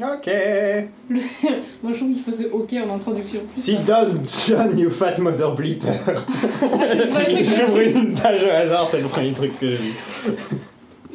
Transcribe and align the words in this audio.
Ok. 0.00 0.28
Moi 1.08 1.92
je 1.92 1.96
trouve 1.96 2.12
qu'il 2.12 2.22
faut 2.22 2.30
ce 2.32 2.44
ok 2.50 2.74
en 2.88 2.94
introduction. 2.94 3.40
Sit 3.52 3.84
down, 3.84 4.22
John, 4.48 4.76
you 4.78 4.90
fat 4.90 5.18
mother 5.18 5.54
bleeper. 5.54 5.94
J'ouvre 6.60 7.78
une 7.80 8.14
page 8.14 8.44
au 8.44 8.48
hasard, 8.50 8.88
c'est 8.90 9.00
le 9.00 9.06
premier 9.08 9.32
truc 9.32 9.58
que 9.58 9.68
j'ai 9.70 9.76
vu. 9.76 9.92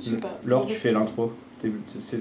Je 0.02 0.10
sais 0.12 0.16
pas. 0.18 0.40
Laure, 0.46 0.66
tu 0.66 0.76
fais 0.76 0.92
l'intro. 0.92 1.34
C'est- 1.98 2.20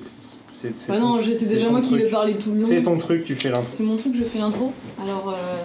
Ah 0.89 0.95
ton- 0.97 1.01
non, 1.01 1.19
c'est 1.23 1.49
déjà 1.49 1.71
moi 1.71 1.81
qui 1.81 1.97
vais 1.97 2.07
parler 2.11 2.37
tout 2.37 2.51
le 2.51 2.59
long. 2.59 2.67
C'est 2.67 2.83
ton 2.83 2.99
truc, 2.99 3.23
tu 3.23 3.37
fais 3.37 3.51
l'intro. 3.51 3.69
C'est 3.71 3.85
mon 3.85 3.97
truc, 3.97 4.15
je 4.17 4.25
fais 4.25 4.41
l'intro. 4.41 4.73
Alors, 5.01 5.29
euh, 5.29 5.63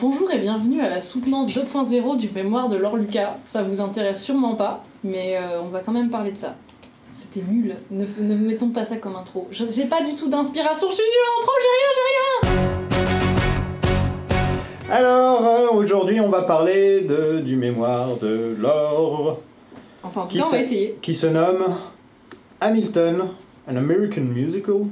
bonjour 0.00 0.28
et 0.32 0.38
bienvenue 0.40 0.80
à 0.80 0.88
la 0.88 1.00
soutenance 1.00 1.52
2.0 1.54 2.16
du 2.16 2.28
mémoire 2.30 2.66
de 2.68 2.76
Laure 2.76 2.96
Lucas. 2.96 3.36
Ça 3.44 3.62
vous 3.62 3.80
intéresse 3.80 4.20
sûrement 4.24 4.56
pas, 4.56 4.82
mais 5.04 5.36
euh, 5.36 5.60
on 5.62 5.68
va 5.68 5.78
quand 5.80 5.92
même 5.92 6.10
parler 6.10 6.32
de 6.32 6.38
ça. 6.38 6.56
C'était 7.20 7.46
nul, 7.46 7.76
ne, 7.90 8.06
ne 8.18 8.34
mettons 8.34 8.70
pas 8.70 8.86
ça 8.86 8.96
comme 8.96 9.14
intro. 9.14 9.46
J'ai 9.50 9.84
pas 9.84 10.02
du 10.02 10.14
tout 10.14 10.28
d'inspiration, 10.30 10.88
je 10.88 10.94
suis 10.94 11.02
nulle 11.04 11.28
en 11.38 11.42
pro, 11.42 11.52
j'ai 11.60 11.68
rien, 12.48 12.60
Alors, 14.90 15.46
euh, 15.46 15.68
aujourd'hui, 15.74 16.18
on 16.20 16.30
va 16.30 16.42
parler 16.42 17.02
de, 17.02 17.40
du 17.40 17.56
mémoire 17.56 18.16
de 18.16 18.56
j'ai... 18.58 19.38
Enfin, 20.02 20.22
en 20.22 20.24
tout 20.24 20.30
Qui 20.30 20.38
cas, 20.38 20.44
on 20.44 20.48
va 20.48 20.52
ça 20.52 20.60
essayer. 20.60 20.96
qui 21.02 21.12
se 21.12 21.26
nomme 21.26 21.62
Hamilton, 22.62 23.24
an 23.70 23.76
American 23.76 24.22
musical, 24.22 24.86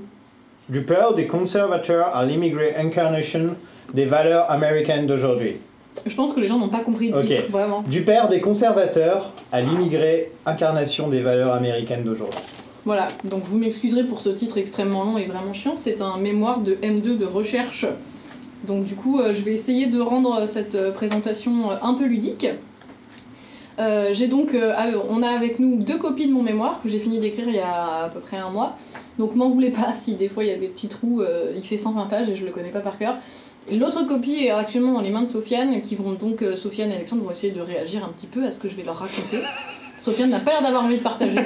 du 0.69 0.83
père 0.83 1.15
des 1.15 1.27
conservateurs 1.27 2.15
à 2.15 2.27
l'immigré 2.27 2.75
incarnation 2.77 3.57
des 3.95 4.05
valeurs 4.05 4.51
américaines 4.51 5.07
d'aujourd'hui. 5.07 5.61
Je 6.07 6.15
pense 6.15 6.33
que 6.33 6.41
les 6.41 6.47
gens 6.47 6.59
n'ont 6.59 6.69
pas 6.69 6.81
compris 6.81 7.11
le 7.11 7.21
titre, 7.23 7.51
vraiment. 7.51 7.83
Du 7.83 8.03
père 8.03 8.29
des 8.29 8.41
conservateurs 8.41 9.33
à 9.53 9.61
l'immigré 9.61 10.33
incarnation 10.47 11.09
des 11.09 11.21
valeurs 11.21 11.55
américaines 11.55 12.05
d'aujourd'hui. 12.05 12.39
Voilà, 12.85 13.09
donc 13.25 13.43
vous 13.43 13.59
m'excuserez 13.59 14.05
pour 14.05 14.21
ce 14.21 14.31
titre 14.31 14.57
extrêmement 14.57 15.05
long 15.05 15.19
et 15.19 15.27
vraiment 15.27 15.53
chiant. 15.53 15.77
C'est 15.77 16.01
un 16.01 16.17
mémoire 16.17 16.61
de 16.61 16.75
M2 16.75 17.19
de 17.19 17.27
recherche. 17.27 17.85
Donc 18.67 18.85
du 18.85 18.95
coup, 18.95 19.21
euh, 19.21 19.33
je 19.33 19.43
vais 19.43 19.53
essayer 19.53 19.87
de 19.87 20.01
rendre 20.01 20.47
cette 20.47 20.75
euh, 20.75 20.91
présentation 20.91 21.71
euh, 21.71 21.75
un 21.83 21.95
peu 21.95 22.07
ludique. 22.07 22.47
Euh, 23.79 24.09
j'ai 24.13 24.27
donc, 24.27 24.55
euh, 24.55 24.73
ah, 24.77 24.87
on 25.09 25.23
a 25.23 25.29
avec 25.29 25.61
nous 25.61 25.77
deux 25.77 25.99
copies 25.99 26.27
de 26.27 26.33
mon 26.33 26.43
mémoire 26.43 26.81
que 26.83 26.89
j'ai 26.89 26.99
fini 26.99 27.19
d'écrire 27.19 27.49
il 27.49 27.55
y 27.55 27.61
a 27.61 28.05
à 28.05 28.09
peu 28.09 28.19
près 28.19 28.37
un 28.37 28.51
mois. 28.51 28.77
Donc 29.19 29.37
m'en 29.37 29.49
voulez 29.51 29.71
pas 29.71 29.93
si 29.93 30.15
des 30.15 30.29
fois 30.29 30.45
il 30.45 30.51
y 30.51 30.53
a 30.53 30.59
des 30.59 30.67
petits 30.67 30.89
trous, 30.89 31.21
euh, 31.21 31.53
il 31.55 31.63
fait 31.63 31.77
120 31.77 32.07
pages 32.07 32.29
et 32.29 32.35
je 32.35 32.45
le 32.45 32.51
connais 32.51 32.71
pas 32.71 32.81
par 32.81 32.99
cœur. 32.99 33.17
L'autre 33.77 34.03
copie 34.07 34.45
est 34.45 34.51
actuellement 34.51 34.93
dans 34.93 35.01
les 35.01 35.11
mains 35.11 35.23
de 35.23 35.27
Sofiane, 35.29 35.81
qui 35.81 35.95
vont 35.97 36.13
donc, 36.13 36.43
euh, 36.43 36.57
Sofiane 36.57 36.91
et 36.91 36.95
Alexandre 36.95 37.23
vont 37.25 37.31
essayer 37.31 37.53
de 37.53 37.61
réagir 37.61 38.05
un 38.05 38.09
petit 38.09 38.27
peu 38.27 38.45
à 38.45 38.51
ce 38.51 38.59
que 38.59 38.69
je 38.69 38.75
vais 38.77 38.83
leur 38.83 38.97
raconter. 38.97 39.41
Sofiane 39.99 40.31
n'a 40.31 40.41
pas 40.41 40.53
l'air 40.53 40.63
d'avoir 40.63 40.85
envie 40.85 40.99
de 40.99 41.03
partager. 41.03 41.39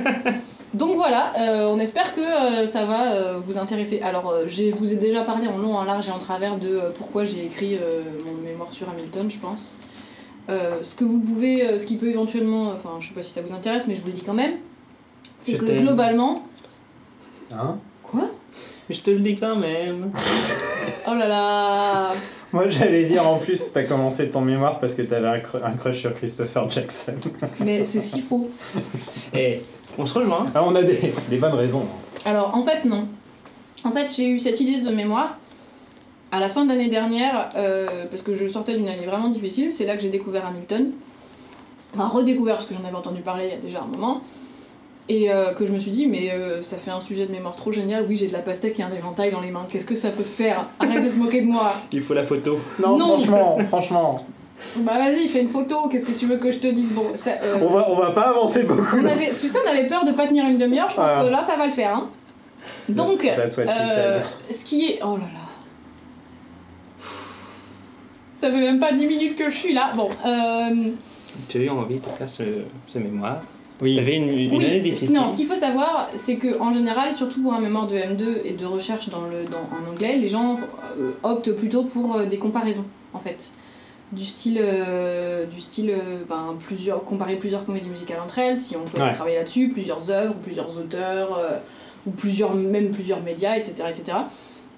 Donc 0.75 0.95
voilà, 0.97 1.33
euh, 1.39 1.69
on 1.69 1.79
espère 1.79 2.15
que 2.15 2.21
euh, 2.21 2.67
ça 2.67 2.85
va 2.85 3.13
euh, 3.13 3.39
vous 3.39 3.59
intéresser. 3.59 4.01
Alors, 4.01 4.31
euh, 4.31 4.47
je 4.47 4.75
vous 4.75 4.93
ai 4.93 4.97
déjà 4.97 5.23
parlé 5.23 5.47
en 5.47 5.59
long, 5.59 5.75
en 5.75 5.85
large 5.85 6.09
et 6.09 6.13
en 6.13 6.19
travers 6.19 6.57
de 6.59 6.69
euh, 6.69 6.91
pourquoi 6.95 7.25
j'ai 7.25 7.45
écrit 7.45 7.77
euh, 7.77 8.03
mon 8.25 8.33
mémoire 8.43 8.73
sur 8.73 8.89
Hamilton, 8.89 9.31
je 9.31 9.39
pense. 9.39 9.75
Euh, 10.49 10.83
ce 10.83 10.95
que 10.95 11.05
vous 11.05 11.21
pouvez, 11.21 11.67
euh, 11.67 11.79
ce 11.79 11.87
qui 11.87 11.97
peut 11.97 12.09
éventuellement, 12.09 12.71
enfin, 12.71 12.97
je 13.01 13.09
sais 13.09 13.15
pas 13.15 13.23
si 13.23 13.33
ça 13.33 13.43
vous 13.43 13.53
intéresse, 13.53 13.87
mais 13.87 13.95
je 13.95 14.01
vous 14.01 14.07
le 14.07 14.13
dis 14.13 14.23
quand 14.23 14.35
même, 14.35 14.55
c'est 15.41 15.59
que 15.59 15.65
globalement, 15.81 16.43
Hein? 17.53 17.77
Quoi? 18.03 18.31
Je 18.91 19.01
te 19.01 19.11
le 19.11 19.21
dis 19.21 19.37
quand 19.37 19.57
même. 19.57 20.11
Oh 21.09 21.15
là 21.15 21.27
là, 21.27 22.13
Moi, 22.53 22.69
j'allais 22.69 23.05
dire 23.05 23.27
en 23.27 23.39
plus, 23.39 23.73
t'as 23.73 23.83
commencé 23.83 24.31
ton 24.31 24.41
mémoire 24.41 24.79
parce 24.79 24.95
que 24.95 25.03
t'avais 25.03 25.27
un, 25.27 25.39
cr- 25.39 25.65
un 25.65 25.73
crush 25.73 25.99
sur 25.99 26.15
Christopher 26.15 26.69
Jackson. 26.69 27.15
mais 27.61 27.83
c'est 27.83 27.99
si 27.99 28.21
faux. 28.21 28.49
Et 29.35 29.63
on 29.99 30.07
se 30.07 30.15
rejoint. 30.15 30.47
Ah, 30.55 30.63
on 30.65 30.75
a 30.77 30.83
des, 30.85 31.13
des 31.29 31.37
bonnes 31.39 31.55
raisons. 31.55 31.85
Alors 32.25 32.55
en 32.55 32.63
fait 32.63 32.85
non. 32.85 33.09
En 33.83 33.91
fait 33.91 34.15
j'ai 34.15 34.29
eu 34.29 34.39
cette 34.39 34.61
idée 34.61 34.81
de 34.81 34.91
mémoire 34.95 35.39
à 36.31 36.39
la 36.39 36.49
fin 36.49 36.65
de 36.65 36.69
l'année 36.71 36.89
dernière 36.89 37.51
euh, 37.57 38.07
parce 38.09 38.23
que 38.23 38.33
je 38.35 38.47
sortais 38.47 38.77
d'une 38.77 38.89
année 38.89 39.07
vraiment 39.07 39.29
difficile. 39.29 39.73
C'est 39.73 39.85
là 39.87 39.97
que 39.97 40.03
j'ai 40.03 40.09
découvert 40.09 40.47
Hamilton. 40.47 40.93
Enfin 41.95 42.07
redécouvert 42.07 42.57
parce 42.57 42.67
que 42.69 42.75
j'en 42.75 42.87
avais 42.87 42.97
entendu 42.97 43.23
parler 43.23 43.47
il 43.49 43.51
y 43.51 43.57
a 43.57 43.61
déjà 43.61 43.81
un 43.83 43.87
moment. 43.87 44.21
Et 45.09 45.31
euh, 45.33 45.53
que 45.53 45.67
je 45.67 45.73
me 45.73 45.79
suis 45.79 45.91
dit 45.91 46.07
mais 46.07 46.31
euh, 46.31 46.63
ça 46.63 46.77
fait 46.77 46.91
un 46.93 47.01
sujet 47.01 47.27
de 47.27 47.33
mémoire 47.33 47.57
trop 47.57 47.73
génial. 47.73 48.05
Oui 48.09 48.15
j'ai 48.17 48.29
de 48.29 48.33
la 48.33 48.39
pastèque 48.39 48.79
et 48.79 48.83
un 48.83 48.93
éventail 48.93 49.31
dans 49.33 49.41
les 49.41 49.51
mains. 49.51 49.67
Qu'est-ce 49.69 49.85
que 49.85 49.95
ça 49.97 50.11
peut 50.11 50.23
te 50.23 50.29
faire? 50.29 50.67
Arrête 50.79 51.03
de 51.05 51.09
te 51.09 51.17
moquer 51.17 51.41
de 51.43 51.47
moi. 51.47 51.75
Il 51.93 52.03
faut 52.03 52.15
la 52.15 52.23
photo. 52.23 52.59
Non, 52.81 52.97
Non. 52.97 53.17
franchement, 53.19 53.59
franchement, 53.69 54.27
Bah 54.77 54.93
vas-y 54.99 55.27
fais 55.27 55.41
une 55.41 55.49
photo. 55.49 55.89
Qu'est-ce 55.89 56.07
que 56.07 56.13
tu 56.19 56.27
veux 56.27 56.37
que 56.39 56.51
je 56.53 56.59
te 56.59 56.69
dise? 56.69 56.93
Bon 56.93 57.07
ça, 57.15 57.33
euh, 57.43 57.59
on 57.61 57.67
va, 57.69 57.91
on 57.91 57.97
va 57.97 58.11
pas 58.13 58.29
avancer 58.31 58.63
beaucoup. 58.63 58.97
on 58.97 59.05
avait, 59.05 59.33
tu 59.39 59.49
sais 59.49 59.59
on 59.67 59.69
avait 59.71 59.89
peur 59.89 60.05
de 60.05 60.13
pas 60.13 60.29
tenir 60.29 60.47
une 60.47 60.59
demi-heure. 60.59 60.89
Je 60.89 60.95
pense 60.97 61.11
Ah. 61.13 61.25
que 61.25 61.31
là 61.31 61.43
ça 61.43 61.57
va 61.57 61.67
le 61.67 61.73
faire. 61.73 61.97
Hein. 61.97 62.09
Donc 62.89 63.25
Euh, 63.25 64.21
ce 64.51 64.65
qui 64.65 64.87
est. 64.87 65.01
Oh 65.03 65.17
là 65.17 65.25
là. 65.25 65.41
Ça 68.37 68.51
fait 68.51 68.61
même 68.61 68.79
pas 68.81 68.93
10 68.93 69.07
minutes 69.07 69.37
que 69.37 69.49
je 69.51 69.57
suis 69.57 69.73
là. 69.73 69.93
Bon, 69.97 70.09
euh, 70.27 70.91
Tu 71.49 71.59
as 71.59 71.61
eu 71.63 71.69
envie 71.71 71.97
de 72.01 72.07
faire 72.07 72.29
ce, 72.29 72.43
ce 72.89 72.99
mémoire? 72.99 73.43
Oui. 73.81 73.97
T'avais 73.97 74.17
une, 74.17 74.29
une 74.29 74.57
oui, 74.57 74.67
année 74.67 74.93
non, 75.11 75.29
ce 75.29 75.37
qu'il 75.37 75.47
faut 75.47 75.55
savoir, 75.57 76.09
c'est 76.15 76.37
que 76.37 76.59
en 76.61 76.71
général, 76.73 77.13
surtout 77.13 77.43
pour 77.43 77.53
un 77.55 77.61
mémoire 77.61 77.87
de 77.87 77.97
M2 77.97 78.43
et 78.45 78.53
de 78.53 78.65
recherche 78.65 79.09
dans 79.09 79.23
le, 79.23 79.45
dans, 79.45 79.59
en 79.59 79.91
anglais, 79.91 80.17
les 80.17 80.29
gens 80.29 80.59
euh, 81.01 81.13
optent 81.23 81.53
plutôt 81.53 81.83
pour 81.85 82.17
euh, 82.17 82.27
des 82.27 82.39
comparaisons, 82.39 82.85
en 83.13 83.19
fait. 83.19 83.53
Du 84.13 84.25
style, 84.25 84.59
euh, 84.63 85.47
du 85.47 85.61
style 85.61 85.91
euh, 85.91 86.19
ben, 86.29 86.55
plusieurs, 86.65 87.03
comparer 87.03 87.37
plusieurs 87.37 87.65
comédies 87.65 87.89
musicales 87.89 88.21
entre 88.23 88.39
elles, 88.39 88.59
si 88.59 88.77
on 88.77 88.81
choisit 88.87 88.99
Ouais. 89.01 89.09
de 89.11 89.15
travailler 89.15 89.37
là-dessus, 89.39 89.69
plusieurs 89.71 90.11
œuvres, 90.11 90.35
plusieurs 90.35 90.77
auteurs, 90.79 91.37
euh, 91.39 91.57
ou 92.07 92.11
plusieurs, 92.11 92.55
même 92.55 92.91
plusieurs 92.91 93.23
médias, 93.23 93.57
etc., 93.57 93.89
etc. 93.89 94.19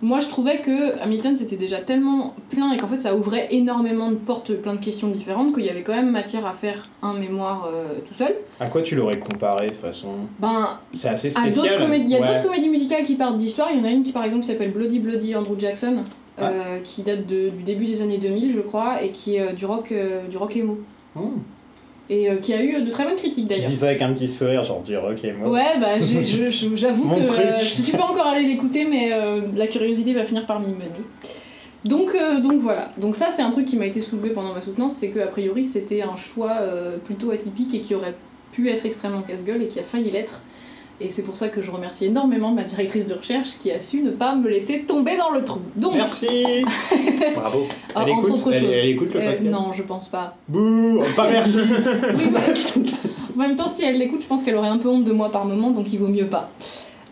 Moi, 0.02 0.20
je 0.20 0.28
trouvais 0.28 0.58
que 0.58 0.98
Hamilton, 1.00 1.34
c'était 1.36 1.56
déjà 1.56 1.78
tellement 1.78 2.34
plein 2.50 2.72
et 2.72 2.76
qu'en 2.76 2.88
fait, 2.88 2.98
ça 2.98 3.14
ouvrait 3.16 3.48
énormément 3.52 4.10
de 4.10 4.16
portes, 4.16 4.52
plein 4.54 4.74
de 4.74 4.80
questions 4.80 5.08
différentes, 5.08 5.54
qu'il 5.54 5.64
y 5.64 5.70
avait 5.70 5.82
quand 5.82 5.94
même 5.94 6.10
matière 6.10 6.44
à 6.46 6.52
faire 6.52 6.88
un 7.00 7.14
mémoire 7.14 7.68
euh, 7.72 7.94
tout 8.06 8.12
seul. 8.12 8.34
À 8.60 8.68
quoi 8.68 8.82
tu 8.82 8.96
l'aurais 8.96 9.18
comparé 9.18 9.68
de 9.68 9.76
façon? 9.76 10.08
Ben, 10.38 10.78
C'est 10.92 11.08
assez 11.08 11.30
spécial. 11.30 11.88
Il 11.94 12.08
y 12.08 12.16
a 12.16 12.20
Ouais. 12.20 12.26
d'autres 12.26 12.42
comédies 12.42 12.68
musicales 12.68 13.04
qui 13.04 13.14
partent 13.14 13.36
d'histoire. 13.38 13.68
Il 13.72 13.78
y 13.78 13.80
en 13.80 13.84
a 13.84 13.90
une 13.90 14.02
qui, 14.02 14.12
par 14.12 14.24
exemple, 14.24 14.42
s'appelle 14.42 14.72
Bloody 14.72 14.98
Bloody 14.98 15.34
Andrew 15.34 15.58
Jackson, 15.58 16.02
Ah. 16.36 16.48
euh, 16.48 16.80
qui 16.80 17.02
date 17.02 17.26
de- 17.26 17.48
du 17.50 17.62
début 17.62 17.86
des 17.86 18.02
années 18.02 18.18
2000, 18.18 18.52
je 18.52 18.60
crois, 18.60 19.02
et 19.02 19.10
qui 19.10 19.36
est 19.36 19.40
euh, 19.40 19.52
du 19.52 19.64
rock, 19.64 19.90
euh, 19.92 20.26
du 20.28 20.36
rock 20.36 20.56
emo. 20.56 20.80
Hmm. 21.14 21.38
Et 22.10 22.30
euh, 22.30 22.36
qui 22.36 22.52
a 22.52 22.62
eu 22.62 22.82
de 22.82 22.90
très 22.90 23.04
bonnes 23.04 23.16
critiques 23.16 23.48
Tu 23.48 23.54
d'ailleurs. 23.54 23.70
dis 23.70 23.76
ça 23.76 23.86
avec 23.86 24.02
un 24.02 24.12
petit 24.12 24.28
sourire, 24.28 24.62
genre 24.64 24.82
dire 24.82 25.02
ok, 25.04 25.26
moi. 25.38 25.50
Ouais, 25.50 25.78
bah 25.80 25.98
j'avoue 26.00 27.08
que 27.08 27.14
euh, 27.14 27.58
je 27.58 27.64
suis 27.64 27.92
pas 27.92 28.04
encore 28.04 28.26
allée 28.26 28.46
l'écouter, 28.46 28.84
mais 28.84 29.10
euh, 29.12 29.40
la 29.54 29.66
curiosité 29.66 30.12
va 30.12 30.24
finir 30.24 30.44
par 30.44 30.60
m'y 30.60 30.68
mener. 30.68 30.90
Donc, 31.84 32.14
euh, 32.14 32.40
donc 32.40 32.60
voilà. 32.60 32.92
Donc 33.00 33.16
ça, 33.16 33.28
c'est 33.30 33.42
un 33.42 33.50
truc 33.50 33.64
qui 33.66 33.76
m'a 33.76 33.86
été 33.86 34.00
soulevé 34.00 34.30
pendant 34.30 34.52
ma 34.52 34.60
soutenance, 34.60 34.96
c'est 34.96 35.08
que 35.08 35.18
a 35.20 35.26
priori 35.26 35.64
c'était 35.64 36.02
un 36.02 36.16
choix 36.16 36.58
plutôt 37.04 37.30
atypique 37.30 37.74
et 37.74 37.80
qui 37.80 37.94
aurait 37.94 38.14
pu 38.52 38.70
être 38.70 38.84
extrêmement 38.84 39.22
casse-gueule 39.22 39.62
et 39.62 39.66
qui 39.66 39.80
a 39.80 39.82
failli 39.82 40.10
l'être. 40.10 40.42
Et 41.00 41.08
c'est 41.08 41.22
pour 41.22 41.34
ça 41.36 41.48
que 41.48 41.60
je 41.60 41.70
remercie 41.72 42.06
énormément 42.06 42.52
ma 42.52 42.62
directrice 42.62 43.04
de 43.06 43.14
recherche 43.14 43.58
qui 43.58 43.70
a 43.72 43.80
su 43.80 44.00
ne 44.02 44.10
pas 44.12 44.34
me 44.36 44.48
laisser 44.48 44.82
tomber 44.82 45.16
dans 45.16 45.30
le 45.30 45.42
trou. 45.42 45.60
Donc, 45.74 45.94
Merci 45.94 46.28
Bravo. 47.34 47.66
ah, 47.96 48.04
Elle 48.06 48.12
entre 48.12 48.28
écoute, 48.28 48.32
autres 48.40 48.52
elle- 48.52 48.60
choses. 48.62 48.70
elle 48.74 48.88
écoute 48.90 49.14
le 49.14 49.20
Euh, 49.20 49.30
podcast 49.32 49.50
non, 49.50 49.72
je 49.72 49.82
pense 49.82 50.08
pas. 50.08 50.36
Bouh 50.48 51.02
Pas 51.16 51.28
merci 51.30 51.58
Oui, 51.62 52.30
bah, 52.32 52.40
en 53.34 53.38
même 53.38 53.56
temps, 53.56 53.66
si 53.66 53.82
elle 53.84 53.98
l'écoute, 53.98 54.22
je 54.22 54.26
pense 54.28 54.44
qu'elle 54.44 54.54
aurait 54.56 54.68
un 54.68 54.78
peu 54.78 54.88
honte 54.88 55.02
de 55.04 55.12
moi 55.12 55.30
par 55.32 55.44
moment, 55.44 55.72
donc 55.72 55.92
il 55.92 55.98
vaut 55.98 56.06
mieux 56.06 56.28
pas. 56.28 56.48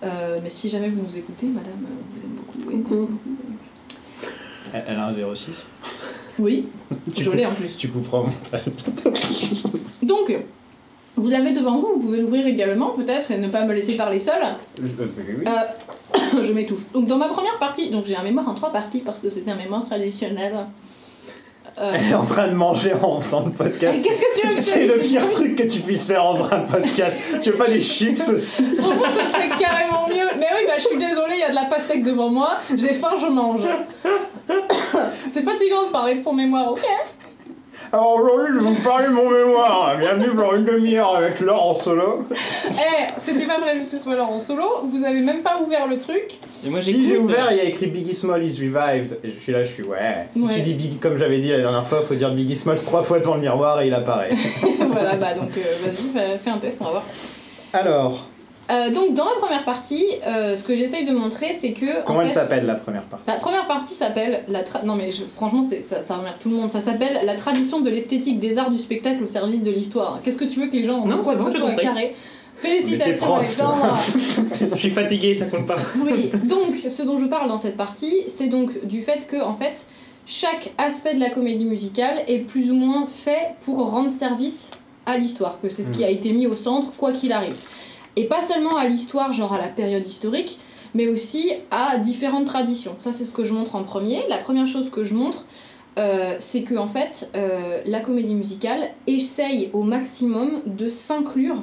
Euh, 0.04 0.38
mais 0.42 0.48
si 0.48 0.68
jamais 0.68 0.88
vous 0.88 1.02
nous 1.02 1.16
écoutez, 1.18 1.46
madame, 1.46 1.72
euh, 1.84 2.14
vous 2.14 2.22
aime 2.22 2.30
beaucoup. 2.36 2.70
et 2.70 2.76
merci 2.88 3.06
beaucoup. 3.08 3.36
Elle 4.74 4.84
elle 4.88 4.96
a 4.96 5.06
un 5.08 5.12
06. 5.34 5.66
Oui, 6.38 6.68
Tu 7.14 7.24
je 7.24 7.30
l'ai 7.30 7.44
en 7.46 7.50
plus. 7.52 7.76
Tu 7.76 7.88
couperas 7.88 8.18
au 8.20 8.24
montage. 8.26 8.62
Donc, 10.02 10.34
vous 11.16 11.28
l'avez 11.28 11.52
devant 11.52 11.76
vous, 11.78 11.94
vous 11.94 12.00
pouvez 12.00 12.20
l'ouvrir 12.20 12.46
également 12.46 12.90
peut-être 12.90 13.30
et 13.30 13.38
ne 13.38 13.48
pas 13.48 13.64
me 13.64 13.72
laisser 13.72 13.96
parler 13.96 14.18
seule. 14.18 14.42
Euh, 14.80 15.06
oui. 15.38 15.44
Euh, 15.46 16.42
je 16.42 16.52
m'étouffe. 16.52 16.90
Donc 16.92 17.06
dans 17.06 17.18
ma 17.18 17.28
première 17.28 17.58
partie, 17.58 17.90
donc 17.90 18.06
j'ai 18.06 18.16
un 18.16 18.22
mémoire 18.22 18.48
en 18.48 18.54
trois 18.54 18.72
parties 18.72 19.00
parce 19.00 19.20
que 19.20 19.28
c'était 19.28 19.50
un 19.50 19.56
mémoire 19.56 19.84
traditionnel. 19.84 20.66
Euh, 21.78 21.92
Elle 21.94 22.10
est 22.10 22.14
en 22.14 22.26
train 22.26 22.48
de 22.48 22.54
manger 22.54 22.92
en 22.94 23.18
faisant 23.20 23.46
le 23.46 23.52
podcast. 23.52 24.04
Qu'est-ce 24.04 24.20
que 24.20 24.40
tu 24.40 24.46
veux 24.46 24.54
que 24.54 24.60
C'est 24.60 24.86
le 24.86 24.98
pire 24.98 25.26
truc 25.28 25.54
que 25.54 25.62
tu 25.62 25.80
puisses 25.80 26.06
faire 26.06 26.24
en 26.24 26.34
faisant 26.34 26.52
un 26.52 26.60
podcast. 26.60 27.18
Tu 27.42 27.50
veux 27.50 27.56
pas 27.56 27.68
des 27.68 27.80
chips 27.80 28.28
aussi? 28.28 28.62
Franchement, 28.76 29.04
ça 29.10 29.24
serait 29.24 29.48
carrément 29.58 30.06
mieux. 30.08 30.28
Mais 30.38 30.48
oui, 30.54 30.66
bah 30.66 30.74
je 30.76 30.84
suis 30.84 30.98
désolée, 30.98 31.34
il 31.34 31.40
y 31.40 31.44
a 31.44 31.50
de 31.50 31.54
la 31.54 31.64
pastèque 31.64 32.02
devant 32.02 32.28
moi. 32.28 32.56
J'ai 32.76 32.92
faim, 32.94 33.14
je 33.20 33.26
mange. 33.26 33.62
C'est 35.30 35.42
fatigant 35.42 35.86
de 35.86 35.92
parler 35.92 36.16
de 36.16 36.20
son 36.20 36.34
mémoire, 36.34 36.72
ok 36.72 36.84
Alors 37.94 38.14
aujourd'hui, 38.14 38.46
je 38.54 38.58
vais 38.58 38.64
vous 38.64 38.82
parler 38.82 39.08
de 39.08 39.12
mon 39.12 39.28
mémoire. 39.28 39.98
Bienvenue 39.98 40.30
pour 40.30 40.54
une 40.54 40.64
demi-heure 40.64 41.14
avec 41.16 41.40
Laure 41.40 41.62
en 41.62 41.74
solo. 41.74 42.26
Eh, 42.70 43.06
c'était 43.18 43.44
pas 43.44 43.60
prévu 43.60 43.84
que 43.84 43.90
ce 43.90 43.98
soit 43.98 44.18
en 44.18 44.40
solo. 44.40 44.64
Vous 44.84 45.04
avez 45.04 45.20
même 45.20 45.42
pas 45.42 45.60
ouvert 45.60 45.86
le 45.86 45.98
truc. 45.98 46.38
Et 46.64 46.70
moi, 46.70 46.80
Si 46.80 47.06
j'ai 47.06 47.18
ouvert, 47.18 47.48
il 47.50 47.58
y 47.58 47.60
a 47.60 47.64
écrit 47.64 47.88
Biggie 47.88 48.14
Small 48.14 48.42
is 48.42 48.58
revived. 48.58 49.18
Et 49.22 49.28
je 49.28 49.38
suis 49.38 49.52
là, 49.52 49.62
je 49.62 49.70
suis 49.72 49.82
ouais. 49.82 50.26
Si 50.32 50.42
Ouais. 50.46 50.54
tu 50.54 50.60
dis 50.62 50.72
Biggie, 50.74 50.96
comme 50.96 51.18
j'avais 51.18 51.38
dit 51.38 51.50
la 51.50 51.58
dernière 51.60 51.84
fois, 51.84 52.00
faut 52.00 52.14
dire 52.14 52.30
Biggie 52.32 52.56
Smalls 52.56 52.80
trois 52.82 53.02
fois 53.02 53.18
devant 53.18 53.34
le 53.34 53.42
miroir 53.42 53.82
et 53.82 53.88
il 53.88 53.94
apparaît. 53.94 54.30
voilà, 54.90 55.16
bah 55.16 55.34
donc 55.34 55.50
euh, 55.58 55.60
vas-y, 55.86 56.08
fais- 56.14 56.38
fais 56.38 56.50
un 56.50 56.58
test, 56.58 56.78
on 56.80 56.84
va 56.84 56.90
voir. 56.92 57.04
Alors, 57.74 58.24
Euh, 58.70 58.90
donc 58.90 59.14
dans 59.14 59.24
la 59.24 59.34
première 59.40 59.64
partie, 59.64 60.04
euh, 60.26 60.54
ce 60.54 60.62
que 60.62 60.74
j'essaye 60.76 61.04
de 61.04 61.12
montrer, 61.12 61.52
c'est 61.52 61.72
que 61.72 62.00
en 62.00 62.04
Comment 62.06 62.20
elle 62.22 62.28
fait, 62.28 62.34
s'appelle 62.34 62.64
la 62.64 62.74
première 62.76 63.02
partie 63.02 63.24
La 63.26 63.34
première 63.34 63.66
partie 63.66 63.92
s'appelle 63.92 64.44
la 64.48 64.62
tra- 64.62 64.84
non 64.84 64.94
mais 64.94 65.10
je- 65.10 65.24
franchement 65.24 65.62
ça 65.62 66.00
ça 66.00 66.20
tout 66.40 66.48
le 66.48 66.56
monde. 66.56 66.70
Ça 66.70 66.80
s'appelle 66.80 67.20
la 67.26 67.34
tradition 67.34 67.80
de 67.80 67.90
l'esthétique 67.90 68.38
des 68.38 68.58
arts 68.58 68.70
du 68.70 68.78
spectacle 68.78 69.24
au 69.24 69.26
service 69.26 69.62
de 69.62 69.70
l'histoire. 69.72 70.20
Qu'est-ce 70.22 70.36
que 70.36 70.44
tu 70.44 70.60
veux 70.60 70.68
que 70.68 70.76
les 70.76 70.84
gens 70.84 71.00
en 71.00 71.06
Non, 71.06 71.22
quoi 71.22 71.34
que 71.34 71.42
ce 71.42 71.50
soit 71.50 71.72
carré 71.74 72.14
Félicitations 72.54 73.26
prof, 73.26 73.38
Alexandre. 73.40 73.98
Je 74.72 74.76
suis 74.78 74.90
fatigué, 74.90 75.34
ça 75.34 75.46
compte 75.46 75.66
pas. 75.66 75.76
Oui, 76.00 76.30
donc 76.44 76.76
ce 76.88 77.02
dont 77.02 77.18
je 77.18 77.24
parle 77.24 77.48
dans 77.48 77.58
cette 77.58 77.76
partie, 77.76 78.22
c'est 78.28 78.46
donc 78.46 78.86
du 78.86 79.00
fait 79.00 79.26
que 79.26 79.42
en 79.42 79.52
fait 79.54 79.86
chaque 80.26 80.72
aspect 80.78 81.14
de 81.14 81.20
la 81.20 81.30
comédie 81.30 81.64
musicale 81.64 82.22
est 82.28 82.38
plus 82.38 82.70
ou 82.70 82.74
moins 82.74 83.06
fait 83.06 83.54
pour 83.64 83.78
rendre 83.90 84.12
service 84.12 84.70
à 85.04 85.18
l'histoire, 85.18 85.58
que 85.60 85.68
c'est 85.68 85.82
ce 85.82 85.90
qui 85.90 86.04
a 86.04 86.10
été 86.10 86.32
mis 86.32 86.46
au 86.46 86.54
centre 86.54 86.92
quoi 86.96 87.10
qu'il 87.12 87.32
arrive. 87.32 87.56
Et 88.16 88.24
pas 88.24 88.42
seulement 88.42 88.76
à 88.76 88.86
l'histoire, 88.86 89.32
genre 89.32 89.52
à 89.54 89.58
la 89.58 89.68
période 89.68 90.06
historique, 90.06 90.58
mais 90.94 91.08
aussi 91.08 91.52
à 91.70 91.98
différentes 91.98 92.44
traditions. 92.44 92.94
Ça 92.98 93.12
c'est 93.12 93.24
ce 93.24 93.32
que 93.32 93.44
je 93.44 93.52
montre 93.52 93.74
en 93.74 93.84
premier. 93.84 94.20
La 94.28 94.38
première 94.38 94.66
chose 94.66 94.90
que 94.90 95.04
je 95.04 95.14
montre, 95.14 95.46
euh, 95.98 96.36
c'est 96.38 96.62
que 96.62 96.74
en 96.74 96.86
fait 96.86 97.30
euh, 97.36 97.80
la 97.86 98.00
comédie 98.00 98.34
musicale 98.34 98.90
essaye 99.06 99.70
au 99.72 99.82
maximum 99.82 100.62
de 100.66 100.88
s'inclure 100.88 101.62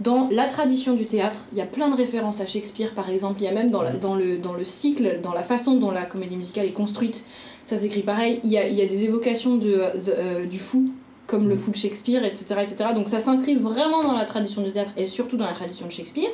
dans 0.00 0.28
la 0.30 0.46
tradition 0.46 0.94
du 0.94 1.06
théâtre, 1.06 1.46
il 1.52 1.58
y 1.58 1.60
a 1.60 1.66
plein 1.66 1.88
de 1.88 1.96
références 1.96 2.40
à 2.40 2.46
Shakespeare 2.46 2.94
par 2.94 3.10
exemple, 3.10 3.40
il 3.40 3.44
y 3.44 3.48
a 3.48 3.52
même 3.52 3.70
dans, 3.70 3.82
dans, 3.98 4.14
le, 4.14 4.38
dans 4.38 4.54
le 4.54 4.64
cycle, 4.64 5.20
dans 5.22 5.32
la 5.32 5.42
façon 5.42 5.74
dont 5.74 5.90
la 5.90 6.04
comédie 6.04 6.36
musicale 6.36 6.66
est 6.66 6.72
construite, 6.72 7.24
ça 7.64 7.76
s'écrit 7.76 8.02
pareil, 8.02 8.38
il 8.44 8.50
y 8.50 8.58
a, 8.58 8.68
il 8.68 8.76
y 8.76 8.82
a 8.82 8.86
des 8.86 9.04
évocations 9.04 9.56
de, 9.56 9.90
euh, 10.08 10.46
du 10.46 10.58
fou, 10.58 10.92
comme 11.28 11.48
le 11.48 11.56
fou 11.56 11.70
de 11.70 11.76
Shakespeare, 11.76 12.24
etc. 12.24 12.56
etc. 12.62 12.90
Donc 12.94 13.08
ça 13.08 13.20
s'inscrit 13.20 13.54
vraiment 13.54 14.02
dans 14.02 14.14
la 14.14 14.24
tradition 14.24 14.62
du 14.62 14.72
théâtre 14.72 14.92
et 14.96 15.06
surtout 15.06 15.36
dans 15.36 15.46
la 15.46 15.52
tradition 15.52 15.86
de 15.86 15.92
Shakespeare. 15.92 16.30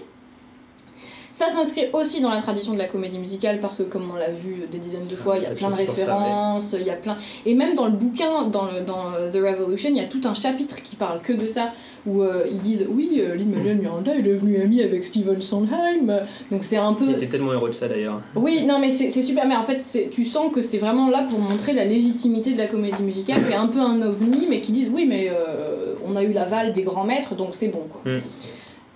Ça 1.34 1.48
s'inscrit 1.48 1.86
aussi 1.92 2.20
dans 2.20 2.30
la 2.30 2.40
tradition 2.40 2.74
de 2.74 2.78
la 2.78 2.86
comédie 2.86 3.18
musicale 3.18 3.58
parce 3.58 3.76
que 3.76 3.82
comme 3.82 4.08
on 4.08 4.14
l'a 4.14 4.30
vu 4.30 4.66
des 4.70 4.78
dizaines 4.78 5.08
de 5.08 5.16
fois, 5.16 5.36
il 5.36 5.42
y 5.42 5.46
a 5.46 5.50
plein 5.50 5.68
de 5.68 5.74
références, 5.74 6.76
il 6.78 6.86
y 6.86 6.90
a 6.90 6.94
plein... 6.94 7.16
Et 7.44 7.54
même 7.54 7.74
dans 7.74 7.86
le 7.86 7.90
bouquin, 7.90 8.44
dans, 8.44 8.66
le, 8.66 8.82
dans 8.82 9.14
euh, 9.14 9.32
The 9.32 9.38
Revolution, 9.44 9.90
il 9.90 9.96
y 9.96 10.00
a 10.00 10.04
tout 10.04 10.20
un 10.26 10.32
chapitre 10.32 10.80
qui 10.80 10.94
parle 10.94 11.20
que 11.22 11.32
de 11.32 11.48
ça, 11.48 11.72
où 12.06 12.22
euh, 12.22 12.44
ils 12.48 12.60
disent 12.60 12.86
oui, 12.88 13.16
euh, 13.18 13.34
Lin-Manuel 13.34 13.78
Miranda 13.78 14.14
est 14.14 14.22
devenu 14.22 14.62
ami 14.62 14.80
avec 14.80 15.04
Stephen 15.04 15.42
Sondheim. 15.42 16.20
Donc 16.52 16.62
c'est 16.62 16.76
un 16.76 16.92
peu. 16.92 17.06
Il 17.08 17.16
était 17.16 17.26
tellement 17.26 17.50
heureux 17.50 17.70
de 17.70 17.74
ça 17.74 17.88
d'ailleurs. 17.88 18.20
Oui, 18.36 18.62
non, 18.64 18.78
mais 18.78 18.90
c'est 18.90 19.10
super. 19.20 19.44
Mais 19.48 19.56
en 19.56 19.64
fait, 19.64 19.82
tu 20.12 20.24
sens 20.24 20.52
que 20.52 20.62
c'est 20.62 20.78
vraiment 20.78 21.10
là 21.10 21.26
pour 21.28 21.40
montrer 21.40 21.72
la 21.72 21.84
légitimité 21.84 22.52
de 22.52 22.58
la 22.58 22.68
comédie 22.68 23.02
musicale, 23.02 23.42
qui 23.44 23.50
est 23.50 23.56
un 23.56 23.66
peu 23.66 23.80
un 23.80 24.00
ovni, 24.02 24.46
mais 24.48 24.60
qui 24.60 24.70
disent 24.70 24.90
oui, 24.94 25.04
mais 25.08 25.30
euh, 25.30 25.94
on 26.06 26.14
a 26.14 26.22
eu 26.22 26.32
l'aval 26.32 26.72
des 26.72 26.82
grands 26.82 27.02
maîtres, 27.02 27.34
donc 27.34 27.56
c'est 27.56 27.66
bon 27.66 27.88
quoi. 27.90 28.02
Mm. 28.04 28.20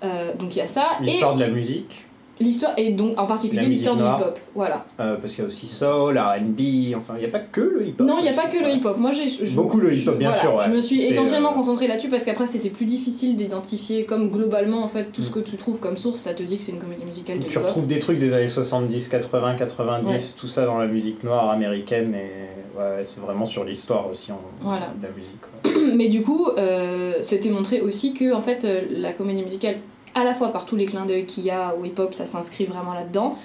Euh, 0.05 0.35
donc 0.35 0.55
il 0.55 0.58
y 0.58 0.62
a 0.62 0.67
ça. 0.67 0.90
Et 1.00 1.06
L'histoire 1.06 1.35
de 1.35 1.40
la 1.40 1.49
musique, 1.49 2.06
l'histoire, 2.40 2.73
et 2.76 2.90
donc 2.90 3.19
en 3.19 3.26
particulier 3.26 3.67
l'histoire 3.67 3.96
du 3.96 4.02
hip-hop. 4.02 4.38
Voilà. 4.55 4.85
euh, 5.00 5.17
parce 5.17 5.35
qu'il 5.35 5.43
y 5.43 5.44
a 5.44 5.49
aussi 5.49 5.67
soul, 5.67 6.19
R&B, 6.19 6.94
enfin 6.96 7.14
il 7.17 7.20
n'y 7.20 7.25
a 7.26 7.29
pas 7.29 7.38
que 7.40 7.61
le 7.61 7.87
hip-hop. 7.88 8.06
Non, 8.06 8.17
il 8.19 8.23
n'y 8.23 8.29
a 8.29 8.32
pas 8.32 8.46
que 8.49 8.58
le 8.62 8.70
hip-hop. 8.70 8.96
Moi, 8.99 9.11
j'ai 9.12 9.26
Beaucoup 9.55 9.79
le 9.79 9.93
hip-hop, 9.94 10.17
bien 10.19 10.29
voilà, 10.29 10.43
sûr, 10.43 10.55
ouais. 10.56 10.64
Je 10.67 10.70
me 10.70 10.81
suis 10.81 11.02
essentiellement 11.02 11.50
euh, 11.52 11.55
concentrée 11.55 11.87
là-dessus 11.88 12.08
parce 12.08 12.25
qu'après, 12.25 12.46
c'était 12.46 12.70
plus 12.70 12.85
difficile 12.85 13.37
d'identifier. 13.37 14.05
Comme 14.05 14.31
globalement, 14.31 14.82
en 14.85 14.88
fait, 14.88 15.12
tout 15.12 15.23
ce 15.23 15.29
Mm. 15.31 15.32
que 15.32 15.38
tu 15.40 15.56
trouves 15.56 15.81
comme 15.81 15.96
source, 15.96 16.20
ça 16.20 16.35
te 16.35 16.43
dit 16.43 16.56
que 16.56 16.62
c'est 16.62 16.73
une 16.73 16.79
comédie 16.79 17.05
musicale 17.05 17.38
de 17.40 17.44
Tu 17.44 17.58
retrouves 17.58 17.87
des 17.87 17.99
trucs 17.99 18.19
des 18.19 18.32
années 18.35 18.46
70, 18.49 19.08
80, 19.08 19.55
90, 19.56 20.08
Ouais. 20.08 20.19
tout 20.40 20.46
ça 20.46 20.64
dans 20.64 20.79
la 20.79 20.87
musique 20.87 21.23
noire 21.25 21.50
américaine 21.50 22.14
et 22.14 22.79
ouais, 22.79 23.00
c'est 23.02 23.20
vraiment 23.20 23.46
sur 23.46 23.64
l'histoire 23.64 24.08
aussi 24.11 24.32
en, 24.32 24.40
Voilà. 24.61 24.93
de 25.00 25.06
la 25.06 25.12
musique. 25.12 25.93
Mais 25.96 26.08
du 26.08 26.23
coup, 26.23 26.49
euh, 26.56 27.14
c'était 27.23 27.50
montré 27.50 27.81
aussi 27.81 28.12
que 28.14 28.32
en 28.32 28.40
fait, 28.40 28.64
euh, 28.64 28.82
la 28.90 29.12
comédie 29.12 29.43
musicale, 29.43 29.76
à 30.18 30.24
la 30.24 30.34
fois 30.34 30.52
par 30.52 30.66
tous 30.66 30.76
les 30.76 30.86
clins 30.86 31.06
d'œil 31.06 31.26
qu'il 31.26 31.44
y 31.44 31.50
a 31.50 31.74
au 31.74 31.84
hip-hop, 31.84 32.12
ça 32.14 32.26
s'inscrit 32.26 32.64
vraiment 32.64 32.94
là-dedans, 32.94 33.36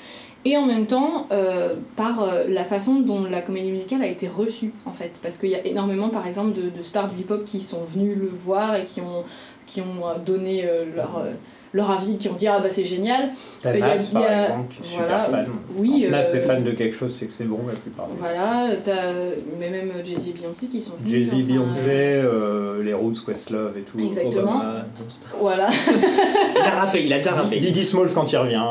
et 0.46 0.58
en 0.58 0.66
même 0.66 0.88
temps 0.88 1.28
euh, 1.32 1.76
par 1.96 2.22
euh, 2.22 2.44
la 2.48 2.66
façon 2.66 3.00
dont 3.00 3.24
la 3.24 3.42
comédie 3.42 3.72
musicale 3.72 4.02
a 4.02 4.08
été 4.08 4.28
reçue, 4.28 4.74
en 4.86 4.92
fait. 4.92 5.20
Parce 5.22 5.38
qu'il 5.38 5.50
y 5.50 5.56
a 5.56 5.66
énormément, 5.66 6.10
par 6.10 6.28
exemple, 6.28 6.52
de, 6.54 6.82
stars 6.82 7.08
du 7.08 7.22
hip-hop 7.22 7.46
qui 7.46 7.62
sont 7.62 7.84
venus 7.84 8.18
le 8.18 8.28
voir 8.28 8.76
et 8.76 8.84
qui 8.84 9.02
ont, 9.02 9.24
euh, 9.80 10.18
donné 10.26 10.68
leur, 10.96 11.24
leur 11.74 11.92
avis, 11.92 12.18
qui 12.18 12.30
ont 12.30 12.34
dit 12.34 12.48
Ah 12.48 12.60
bah 12.60 12.70
c'est 12.70 12.84
génial. 12.84 13.32
T'as 13.62 13.72
Euh, 13.72 13.78
y 13.80 13.82
a- 13.82 13.86
par 14.14 14.22
y 14.22 14.26
a- 14.26 14.44
exemple 14.46 14.68
qui 14.70 14.80
est 14.80 14.98
voilà, 14.98 15.24
super 15.26 15.40
fan. 15.46 15.46
oui, 15.78 16.02
Quand 16.06 16.12
Nas 16.12 16.36
euh, 16.36 16.40
fan 16.40 16.64
de 16.64 16.72
quelque 16.72 16.96
chose, 16.96 17.14
c'est 17.14 17.26
que 17.26 17.34
c'est 17.34 17.44
bon 17.46 17.60
la 17.68 17.74
plupart 17.74 18.08
du. 18.08 18.14
Voilà, 18.20 18.70
t'as 18.84 19.14
mais 19.60 19.70
même 19.70 19.92
Jay-Z 20.04 20.28
et 20.28 20.32
Beyoncé 20.32 20.68
qui 20.68 20.80
sont 20.80 20.94
venus. 20.98 21.12
Jay-Z, 21.12 21.34
enfin, 21.36 21.44
Beyoncé, 21.54 21.88
euh, 21.90 22.84
les 22.84 22.94
Roots, 22.94 23.24
Questlove 23.26 23.78
et 23.78 23.82
tout. 23.82 24.00
Exactement. 24.00 24.42
Obama. 24.58 24.86
Voilà. 25.40 25.68
Il 26.56 26.62
a 26.62 26.70
rappé, 26.86 27.04
il 27.04 27.12
a 27.14 27.18
déjà 27.18 27.32
rappé. 27.32 27.60
Biggie 27.60 27.84
Smalls 27.84 28.14
quand 28.14 28.32
il 28.32 28.38
revient. 28.38 28.62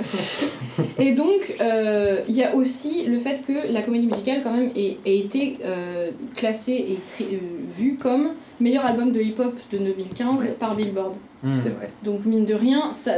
Et 0.98 1.12
donc, 1.12 1.54
euh, 1.60 2.20
il 2.28 2.34
y 2.36 2.42
a 2.44 2.54
aussi 2.54 3.04
le 3.06 3.18
fait 3.18 3.42
que 3.46 3.72
la 3.72 3.82
comédie 3.82 4.06
musicale, 4.06 4.40
quand 4.42 4.52
même, 4.52 4.70
ait, 4.76 4.98
ait 5.04 5.18
été 5.18 5.58
euh, 5.64 6.10
classée 6.36 6.72
et 7.18 7.22
euh, 7.22 7.36
vue 7.66 7.96
comme 7.96 8.30
meilleur 8.60 8.84
album 8.84 9.12
de 9.12 9.20
hip-hop 9.20 9.54
de 9.72 9.78
2015 9.78 10.36
Ouais. 10.40 10.48
par 10.58 10.74
Billboard. 10.76 11.14
Hmm. 11.42 11.56
C'est 11.56 11.70
vrai. 11.70 11.90
Donc, 12.04 12.24
mine 12.26 12.44
de 12.44 12.54
rien, 12.54 12.92
ça, 12.92 13.14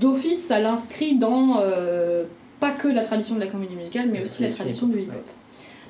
d'office, 0.00 0.46
ça 0.46 0.58
l'inscrit 0.58 1.16
dans 1.18 1.58
euh, 1.60 2.24
pas 2.60 2.70
que 2.72 2.88
la 2.88 3.02
tradition 3.02 3.34
de 3.34 3.40
la 3.40 3.46
comédie 3.46 3.76
musicale, 3.76 4.08
mais 4.10 4.18
La 4.18 4.22
aussi 4.22 4.42
la 4.42 4.48
tradition 4.48 4.86
du 4.86 5.00
hip-hop. 5.00 5.22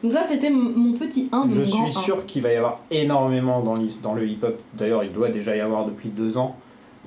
Donc, 0.02 0.12
ça, 0.12 0.22
c'était 0.22 0.50
mon 0.50 0.92
petit 0.92 1.28
1 1.32 1.46
de 1.46 1.54
Je 1.54 1.58
mon 1.60 1.88
suis 1.88 1.98
1. 1.98 2.02
sûr 2.02 2.26
qu'il 2.26 2.42
va 2.42 2.52
y 2.52 2.56
avoir 2.56 2.80
énormément 2.90 3.60
dans, 3.60 3.74
le 4.14 4.26
hip-hop. 4.26 4.60
D'ailleurs, 4.74 5.04
il 5.04 5.12
doit 5.12 5.28
déjà 5.30 5.56
y 5.56 5.60
avoir 5.60 5.86
depuis 5.86 6.08
deux 6.10 6.36
ans 6.38 6.54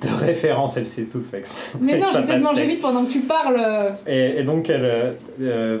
de 0.02 0.08
références. 0.14 0.76
Elle 0.76 0.86
s'étouffe 0.86 1.32
avec 1.32 1.46
ça. 1.46 1.56
Mais 1.80 1.98
non, 1.98 2.06
j'essaie 2.14 2.38
de 2.38 2.42
manger 2.42 2.66
vite 2.66 2.80
pendant 2.80 3.04
que 3.04 3.10
tu 3.12 3.20
parles. 3.20 3.94
Et, 4.06 4.40
et 4.40 4.42
donc, 4.42 4.68
elle. 4.70 4.84
euh, 4.84 5.12
euh, 5.40 5.78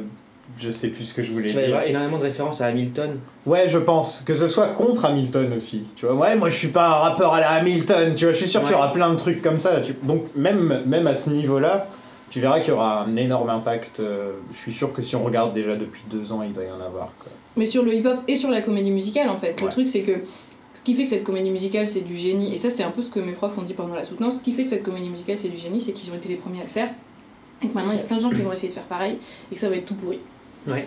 je 0.58 0.70
sais 0.70 0.88
plus 0.88 1.04
ce 1.04 1.14
que 1.14 1.22
je 1.22 1.32
voulais 1.32 1.48
Il 1.50 1.54
va 1.54 1.60
y 1.62 1.66
dire. 1.66 1.74
avoir 1.76 1.88
énormément 1.88 2.18
de 2.18 2.22
références 2.24 2.60
à 2.60 2.66
Hamilton. 2.66 3.18
Ouais, 3.46 3.68
je 3.68 3.78
pense 3.78 4.22
que 4.26 4.34
ce 4.34 4.46
soit 4.46 4.68
contre 4.68 5.04
Hamilton 5.04 5.52
aussi. 5.54 5.84
Tu 5.96 6.06
vois, 6.06 6.14
ouais, 6.14 6.36
moi 6.36 6.48
je 6.50 6.56
suis 6.56 6.68
pas 6.68 6.88
un 6.88 6.94
rappeur 6.94 7.32
à 7.34 7.40
la 7.40 7.50
Hamilton. 7.52 8.14
Tu 8.14 8.24
vois, 8.24 8.32
je 8.32 8.38
suis 8.38 8.48
sûr 8.48 8.62
qu'il 8.62 8.72
y 8.72 8.74
aura 8.74 8.92
plein 8.92 9.10
de 9.10 9.16
trucs 9.16 9.40
comme 9.42 9.60
ça. 9.60 9.80
tu- 9.80 9.94
Donc 10.02 10.24
même 10.36 10.82
même 10.86 11.06
à 11.06 11.14
ce 11.14 11.30
niveau-là, 11.30 11.86
tu 12.30 12.40
verras 12.40 12.60
qu'il 12.60 12.68
y 12.68 12.72
aura 12.72 13.02
un 13.04 13.16
énorme 13.16 13.50
impact. 13.50 14.00
euh, 14.00 14.32
Je 14.52 14.56
suis 14.56 14.72
sûr 14.72 14.92
que 14.92 15.02
si 15.02 15.16
on 15.16 15.24
regarde 15.24 15.52
déjà 15.52 15.76
depuis 15.76 16.02
deux 16.10 16.32
ans, 16.32 16.42
il 16.42 16.52
doit 16.52 16.64
y 16.64 16.70
en 16.70 16.80
avoir. 16.84 17.12
Quoi. 17.18 17.32
Mais 17.56 17.66
sur 17.66 17.82
le 17.82 17.94
hip-hop 17.94 18.18
et 18.28 18.36
sur 18.36 18.50
la 18.50 18.62
comédie 18.62 18.90
musicale, 18.92 19.28
en 19.28 19.36
fait. 19.36 19.60
Le 19.60 19.68
truc, 19.68 19.88
c'est 19.88 20.02
que 20.02 20.12
ce 20.72 20.84
qui 20.84 20.94
fait 20.94 21.02
que 21.02 21.08
cette 21.08 21.24
comédie 21.24 21.50
musicale, 21.50 21.86
c'est 21.88 22.00
du 22.02 22.14
génie, 22.16 22.54
et 22.54 22.56
ça, 22.56 22.70
c'est 22.70 22.84
un 22.84 22.90
peu 22.92 23.02
ce 23.02 23.10
que 23.10 23.18
mes 23.18 23.32
profs 23.32 23.58
ont 23.58 23.62
dit 23.62 23.74
pendant 23.74 23.94
la 23.96 24.04
soutenance, 24.04 24.38
ce 24.38 24.42
qui 24.42 24.52
fait 24.52 24.62
que 24.62 24.68
cette 24.70 24.84
comédie 24.84 25.08
musicale, 25.08 25.36
c'est 25.36 25.48
du 25.48 25.56
génie, 25.56 25.80
c'est 25.80 25.90
qu'ils 25.92 26.10
ont 26.12 26.14
été 26.14 26.28
les 26.28 26.36
premiers 26.36 26.60
à 26.60 26.62
le 26.62 26.68
faire, 26.68 26.90
et 27.62 27.66
que 27.66 27.74
maintenant, 27.74 27.90
il 27.90 27.98
y 27.98 28.00
a 28.00 28.04
plein 28.04 28.16
de 28.16 28.22
gens 28.22 28.30
qui 28.30 28.40
vont 28.40 28.52
essayer 28.52 28.68
de 28.68 28.74
faire 28.74 28.84
pareil, 28.84 29.18
et 29.50 29.54
que 29.56 29.60
ça 29.60 29.68
va 29.68 29.74
être 29.74 29.84
tout 29.84 29.94
pourri. 29.96 30.20
Ouais. 30.66 30.86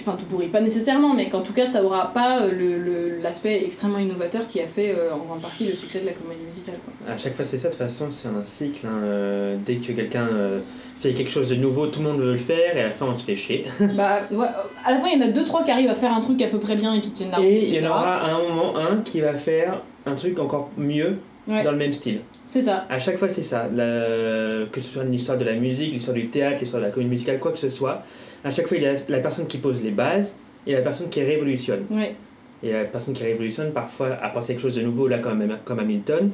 Enfin, 0.00 0.14
tout 0.16 0.26
pourri, 0.26 0.46
pas 0.46 0.60
nécessairement, 0.60 1.12
mais 1.12 1.28
qu'en 1.28 1.42
tout 1.42 1.52
cas, 1.52 1.66
ça 1.66 1.82
aura 1.82 2.12
pas 2.12 2.42
euh, 2.42 2.52
le- 2.52 2.78
le- 2.78 3.18
l'aspect 3.20 3.64
extrêmement 3.64 3.98
innovateur 3.98 4.46
qui 4.46 4.60
a 4.60 4.66
fait 4.68 4.94
euh, 4.96 5.12
en 5.12 5.18
grande 5.18 5.40
partie 5.40 5.66
le 5.66 5.72
succès 5.72 5.98
de 6.00 6.06
la 6.06 6.12
comédie 6.12 6.44
musicale. 6.44 6.76
Quoi. 6.84 7.12
À 7.14 7.18
chaque 7.18 7.34
fois, 7.34 7.44
c'est 7.44 7.58
ça, 7.58 7.66
de 7.68 7.72
toute 7.74 7.82
façon, 7.82 8.06
c'est 8.12 8.28
un 8.28 8.44
cycle. 8.44 8.86
hein, 8.86 9.00
euh, 9.02 9.56
dès 9.66 9.74
que 9.76 9.90
quelqu'un 9.90 10.28
euh, 10.32 10.60
fait 11.00 11.14
quelque 11.14 11.32
chose 11.32 11.48
de 11.48 11.56
nouveau, 11.56 11.88
tout 11.88 11.98
le 12.00 12.10
monde 12.10 12.20
veut 12.20 12.30
le 12.32 12.38
faire, 12.38 12.76
et 12.76 12.80
à 12.80 12.84
la 12.84 12.90
fin, 12.94 13.06
on 13.06 13.16
se 13.16 13.24
fait 13.24 13.34
chier. 13.34 13.64
bah, 13.96 14.20
ouais, 14.30 14.46
à 14.84 14.92
la 14.92 14.98
fin, 15.00 15.08
il 15.12 15.20
y 15.20 15.24
en 15.24 15.26
a 15.26 15.32
deux, 15.32 15.42
trois 15.42 15.64
qui 15.64 15.72
arrivent 15.72 15.90
à 15.90 15.96
faire 15.96 16.12
un 16.12 16.20
truc 16.20 16.40
à 16.42 16.46
peu 16.46 16.58
près 16.60 16.76
bien 16.76 16.94
et 16.94 17.00
qui 17.00 17.10
tiennent 17.10 17.32
la 17.32 17.38
route, 17.38 17.46
Et 17.46 17.66
il 17.66 17.74
y 17.82 17.84
en 17.84 17.90
aura 17.90 18.18
à 18.18 18.34
un 18.34 18.38
moment 18.38 18.74
un 18.78 18.98
qui 18.98 19.20
va 19.20 19.32
faire 19.34 19.82
un 20.06 20.14
truc 20.14 20.38
encore 20.38 20.70
mieux 20.78 21.16
Ouais, 21.48 21.64
dans 21.64 21.70
le 21.72 21.78
même 21.78 21.94
style. 21.94 22.20
c'est 22.48 22.60
ça. 22.60 22.84
À 22.90 22.98
chaque 23.00 23.16
fois, 23.16 23.30
c'est 23.30 23.42
ça. 23.42 23.68
La- 23.74 24.66
Que 24.70 24.80
ce 24.80 24.88
soit 24.92 25.02
l'histoire 25.04 25.38
de 25.38 25.44
la 25.44 25.54
musique, 25.54 25.92
l'histoire 25.94 26.14
du 26.14 26.28
théâtre, 26.28 26.58
l'histoire 26.60 26.82
de 26.82 26.86
la 26.86 26.92
comédie 26.92 27.10
musicale, 27.10 27.38
quoi 27.40 27.50
que 27.52 27.58
ce 27.58 27.70
soit. 27.70 28.02
À 28.48 28.50
chaque 28.50 28.66
fois, 28.66 28.78
il 28.78 28.82
y 28.82 28.86
a 28.86 28.94
la 29.08 29.18
personne 29.18 29.46
qui 29.46 29.58
pose 29.58 29.82
les 29.82 29.90
bases 29.90 30.34
et 30.66 30.72
la 30.72 30.80
personne 30.80 31.10
qui 31.10 31.22
révolutionne. 31.22 31.84
Ouais. 31.90 32.14
Et 32.62 32.72
la 32.72 32.84
personne 32.84 33.12
qui 33.12 33.22
révolutionne 33.22 33.72
parfois 33.72 34.16
apporte 34.22 34.46
quelque 34.46 34.62
chose 34.62 34.74
de 34.74 34.80
nouveau, 34.80 35.06
là, 35.06 35.18
comme, 35.18 35.58
comme 35.66 35.78
Hamilton. 35.78 36.30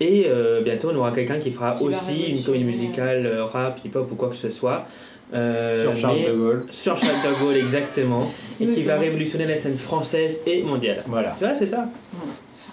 Et 0.00 0.24
euh, 0.28 0.62
bientôt, 0.62 0.90
on 0.90 0.96
aura 0.96 1.12
quelqu'un 1.12 1.38
qui 1.38 1.50
fera 1.50 1.72
Qui 1.72 1.84
aussi 1.84 2.22
une 2.30 2.42
comédie 2.42 2.64
musicale, 2.64 3.26
euh, 3.26 3.44
rap, 3.44 3.78
hip-hop 3.84 4.10
ou 4.10 4.14
quoi 4.14 4.30
que 4.30 4.36
ce 4.36 4.48
soit. 4.48 4.86
Euh, 5.34 5.82
Sur 5.82 5.94
Charles 5.94 6.24
de 6.24 6.32
Gaulle. 6.32 6.66
Sur 6.70 6.96
Charles 6.96 7.12
de 7.12 7.38
Gaulle, 7.38 7.56
exactement. 7.56 8.30
et 8.58 8.70
qui 8.70 8.82
va 8.82 8.96
révolutionner 8.96 9.44
la 9.44 9.56
scène 9.56 9.76
française 9.76 10.40
et 10.46 10.62
mondiale. 10.62 11.04
Voilà. 11.06 11.36
Tu 11.38 11.44
vois, 11.44 11.54
c'est 11.54 11.66
ça 11.66 11.86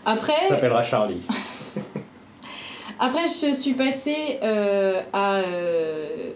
Après, 0.06 0.34
Il 0.44 0.48
s'appellera 0.48 0.82
Charlie. 0.82 1.22
Après, 3.00 3.28
je 3.28 3.54
suis 3.54 3.74
passée 3.74 4.40
euh, 4.42 5.02
à, 5.12 5.40
euh, 5.40 6.32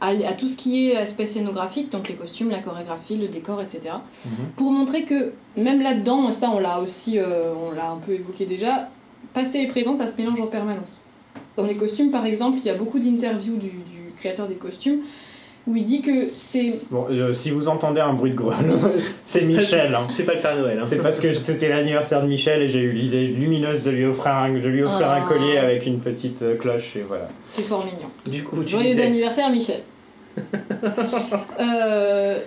à, 0.00 0.08
à 0.08 0.32
tout 0.32 0.48
ce 0.48 0.56
qui 0.56 0.88
est 0.90 0.96
aspect 0.96 1.26
scénographique, 1.26 1.90
donc 1.92 2.08
les 2.08 2.14
costumes, 2.14 2.50
la 2.50 2.60
chorégraphie, 2.60 3.16
le 3.16 3.28
décor, 3.28 3.60
etc. 3.60 3.94
Mhm. 4.24 4.30
Pour 4.56 4.70
montrer 4.72 5.04
que 5.04 5.32
même 5.56 5.82
là-dedans, 5.82 6.32
ça 6.32 6.50
on 6.50 6.58
l'a 6.58 6.80
aussi, 6.80 7.18
euh, 7.18 7.52
on 7.68 7.74
l'a 7.74 7.90
un 7.90 7.96
peu 7.98 8.12
évoqué 8.12 8.46
déjà, 8.46 8.88
passé 9.34 9.58
et 9.58 9.66
présent, 9.66 9.94
ça 9.94 10.06
se 10.06 10.16
mélange 10.16 10.40
en 10.40 10.46
permanence. 10.46 11.02
Dans 11.56 11.66
les 11.66 11.76
costumes, 11.76 12.10
par 12.10 12.24
exemple, 12.26 12.58
il 12.58 12.64
y 12.66 12.70
a 12.70 12.74
beaucoup 12.74 12.98
d'interviews 12.98 13.56
du, 13.56 13.68
du 13.68 14.12
créateur 14.18 14.46
des 14.46 14.54
costumes 14.54 15.00
où 15.66 15.76
il 15.76 15.84
dit 15.84 16.00
que 16.00 16.26
c'est. 16.28 16.80
Bon, 16.90 17.06
euh, 17.10 17.34
si 17.34 17.50
vous 17.50 17.68
entendez 17.68 18.00
un 18.00 18.14
bruit 18.14 18.30
de 18.30 18.36
grêle, 18.36 18.66
c'est 19.26 19.42
Michel. 19.42 19.94
hein. 19.94 20.08
C'est 20.10 20.24
pas 20.24 20.34
le 20.34 20.40
Père 20.40 20.56
Noël. 20.56 20.78
Hein. 20.80 20.84
C'est 20.84 20.96
parce 20.96 21.20
que 21.20 21.32
c'était 21.34 21.68
l'anniversaire 21.68 22.22
de 22.22 22.26
Michel 22.28 22.62
et 22.62 22.68
j'ai 22.68 22.80
eu 22.80 22.92
l'idée 22.92 23.26
lumineuse 23.26 23.84
de 23.84 23.90
lui 23.90 24.06
offrir 24.06 24.32
un, 24.34 24.48
de 24.54 24.66
lui 24.68 24.82
offrir 24.82 25.08
un 25.10 25.20
Ah. 25.22 25.28
collier 25.28 25.58
avec 25.58 25.84
une 25.84 26.00
petite 26.00 26.40
euh, 26.42 26.56
cloche 26.56 26.96
et 26.96 27.02
voilà. 27.06 27.28
C'est 27.46 27.62
fort 27.62 27.84
mignon. 27.84 28.08
Du 28.26 28.42
coup, 28.42 28.62
tu 28.64 28.70
Joyeux 28.72 28.88
disais- 28.88 29.02
anniversaire, 29.04 29.50
Michel. 29.50 29.82
Euh, 31.60 32.40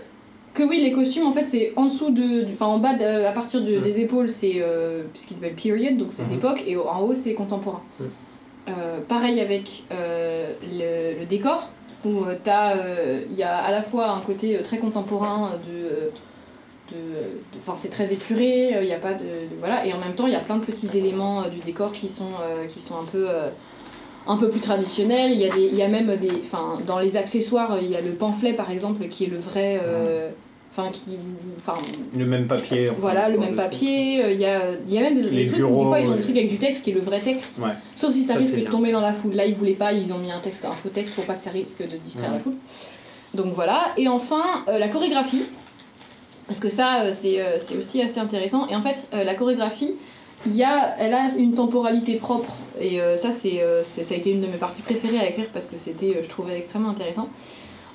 que 0.53 0.63
oui, 0.63 0.81
les 0.81 0.91
costumes, 0.91 1.25
en 1.25 1.31
fait, 1.31 1.45
c'est 1.45 1.73
en 1.75 1.85
dessous 1.85 2.11
de. 2.11 2.45
Enfin, 2.51 2.67
en 2.67 2.77
bas, 2.77 2.93
de- 2.93 3.25
à 3.25 3.31
partir 3.31 3.61
de- 3.61 3.79
des 3.79 3.99
épaules, 4.01 4.29
c'est 4.29 4.55
euh, 4.61 5.03
ce 5.15 5.25
qui 5.27 5.33
s'appelle 5.33 5.55
period, 5.55 5.97
donc 5.97 6.11
cette 6.11 6.29
Mhm. 6.29 6.37
époque, 6.37 6.63
et 6.67 6.77
en 6.77 7.01
haut, 7.01 7.15
c'est 7.15 7.33
contemporain. 7.33 7.81
Euh, 8.69 8.99
pareil 9.07 9.41
avec 9.41 9.83
euh, 9.91 10.53
le, 10.61 11.19
le 11.19 11.25
décor, 11.25 11.69
où 12.05 12.23
Il 12.45 13.35
y 13.35 13.43
a 13.43 13.55
à 13.57 13.71
la 13.71 13.81
fois 13.81 14.09
un 14.11 14.19
côté 14.21 14.61
très 14.61 14.77
contemporain 14.77 15.51
de. 15.67 16.11
enfin, 17.57 17.73
c'est 17.75 17.89
très 17.89 18.13
épuré, 18.13 18.75
il 18.81 18.85
n'y 18.85 18.93
a 18.93 18.99
pas 18.99 19.13
de, 19.15 19.23
de- 19.23 19.57
Voilà, 19.59 19.85
et 19.87 19.93
en 19.93 19.97
même 19.97 20.13
temps, 20.13 20.27
il 20.27 20.33
y 20.33 20.35
a 20.35 20.39
plein 20.39 20.57
de 20.57 20.65
petits 20.65 20.95
éléments 20.97 21.47
du 21.49 21.59
décor 21.59 21.91
qui 21.93 22.07
sont, 22.07 22.29
qui 22.69 22.79
sont 22.79 22.95
un 22.95 23.05
peu. 23.11 23.27
Un 24.27 24.37
peu 24.37 24.49
plus 24.49 24.59
traditionnel. 24.59 25.31
Il 25.31 25.37
y 25.39 25.45
a, 25.49 25.53
des, 25.53 25.65
il 25.65 25.75
y 25.75 25.81
a 25.81 25.87
même 25.87 26.15
des. 26.17 26.31
Enfin, 26.43 26.79
dans 26.85 26.99
les 26.99 27.17
accessoires, 27.17 27.77
il 27.81 27.89
y 27.89 27.95
a 27.95 28.01
le 28.01 28.11
pamphlet 28.11 28.53
par 28.53 28.71
exemple 28.71 29.07
qui 29.07 29.25
est 29.25 29.27
le 29.27 29.37
vrai. 29.37 29.79
euh, 29.83 30.29
Enfin, 30.75 30.89
qui. 30.91 31.17
Enfin, 31.57 31.75
Le 32.17 32.25
même 32.25 32.47
papier. 32.47 32.89
enfin, 32.89 32.97
voilà, 32.99 33.29
le 33.29 33.37
même 33.37 33.53
papier. 33.53 34.23
euh, 34.23 34.31
Il 34.31 34.39
y 34.39 34.45
a, 34.45 34.71
il 34.87 34.91
y 34.91 34.97
a 34.97 35.01
même 35.01 35.13
des, 35.13 35.29
des 35.29 35.45
trucs 35.45 35.63
où 35.63 35.77
des 35.77 35.83
fois 35.85 35.99
ils 35.99 36.09
ont 36.09 36.15
des 36.15 36.21
trucs 36.23 36.35
avec 36.35 36.49
du 36.49 36.57
texte 36.57 36.83
qui 36.83 36.89
est 36.89 36.93
le 36.93 36.99
vrai 36.99 37.19
texte. 37.21 37.59
Ouais. 37.63 37.69
Sauf 37.93 38.11
si 38.11 38.23
ça, 38.23 38.33
Ça, 38.33 38.39
risque 38.39 38.55
de 38.55 38.61
tomber 38.65 38.87
ça. 38.87 38.93
dans 38.93 39.01
la 39.01 39.13
foule. 39.13 39.33
Là, 39.35 39.45
ils 39.45 39.53
voulaient 39.53 39.73
pas, 39.73 39.93
ils 39.93 40.11
ont 40.11 40.17
mis 40.17 40.31
un 40.31 40.39
texte, 40.39 40.65
un 40.65 40.71
faux 40.73 40.89
texte 40.89 41.13
pour 41.13 41.25
pas 41.25 41.35
que 41.35 41.41
ça 41.41 41.51
risque 41.51 41.87
de 41.87 41.97
distraire 41.97 42.29
Ouais. 42.31 42.37
la 42.37 42.41
foule. 42.41 42.55
Donc 43.35 43.53
voilà. 43.53 43.91
Et 43.97 44.07
enfin, 44.07 44.41
euh, 44.67 44.79
la 44.79 44.87
chorégraphie. 44.87 45.43
Parce 46.47 46.59
que 46.59 46.69
ça, 46.69 47.03
euh, 47.03 47.09
c'est 47.11 47.39
euh, 47.39 47.57
aussi 47.77 48.01
assez 48.01 48.19
intéressant. 48.19 48.67
Et 48.67 48.75
en 48.75 48.81
fait, 48.81 49.07
la 49.11 49.35
chorégraphie, 49.35 49.91
il 50.45 50.55
y 50.55 50.63
a, 50.63 50.95
elle 50.99 51.13
a 51.13 51.27
une 51.37 51.53
temporalité 51.53 52.15
propre. 52.15 52.53
Et 52.79 52.99
euh, 53.01 53.15
ça, 53.15 53.31
c'est 53.31 53.61
euh, 53.61 53.81
c'est- 53.83 54.03
ça 54.03 54.13
a 54.15 54.17
été 54.17 54.31
une 54.31 54.41
de 54.41 54.47
mes 54.47 54.57
parties 54.57 54.81
préférées 54.81 55.19
à 55.19 55.29
écrire 55.29 55.47
parce 55.53 55.67
que 55.67 55.77
c'était, 55.77 56.17
euh, 56.17 56.23
je 56.23 56.29
trouvais 56.29 56.57
extrêmement 56.57 56.89
intéressant. 56.89 57.29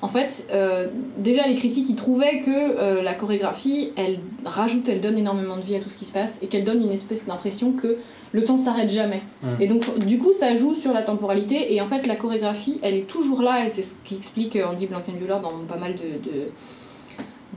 En 0.01 0.07
fait, 0.07 0.47
euh, 0.53 0.87
déjà 1.17 1.45
les 1.45 1.55
critiques, 1.55 1.89
ils 1.89 1.95
trouvaient 1.97 2.39
que 2.39 2.49
euh, 2.49 3.01
la 3.01 3.13
chorégraphie, 3.13 3.91
elle 3.97 4.19
rajoute, 4.45 4.87
elle 4.87 5.01
donne 5.01 5.17
énormément 5.17 5.57
de 5.57 5.61
vie 5.61 5.75
à 5.75 5.79
tout 5.81 5.89
ce 5.89 5.97
qui 5.97 6.05
se 6.05 6.13
passe 6.13 6.39
et 6.41 6.47
qu'elle 6.47 6.63
donne 6.63 6.81
une 6.81 6.91
espèce 6.93 7.27
d'impression 7.27 7.73
que 7.73 7.97
le 8.31 8.43
temps 8.45 8.55
s'arrête 8.55 8.89
jamais. 8.89 9.21
Et 9.59 9.67
donc, 9.67 9.99
du 10.05 10.17
coup, 10.17 10.31
ça 10.31 10.53
joue 10.53 10.73
sur 10.73 10.93
la 10.93 11.03
temporalité 11.03 11.73
et 11.73 11.81
en 11.81 11.85
fait, 11.85 12.07
la 12.07 12.15
chorégraphie, 12.15 12.79
elle 12.81 12.95
est 12.95 13.07
toujours 13.07 13.41
là 13.41 13.65
et 13.65 13.69
c'est 13.69 13.81
ce 13.81 13.95
qu'explique 14.05 14.55
Andy 14.65 14.87
Blankenbuehler 14.87 15.35
dans 15.43 15.51
pas 15.67 15.75
mal 15.77 15.95
de, 15.95 16.29
de, 16.29 16.47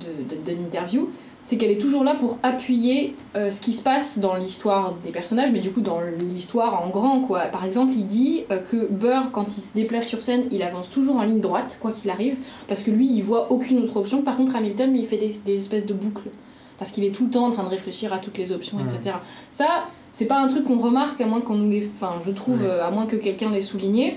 de, 0.01 0.35
de- 0.35 0.57
d'interviews. 0.63 1.11
C'est 1.43 1.57
qu'elle 1.57 1.73
est 1.73 1.81
toujours 1.81 2.05
là 2.05 2.15
pour 2.15 2.39
appuyer 2.45 3.17
euh, 3.35 3.51
ce 3.51 3.61
qui 3.61 3.73
se 3.73 3.83
passe 3.83 4.19
dans 4.19 4.37
l'histoire 4.37 4.95
des 5.05 5.11
personnages, 5.11 5.51
mais 5.51 5.59
du 5.59 5.73
coup 5.73 5.81
dans 5.81 6.01
l'histoire 6.01 6.85
en 6.85 6.89
grand 6.89 7.21
quoi. 7.21 7.41
Par 7.47 7.65
exemple, 7.65 7.95
il 7.97 8.07
dit 8.07 8.45
euh, 8.51 8.59
que 8.59 8.87
Burr, 8.89 9.31
quand 9.33 9.57
il 9.57 9.61
se 9.61 9.75
déplace 9.75 10.07
sur 10.07 10.23
scène, 10.23 10.45
il 10.53 10.63
avance 10.63 10.89
toujours 10.89 11.17
en 11.17 11.23
ligne 11.23 11.41
droite, 11.41 11.79
quoi 11.81 11.91
qu'il 11.91 12.11
arrive, 12.11 12.39
parce 12.69 12.83
que 12.83 12.93
lui, 12.93 13.09
il 13.09 13.23
voit 13.23 13.51
aucune 13.51 13.81
autre 13.81 13.97
option. 13.97 14.23
Par 14.23 14.37
contre, 14.37 14.55
Hamilton, 14.55 14.93
lui, 14.93 15.01
il 15.01 15.07
fait 15.07 15.17
des, 15.17 15.31
des 15.45 15.57
espèces 15.57 15.87
de 15.87 15.95
boucles. 15.95 16.31
Parce 16.79 16.91
qu'il 16.91 17.05
est 17.05 17.11
tout 17.11 17.25
le 17.25 17.31
temps 17.31 17.47
en 17.47 17.51
train 17.51 17.65
de 17.65 17.69
réfléchir 17.69 18.13
à 18.13 18.19
toutes 18.19 18.39
les 18.39 18.51
options, 18.51 18.79
etc. 18.81 19.17
Ça, 19.51 19.85
c'est 20.11 20.25
pas 20.25 20.39
un 20.39 20.47
truc 20.47 20.65
qu'on 20.65 20.79
remarque, 20.79 21.21
à 21.21 21.27
moins 21.27 21.41
qu'on 21.41 21.55
nous 21.55 21.71
les. 21.71 21.89
Enfin, 21.95 22.19
je 22.25 22.31
trouve, 22.31 22.63
euh, 22.63 22.85
à 22.85 22.91
moins 22.91 23.07
que 23.07 23.17
quelqu'un 23.17 23.51
l'ait 23.51 23.61
souligné. 23.61 24.17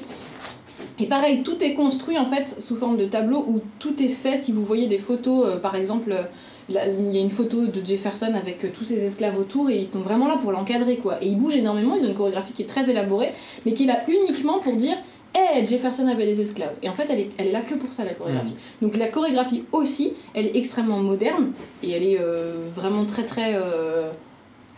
Et 0.99 1.07
pareil, 1.07 1.43
tout 1.43 1.63
est 1.63 1.73
construit 1.73 2.17
en 2.17 2.25
fait 2.25 2.59
sous 2.59 2.75
forme 2.75 2.97
de 2.97 3.05
tableau 3.05 3.45
où 3.47 3.61
tout 3.79 4.01
est 4.01 4.07
fait. 4.07 4.37
Si 4.37 4.51
vous 4.51 4.63
voyez 4.63 4.87
des 4.87 4.97
photos, 4.97 5.59
par 5.61 5.75
exemple, 5.75 6.29
là, 6.69 6.87
il 6.87 7.13
y 7.13 7.17
a 7.17 7.21
une 7.21 7.29
photo 7.29 7.67
de 7.67 7.85
Jefferson 7.85 8.33
avec 8.35 8.63
euh, 8.63 8.69
tous 8.73 8.83
ses 8.83 9.03
esclaves 9.03 9.37
autour 9.37 9.69
et 9.69 9.77
ils 9.77 9.87
sont 9.87 9.99
vraiment 10.01 10.27
là 10.27 10.37
pour 10.37 10.51
l'encadrer 10.51 10.97
quoi. 10.97 11.23
Et 11.23 11.27
ils 11.27 11.37
bougent 11.37 11.55
énormément, 11.55 11.95
ils 11.95 12.05
ont 12.05 12.09
une 12.09 12.15
chorégraphie 12.15 12.53
qui 12.53 12.63
est 12.63 12.67
très 12.67 12.89
élaborée, 12.89 13.31
mais 13.65 13.73
qui 13.73 13.83
est 13.83 13.87
là 13.87 14.01
uniquement 14.07 14.59
pour 14.59 14.75
dire 14.75 14.97
Hé, 15.35 15.65
Jefferson 15.65 16.07
avait 16.07 16.25
des 16.25 16.39
esclaves. 16.39 16.75
Et 16.81 16.87
en 16.87 16.93
fait, 16.93 17.07
elle 17.09 17.19
est, 17.19 17.29
elle 17.37 17.47
est 17.47 17.51
là 17.51 17.59
que 17.59 17.73
pour 17.73 17.91
ça, 17.91 18.05
la 18.05 18.13
chorégraphie. 18.13 18.55
Donc 18.81 18.95
la 18.95 19.07
chorégraphie 19.07 19.63
aussi, 19.73 20.13
elle 20.33 20.45
est 20.45 20.55
extrêmement 20.55 20.99
moderne 20.99 21.51
et 21.83 21.91
elle 21.91 22.03
est 22.03 22.19
euh, 22.21 22.53
vraiment 22.73 23.05
très 23.05 23.25
très. 23.25 23.55
euh, 23.55 24.11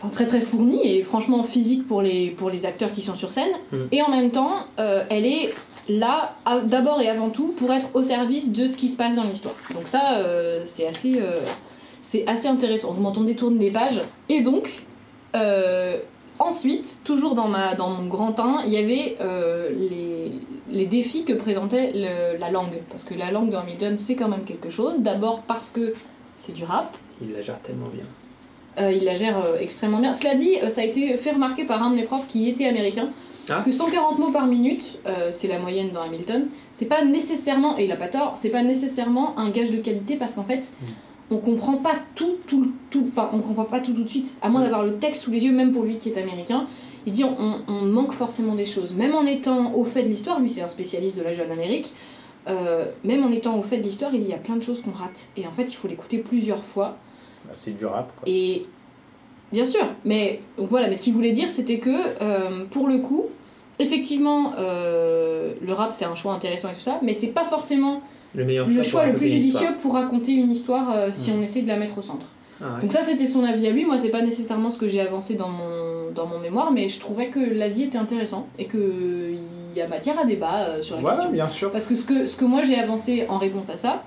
Enfin, 0.00 0.10
très 0.10 0.26
très 0.26 0.40
fournie 0.40 0.80
et 0.86 1.02
franchement 1.02 1.42
physique 1.42 1.88
pour 1.88 2.02
les, 2.02 2.30
pour 2.30 2.50
les 2.50 2.66
acteurs 2.66 2.92
qui 2.92 3.02
sont 3.02 3.16
sur 3.16 3.32
scène. 3.32 3.50
Mm. 3.72 3.76
Et 3.90 4.00
en 4.00 4.08
même 4.10 4.30
temps, 4.30 4.52
euh, 4.78 5.02
elle 5.10 5.26
est 5.26 5.52
là 5.88 6.36
d'abord 6.66 7.00
et 7.00 7.08
avant 7.08 7.30
tout 7.30 7.52
pour 7.56 7.72
être 7.72 7.88
au 7.94 8.04
service 8.04 8.52
de 8.52 8.68
ce 8.68 8.76
qui 8.76 8.88
se 8.88 8.96
passe 8.96 9.16
dans 9.16 9.24
l'histoire. 9.24 9.56
Donc 9.74 9.88
ça, 9.88 10.24
c'est 10.64 10.86
assez, 10.86 11.20
c'est 12.02 12.26
assez 12.28 12.48
intéressant. 12.48 12.90
Vous 12.90 13.00
m'entendez 13.02 13.34
tourner 13.36 13.58
les 13.58 13.70
pages. 13.70 14.00
Et 14.28 14.40
donc, 14.40 14.84
euh, 15.36 15.98
ensuite, 16.38 16.98
toujours 17.04 17.34
dans, 17.34 17.48
ma, 17.48 17.74
dans 17.74 17.90
mon 17.90 18.06
grand 18.08 18.38
1, 18.38 18.60
il 18.66 18.72
y 18.72 18.76
avait 18.78 19.16
euh, 19.20 19.70
les, 19.70 20.32
les 20.70 20.86
défis 20.86 21.24
que 21.24 21.32
présentait 21.32 21.92
le- 21.94 22.38
la 22.38 22.50
langue. 22.50 22.80
Parce 22.90 23.04
que 23.04 23.14
la 23.14 23.30
langue 23.30 23.50
de 23.50 23.56
Hamilton, 23.56 23.96
c'est 23.96 24.14
quand 24.14 24.28
même 24.28 24.44
quelque 24.44 24.70
chose. 24.70 25.00
D'abord 25.02 25.42
parce 25.42 25.70
que 25.70 25.94
c'est 26.34 26.52
du 26.52 26.64
rap. 26.64 26.96
Il 27.20 27.32
la 27.32 27.42
gère 27.42 27.60
tellement 27.60 27.88
bien. 27.92 28.04
Euh, 28.80 28.92
il 28.92 29.04
la 29.04 29.14
gère 29.14 29.42
extrêmement 29.60 29.98
bien. 29.98 30.14
Cela 30.14 30.34
dit, 30.34 30.54
ça 30.68 30.82
a 30.82 30.84
été 30.84 31.16
fait 31.16 31.32
remarquer 31.32 31.64
par 31.64 31.82
un 31.82 31.90
de 31.90 31.96
mes 31.96 32.04
profs 32.04 32.26
qui 32.28 32.48
était 32.48 32.66
américain 32.66 33.08
Ah. 33.50 33.60
que 33.64 33.72
140 33.72 34.18
mots 34.20 34.30
par 34.30 34.46
minute, 34.46 34.98
euh, 35.06 35.30
c'est 35.32 35.48
la 35.48 35.58
moyenne 35.58 35.90
dans 35.90 36.02
Hamilton, 36.02 36.46
c'est 36.72 36.84
pas 36.86 37.02
nécessairement, 37.04 37.76
et 37.78 37.86
il 37.86 37.92
a 37.92 37.96
pas 37.96 38.06
tort, 38.06 38.34
c'est 38.36 38.50
pas 38.50 38.62
nécessairement 38.62 39.36
un 39.38 39.48
gage 39.50 39.70
de 39.70 39.78
qualité 39.78 40.14
parce 40.16 40.34
qu'en 40.34 40.44
fait, 40.44 40.70
on 41.30 41.36
comprend 41.38 41.76
pas 41.76 41.94
tout, 42.14 42.36
tout, 42.46 42.72
tout, 42.90 43.04
enfin, 43.08 43.28
on 43.32 43.38
comprend 43.40 43.64
pas 43.64 43.80
tout 43.80 43.92
tout 43.92 44.02
de 44.04 44.08
suite, 44.08 44.38
à 44.42 44.48
moins 44.48 44.62
d'avoir 44.62 44.82
le 44.82 44.96
texte 44.98 45.22
sous 45.22 45.30
les 45.30 45.44
yeux, 45.44 45.52
même 45.52 45.72
pour 45.72 45.82
lui 45.82 45.96
qui 45.98 46.08
est 46.08 46.18
américain. 46.18 46.66
Il 47.06 47.12
dit 47.12 47.24
on, 47.24 47.60
on- 47.68 47.82
manque 47.82 48.12
forcément 48.12 48.54
des 48.54 48.66
choses. 48.66 48.94
Même 48.94 49.14
en 49.14 49.24
étant 49.26 49.74
au 49.74 49.84
fait 49.84 50.02
de 50.02 50.08
l'histoire, 50.08 50.40
lui 50.40 50.48
c'est 50.50 50.62
un 50.62 50.68
spécialiste 50.68 51.16
de 51.16 51.22
la 51.22 51.32
jeune 51.32 51.50
Amérique, 51.50 51.92
euh, 52.48 52.90
même 53.04 53.24
en 53.24 53.30
étant 53.30 53.58
au 53.58 53.62
fait 53.62 53.78
de 53.78 53.82
l'histoire, 53.82 54.14
il 54.14 54.26
y 54.26 54.32
a 54.32 54.38
plein 54.38 54.56
de 54.56 54.62
choses 54.62 54.80
qu'on 54.82 54.90
rate. 54.92 55.28
Et 55.36 55.46
en 55.46 55.52
fait, 55.52 55.64
il 55.72 55.74
faut 55.76 55.86
l'écouter 55.88 56.18
plusieurs 56.18 56.62
fois. 56.64 56.96
Bah, 57.46 57.52
C'est 57.54 57.76
du 57.76 57.84
rap 57.86 58.12
quoi. 58.16 58.22
Et 58.26 58.64
bien 59.52 59.64
sûr, 59.64 59.86
mais 60.04 60.40
donc 60.56 60.68
voilà, 60.68 60.88
mais 60.88 60.94
ce 60.94 61.02
qu'il 61.02 61.12
voulait 61.14 61.32
dire, 61.32 61.50
c'était 61.50 61.78
que 61.78 61.90
euh, 62.22 62.64
pour 62.70 62.88
le 62.88 62.98
coup, 62.98 63.24
effectivement, 63.78 64.52
euh, 64.58 65.54
le 65.62 65.72
rap 65.72 65.92
c'est 65.92 66.04
un 66.04 66.14
choix 66.14 66.32
intéressant 66.32 66.68
et 66.70 66.74
tout 66.74 66.80
ça, 66.80 66.98
mais 67.02 67.14
c'est 67.14 67.28
pas 67.28 67.44
forcément 67.44 68.02
Le 68.34 68.44
meilleur 68.44 68.68
le 68.68 68.74
pour 68.74 68.84
choix 68.84 69.06
le 69.06 69.14
plus 69.14 69.26
judicieux 69.26 69.68
pour 69.80 69.94
raconter 69.94 70.32
une 70.32 70.50
histoire 70.50 70.90
euh, 70.94 71.08
si 71.12 71.30
Mm. 71.30 71.34
on 71.38 71.42
essaie 71.42 71.62
de 71.62 71.68
la 71.68 71.76
mettre 71.76 71.98
au 71.98 72.02
centre. 72.02 72.26
Ah 72.60 72.74
ouais. 72.74 72.82
Donc 72.82 72.92
ça 72.92 73.02
c'était 73.02 73.26
son 73.26 73.44
avis 73.44 73.66
à 73.66 73.70
lui, 73.70 73.84
moi 73.84 73.98
c'est 73.98 74.08
pas 74.10 74.20
nécessairement 74.22 74.68
ce 74.70 74.78
que 74.78 74.86
j'ai 74.88 75.00
avancé 75.00 75.34
dans 75.34 75.48
mon, 75.48 76.10
dans 76.14 76.26
mon 76.26 76.38
mémoire, 76.40 76.72
mais 76.72 76.88
je 76.88 76.98
trouvais 77.00 77.28
que 77.28 77.38
l'avis 77.40 77.84
était 77.84 77.98
intéressant 77.98 78.48
et 78.58 78.66
qu'il 78.66 79.38
y 79.76 79.80
a 79.80 79.86
matière 79.88 80.18
à 80.18 80.24
débat 80.24 80.64
euh, 80.64 80.82
sur 80.82 80.96
la 80.96 81.02
Ouais, 81.02 81.10
question. 81.12 81.30
bien 81.30 81.48
sûr. 81.48 81.70
Parce 81.70 81.86
que 81.86 81.94
ce 81.94 82.04
que, 82.04 82.26
ce 82.26 82.36
que 82.36 82.44
moi 82.44 82.62
j'ai 82.62 82.76
avancé 82.78 83.26
en 83.28 83.38
réponse 83.38 83.70
à 83.70 83.76
ça, 83.76 84.02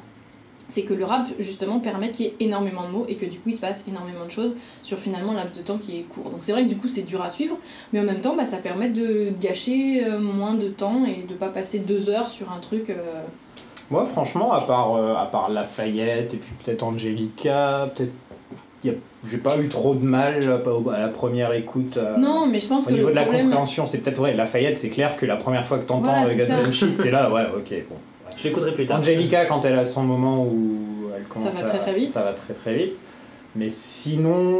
c'est 0.68 0.84
que 0.84 0.94
le 0.94 1.04
rap 1.04 1.28
justement 1.40 1.80
permet 1.80 2.12
qu'il 2.12 2.26
y 2.26 2.30
ait 2.30 2.36
énormément 2.42 2.84
de 2.88 2.92
mots 2.92 3.06
et 3.10 3.16
que 3.16 3.26
du 3.26 3.38
coup 3.40 3.48
il 3.50 3.54
se 3.54 3.60
passe 3.60 3.84
énormément 3.90 4.24
de 4.26 4.32
choses 4.32 4.56
sur 4.82 4.98
finalement 5.00 5.32
un 5.32 5.36
laps 5.36 5.58
de 5.58 5.64
temps 5.66 5.78
qui 5.78 5.98
est 5.98 6.02
court. 6.04 6.30
Donc 6.30 6.40
c'est 6.42 6.52
vrai 6.52 6.64
que 6.64 6.70
du 6.70 6.78
coup 6.78 6.88
c'est 6.90 7.02
dur 7.02 7.22
à 7.22 7.30
suivre, 7.30 7.58
mais 7.94 8.00
en 8.00 8.04
même 8.04 8.22
temps 8.22 8.36
bah, 8.36 8.46
ça 8.46 8.58
permet 8.58 8.90
de 8.90 9.32
gâcher 9.42 10.04
euh, 10.06 10.20
moins 10.20 10.54
de 10.54 10.68
temps 10.68 11.06
et 11.06 11.24
de 11.28 11.34
pas 11.34 11.50
passer 11.50 11.80
deux 11.80 12.10
heures 12.10 12.30
sur 12.30 12.52
un 12.52 12.60
truc. 12.60 12.90
euh, 12.90 13.22
Moi, 13.92 14.06
franchement, 14.06 14.52
à 14.54 14.62
part, 14.62 14.96
euh, 14.96 15.16
à 15.16 15.26
part 15.26 15.50
Lafayette 15.50 16.34
et 16.34 16.38
puis 16.38 16.52
peut-être 16.64 16.82
Angelica, 16.84 17.90
peut-être. 17.96 18.14
y 18.84 18.90
a- 18.90 18.94
J'ai 19.30 19.38
pas 19.38 19.58
eu 19.60 19.68
trop 19.68 19.94
de 19.94 20.04
mal 20.04 20.44
à 20.44 21.00
la 21.00 21.08
première 21.10 21.54
écoute. 21.54 21.98
euh, 21.98 22.18
Non, 22.18 22.48
mais 22.48 22.60
je 22.60 22.66
pense 22.68 22.86
Au 22.88 22.90
que 22.90 22.94
niveau 22.96 23.08
le 23.10 23.12
de 23.14 23.16
la 23.20 23.26
compréhension, 23.26 23.86
c'est 23.86 24.00
peut-être 24.00 24.18
vrai. 24.18 24.34
Lafayette, 24.34 24.78
c'est 24.78 24.90
clair 24.90 25.16
que 25.16 25.26
la 25.28 25.36
première 25.36 25.64
fois 25.66 25.78
que 25.78 25.84
t'entends 25.86 26.12
Voilà, 26.24 26.28
euh, 26.30 26.36
Guns 26.36 26.46
ça. 26.48 26.62
N' 26.66 26.72
Ship, 26.74 26.98
t'es 26.98 27.12
là, 27.12 27.30
ouais, 27.32 27.44
ok, 27.56 27.74
bon. 27.90 27.96
Je 28.38 28.44
l'écouterai 28.46 28.72
plus 28.72 28.86
tard. 28.88 28.98
Angelica, 28.98 29.46
quand 29.46 29.64
elle 29.66 29.78
a 29.78 29.86
son 29.86 30.02
moment 30.04 30.42
où 30.44 31.10
elle 31.16 31.24
commence 31.26 31.54
va 31.60 31.66
à- 31.66 31.70
très, 31.70 31.78
très 31.80 31.94
vite. 31.94 32.10
ça 32.10 32.24
va 32.24 32.32
très 32.34 32.54
très 32.54 32.74
vite. 32.74 33.00
Mais 33.56 33.70
sinon, 33.70 34.58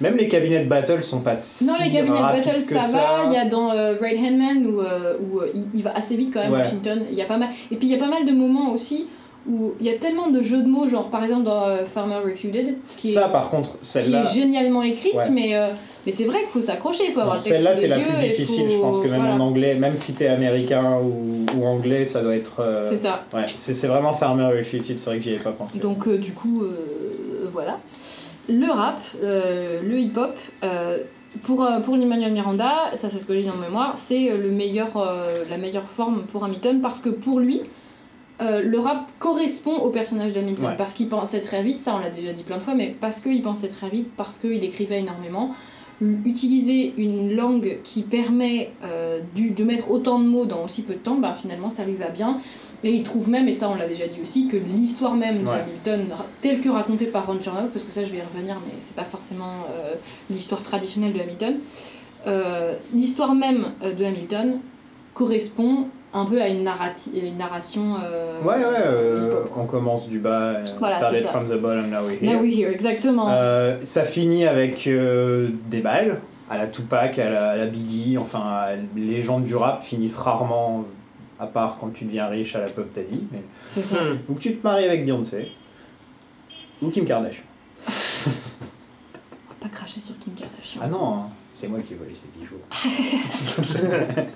même 0.00 0.16
les 0.16 0.28
cabinets 0.28 0.60
de 0.60 0.68
battle 0.68 1.02
sont 1.02 1.20
pas 1.20 1.36
si 1.36 1.64
Non, 1.64 1.72
les 1.82 1.90
cabinets 1.90 2.18
de 2.18 2.22
battle, 2.22 2.58
ça, 2.58 2.78
va. 2.92 3.24
Il 3.26 3.32
y 3.32 3.36
a 3.36 3.44
dans 3.44 3.70
euh, 3.72 3.94
Raid 4.00 4.16
Handman 4.18 4.66
où, 4.66 4.80
euh, 4.80 5.14
où 5.30 5.40
euh, 5.40 5.48
il, 5.54 5.64
il 5.74 5.82
va 5.82 5.92
assez 5.96 6.16
vite 6.16 6.30
quand 6.32 6.40
même, 6.40 6.52
Ouais. 6.52 6.58
Washington. 6.58 7.02
Il 7.10 7.16
y 7.16 7.22
a 7.22 7.26
pas 7.26 7.36
mal. 7.38 7.48
Et 7.70 7.76
puis 7.76 7.88
il 7.88 7.90
y 7.90 7.94
a 7.94 7.98
pas 7.98 8.08
mal 8.08 8.24
de 8.24 8.32
moments 8.32 8.72
aussi 8.72 9.06
où 9.50 9.72
il 9.80 9.86
y 9.86 9.90
a 9.90 9.94
tellement 9.94 10.28
de 10.28 10.42
jeux 10.42 10.62
de 10.62 10.68
mots, 10.68 10.86
genre 10.86 11.08
par 11.08 11.22
exemple 11.24 11.44
dans 11.44 11.66
euh, 11.68 11.84
Farmer 11.86 12.16
Refuted, 12.16 12.76
qui 12.96 13.10
est, 13.10 13.12
Ça, 13.12 13.28
par 13.28 13.48
contre, 13.48 13.72
qui 13.80 13.88
celle-là, 13.88 14.22
est 14.22 14.34
génialement 14.34 14.82
écrite, 14.82 15.14
Ouais. 15.14 15.30
mais, 15.30 15.54
mais 16.04 16.12
c'est 16.12 16.24
vrai 16.24 16.40
qu'il 16.40 16.48
faut 16.48 16.60
s'accrocher, 16.60 17.04
il 17.08 17.12
faut 17.12 17.20
avoir 17.20 17.36
bon, 17.36 17.42
le 17.42 17.48
texte 17.48 17.56
celle-là, 17.56 17.74
c'est 17.74 17.88
la 17.88 17.98
plus 17.98 18.18
difficile. 18.28 18.64
faut- 18.68 18.74
Je 18.74 18.78
pense 18.78 18.98
que 19.00 19.08
même 19.08 19.20
voilà. 19.20 19.34
en 19.36 19.40
anglais, 19.40 19.74
même 19.74 19.96
si 19.96 20.12
t'es 20.12 20.26
américain 20.26 20.98
ou, 21.02 21.46
ou 21.58 21.64
anglais, 21.64 22.04
ça 22.04 22.20
doit 22.22 22.34
être. 22.36 22.60
euh, 22.60 22.80
C'est 22.82 22.96
ça. 22.96 23.24
Ouais, 23.32 23.46
c'est 23.54 23.72
c'est 23.72 23.86
vraiment 23.86 24.12
Farmer 24.12 24.44
Refuted, 24.54 24.98
c'est 24.98 25.06
vrai 25.06 25.16
que 25.16 25.24
j'y 25.24 25.30
avais 25.30 25.38
pas 25.42 25.52
pensé. 25.52 25.78
Donc 25.78 26.06
euh, 26.06 26.18
du 26.18 26.32
coup, 26.32 26.62
euh, 26.64 27.48
voilà. 27.50 27.78
Le 28.48 28.70
rap, 28.70 29.00
euh, 29.22 29.82
le 29.82 29.98
hip-hop, 29.98 30.38
euh, 30.64 30.98
pour, 31.42 31.62
euh, 31.62 31.80
pour 31.80 31.94
Emmanuel 31.96 32.32
Miranda, 32.32 32.90
ça 32.94 33.08
c'est 33.08 33.18
ce 33.18 33.26
que 33.26 33.34
j'ai 33.34 33.42
dit 33.42 33.48
dans 33.48 33.56
ma 33.56 33.66
mémoire, 33.66 33.98
c'est 33.98 34.30
euh, 34.30 34.38
le 34.38 34.50
meilleur, 34.50 34.90
la 35.50 35.58
meilleure 35.58 35.84
forme 35.84 36.22
pour 36.24 36.44
Hamilton 36.44 36.80
parce 36.80 37.00
que 37.00 37.10
pour 37.10 37.40
lui, 37.40 37.60
le 38.40 38.78
rap 38.78 39.10
correspond 39.18 39.76
au 39.78 39.90
personnage 39.90 40.32
d'Hamilton 40.32 40.68
Ouais. 40.68 40.76
parce 40.78 40.92
qu'il 40.94 41.08
pensait 41.08 41.40
très 41.40 41.62
vite, 41.62 41.78
ça 41.80 41.94
on 41.94 41.98
l'a 41.98 42.08
déjà 42.10 42.32
dit 42.32 42.44
plein 42.44 42.56
de 42.58 42.62
fois, 42.62 42.74
mais 42.74 42.94
parce 43.00 43.20
qu'il 43.20 43.42
pensait 43.42 43.68
très 43.68 43.90
vite, 43.90 44.08
parce 44.16 44.38
qu'il 44.38 44.62
écrivait 44.64 45.00
énormément. 45.00 45.54
Utiliser 46.24 46.94
une 46.96 47.34
langue 47.34 47.78
qui 47.82 48.02
permet 48.02 48.70
du- 49.34 49.50
de 49.50 49.64
mettre 49.64 49.90
autant 49.90 50.20
de 50.20 50.24
mots 50.24 50.46
dans 50.46 50.62
aussi 50.64 50.82
peu 50.82 50.94
de 50.94 51.00
temps, 51.00 51.16
bah, 51.16 51.34
finalement 51.34 51.68
ça 51.68 51.84
lui 51.84 51.94
va 51.94 52.08
bien. 52.10 52.38
Et 52.84 52.90
il 52.92 53.02
trouve 53.02 53.28
même, 53.28 53.48
et 53.48 53.52
ça 53.52 53.68
on 53.68 53.74
l'a 53.74 53.88
déjà 53.88 54.06
dit 54.06 54.20
aussi, 54.22 54.46
que 54.46 54.56
l'histoire 54.56 55.14
même 55.16 55.42
de 55.42 55.48
Ouais. 55.48 55.60
Hamilton, 55.62 56.06
ra- 56.12 56.26
telle 56.40 56.60
que 56.60 56.68
racontée 56.68 57.06
par 57.06 57.26
Ron 57.26 57.40
Chernoff, 57.40 57.70
parce 57.72 57.84
que 57.84 57.90
ça 57.90 58.04
je 58.04 58.12
vais 58.12 58.18
y 58.18 58.22
revenir, 58.22 58.54
mais 58.66 58.74
c'est 58.78 58.94
pas 58.94 59.04
forcément 59.04 59.66
euh, 59.70 59.94
l'histoire 60.30 60.62
traditionnelle 60.62 61.12
de 61.12 61.20
Hamilton, 61.20 61.56
euh, 62.28 62.74
l'histoire 62.94 63.34
même 63.34 63.72
euh, 63.82 63.92
de 63.94 64.04
Hamilton 64.04 64.58
correspond 65.14 65.88
un 66.14 66.24
peu 66.24 66.40
à 66.40 66.48
une, 66.48 66.64
narrati- 66.64 67.10
une 67.20 67.36
narration. 67.36 67.96
euh, 68.02 68.40
Ouais, 68.42 68.54
ouais, 68.56 68.64
euh, 68.86 69.44
on 69.56 69.66
commence 69.66 70.08
du 70.08 70.20
bas, 70.20 70.54
Voilà, 70.78 70.98
started 70.98 71.24
from 71.26 71.48
the 71.48 71.60
bottom, 71.60 71.90
now 71.90 71.98
we're 72.06 72.18
here. 72.22 72.32
Now 72.34 72.40
we 72.40 72.56
hear, 72.56 72.70
exactement. 72.70 73.26
Euh, 73.28 73.78
ça 73.82 74.04
finit 74.04 74.46
avec 74.46 74.88
des 74.88 75.80
balles, 75.80 76.20
à 76.48 76.56
la 76.58 76.66
Tupac, 76.68 77.18
à 77.18 77.28
la, 77.28 77.50
à 77.50 77.56
la 77.56 77.66
Biggie, 77.66 78.16
enfin, 78.18 78.66
les 78.96 79.20
gens 79.20 79.38
du 79.40 79.54
rap 79.54 79.82
finissent 79.82 80.16
rarement, 80.16 80.84
à 81.38 81.46
part 81.46 81.76
quand 81.78 81.90
tu 81.90 82.04
deviens 82.04 82.26
riche 82.26 82.54
à 82.56 82.60
la 82.60 82.68
Puff 82.68 82.92
Daddy, 82.94 83.26
mais... 83.32 83.42
c'est 83.68 83.82
ça. 83.82 84.04
Hmm. 84.04 84.18
ou 84.28 84.34
que 84.34 84.40
tu 84.40 84.56
te 84.56 84.66
maries 84.66 84.84
avec 84.84 85.04
Beyoncé, 85.04 85.52
ou 86.82 86.88
Kim 86.88 87.04
Kardashian. 87.04 87.44
Pas 89.60 89.68
cracher 89.68 90.00
sur 90.00 90.18
Kim 90.18 90.34
Kardashian. 90.34 90.80
Ah 90.82 90.88
non, 90.88 91.14
hein, 91.14 91.28
c'est 91.52 91.68
moi 91.68 91.80
qui 91.80 91.94
ai 91.94 91.96
volé 91.96 92.14
ses 92.14 92.26
bijoux. 92.36 92.56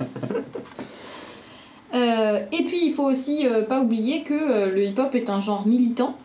Euh, 1.94 2.46
et 2.50 2.64
puis 2.64 2.86
il 2.86 2.92
faut 2.94 3.04
aussi 3.04 3.46
euh, 3.46 3.64
pas 3.64 3.82
oublier 3.82 4.22
que 4.22 4.32
euh, 4.32 4.74
le 4.74 4.82
hip-hop 4.82 5.14
est 5.14 5.28
un 5.28 5.40
genre 5.40 5.66
militant, 5.66 6.16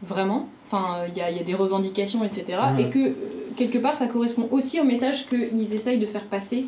vraiment. 0.00 0.48
Enfin, 0.64 0.98
euh, 0.98 1.06
il 1.08 1.16
y, 1.16 1.20
a, 1.20 1.28
il 1.30 1.36
y 1.36 1.40
a 1.40 1.42
des 1.42 1.54
revendications, 1.54 2.22
etc. 2.22 2.56
Mhm. 2.72 2.78
Et 2.78 2.90
que 2.90 2.98
euh, 2.98 3.12
quelque 3.56 3.78
part 3.78 3.96
ça 3.96 4.06
correspond 4.06 4.46
aussi 4.52 4.78
au 4.78 4.84
message 4.84 5.26
qu'ils 5.26 5.74
essayent 5.74 5.98
de 5.98 6.06
faire 6.06 6.26
passer 6.26 6.66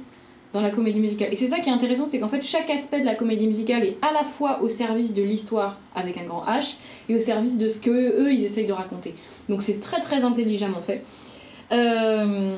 dans 0.53 0.61
la 0.61 0.71
comédie 0.71 1.01
musicale. 1.01 1.29
Et 1.33 1.37
c'est 1.37 1.47
ça 1.47 1.61
qui 1.61 1.69
est 1.71 1.73
intéressant, 1.73 2.05
c'est 2.07 2.21
qu'en 2.21 2.29
fait 2.29 2.43
chaque 2.43 2.69
aspect 2.71 3.01
de 3.01 3.07
la 3.07 3.15
comédie 3.15 3.47
musicale 3.47 3.85
est 3.85 3.97
à 4.03 4.13
la 4.13 4.23
fois 4.25 4.61
au 4.63 4.69
service 4.69 5.15
de 5.15 5.23
l'histoire 5.23 5.79
avec 5.95 6.19
un 6.19 6.25
grand 6.25 6.45
H 6.45 6.75
et 7.09 7.15
au 7.15 7.19
service 7.19 7.57
de 7.57 7.69
ce 7.69 7.79
que 7.79 7.91
eux 7.91 8.33
ils 8.33 8.45
essayent 8.45 8.67
de 8.67 8.73
raconter. 8.73 9.15
Donc 9.49 9.63
c'est 9.63 9.81
très 9.81 10.01
très 10.01 10.25
intelligemment 10.25 10.81
fait. 10.81 11.03
Euh... 11.73 12.55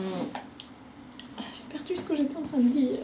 J'ai 1.53 1.63
perdu 1.77 1.95
ce 1.97 2.03
que 2.05 2.15
j'étais 2.17 2.37
en 2.37 2.43
train 2.43 2.59
de 2.59 2.69
dire. 2.69 2.99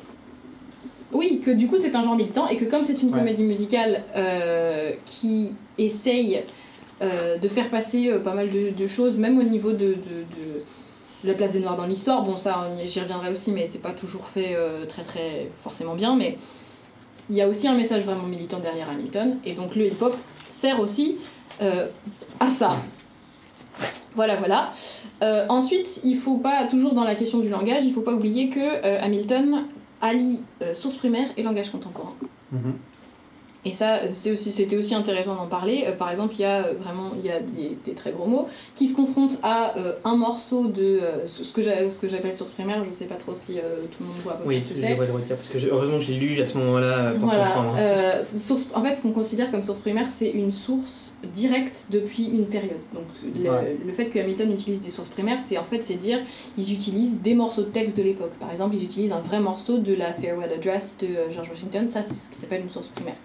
Oui, 1.13 1.41
que 1.45 1.51
du 1.51 1.67
coup 1.67 1.77
c'est 1.77 1.95
un 1.97 2.03
genre 2.03 2.17
militant 2.17 2.47
et 2.49 2.57
que 2.57 2.65
comme 2.65 2.85
c'est 2.85 3.01
une 3.03 3.11
Ouais. 3.13 3.19
comédie 3.19 3.43
musicale 3.43 4.05
euh, 4.17 4.93
qui 5.05 5.55
essaye 5.79 6.43
euh, 7.03 7.37
de 7.39 7.49
faire 7.49 7.69
passer 7.71 8.11
pas 8.23 8.35
mal 8.35 8.51
de, 8.51 8.71
de 8.71 8.87
choses, 8.87 9.17
même 9.17 9.39
au 9.39 9.43
niveau 9.43 9.73
de, 9.73 9.79
de, 9.79 9.85
de- 9.95 9.95
de 9.95 10.65
la 11.25 11.35
place 11.35 11.53
des 11.53 11.61
Noirs 11.61 11.77
dans 11.77 11.87
l'histoire, 11.87 12.23
bon 12.23 12.37
ça 12.37 12.69
j'y 12.85 13.01
reviendrai 13.01 13.31
aussi, 13.31 13.53
mais 13.53 13.67
c'est 13.67 13.79
pas 13.79 13.93
toujours 13.93 14.27
fait 14.27 14.55
euh, 14.55 14.87
très 14.87 15.03
très 15.03 15.51
forcément 15.59 15.95
bien, 15.95 16.17
mais 16.17 16.39
il 17.29 17.37
y 17.37 17.43
a 17.43 17.49
aussi 17.49 17.69
un 17.69 17.75
message 17.75 18.05
vraiment 18.05 18.27
militant 18.27 18.61
derrière 18.61 18.89
Hamilton, 18.91 19.39
et 19.45 19.55
donc 19.55 19.77
le 19.77 19.87
hip-hop 19.87 20.17
sert 20.49 20.81
aussi 20.81 21.19
euh, 21.63 21.89
à 22.39 22.51
ça. 22.51 22.77
Voilà, 24.15 24.37
voilà. 24.37 24.73
Euh, 25.23 25.47
ensuite, 25.49 26.01
il 26.05 26.17
faut 26.17 26.39
pas, 26.39 26.65
toujours 26.65 26.93
dans 26.93 27.05
la 27.05 27.15
question 27.15 27.39
du 27.39 27.49
langage, 27.49 27.85
il 27.85 27.93
faut 27.93 28.01
pas 28.01 28.13
oublier 28.13 28.49
que 28.49 28.85
Hamilton 29.03 29.65
allie 30.01 30.43
source 30.73 30.97
primaire 30.97 31.29
et 31.37 31.43
langage 31.43 31.71
contemporain. 31.71 32.15
Mhm. 32.53 32.75
Et 33.67 33.73
ça, 33.73 33.97
euh, 33.97 34.09
c'est 34.15 34.31
aussi, 34.31 34.51
c'était 34.53 34.77
aussi 34.79 34.95
intéressant 34.95 35.35
d'en 35.35 35.47
parler. 35.47 35.85
Euh, 35.87 35.93
par 35.95 36.11
exemple, 36.11 36.35
il 36.39 36.41
y 36.41 36.45
a 36.47 36.65
euh, 36.65 36.73
vraiment 36.79 37.11
il 37.19 37.27
y 37.27 37.31
a 37.31 37.41
des, 37.41 37.77
des 37.85 37.93
très 37.93 38.11
gros 38.11 38.25
mots 38.25 38.47
qui 38.75 38.89
se 38.89 38.95
confrontent 38.97 39.39
à 39.43 39.77
euh, 39.77 39.93
un 40.05 40.17
morceau 40.17 40.69
de 40.69 40.83
euh, 40.83 41.27
ce 41.27 41.43
que 41.53 41.61
ce 41.91 41.99
que 41.99 42.09
j'appelle 42.09 42.33
source 42.35 42.53
primaire. 42.53 42.83
Je 42.85 42.91
sais 42.91 43.05
pas 43.05 43.17
trop 43.17 43.35
si 43.35 43.59
euh, 43.59 43.83
tout 43.91 43.99
le 44.03 44.07
monde 44.07 44.17
voit 44.25 44.33
à 44.33 44.37
peu 44.37 44.45
près 44.45 44.55
Oui, 44.55 44.61
ce 44.63 44.67
que 44.67 44.75
c'est. 44.75 44.89
devrais 44.89 45.07
le 45.09 45.13
retirer 45.13 45.35
parce 45.35 45.51
que 45.51 45.59
heureusement 45.71 45.99
j'ai 45.99 46.15
lu 46.15 46.41
à 46.41 46.47
ce 46.47 46.57
moment-là 46.57 47.11
pour 47.11 47.29
Voilà. 47.29 47.45
comprendre. 47.49 47.77
euh, 47.79 48.23
source, 48.23 48.69
en 48.75 48.81
fait, 48.83 48.95
ce 48.95 49.03
qu'on 49.03 49.11
considère 49.13 49.51
comme 49.51 49.63
source 49.63 49.81
primaire, 49.81 50.11
c'est 50.11 50.31
une 50.31 50.53
source 50.53 51.13
directe 51.31 51.89
depuis 51.91 52.25
une 52.25 52.47
période. 52.47 52.81
Donc, 52.95 53.05
le, 53.37 53.51
Ouais. 53.51 53.77
le 53.85 53.93
fait 53.93 54.07
que 54.07 54.19
Hamilton 54.19 54.51
utilise 54.53 54.81
des 54.81 54.89
sources 54.91 55.09
primaires, 55.09 55.39
c'est 55.43 55.59
en 55.59 55.65
fait, 55.65 55.83
c'est 55.85 55.97
dire, 55.97 56.21
ils 56.57 56.73
utilisent 56.73 57.21
des 57.21 57.35
morceaux 57.35 57.63
de 57.63 57.69
texte 57.69 57.95
de 57.99 58.03
l'époque. 58.03 58.33
Par 58.41 58.51
exemple, 58.51 58.75
ils 58.77 58.85
utilisent 58.85 59.13
un 59.13 59.21
vrai 59.21 59.39
morceau 59.41 59.77
de 59.77 59.93
la 59.93 60.15
Farewell 60.15 60.51
Address 60.51 60.97
de 60.99 61.09
George 61.31 61.51
Washington. 61.51 61.87
Ça, 61.89 62.01
c'est 62.01 62.15
ce 62.15 62.31
qui 62.31 62.37
s'appelle 62.39 62.63
une 62.63 62.71
source 62.71 62.89
primaire. 62.89 63.17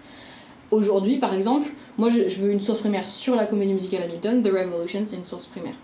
Aujourd'hui, 0.70 1.18
par 1.18 1.32
exemple, 1.34 1.68
moi, 1.98 2.08
je, 2.08 2.28
je 2.28 2.42
veux 2.42 2.50
une 2.52 2.60
source 2.60 2.80
primaire 2.80 3.08
sur 3.08 3.36
la 3.36 3.46
comédie 3.46 3.72
musicale 3.72 4.02
Hamilton. 4.02 4.42
The 4.42 4.48
Revolution, 4.48 5.00
c'est 5.04 5.16
une 5.16 5.24
source 5.24 5.46
primaire. 5.46 5.74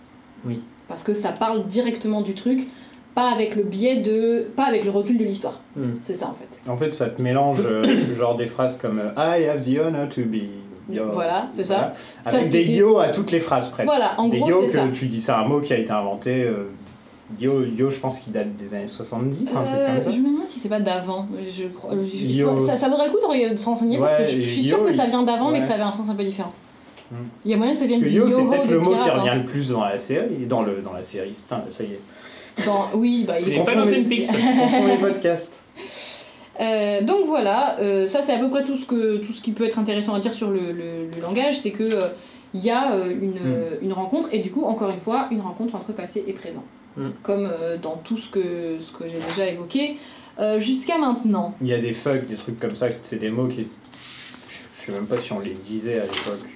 Oui. 0.45 0.63
Parce 0.89 1.03
que 1.03 1.15
ça 1.15 1.31
parle 1.31 1.67
directement 1.67 2.21
du 2.21 2.35
truc, 2.35 2.69
pas 3.15 3.31
avec 3.31 3.55
le 3.55 3.63
biais 3.63 3.97
de, 3.97 4.47
pas 4.57 4.65
avec 4.65 4.85
le 4.85 4.91
recul 4.91 5.17
de 5.19 5.25
l'histoire. 5.25 5.61
Hmm. 5.77 5.93
C'est 5.99 6.15
ça 6.15 6.27
en 6.27 6.35
fait. 6.35 6.61
En 6.71 6.77
fait, 6.77 6.93
ça 6.93 7.09
te 7.09 7.23
mélange 7.23 7.61
euh, 7.65 8.15
genre 8.17 8.37
des 8.37 8.47
phrases 8.47 8.77
comme 8.77 8.99
euh, 8.99 9.11
I 9.17 9.45
have 9.47 9.65
the 9.65 9.79
honor 9.79 10.09
to 10.09 10.23
be. 10.23 10.49
Voilà, 11.13 11.47
c'est 11.51 11.63
ça. 11.63 11.75
Voilà. 11.75 11.93
Ça, 12.25 12.37
Avec 12.39 12.51
des 12.51 12.65
yo 12.71 12.99
à 12.99 13.09
toutes 13.09 13.31
les 13.31 13.39
phrases 13.41 13.69
presque. 13.71 13.87
Voilà, 13.89 14.21
en 14.21 14.29
des 14.29 14.41
gros, 14.41 14.51
yo 14.51 14.61
c'est 14.63 14.67
que 14.67 14.73
ça. 14.73 14.89
tu 14.93 15.07
dis, 15.07 15.23
c'est 15.23 15.33
un 15.33 15.45
mot 15.45 15.61
qui 15.61 15.73
a 15.73 15.79
été 15.79 15.93
inventé. 15.93 16.43
euh, 16.43 16.65
yo, 17.41 17.65
yo, 17.65 17.91
je 17.91 17.99
pense 17.99 18.19
qu'il 18.19 18.33
date 18.33 18.55
des 18.57 18.75
années 18.75 18.87
70, 18.87 19.55
un 19.57 19.63
truc 19.65 19.75
Euh, 19.77 19.95
comme 19.95 20.03
ça. 20.05 20.11
je 20.11 20.21
me 20.21 20.29
demande 20.33 20.47
si 20.47 20.59
c'est 20.59 20.69
pas 20.69 20.81
d'avant. 20.81 21.27
Je 21.49 21.65
crois. 21.69 21.93
je- 21.93 22.25
il 22.25 22.37
Yo. 22.37 22.57
faut- 22.57 22.67
ça, 22.67 22.77
ça 22.77 22.89
vaudrait 22.89 23.07
le 23.09 23.13
coup 23.13 23.19
de, 23.19 23.57
se 23.57 23.65
renseigner 23.65 23.99
parce 23.99 24.13
que 24.13 24.23
Ouais, 24.23 24.29
je, 24.29 24.43
je 24.43 24.49
suis 24.49 24.63
yo, 24.63 24.77
sûre 24.77 24.85
que 24.87 24.93
ça 24.93 25.07
vient 25.07 25.23
d'avant 25.23 25.51
mais 25.51 25.59
que 25.59 25.63
ouais. 25.65 25.69
ça 25.69 25.75
avait 25.75 25.83
un 25.83 25.91
sens 25.91 26.09
un 26.09 26.15
peu 26.15 26.25
différent. 26.25 26.53
Hmm. 27.11 27.17
Il 27.45 27.51
y 27.51 27.55
a 27.55 27.57
moyen 27.57 27.73
que 27.73 27.79
ça 27.79 27.85
Parce 27.85 27.99
vienne 27.99 28.05
que 28.05 28.09
du 28.11 28.17
yo, 28.21 28.29
c'est 28.29 28.45
peut-être 28.45 28.71
le 28.71 28.79
mot 28.79 28.91
qui 28.97 29.11
revient 29.11 29.29
hein. 29.31 29.35
le 29.37 29.45
plus 29.45 29.69
dans 29.71 29.85
la 29.85 29.99
série. 29.99 30.47
Dans, 30.49 30.63
le, 30.63 30.81
dans 30.83 30.93
la 30.93 31.03
série, 31.03 31.31
putain, 31.31 31.63
ça 31.69 31.85
y 31.85 31.89
est. 31.93 32.01
Dans- 32.67 32.87
Oui, 32.95 33.25
bah 33.27 33.41
il 33.41 33.53
est 33.53 33.65
pas 33.65 33.75
dans 33.75 33.87
Peaks. 33.87 34.29
On 34.81 34.87
les 34.87 34.97
podcasts. 34.97 35.61
Euh, 36.61 37.01
donc 37.03 37.25
voilà, 37.25 37.79
euh, 37.81 38.07
ça 38.07 38.21
c'est 38.21 38.33
à 38.35 38.39
peu 38.39 38.51
près 38.51 38.63
tout 38.63 38.77
ce, 38.77 38.85
que, 38.85 39.17
tout 39.17 39.33
ce 39.33 39.41
qui 39.41 39.53
peut 39.53 39.65
être 39.65 39.79
intéressant 39.79 40.15
à 40.15 40.21
dire 40.21 40.35
sur 40.35 40.51
le, 40.51 40.71
le- 40.73 41.09
le 41.15 41.23
langage, 41.23 41.59
c'est 41.59 41.71
que 41.71 41.83
euh, 41.83 42.09
il 42.55 42.61
y 42.65 42.71
a 42.71 42.93
euh, 42.93 43.11
une, 43.11 43.39
euh, 43.45 43.77
une 43.83 43.93
rencontre, 43.93 44.29
et 44.33 44.39
du 44.39 44.51
coup, 44.51 44.65
encore 44.65 44.91
une 44.91 45.01
fois, 45.01 45.29
une 45.31 45.41
rencontre 45.41 45.75
entre 45.75 45.93
passé 45.93 46.23
et 46.27 46.33
présent. 46.33 46.65
Mm. 46.97 47.09
Comme 47.23 47.49
euh, 47.51 47.77
dans 47.79 47.97
tout 47.97 48.17
ce 48.17 48.29
que, 48.29 48.79
ce 48.79 48.93
que 48.93 49.09
j'ai 49.09 49.19
déjà 49.31 49.47
évoqué 49.49 49.97
euh, 50.39 50.59
jusqu'à 50.59 50.99
maintenant. 50.99 51.55
Il 51.63 51.69
y 51.69 51.75
a 51.75 51.79
des 51.79 51.93
fuck, 51.93 52.27
des 52.27 52.35
trucs 52.37 52.59
comme 52.61 52.75
ça, 52.75 52.89
c'est 53.01 53.17
des 53.17 53.31
mots 53.31 53.47
qui. 53.49 53.67
Je 54.49 54.87
sais 54.87 54.93
même 54.93 55.07
pas 55.07 55.19
si 55.19 55.33
on 55.33 55.39
les 55.41 55.55
disait 55.55 55.99
à 56.01 56.05
l'époque, 56.05 56.49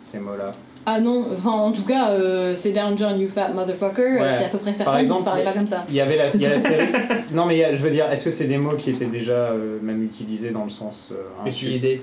ces 0.00 0.18
mots-là. 0.18 0.52
Ah 0.90 1.00
non, 1.00 1.26
enfin 1.32 1.50
en 1.50 1.70
tout 1.72 1.84
cas, 1.84 2.10
euh, 2.10 2.54
c'est 2.54 2.72
Down 2.72 2.96
John, 2.96 3.20
you 3.20 3.28
fat 3.28 3.48
motherfucker, 3.50 4.02
Ouais. 4.20 4.36
c'est 4.38 4.44
à 4.46 4.48
peu 4.48 4.56
près 4.58 4.72
certain 4.72 4.90
Par 4.92 5.00
qu'ils 5.00 5.08
se 5.08 5.12
exemple, 5.12 5.24
parlaient 5.28 5.44
pas 5.44 5.52
comme 5.52 5.66
ça. 5.66 5.84
Il 5.88 5.94
y 5.94 6.00
avait 6.00 6.16
la, 6.16 6.34
y 6.34 6.46
a 6.46 6.48
la 6.48 6.58
série. 6.58 6.88
non, 7.32 7.44
mais 7.46 7.62
a- 7.62 7.76
je 7.76 7.82
veux 7.82 7.90
dire, 7.90 8.10
est-ce 8.10 8.24
que 8.24 8.30
c'est 8.30 8.46
des 8.46 8.56
mots 8.56 8.74
qui 8.76 8.90
étaient 8.90 9.06
déjà 9.06 9.50
euh, 9.52 9.78
même 9.82 10.02
utilisés 10.02 10.50
dans 10.50 10.62
le 10.64 10.70
sens 10.70 11.10
euh, 11.12 11.16
insulte? 11.46 11.62
Utilisé. 11.62 12.02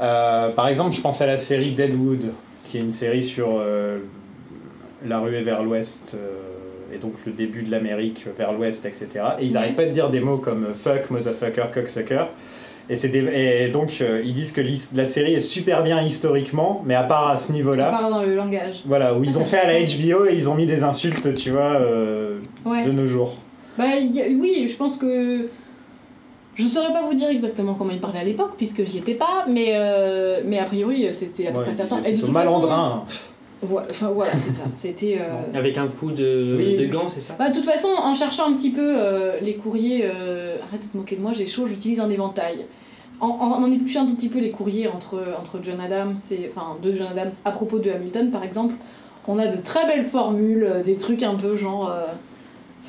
Euh, 0.00 0.50
Par 0.50 0.68
exemple, 0.68 0.94
je 0.94 1.00
pense 1.00 1.20
à 1.20 1.26
la 1.26 1.36
série 1.36 1.72
Deadwood, 1.72 2.32
qui 2.70 2.78
est 2.78 2.80
une 2.80 2.92
série 2.92 3.22
sur 3.22 3.48
euh, 3.58 3.98
la 5.04 5.18
ruée 5.18 5.42
vers 5.42 5.62
l'ouest. 5.64 6.14
euh, 6.14 6.28
et 6.92 6.98
donc 6.98 7.12
le 7.24 7.30
début 7.32 7.62
de 7.62 7.70
l'Amérique 7.70 8.26
vers 8.36 8.52
l'ouest, 8.52 8.84
etc. 8.84 9.06
Et 9.38 9.46
ils 9.46 9.52
n'arrêtent 9.52 9.76
pas 9.76 9.84
de 9.84 9.90
dire 9.90 10.10
des 10.10 10.18
mots 10.18 10.38
comme 10.38 10.66
euh, 10.66 10.72
fuck, 10.74 11.08
motherfucker, 11.10 11.66
cocksucker. 11.72 12.24
Et, 12.88 12.96
c'est 12.96 13.08
des- 13.08 13.20
et 13.32 13.68
donc 13.68 13.98
euh, 14.00 14.20
ils 14.24 14.32
disent 14.32 14.50
que 14.50 14.60
la 14.96 15.06
série 15.06 15.34
est 15.34 15.40
super 15.40 15.84
bien 15.84 16.02
historiquement, 16.02 16.82
mais 16.84 16.96
à 16.96 17.04
part 17.04 17.28
à 17.28 17.36
ce 17.36 17.50
À 17.50 17.54
niveau-là, 17.54 17.90
part 17.90 18.10
dans 18.10 18.22
le 18.24 18.34
langage. 18.34 18.82
voilà, 18.86 19.14
où 19.14 19.22
ils 19.22 19.34
Ah, 19.36 19.40
ont 19.40 19.44
fait 19.44 19.58
à 19.58 19.66
la. 19.72 19.78
HBO 19.80 20.26
et 20.26 20.34
ils 20.34 20.50
ont 20.50 20.56
mis 20.56 20.66
des 20.66 20.82
insultes, 20.82 21.32
tu 21.34 21.50
vois, 21.50 21.76
euh, 21.80 22.40
Ouais. 22.64 22.84
de 22.84 22.90
nos 22.90 23.06
jours. 23.06 23.36
Bah 23.78 23.84
a- 23.84 24.00
oui, 24.00 24.66
je 24.68 24.74
pense 24.76 24.96
que. 24.96 25.46
Je 26.60 26.66
saurais 26.68 26.92
pas 26.92 27.02
vous 27.02 27.14
dire 27.14 27.28
exactement 27.28 27.74
comment 27.74 27.90
ils 27.92 28.00
parlaient 28.00 28.20
à 28.20 28.24
l'époque, 28.24 28.52
puisque 28.56 28.84
j'y 28.84 28.98
étais 28.98 29.14
pas, 29.14 29.44
mais, 29.48 29.72
euh, 29.74 30.40
mais 30.44 30.58
a 30.58 30.64
priori 30.64 31.12
c'était 31.12 31.46
à 31.48 31.52
peu 31.52 31.58
Ouais, 31.58 31.64
près 31.64 31.74
certain. 31.74 32.02
Et 32.04 32.12
de 32.12 32.20
toute 32.20 32.26
façon. 32.32 32.32
malandrin. 32.32 33.04
Ouais, 33.68 33.82
enfin, 33.90 34.08
voilà, 34.08 34.32
c'est 34.32 34.52
ça. 34.52 34.62
C'était. 34.74 35.18
euh, 35.20 35.58
Avec 35.58 35.76
un 35.76 35.86
coup 35.88 36.12
de, 36.12 36.54
Oui. 36.56 36.76
de 36.76 36.86
gant, 36.86 37.08
c'est 37.08 37.20
ça? 37.20 37.34
Bah, 37.38 37.50
de 37.50 37.54
toute 37.54 37.66
façon, 37.66 37.88
en 38.02 38.14
cherchant 38.14 38.48
un 38.48 38.54
petit 38.54 38.70
peu 38.70 38.94
euh, 38.96 39.38
les 39.42 39.54
courriers, 39.56 40.02
euh, 40.04 40.56
arrête 40.66 40.82
de 40.82 40.86
te 40.92 40.96
moquer 40.96 41.16
de 41.16 41.20
moi, 41.20 41.32
j'ai 41.34 41.44
chaud, 41.46 41.66
j'utilise 41.66 42.00
un 42.00 42.08
éventail. 42.08 42.64
En, 43.20 43.26
en, 43.28 43.62
en 43.62 43.70
épluchant 43.70 44.04
un 44.04 44.06
tout 44.06 44.14
petit 44.14 44.30
peu 44.30 44.38
les 44.38 44.50
courriers 44.50 44.88
entre, 44.88 45.22
entre 45.38 45.58
John 45.62 45.78
Adams 45.78 46.14
et. 46.30 46.48
Enfin, 46.50 46.76
de 46.82 46.90
John 46.90 47.08
Adams 47.08 47.30
à 47.44 47.50
propos 47.50 47.78
de 47.78 47.90
Hamilton, 47.90 48.30
par 48.30 48.44
exemple, 48.44 48.74
on 49.28 49.38
a 49.38 49.46
de 49.46 49.58
très 49.58 49.86
belles 49.86 50.04
formules, 50.04 50.64
euh, 50.64 50.82
des 50.82 50.96
trucs 50.96 51.22
un 51.22 51.34
peu 51.34 51.54
genre. 51.56 51.92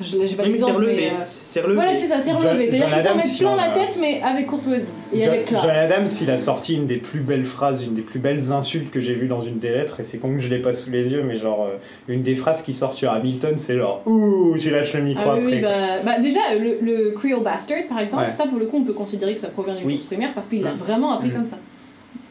Je- 0.02 0.16
là, 0.18 0.26
j'ai 0.26 0.36
pas 0.36 0.42
Oui, 0.44 0.54
mais 0.58 0.62
relevé. 0.72 0.94
mais. 0.96 1.06
euh, 1.08 1.24
C'est 1.26 1.40
c'est 1.44 1.60
relevé. 1.60 1.76
Voilà, 1.76 1.96
c'est 1.96 2.06
ça, 2.06 2.20
c'est 2.20 2.32
relevé. 2.32 2.66
C'est-à-dire 2.66 2.86
qu'ils 2.86 2.94
s'en 2.94 3.00
Adams, 3.00 3.16
mettent 3.16 3.26
si 3.26 3.38
plein 3.40 3.56
la 3.56 3.68
tête, 3.68 3.98
mais 4.00 4.20
avec 4.22 4.46
courtoisie 4.46 4.90
et 5.12 5.22
Jo- 5.22 5.28
avec 5.28 5.44
classe. 5.46 5.62
John 5.62 5.70
Adams, 5.70 6.08
il 6.20 6.30
a 6.30 6.36
sorti 6.36 6.74
une 6.74 6.86
des 6.86 6.96
plus 6.96 7.20
belles 7.20 7.44
phrases, 7.44 7.84
une 7.84 7.94
des 7.94 8.02
plus 8.02 8.18
belles 8.18 8.52
insultes 8.52 8.90
que 8.90 9.00
j'ai 9.00 9.14
vues 9.14 9.28
dans 9.28 9.40
une 9.40 9.58
des 9.58 9.70
lettres, 9.70 10.00
et 10.00 10.02
c'est 10.02 10.18
con 10.18 10.34
que 10.34 10.40
je 10.40 10.48
l'ai 10.48 10.58
pas 10.60 10.72
sous 10.72 10.90
les 10.90 11.10
yeux, 11.12 11.22
mais 11.22 11.36
genre, 11.36 11.66
euh, 11.70 11.76
une 12.08 12.22
des 12.22 12.34
phrases 12.34 12.62
qui 12.62 12.72
sort 12.72 12.92
sur 12.92 13.10
Hamilton, 13.12 13.56
c'est 13.56 13.76
genre, 13.78 14.02
ouh, 14.06 14.56
tu 14.58 14.70
lâches 14.70 14.92
le 14.94 15.02
micro 15.02 15.22
Ah 15.26 15.34
oui, 15.36 15.40
après. 15.42 15.54
oui, 15.56 15.60
bah, 15.62 15.70
bah, 16.04 16.18
déjà, 16.20 16.40
le, 16.58 16.78
le 16.82 17.10
Creole 17.12 17.42
Bastard, 17.42 17.78
par 17.88 18.00
exemple, 18.00 18.24
Ouais. 18.24 18.30
ça 18.30 18.44
pour 18.46 18.58
le 18.58 18.66
coup, 18.66 18.78
on 18.78 18.84
peut 18.84 18.92
considérer 18.94 19.34
que 19.34 19.40
ça 19.40 19.48
provient 19.48 19.74
d'une 19.76 19.86
Oui. 19.86 19.92
source 19.94 20.06
primaire 20.06 20.30
parce 20.34 20.46
qu'il 20.48 20.62
l'a 20.62 20.72
Mm. 20.72 20.76
vraiment 20.76 21.12
appelé 21.16 21.30
Mm. 21.30 21.34
comme 21.34 21.46
ça. 21.46 21.56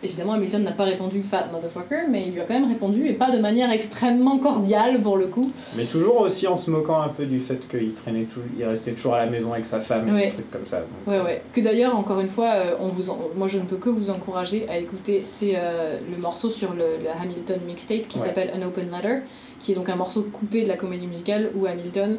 Évidemment, 0.03 0.33
Hamilton 0.33 0.63
n'a 0.63 0.71
pas 0.71 0.85
répondu 0.85 1.21
fat 1.21 1.47
motherfucker, 1.53 2.07
mais 2.09 2.25
il 2.25 2.33
lui 2.33 2.41
a 2.41 2.45
quand 2.45 2.55
même 2.55 2.67
répondu, 2.67 3.07
et 3.07 3.13
pas 3.13 3.29
de 3.29 3.37
manière 3.39 3.69
extrêmement 3.71 4.39
cordiale 4.39 4.99
pour 4.99 5.15
le 5.15 5.27
coup. 5.27 5.51
Mais 5.77 5.83
toujours 5.85 6.21
aussi 6.21 6.47
en 6.47 6.55
se 6.55 6.71
moquant 6.71 6.99
un 7.01 7.09
peu 7.09 7.25
du 7.27 7.39
fait 7.39 7.67
qu'il 7.69 7.93
traînait 7.93 8.23
tout, 8.23 8.39
il 8.57 8.65
restait 8.65 8.93
toujours 8.93 9.13
à 9.13 9.17
la 9.23 9.27
maison 9.29 9.53
avec 9.53 9.65
sa 9.65 9.79
femme 9.79 10.07
et 10.07 10.11
Ouais. 10.11 10.25
des 10.27 10.33
trucs 10.33 10.49
comme 10.51 10.65
ça. 10.65 10.79
Donc, 10.79 10.87
Ouais, 11.07 11.21
ouais. 11.21 11.41
Que 11.53 11.61
d'ailleurs, 11.61 11.95
encore 11.95 12.19
une 12.19 12.29
fois, 12.29 12.49
euh, 12.55 12.75
on 12.79 12.87
vous 12.87 13.11
en- 13.11 13.29
moi 13.35 13.47
je 13.47 13.59
ne 13.59 13.63
peux 13.63 13.77
que 13.77 13.89
vous 13.89 14.09
encourager 14.09 14.67
à 14.69 14.77
écouter 14.79 15.21
c'est 15.23 15.53
euh, 15.55 15.99
le 16.09 16.17
morceau 16.17 16.49
sur 16.49 16.73
le, 16.73 16.97
le 17.03 17.09
Hamilton 17.21 17.59
mixtape 17.67 18.07
qui 18.07 18.17
Ouais. 18.19 18.25
s'appelle 18.25 18.51
An 18.55 18.65
Open 18.65 18.89
Letter, 18.91 19.19
qui 19.59 19.73
est 19.73 19.75
donc 19.75 19.87
un 19.89 19.95
morceau 19.95 20.23
coupé 20.23 20.63
de 20.63 20.67
la 20.67 20.77
comédie 20.77 21.05
musicale 21.05 21.51
où 21.55 21.67
Hamilton 21.67 22.17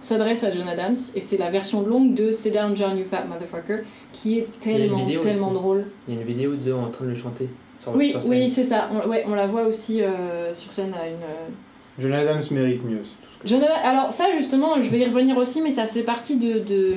s'adresse 0.00 0.44
à 0.44 0.50
John 0.50 0.68
Adams 0.68 0.96
et 1.14 1.20
c'est 1.20 1.36
la 1.38 1.50
version 1.50 1.82
longue 1.86 2.14
de 2.14 2.30
Sit 2.30 2.52
Down 2.52 2.76
John 2.76 2.96
You 2.98 3.04
Fat 3.04 3.24
Motherfucker 3.24 3.82
qui 4.12 4.38
est 4.38 4.48
Il 4.64 4.70
y 4.70 4.74
a 4.74 4.76
une 4.76 4.80
tellement, 4.82 5.04
vidéo 5.06 5.20
tellement 5.20 5.46
aussi. 5.46 5.54
drôle. 5.54 5.86
Il 6.08 6.14
y 6.14 6.16
a 6.18 6.20
une 6.20 6.26
vidéo 6.26 6.54
d'eux 6.56 6.74
en 6.74 6.90
train 6.90 7.04
de 7.06 7.10
le 7.10 7.16
chanter. 7.16 7.48
Sur, 7.82 7.94
Oui, 7.96 8.10
sur 8.10 8.26
oui, 8.28 8.48
c'est 8.50 8.62
ça. 8.64 8.88
On, 8.92 9.08
ouais, 9.08 9.24
on 9.26 9.34
la 9.34 9.46
voit 9.46 9.62
aussi 9.62 10.02
euh, 10.02 10.52
sur 10.52 10.72
scène 10.72 10.92
à 10.94 11.06
une. 11.08 11.14
euh, 11.14 11.48
John 11.98 12.12
Adams 12.12 12.42
mérite 12.50 12.84
mieux. 12.84 13.00
c'est 13.02 13.10
tout 13.10 13.32
ce 13.32 13.38
que- 13.38 13.48
John 13.48 13.62
alors 13.84 14.10
ça 14.10 14.26
justement, 14.36 14.80
je 14.80 14.90
vais 14.90 14.98
y 15.00 15.04
revenir 15.04 15.36
aussi, 15.38 15.60
mais 15.62 15.70
ça 15.70 15.86
faisait 15.86 16.02
partie 16.02 16.36
de, 16.36 16.58
de- 16.60 16.96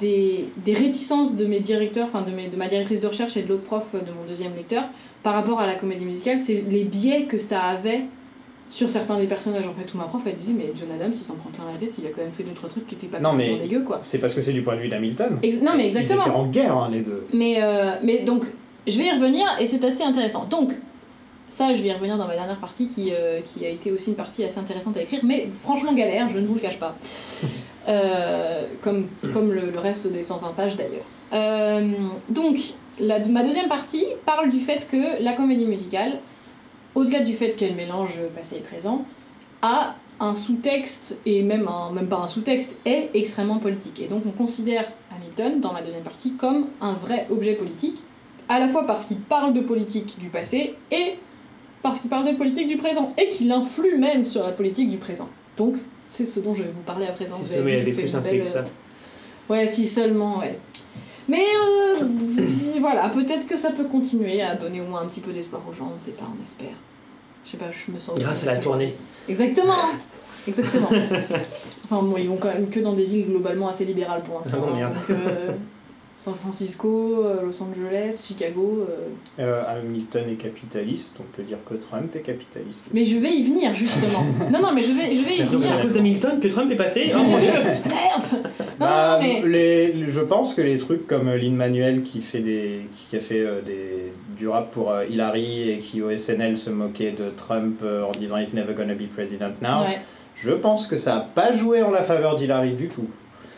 des, 0.00 0.46
des 0.64 0.72
réticences 0.72 1.36
de 1.36 1.44
mes 1.46 1.60
directeurs, 1.60 2.06
enfin 2.06 2.22
de, 2.22 2.30
mes, 2.30 2.48
de 2.48 2.56
ma 2.56 2.66
directrice 2.66 3.00
de 3.00 3.06
recherche 3.06 3.36
et 3.36 3.42
de 3.42 3.48
l'autre 3.48 3.64
prof 3.64 3.92
de 3.92 4.10
mon 4.12 4.26
deuxième 4.26 4.54
lecteur 4.54 4.84
par 5.22 5.34
rapport 5.34 5.60
à 5.60 5.66
la 5.66 5.74
comédie 5.74 6.04
musicale, 6.06 6.38
c'est 6.38 6.64
les 6.68 6.84
biais 6.84 7.24
que 7.24 7.36
ça 7.38 7.60
avait 7.60 8.04
sur 8.66 8.88
certains 8.90 9.18
des 9.18 9.26
personnages. 9.26 9.66
En 9.66 9.72
fait, 9.72 9.92
où 9.94 9.98
ma 9.98 10.04
prof 10.04 10.22
elle 10.26 10.34
disait 10.34 10.52
mais 10.52 10.72
John 10.74 10.90
Adams 10.90 11.12
il 11.12 11.22
s'en 11.22 11.34
prend 11.36 11.50
plein 11.50 11.64
la 11.70 11.76
tête, 11.78 11.94
il 11.98 12.06
a 12.06 12.10
quand 12.10 12.22
même 12.22 12.30
fait 12.30 12.42
d'autres 12.44 12.66
trucs 12.68 12.86
qui 12.86 12.94
étaient 12.94 13.06
pas 13.08 13.20
Non, 13.20 13.32
mais- 13.32 13.56
dégueux 13.56 13.82
quoi. 13.82 13.98
C'est 14.00 14.18
parce 14.18 14.34
que 14.34 14.40
c'est 14.40 14.52
du 14.52 14.62
point 14.62 14.76
de 14.76 14.80
vue 14.80 14.88
d'Hamilton. 14.88 15.38
Non 15.62 15.72
mais 15.76 15.86
exactement. 15.86 16.22
Ils 16.24 16.28
étaient 16.28 16.36
en 16.36 16.46
guerre, 16.46 16.76
hein, 16.76 16.88
les 16.92 17.00
deux. 17.02 17.14
Mais, 17.32 17.62
euh, 17.62 17.92
mais 18.02 18.20
donc, 18.20 18.44
je 18.86 18.98
vais 18.98 19.06
y 19.06 19.10
revenir 19.10 19.46
et 19.60 19.66
c'est 19.66 19.82
assez 19.84 20.02
intéressant. 20.02 20.46
Donc, 20.48 20.72
ça, 21.46 21.74
je 21.74 21.82
vais 21.82 21.88
y 21.88 21.92
revenir 21.92 22.16
dans 22.16 22.26
ma 22.26 22.34
dernière 22.34 22.58
partie 22.58 22.86
qui, 22.86 23.10
euh, 23.12 23.40
qui 23.42 23.66
a 23.66 23.68
été 23.68 23.92
aussi 23.92 24.08
une 24.10 24.16
partie 24.16 24.42
assez 24.44 24.58
intéressante 24.58 24.96
à 24.96 25.02
écrire, 25.02 25.20
mais 25.24 25.48
franchement 25.62 25.92
galère, 25.92 26.28
je 26.32 26.38
ne 26.38 26.46
vous 26.46 26.54
le 26.54 26.60
cache 26.60 26.78
pas. 26.78 26.96
Euh, 27.86 28.62
comme 28.80 29.08
comme 29.34 29.52
le, 29.52 29.70
le 29.70 29.78
reste 29.78 30.06
des 30.06 30.22
120 30.22 30.54
pages 30.56 30.74
d'ailleurs. 30.74 31.04
Donc, 32.30 32.56
la, 32.98 33.18
ma 33.26 33.42
deuxième 33.42 33.68
partie 33.68 34.06
parle 34.24 34.48
du 34.48 34.58
fait 34.58 34.86
que 34.90 35.22
la 35.22 35.34
comédie 35.34 35.66
musicale, 35.66 36.20
au-delà 36.94 37.20
du 37.20 37.34
fait 37.34 37.50
qu'elle 37.56 37.74
mélange 37.74 38.20
passé 38.34 38.56
et 38.56 38.60
présent, 38.60 39.04
a 39.62 39.96
un 40.20 40.34
sous-texte, 40.34 41.16
et 41.26 41.42
même, 41.42 41.68
un, 41.68 41.90
même 41.90 42.06
pas 42.06 42.18
un 42.18 42.28
sous-texte, 42.28 42.76
est 42.84 43.10
extrêmement 43.14 43.58
politique. 43.58 44.00
Et 44.00 44.06
donc 44.06 44.22
on 44.26 44.30
considère 44.30 44.90
Hamilton, 45.14 45.60
dans 45.60 45.72
ma 45.72 45.82
deuxième 45.82 46.02
partie, 46.02 46.34
comme 46.34 46.66
un 46.80 46.92
vrai 46.92 47.26
objet 47.30 47.54
politique, 47.54 48.02
à 48.48 48.60
la 48.60 48.68
fois 48.68 48.86
parce 48.86 49.04
qu'il 49.04 49.18
parle 49.18 49.52
de 49.52 49.60
politique 49.60 50.18
du 50.18 50.28
passé, 50.28 50.74
et 50.90 51.14
parce 51.82 51.98
qu'il 51.98 52.10
parle 52.10 52.26
de 52.30 52.36
politique 52.36 52.66
du 52.66 52.76
présent, 52.76 53.12
et 53.18 53.28
qu'il 53.28 53.50
influe 53.50 53.98
même 53.98 54.24
sur 54.24 54.42
la 54.42 54.52
politique 54.52 54.88
du 54.88 54.98
présent. 54.98 55.28
Donc 55.56 55.76
c'est 56.04 56.26
ce 56.26 56.40
dont 56.40 56.54
je 56.54 56.62
vais 56.62 56.70
vous 56.70 56.82
parler 56.82 57.06
à 57.06 57.12
présent. 57.12 57.36
Il 57.40 57.46
vu, 57.46 57.54
avait 57.54 57.78
je 57.78 57.84
fais 57.84 57.92
plus 57.92 58.12
une 58.12 58.18
influé 58.18 58.38
que 58.40 58.46
ça. 58.46 58.64
Ouais, 59.48 59.66
si 59.66 59.86
seulement, 59.86 60.38
ouais. 60.38 60.58
Mais 61.28 61.42
euh, 61.42 62.04
voilà, 62.80 63.08
peut-être 63.08 63.46
que 63.46 63.56
ça 63.56 63.70
peut 63.70 63.84
continuer 63.84 64.42
à 64.42 64.54
donner 64.54 64.80
au 64.80 64.84
moins 64.84 65.02
un 65.02 65.06
petit 65.06 65.20
peu 65.20 65.32
d'espoir 65.32 65.62
aux 65.68 65.72
gens, 65.72 65.90
on 65.94 65.98
sait 65.98 66.10
pas, 66.12 66.24
on 66.38 66.42
espère. 66.42 66.74
Je 67.44 67.50
sais 67.50 67.56
pas, 67.56 67.70
je 67.70 67.92
me 67.92 67.98
sens... 67.98 68.18
Grâce 68.18 68.42
à 68.46 68.52
la 68.52 68.56
tournée. 68.58 68.94
Exactement 69.28 69.74
Exactement. 70.46 70.88
enfin 71.84 72.02
bon, 72.02 72.16
ils 72.18 72.28
vont 72.28 72.36
quand 72.36 72.48
même 72.48 72.68
que 72.68 72.80
dans 72.80 72.92
des 72.92 73.06
villes 73.06 73.26
globalement 73.26 73.68
assez 73.68 73.86
libérales 73.86 74.22
pour 74.22 74.36
l'instant. 74.36 74.58
Ah 74.62 74.70
bon, 74.70 74.82
hein. 74.82 74.88
Donc, 74.88 75.10
euh, 75.10 75.52
San 76.16 76.34
Francisco, 76.36 77.24
euh, 77.24 77.42
Los 77.42 77.60
Angeles, 77.62 78.24
Chicago... 78.28 78.86
euh. 78.88 79.08
Euh, 79.40 79.62
Hamilton 79.66 80.24
est 80.30 80.34
capitaliste, 80.36 81.16
on 81.20 81.24
peut 81.36 81.42
dire 81.42 81.58
que 81.68 81.74
Trump 81.74 82.14
est 82.14 82.20
capitaliste. 82.20 82.84
Mais 82.94 83.04
je 83.04 83.16
vais 83.18 83.30
y 83.32 83.42
venir, 83.42 83.74
justement. 83.74 84.22
non, 84.52 84.60
non, 84.62 84.72
mais 84.72 84.82
je 84.84 84.92
vais, 84.92 85.14
je 85.14 85.24
vais 85.24 85.34
y 85.34 85.38
Donc 85.40 85.48
c'est 85.50 85.56
venir. 85.56 85.72
à 85.78 85.82
cause 85.82 85.92
d'Hamilton 85.92 86.38
que 86.40 86.46
Trump 86.48 86.70
est 86.70 86.76
passé 86.76 87.10
Oh 87.14 87.18
mon 87.18 87.38
dieu 87.38 87.50
Merde 87.52 88.32
Non, 88.32 88.40
Bah, 88.78 89.18
non, 89.20 89.26
mais... 89.26 89.42
les, 89.48 89.92
les- 89.92 90.08
je 90.08 90.20
pense 90.20 90.54
que 90.54 90.62
les 90.62 90.78
trucs 90.78 91.06
comme 91.08 91.28
Lin 91.34 91.50
Manuel 91.52 92.02
qui 92.04 92.20
fait 92.20 92.40
des 92.40 92.86
qui, 92.92 93.06
qui 93.10 93.16
a 93.16 93.20
fait 93.20 93.40
euh, 93.40 93.60
des 93.60 94.12
du 94.36 94.46
rap 94.48 94.70
pour 94.70 94.90
euh, 94.92 95.04
Hillary 95.06 95.70
et 95.70 95.78
qui 95.78 96.00
au 96.02 96.16
SNL 96.16 96.56
se 96.56 96.70
moquait 96.70 97.10
de 97.12 97.30
Trump 97.30 97.80
euh, 97.82 98.02
en 98.04 98.12
disant 98.12 98.36
he's 98.38 98.54
never 98.54 98.72
gonna 98.74 98.94
be 98.94 99.08
president 99.12 99.60
now. 99.62 99.82
Ouais. 99.84 99.98
Je 100.36 100.50
pense 100.50 100.86
que 100.86 100.96
ça 100.96 101.16
a 101.16 101.20
pas 101.20 101.52
joué 101.52 101.82
en 101.82 101.90
la 101.90 102.02
faveur 102.02 102.34
d'Hillary 102.36 102.72
du 102.72 102.88
tout. 102.88 103.06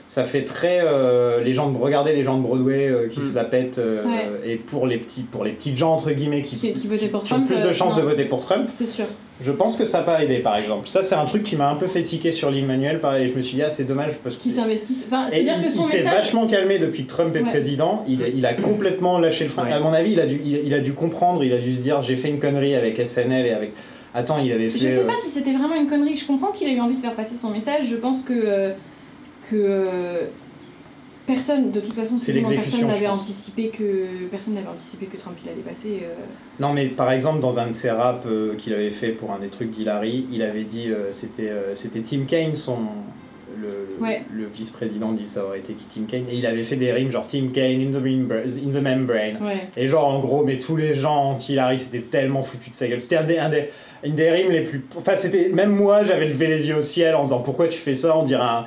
Ça 0.09 0.25
fait 0.25 0.45
très 0.45 0.81
euh, 0.85 1.43
les 1.43 1.53
gens 1.53 1.71
de 1.71 1.77
regarder 1.77 2.13
les 2.13 2.23
gens 2.23 2.37
de 2.37 2.43
Broadway 2.43 2.89
euh, 2.89 3.09
qui 3.09 3.19
Mm. 3.19 3.23
se 3.23 3.35
la 3.35 3.45
pètent 3.45 3.79
euh, 3.79 4.05
Ouais. 4.05 4.31
et 4.53 4.57
pour 4.57 4.87
les 4.87 4.99
petits 4.99 5.23
pour 5.23 5.45
les 5.45 5.51
petites 5.51 5.77
gens 5.77 5.93
entre 5.93 6.13
guillemets 6.13 6.43
qui 6.43 6.55
Qui- 6.57 6.73
qui 6.75 6.87
votaient 6.87 7.09
pour 7.09 7.23
ont 7.23 7.27
Trump, 7.27 7.47
plus 7.47 7.57
de 7.61 7.67
euh, 7.69 7.73
chances 7.73 7.97
de 7.97 8.03
voter 8.03 8.25
pour 8.25 8.39
Trump. 8.41 8.69
C'est 8.71 8.87
sûr. 8.87 9.07
Je 9.41 9.51
pense 9.53 9.77
que 9.77 9.85
ça 9.85 9.99
n'a 9.99 10.05
pas 10.05 10.23
aidé 10.23 10.39
par 10.39 10.57
exemple. 10.57 10.87
Ça 10.89 11.03
c'est 11.03 11.17
un 11.17 11.25
truc 11.25 11.43
qui 11.43 11.57
m'a 11.57 11.69
un 11.69 11.75
peu 11.75 11.89
fait 11.89 12.03
tiquer 12.03 12.31
sur 12.31 12.51
Lin 12.53 12.65
Manuel 12.65 13.01
pareil, 13.01 13.27
je 13.27 13.35
me 13.37 13.41
suis 13.43 13.57
dit 13.57 13.63
ah 13.63 13.71
c'est 13.71 13.83
dommage 13.85 14.13
parce 14.23 14.37
que 14.37 14.41
Qui 14.41 14.51
s'investissent... 14.53 15.07
Enfin, 15.09 15.27
et 15.33 15.41
il, 15.41 15.47
c'est-à-dire 15.47 15.57
que 15.67 15.73
son 15.73 15.81
il 15.83 15.85
s'est 15.85 15.99
message... 15.99 16.15
vachement 16.15 16.47
calmé 16.47 16.79
depuis 16.79 17.03
que 17.03 17.09
Trump 17.09 17.35
est 17.35 17.41
Ouais. 17.43 17.51
président. 17.51 18.05
Il, 18.07 18.21
il 18.35 18.47
a 18.47 18.55
complètement 18.55 19.19
lâché 19.19 19.43
le 19.45 19.51
frein. 19.51 19.65
Ouais. 19.65 19.73
À 19.73 19.81
mon 19.81 19.93
avis, 19.93 20.13
il 20.13 20.21
a, 20.21 20.27
dû, 20.27 20.41
il, 20.45 20.67
il 20.67 20.73
a 20.73 20.79
dû 20.79 20.93
comprendre, 20.93 21.43
il 21.43 21.53
a 21.53 21.59
dû 21.59 21.75
se 21.75 21.81
dire 21.81 22.01
j'ai 22.01 22.15
fait 22.17 22.29
une 22.29 22.39
connerie 22.39 22.77
avec 22.77 23.05
SNL 23.05 23.45
et 23.45 23.51
avec. 23.51 23.73
Attends, 24.15 24.39
il 24.39 24.51
avait 24.53 24.69
fait. 24.71 24.79
Je 24.79 24.87
sais 24.87 25.03
euh, 25.03 25.05
pas 25.07 25.19
si 25.19 25.29
c'était 25.31 25.53
vraiment 25.53 25.75
une 25.75 25.87
connerie. 25.89 26.15
Je 26.15 26.25
comprends 26.27 26.53
qu'il 26.53 26.69
a 26.69 26.73
eu 26.73 26.81
envie 26.81 26.95
de 26.97 27.01
faire 27.03 27.15
passer 27.15 27.35
son 27.35 27.51
message. 27.51 27.87
Je 27.89 27.97
pense 27.97 28.23
que 28.23 28.33
euh, 28.33 28.73
que 29.51 29.55
euh, 29.57 30.27
personne, 31.27 31.71
de 31.73 31.81
toute 31.81 31.95
façon, 31.95 32.17
C'est 32.17 32.33
personne 32.33 32.87
n'avait 32.87 33.07
anticipé 33.09 33.69
que 33.69 34.27
personne 34.31 34.55
n'avait 34.55 34.69
anticipé 34.69 35.07
que 35.07 35.17
Trump 35.17 35.37
il 35.45 35.49
allait 35.51 35.61
passer. 35.61 36.03
euh. 36.05 36.15
Non, 36.61 36.73
mais 36.73 36.87
par 36.87 37.11
exemple, 37.13 37.41
dans 37.41 37.59
un 37.59 37.69
de 37.69 37.73
ses 37.73 37.91
raps 37.91 38.27
euh, 38.27 38.55
qu'il 38.57 38.73
avait 38.75 38.91
fait 38.91 39.09
pour 39.11 39.33
un 39.33 39.39
des 39.39 39.49
trucs 39.49 39.71
d'Hillary, 39.71 40.27
il 40.31 40.43
avait 40.43 40.65
dit 40.65 40.89
euh, 40.91 41.11
c'était 41.13 41.49
euh, 41.51 41.75
c'était 41.75 42.01
Tim 42.01 42.25
Kaine, 42.27 42.55
son. 42.55 42.79
Le, 43.59 43.87
Ouais. 44.05 44.23
le 44.31 44.45
vice-président 44.47 45.13
dit 45.13 45.27
ça 45.27 45.43
aurait 45.47 45.61
été 45.61 45.73
qui 45.73 45.87
Tim 45.87 46.03
Kaine 46.07 46.27
et 46.31 46.35
il 46.37 46.45
avait 46.45 46.63
fait 46.63 46.77
des 46.77 46.93
rimes 46.93 47.11
genre 47.11 47.27
Tim 47.27 47.49
Kaine 47.51 47.81
in 47.81 47.91
the, 47.91 48.03
membra- 48.03 48.43
in 48.45 48.71
the 48.71 48.83
membrane 48.83 49.39
Ouais. 49.43 49.69
Et 49.79 49.87
genre, 49.87 50.07
en 50.07 50.19
gros, 50.21 50.45
mais 50.45 50.59
tous 50.59 50.77
les 50.77 50.95
gens 50.95 51.31
anti-Hillary, 51.31 51.79
c'était 51.79 52.03
tellement 52.03 52.43
foutu 52.43 52.69
de 52.69 52.75
sa 52.77 52.87
gueule. 52.89 53.01
C'était 53.01 53.17
un 53.17 53.25
des, 53.25 53.39
un 53.39 53.49
des, 53.49 53.71
une 54.05 54.15
des 54.15 54.31
rimes 54.31 54.51
les 54.53 54.63
plus. 54.63 54.85
Enfin, 54.99 55.17
c'était. 55.17 55.49
Même 55.49 55.71
moi, 55.71 56.05
j'avais 56.05 56.27
levé 56.29 56.47
les 56.49 56.69
yeux 56.69 56.77
au 56.77 56.83
ciel 56.83 57.15
en 57.15 57.23
disant 57.23 57.41
pourquoi 57.41 57.67
tu 57.69 57.79
fais 57.79 57.95
ça 57.95 58.15
On 58.19 58.23
dirait 58.25 58.43
un. 58.43 58.67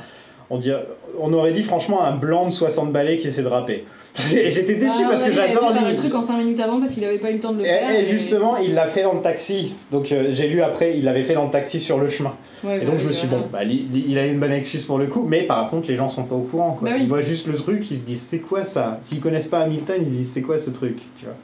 On, 0.50 0.58
dirait, 0.58 0.86
on 1.20 1.32
aurait 1.34 1.52
dit 1.52 1.64
franchement 1.64 2.04
un 2.04 2.16
blanc 2.16 2.46
de 2.46 2.52
60 2.52 2.92
balais 2.92 3.18
qui 3.18 3.28
essaie 3.28 3.44
de 3.44 3.48
rapper. 3.48 3.86
J'étais 4.16 4.76
déçu 4.76 5.02
Ah, 5.06 5.10
parce 5.10 5.22
que 5.22 5.28
avait- 5.28 5.36
il 5.36 5.40
avait 5.40 5.54
j'adore 5.54 5.88
le 5.88 5.96
truc 5.96 6.16
en 6.16 6.22
5 6.24 6.38
minutes 6.38 6.60
avant 6.60 6.80
parce 6.80 6.94
qu'il 6.96 7.06
avait 7.06 7.20
pas 7.20 7.30
eu 7.30 7.36
le 7.36 7.40
temps 7.40 7.54
de 7.54 7.60
le 7.60 7.64
faire. 7.64 7.92
Et, 7.92 8.02
et 8.02 8.06
justement, 8.06 8.58
il 8.58 8.74
l'a 8.74 8.88
fait 8.88 9.04
dans 9.04 9.14
le 9.14 9.22
taxi. 9.22 9.76
Donc 9.92 10.12
euh, 10.12 10.30
j'ai 10.32 10.48
lu 10.48 10.64
après, 10.64 10.98
il 10.98 11.04
l'avait 11.06 11.22
fait 11.22 11.36
dans 11.36 11.46
le 11.46 11.52
taxi 11.52 11.80
sur 11.80 12.00
le 12.00 12.08
chemin. 12.08 12.34
Ouais, 12.64 12.78
Et 12.78 12.80
bah 12.80 12.86
donc 12.86 12.96
je 12.98 13.02
oui, 13.04 13.08
me 13.10 13.14
suis 13.14 13.28
dit, 13.28 13.34
voilà. 13.36 13.44
bon, 13.44 13.50
bah, 13.54 13.64
li- 13.64 13.88
li- 13.92 14.06
il 14.10 14.18
a 14.18 14.26
une 14.26 14.40
bonne 14.40 14.52
excuse 14.52 14.84
pour 14.84 14.98
le 14.98 15.06
coup, 15.06 15.24
mais 15.28 15.44
par 15.44 15.68
contre, 15.70 15.88
les 15.88 15.96
gens 15.96 16.10
sont 16.10 16.24
pas 16.24 16.34
au 16.36 16.42
courant. 16.42 16.72
Quoi. 16.80 16.90
Bah 16.90 16.96
oui. 16.98 17.04
Ils 17.04 17.08
voient 17.08 17.22
juste 17.22 17.46
le 17.46 17.54
truc, 17.56 17.90
ils 17.92 18.00
se 18.00 18.06
disent, 18.06 18.24
c'est 18.24 18.40
quoi 18.40 18.64
ça? 18.64 18.98
S'ils 19.02 19.20
connaissent 19.22 19.46
pas 19.46 19.60
Hamilton, 19.60 19.98
ils 20.02 20.08
se 20.08 20.12
disent, 20.14 20.32
c'est 20.32 20.42
quoi 20.42 20.58
ce 20.58 20.72
truc? 20.72 20.98
Tu 21.20 21.26
vois? 21.26 21.36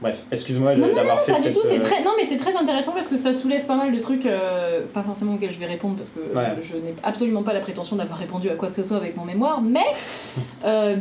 Bref, 0.00 0.24
excuse-moi 0.30 0.76
Non, 0.76 0.88
non, 0.88 0.94
d'avoir 0.94 1.20
fait 1.22 1.32
Pas 1.32 1.38
du 1.38 1.44
cette. 1.44 1.54
tout, 1.54 1.60
c'est 1.64 1.78
euh, 1.78 1.82
très... 1.82 2.02
Non 2.04 2.12
mais 2.16 2.24
c'est 2.24 2.36
très 2.36 2.56
intéressant 2.56 2.92
parce 2.92 3.08
que 3.08 3.16
ça 3.16 3.32
soulève 3.32 3.64
pas 3.66 3.74
mal 3.76 3.90
de 3.92 3.98
trucs, 4.00 4.26
euh, 4.26 4.84
pas 4.92 5.02
forcément 5.02 5.34
auxquels 5.34 5.50
je 5.50 5.58
vais 5.58 5.66
répondre 5.66 5.96
parce 5.96 6.10
que 6.10 6.20
Ouais. 6.20 6.54
je, 6.62 6.68
je 6.68 6.76
n'ai 6.76 6.94
absolument 7.02 7.42
pas 7.42 7.52
la 7.52 7.60
prétention 7.60 7.96
d'avoir 7.96 8.18
répondu 8.18 8.48
à 8.48 8.54
quoi 8.54 8.68
que 8.68 8.76
ce 8.76 8.82
soit 8.84 8.96
avec 8.96 9.16
mon 9.16 9.24
mémoire, 9.24 9.60
mais 9.60 9.84
euh, 10.64 10.96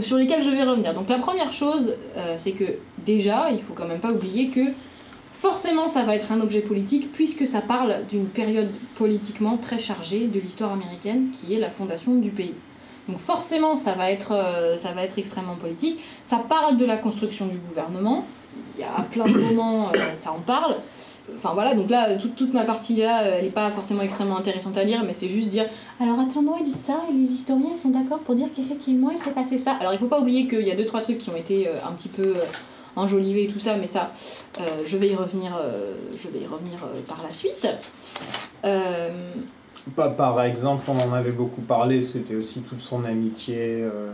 sur 0.00 0.16
lesquels 0.16 0.42
je 0.42 0.50
vais 0.50 0.62
revenir. 0.64 0.92
Donc 0.94 1.08
la 1.08 1.18
première 1.18 1.52
chose, 1.52 1.94
euh, 2.16 2.34
c'est 2.36 2.52
que 2.52 2.64
déjà, 3.04 3.50
il 3.52 3.60
faut 3.62 3.74
quand 3.74 3.86
même 3.86 4.00
pas 4.00 4.10
oublier 4.10 4.48
que 4.48 4.60
forcément 5.32 5.88
ça 5.88 6.02
va 6.02 6.14
être 6.16 6.32
un 6.32 6.40
objet 6.40 6.60
politique 6.60 7.12
puisque 7.12 7.46
ça 7.46 7.60
parle 7.62 8.04
d'une 8.08 8.26
période 8.26 8.68
politiquement 8.96 9.56
très 9.56 9.78
chargée 9.78 10.26
de 10.26 10.38
l'histoire 10.38 10.72
américaine 10.72 11.30
qui 11.30 11.54
est 11.54 11.58
la 11.58 11.70
fondation 11.70 12.14
du 12.16 12.30
pays. 12.30 12.54
Donc 13.08 13.18
forcément 13.18 13.76
ça 13.76 13.94
va 13.94 14.10
être, 14.10 14.32
euh, 14.32 14.76
ça 14.76 14.92
va 14.92 15.02
être 15.02 15.18
extrêmement 15.18 15.56
politique. 15.56 16.00
Ça 16.22 16.36
parle 16.36 16.76
de 16.76 16.84
la 16.84 16.96
construction 16.96 17.46
du 17.46 17.58
gouvernement. 17.58 18.24
Il 18.76 18.80
y 18.80 18.84
a 18.84 18.94
à 18.96 19.02
plein 19.02 19.24
de 19.24 19.38
moments 19.38 19.88
euh, 19.88 20.12
ça 20.12 20.32
en 20.32 20.40
parle. 20.40 20.76
Enfin 21.36 21.50
voilà, 21.54 21.74
donc 21.74 21.90
là, 21.90 22.16
toute, 22.16 22.34
toute 22.34 22.52
ma 22.52 22.64
partie 22.64 22.96
là, 22.96 23.22
euh, 23.22 23.36
elle 23.38 23.44
n'est 23.44 23.50
pas 23.50 23.70
forcément 23.70 24.02
extrêmement 24.02 24.36
intéressante 24.36 24.76
à 24.76 24.82
lire, 24.82 25.04
mais 25.04 25.12
c'est 25.12 25.28
juste 25.28 25.48
dire 25.48 25.66
alors 26.00 26.18
attendons, 26.18 26.54
ils 26.58 26.64
disent 26.64 26.74
ça, 26.74 26.96
et 27.08 27.12
les 27.12 27.30
historiens 27.30 27.76
sont 27.76 27.90
d'accord 27.90 28.18
pour 28.20 28.34
dire 28.34 28.48
qu'effectivement 28.54 29.10
il 29.10 29.18
s'est 29.18 29.30
passé 29.30 29.56
ça. 29.56 29.76
Alors 29.80 29.92
il 29.92 29.98
faut 29.98 30.08
pas 30.08 30.20
oublier 30.20 30.48
qu'il 30.48 30.66
y 30.66 30.72
a 30.72 30.76
deux 30.76 30.86
trois 30.86 31.00
trucs 31.00 31.18
qui 31.18 31.30
ont 31.30 31.36
été 31.36 31.68
un 31.68 31.92
petit 31.92 32.08
peu 32.08 32.34
enjolivés 32.96 33.44
et 33.44 33.46
tout 33.46 33.58
ça, 33.58 33.76
mais 33.76 33.86
ça, 33.86 34.12
euh, 34.60 34.82
je 34.84 34.96
vais 34.96 35.08
y 35.08 35.14
revenir, 35.14 35.56
euh, 35.60 35.94
je 36.16 36.28
vais 36.28 36.40
y 36.40 36.46
revenir 36.46 36.78
euh, 36.84 37.00
par 37.06 37.22
la 37.22 37.32
suite. 37.32 37.66
Pas- 39.96 40.08
par 40.10 40.42
exemple, 40.42 40.84
on 40.88 40.98
en 40.98 41.12
avait 41.12 41.32
beaucoup 41.32 41.62
parlé, 41.62 42.02
c'était 42.02 42.34
aussi 42.36 42.60
toute 42.60 42.80
son 42.80 43.04
amitié, 43.04 43.56
euh, 43.58 44.10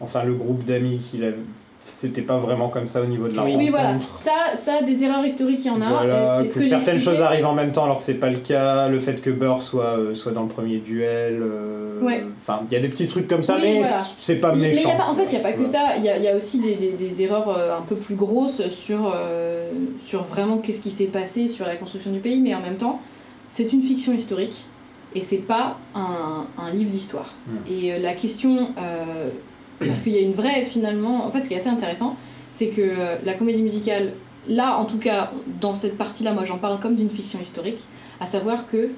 enfin 0.00 0.22
le 0.24 0.34
groupe 0.34 0.64
d'amis 0.64 0.98
qu'il 0.98 1.24
avait, 1.24 1.36
c'était 1.84 2.20
pas 2.22 2.36
vraiment 2.36 2.68
comme 2.68 2.86
ça 2.86 3.00
au 3.00 3.06
niveau 3.06 3.28
de 3.28 3.34
la 3.36 3.44
Oui. 3.44 3.54
Oui, 3.56 3.70
voilà. 3.70 3.92
rencontre. 3.92 4.16
Ça, 4.16 4.32
ça, 4.54 4.82
des 4.82 5.04
erreurs 5.04 5.24
historiques, 5.24 5.60
il 5.64 5.68
y 5.68 5.70
en 5.70 5.80
a. 5.80 5.88
Voilà, 5.88 6.46
ce 6.46 6.52
que, 6.54 6.62
certaines 6.64 6.98
choses 7.00 7.22
arrivent 7.22 7.46
en 7.46 7.54
même 7.54 7.72
temps 7.72 7.84
alors 7.84 7.98
que 7.98 8.02
c'est 8.02 8.14
pas 8.14 8.28
le 8.28 8.38
cas, 8.40 8.88
le 8.88 8.98
fait 8.98 9.20
que 9.22 9.30
Burr 9.30 9.62
soit, 9.62 9.96
euh, 9.98 10.14
soit 10.14 10.32
dans 10.32 10.42
le 10.42 10.48
premier 10.48 10.78
duel, 10.78 11.40
euh, 11.42 12.00
Ouais. 12.02 12.24
enfin 12.40 12.62
il 12.70 12.74
y 12.74 12.76
a 12.76 12.80
des 12.80 12.88
petits 12.88 13.06
trucs 13.06 13.26
comme 13.28 13.42
ça, 13.42 13.54
Oui, 13.56 13.62
mais 13.64 13.78
voilà. 13.80 13.96
c'est 14.18 14.36
pas 14.36 14.52
méchant. 14.52 14.70
Mais 14.76 14.82
il 14.82 14.88
y 14.88 14.90
a 14.90 14.96
pas, 14.96 15.06
en 15.08 15.14
fait, 15.14 15.24
il 15.26 15.30
n'y 15.30 15.36
a 15.36 15.40
pas 15.42 15.52
que 15.52 15.62
Voilà. 15.62 15.70
ça. 15.90 15.96
Il 15.96 16.04
y 16.04 16.08
a, 16.08 16.18
y 16.18 16.28
a 16.28 16.36
aussi 16.36 16.58
des, 16.58 16.74
des- 16.74 16.92
des 16.92 17.22
erreurs 17.22 17.48
euh, 17.56 17.78
un 17.78 17.82
peu 17.82 17.94
plus 17.96 18.14
grosses 18.16 18.66
sur, 18.68 19.10
euh, 19.14 19.70
sur 19.96 20.22
vraiment 20.24 20.58
qu'est-ce 20.58 20.80
qui 20.82 20.90
s'est 20.90 21.06
passé 21.06 21.48
sur 21.48 21.64
la 21.66 21.76
construction 21.76 22.10
du 22.10 22.18
pays. 22.20 22.40
Mais 22.40 22.54
en 22.54 22.60
même 22.60 22.76
temps, 22.76 23.00
c'est 23.46 23.72
une 23.72 23.80
fiction 23.80 24.12
historique 24.12 24.66
et 25.14 25.20
c'est 25.20 25.36
pas 25.38 25.78
un, 25.94 26.46
un 26.56 26.70
livre 26.70 26.90
d'histoire. 26.90 27.34
Hmm. 27.46 27.56
Et 27.70 27.92
euh, 27.92 27.98
la 27.98 28.14
question, 28.14 28.70
euh, 28.78 29.30
parce 29.78 30.00
qu'il 30.00 30.12
y 30.12 30.18
a 30.18 30.20
une 30.20 30.32
vraie 30.32 30.64
finalement. 30.64 31.24
En 31.24 31.30
fait, 31.30 31.40
ce 31.40 31.48
qui 31.48 31.54
est 31.54 31.58
assez 31.58 31.68
intéressant, 31.68 32.16
c'est 32.50 32.68
que 32.68 32.80
euh, 32.82 33.16
la 33.24 33.34
comédie 33.34 33.62
musicale, 33.62 34.12
là 34.48 34.76
en 34.78 34.84
tout 34.84 34.98
cas, 34.98 35.30
dans 35.60 35.72
cette 35.72 35.96
partie-là, 35.98 36.32
moi 36.32 36.44
j'en 36.44 36.58
parle 36.58 36.78
comme 36.80 36.94
d'une 36.96 37.10
fiction 37.10 37.38
historique, 37.40 37.84
à 38.20 38.26
savoir 38.26 38.66
que 38.66 38.90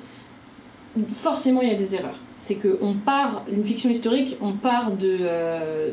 forcément 1.13 1.61
il 1.63 1.69
y 1.69 1.73
a 1.73 1.77
des 1.77 1.95
erreurs. 1.95 2.19
C'est 2.37 2.57
qu'on 2.57 2.95
part, 2.95 3.43
une 3.53 3.65
fiction 3.65 3.91
historique, 3.91 4.37
on 4.41 4.53
part 4.53 4.91
de, 4.93 5.19
euh, 5.21 5.91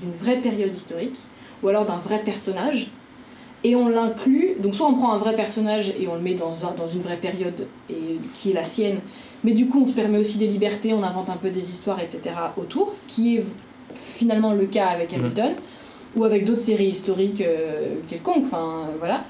d'une 0.00 0.12
vraie 0.12 0.38
période 0.38 0.72
historique, 0.72 1.18
ou 1.62 1.68
alors 1.68 1.84
d'un 1.84 1.96
vrai 1.96 2.20
personnage, 2.24 2.90
et 3.64 3.74
on 3.74 3.88
l'inclut, 3.88 4.54
donc 4.60 4.74
soit 4.74 4.86
on 4.86 4.94
prend 4.94 5.12
un 5.12 5.18
vrai 5.18 5.34
personnage 5.34 5.92
et 5.98 6.06
on 6.08 6.14
le 6.14 6.20
met 6.20 6.34
dans, 6.34 6.66
un- 6.66 6.72
dans 6.72 6.86
une 6.86 7.00
vraie 7.00 7.16
période 7.16 7.66
et, 7.90 8.18
qui 8.32 8.50
est 8.50 8.54
la 8.54 8.64
sienne, 8.64 9.00
mais 9.46 9.52
du 9.52 9.66
coup 9.68 9.80
on 9.82 9.86
se 9.86 9.92
permet 9.92 10.18
aussi 10.18 10.36
des 10.38 10.48
libertés, 10.48 10.92
on 10.92 11.02
invente 11.02 11.30
un 11.30 11.36
peu 11.36 11.50
des 11.50 11.70
histoires, 11.70 12.00
etc. 12.00 12.20
autour, 12.58 12.94
ce 12.94 13.06
qui 13.06 13.36
est 13.36 13.44
finalement 13.94 14.52
le 14.52 14.66
cas 14.66 14.86
avec 14.86 15.12
Mhm. 15.12 15.20
Hamilton, 15.20 15.52
ou 16.16 16.24
avec 16.24 16.44
d'autres 16.44 16.60
séries 16.60 16.88
historiques 16.88 17.40
euh, 17.40 17.94
quelconques, 18.08 18.42
enfin 18.44 18.88
voilà. 18.98 19.24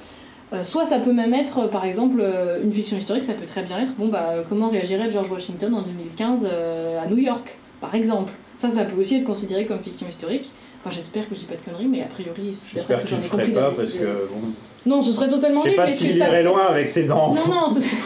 Euh, 0.53 0.63
soit 0.63 0.85
ça 0.85 1.01
peut 1.01 1.13
même 1.13 1.35
être, 1.35 1.69
par 1.69 1.85
exemple, 1.85 2.19
euh, 2.21 2.63
une 2.63 2.73
fiction 2.73 2.97
historique, 2.97 3.25
ça 3.25 3.35
peut 3.35 3.47
très 3.47 3.63
bien 3.63 3.79
être, 3.81 3.95
bon 3.97 4.09
bah, 4.09 4.35
comment 4.49 4.69
réagirait 4.71 5.11
George 5.11 5.31
Washington 5.31 5.75
en 5.75 5.83
2015 5.83 6.49
euh, 6.51 7.03
à 7.03 7.07
New 7.09 7.19
York, 7.19 7.59
par 7.81 7.95
exemple. 7.95 8.33
Ça, 8.57 8.71
ça 8.71 8.85
peut 8.85 8.99
aussi 9.01 9.17
être 9.17 9.25
considéré 9.25 9.67
comme 9.67 9.81
fiction 9.81 10.07
historique. 10.09 10.51
Enfin, 10.81 10.95
j'espère 10.95 11.29
que 11.29 11.35
je 11.35 11.41
dis 11.41 11.47
pas 11.47 11.57
de 11.57 11.63
conneries, 11.63 11.89
mais 11.89 12.01
a 12.03 12.07
priori, 12.07 12.53
c'est 12.53 12.77
J'espère 12.77 13.03
que 13.03 13.09
j'en 13.09 13.17
le 13.19 13.25
ai 13.25 13.29
compris. 13.29 13.51
pas 13.53 13.71
parce 13.77 13.93
que 13.93 14.29
bon, 14.31 14.41
Non, 14.87 15.03
ce 15.03 15.11
serait 15.13 15.29
totalement 15.29 15.61
je 15.61 15.65
sais 15.65 15.69
nul, 15.71 15.77
pas 15.77 15.89
s'il 15.89 16.17
ça- 16.17 16.29
irait 16.29 16.45
loin 16.45 16.63
avec 16.69 16.89
ses 16.89 17.05
dents. 17.05 17.35
Non, 17.35 17.49
non, 17.53 17.69
ce 17.69 17.81
serait 17.81 17.97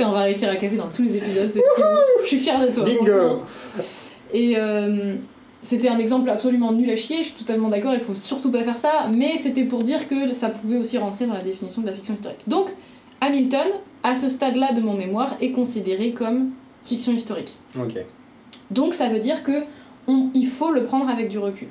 Putain, 0.00 0.12
on 0.12 0.14
va 0.14 0.22
réussir 0.22 0.48
à 0.48 0.56
casser 0.56 0.78
dans 0.78 0.88
tous 0.88 1.02
les 1.02 1.14
épisodes, 1.18 1.50
c'est. 1.52 1.60
Je 2.22 2.26
suis 2.26 2.38
fière 2.38 2.58
de 2.58 2.72
toi. 2.72 2.84
Bingo. 2.84 3.42
Et 4.32 4.54
euh, 4.56 5.16
c'était 5.60 5.90
un 5.90 5.98
exemple 5.98 6.30
absolument 6.30 6.72
nul 6.72 6.88
à 6.88 6.96
chier, 6.96 7.18
je 7.18 7.24
suis 7.24 7.34
totalement 7.34 7.68
d'accord, 7.68 7.92
il 7.92 8.00
faut 8.00 8.14
surtout 8.14 8.50
pas 8.50 8.64
faire 8.64 8.78
ça, 8.78 9.08
mais 9.10 9.36
c'était 9.36 9.64
pour 9.64 9.82
dire 9.82 10.08
que 10.08 10.32
ça 10.32 10.48
pouvait 10.48 10.78
aussi 10.78 10.96
rentrer 10.96 11.26
dans 11.26 11.34
la 11.34 11.42
définition 11.42 11.82
de 11.82 11.86
la 11.86 11.92
fiction 11.92 12.14
historique. 12.14 12.40
Donc, 12.46 12.70
Hamilton, 13.20 13.66
à 14.02 14.14
ce 14.14 14.30
stade-là 14.30 14.72
de 14.72 14.80
mon 14.80 14.94
mémoire, 14.94 15.36
est 15.42 15.50
considéré 15.50 16.12
comme 16.12 16.52
fiction 16.82 17.12
historique. 17.12 17.58
Ok. 17.78 18.02
Donc 18.70 18.94
ça 18.94 19.10
veut 19.10 19.18
dire 19.18 19.42
que 19.42 19.64
on, 20.06 20.30
il 20.32 20.46
faut 20.46 20.70
le 20.70 20.84
prendre 20.84 21.10
avec 21.10 21.28
du 21.28 21.38
recul, 21.38 21.68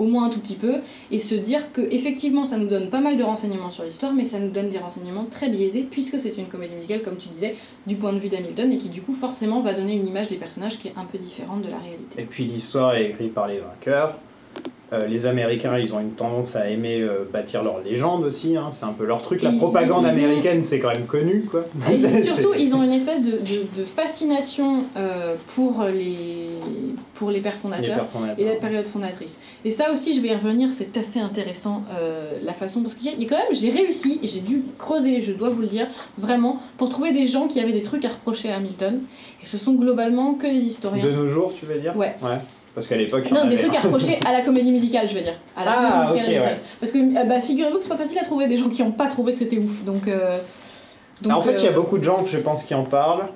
au 0.00 0.04
moins 0.04 0.24
un 0.24 0.30
tout 0.30 0.40
petit 0.40 0.54
peu, 0.54 0.76
et 1.10 1.18
se 1.18 1.34
dire 1.34 1.72
que 1.72 1.82
effectivement 1.90 2.46
ça 2.46 2.56
nous 2.56 2.66
donne 2.66 2.88
pas 2.88 3.00
mal 3.00 3.16
de 3.16 3.22
renseignements 3.22 3.70
sur 3.70 3.84
l'histoire, 3.84 4.12
mais 4.12 4.24
ça 4.24 4.38
nous 4.38 4.50
donne 4.50 4.68
des 4.68 4.78
renseignements 4.78 5.26
très 5.26 5.48
biaisés 5.48 5.86
puisque 5.88 6.18
c'est 6.18 6.36
une 6.38 6.46
comédie 6.46 6.74
musicale 6.74 7.02
comme 7.02 7.16
tu 7.16 7.28
disais 7.28 7.54
du 7.86 7.96
point 7.96 8.12
de 8.12 8.18
vue 8.18 8.28
d'Hamilton 8.28 8.72
et 8.72 8.78
qui 8.78 8.88
du 8.88 9.02
coup 9.02 9.12
forcément 9.12 9.60
va 9.60 9.74
donner 9.74 9.94
une 9.94 10.06
image 10.06 10.26
des 10.26 10.36
personnages 10.36 10.78
qui 10.78 10.88
est 10.88 10.94
un 10.96 11.04
peu 11.04 11.18
différente 11.18 11.62
de 11.62 11.70
la 11.70 11.78
réalité. 11.78 12.22
Et 12.22 12.24
puis 12.24 12.44
l'histoire 12.44 12.94
est 12.94 13.10
écrite 13.10 13.34
par 13.34 13.46
les 13.46 13.60
vainqueurs. 13.60 14.18
Euh, 14.92 15.06
les 15.06 15.26
Américains, 15.26 15.78
ils 15.78 15.94
ont 15.94 16.00
une 16.00 16.12
tendance 16.14 16.56
à 16.56 16.68
aimer 16.68 17.00
euh, 17.00 17.24
bâtir 17.32 17.62
leur 17.62 17.80
légende 17.80 18.24
aussi, 18.24 18.56
hein, 18.56 18.70
c'est 18.72 18.84
un 18.84 18.92
peu 18.92 19.04
leur 19.04 19.22
truc. 19.22 19.40
La 19.42 19.50
Ils- 19.50 19.58
propagande 19.58 20.04
ils 20.04 20.10
américaine, 20.10 20.62
c'est 20.62 20.80
quand 20.80 20.92
même 20.92 21.06
connu, 21.06 21.42
quoi. 21.48 21.64
Et 21.92 21.98
surtout, 22.22 22.54
ils 22.58 22.74
ont 22.74 22.82
une 22.82 22.90
espèce 22.92 23.22
de, 23.22 23.32
de- 23.38 23.66
de 23.80 23.84
fascination 23.84 24.82
euh, 24.96 25.36
pour, 25.54 25.84
les, 25.84 26.48
pour 27.14 27.30
les 27.30 27.40
pères 27.40 27.52
les 27.54 27.58
fondateurs. 27.60 28.04
et 28.36 28.44
la 28.44 28.56
période 28.56 28.86
fondatrice. 28.86 29.38
Et 29.64 29.70
ça 29.70 29.92
aussi, 29.92 30.12
je 30.14 30.20
vais 30.20 30.28
y 30.28 30.34
revenir, 30.34 30.70
c'est 30.72 30.96
assez 30.96 31.20
intéressant 31.20 31.84
euh, 31.92 32.38
la 32.42 32.52
façon 32.52 32.80
parce 32.82 32.94
qu'il 32.94 33.06
y, 33.06 33.24
a- 33.24 33.28
quand 33.28 33.36
même, 33.36 33.52
j'ai 33.54 33.70
réussi, 33.70 34.18
j'ai 34.24 34.40
dû 34.40 34.62
creuser, 34.76 35.20
je 35.20 35.30
dois 35.32 35.50
vous 35.50 35.60
le 35.60 35.68
dire, 35.68 35.86
vraiment, 36.18 36.58
pour 36.76 36.88
trouver 36.88 37.12
des 37.12 37.26
gens 37.26 37.46
qui 37.46 37.60
avaient 37.60 37.70
des 37.72 37.82
trucs 37.82 38.04
à 38.04 38.08
reprocher 38.08 38.50
à 38.50 38.56
Hamilton. 38.56 39.00
Et 39.42 39.46
ce 39.46 39.56
sont 39.56 39.74
globalement 39.74 40.34
que 40.34 40.46
des 40.48 40.64
historiens. 40.64 41.04
De 41.04 41.12
nos 41.12 41.28
jours, 41.28 41.52
tu 41.54 41.64
veux 41.64 41.78
dire? 41.78 41.96
Ouais. 41.96 42.16
Parce 42.74 42.86
qu'à 42.86 42.96
l'époque, 42.96 43.28
Non, 43.32 43.46
des 43.46 43.54
avait 43.54 43.68
trucs 43.68 43.74
à 43.76 43.80
reprocher 43.80 44.18
à 44.24 44.32
la 44.32 44.42
comédie 44.42 44.70
musicale, 44.70 45.08
je 45.08 45.14
veux 45.14 45.20
dire. 45.20 45.34
À 45.56 45.64
la 45.64 45.72
Ah, 45.76 46.04
comédie 46.06 46.20
musicale 46.20 46.40
ok, 46.40 46.46
Hamilton. 46.46 46.58
Parce 46.78 46.92
que 46.92 46.98
euh, 46.98 47.24
bah, 47.24 47.40
figurez-vous 47.40 47.76
que 47.78 47.82
c'est 47.82 47.88
pas 47.90 47.96
facile 47.96 48.18
à 48.18 48.24
trouver 48.24 48.46
des 48.46 48.56
gens 48.56 48.68
qui 48.68 48.82
n'ont 48.82 48.92
pas 48.92 49.08
trouvé 49.08 49.32
que 49.32 49.38
c'était 49.40 49.58
ouf. 49.58 49.82
Donc. 49.84 50.06
euh, 50.06 50.38
donc, 51.22 51.32
Ah, 51.32 51.38
en 51.38 51.42
fait, 51.42 51.54
il 51.54 51.64
y 51.64 51.68
a 51.68 51.70
euh, 51.70 51.74
beaucoup 51.74 51.98
de 51.98 52.04
gens, 52.04 52.24
je 52.24 52.38
pense, 52.38 52.62
qui 52.64 52.74
en 52.74 52.84
parlent. 52.84 53.26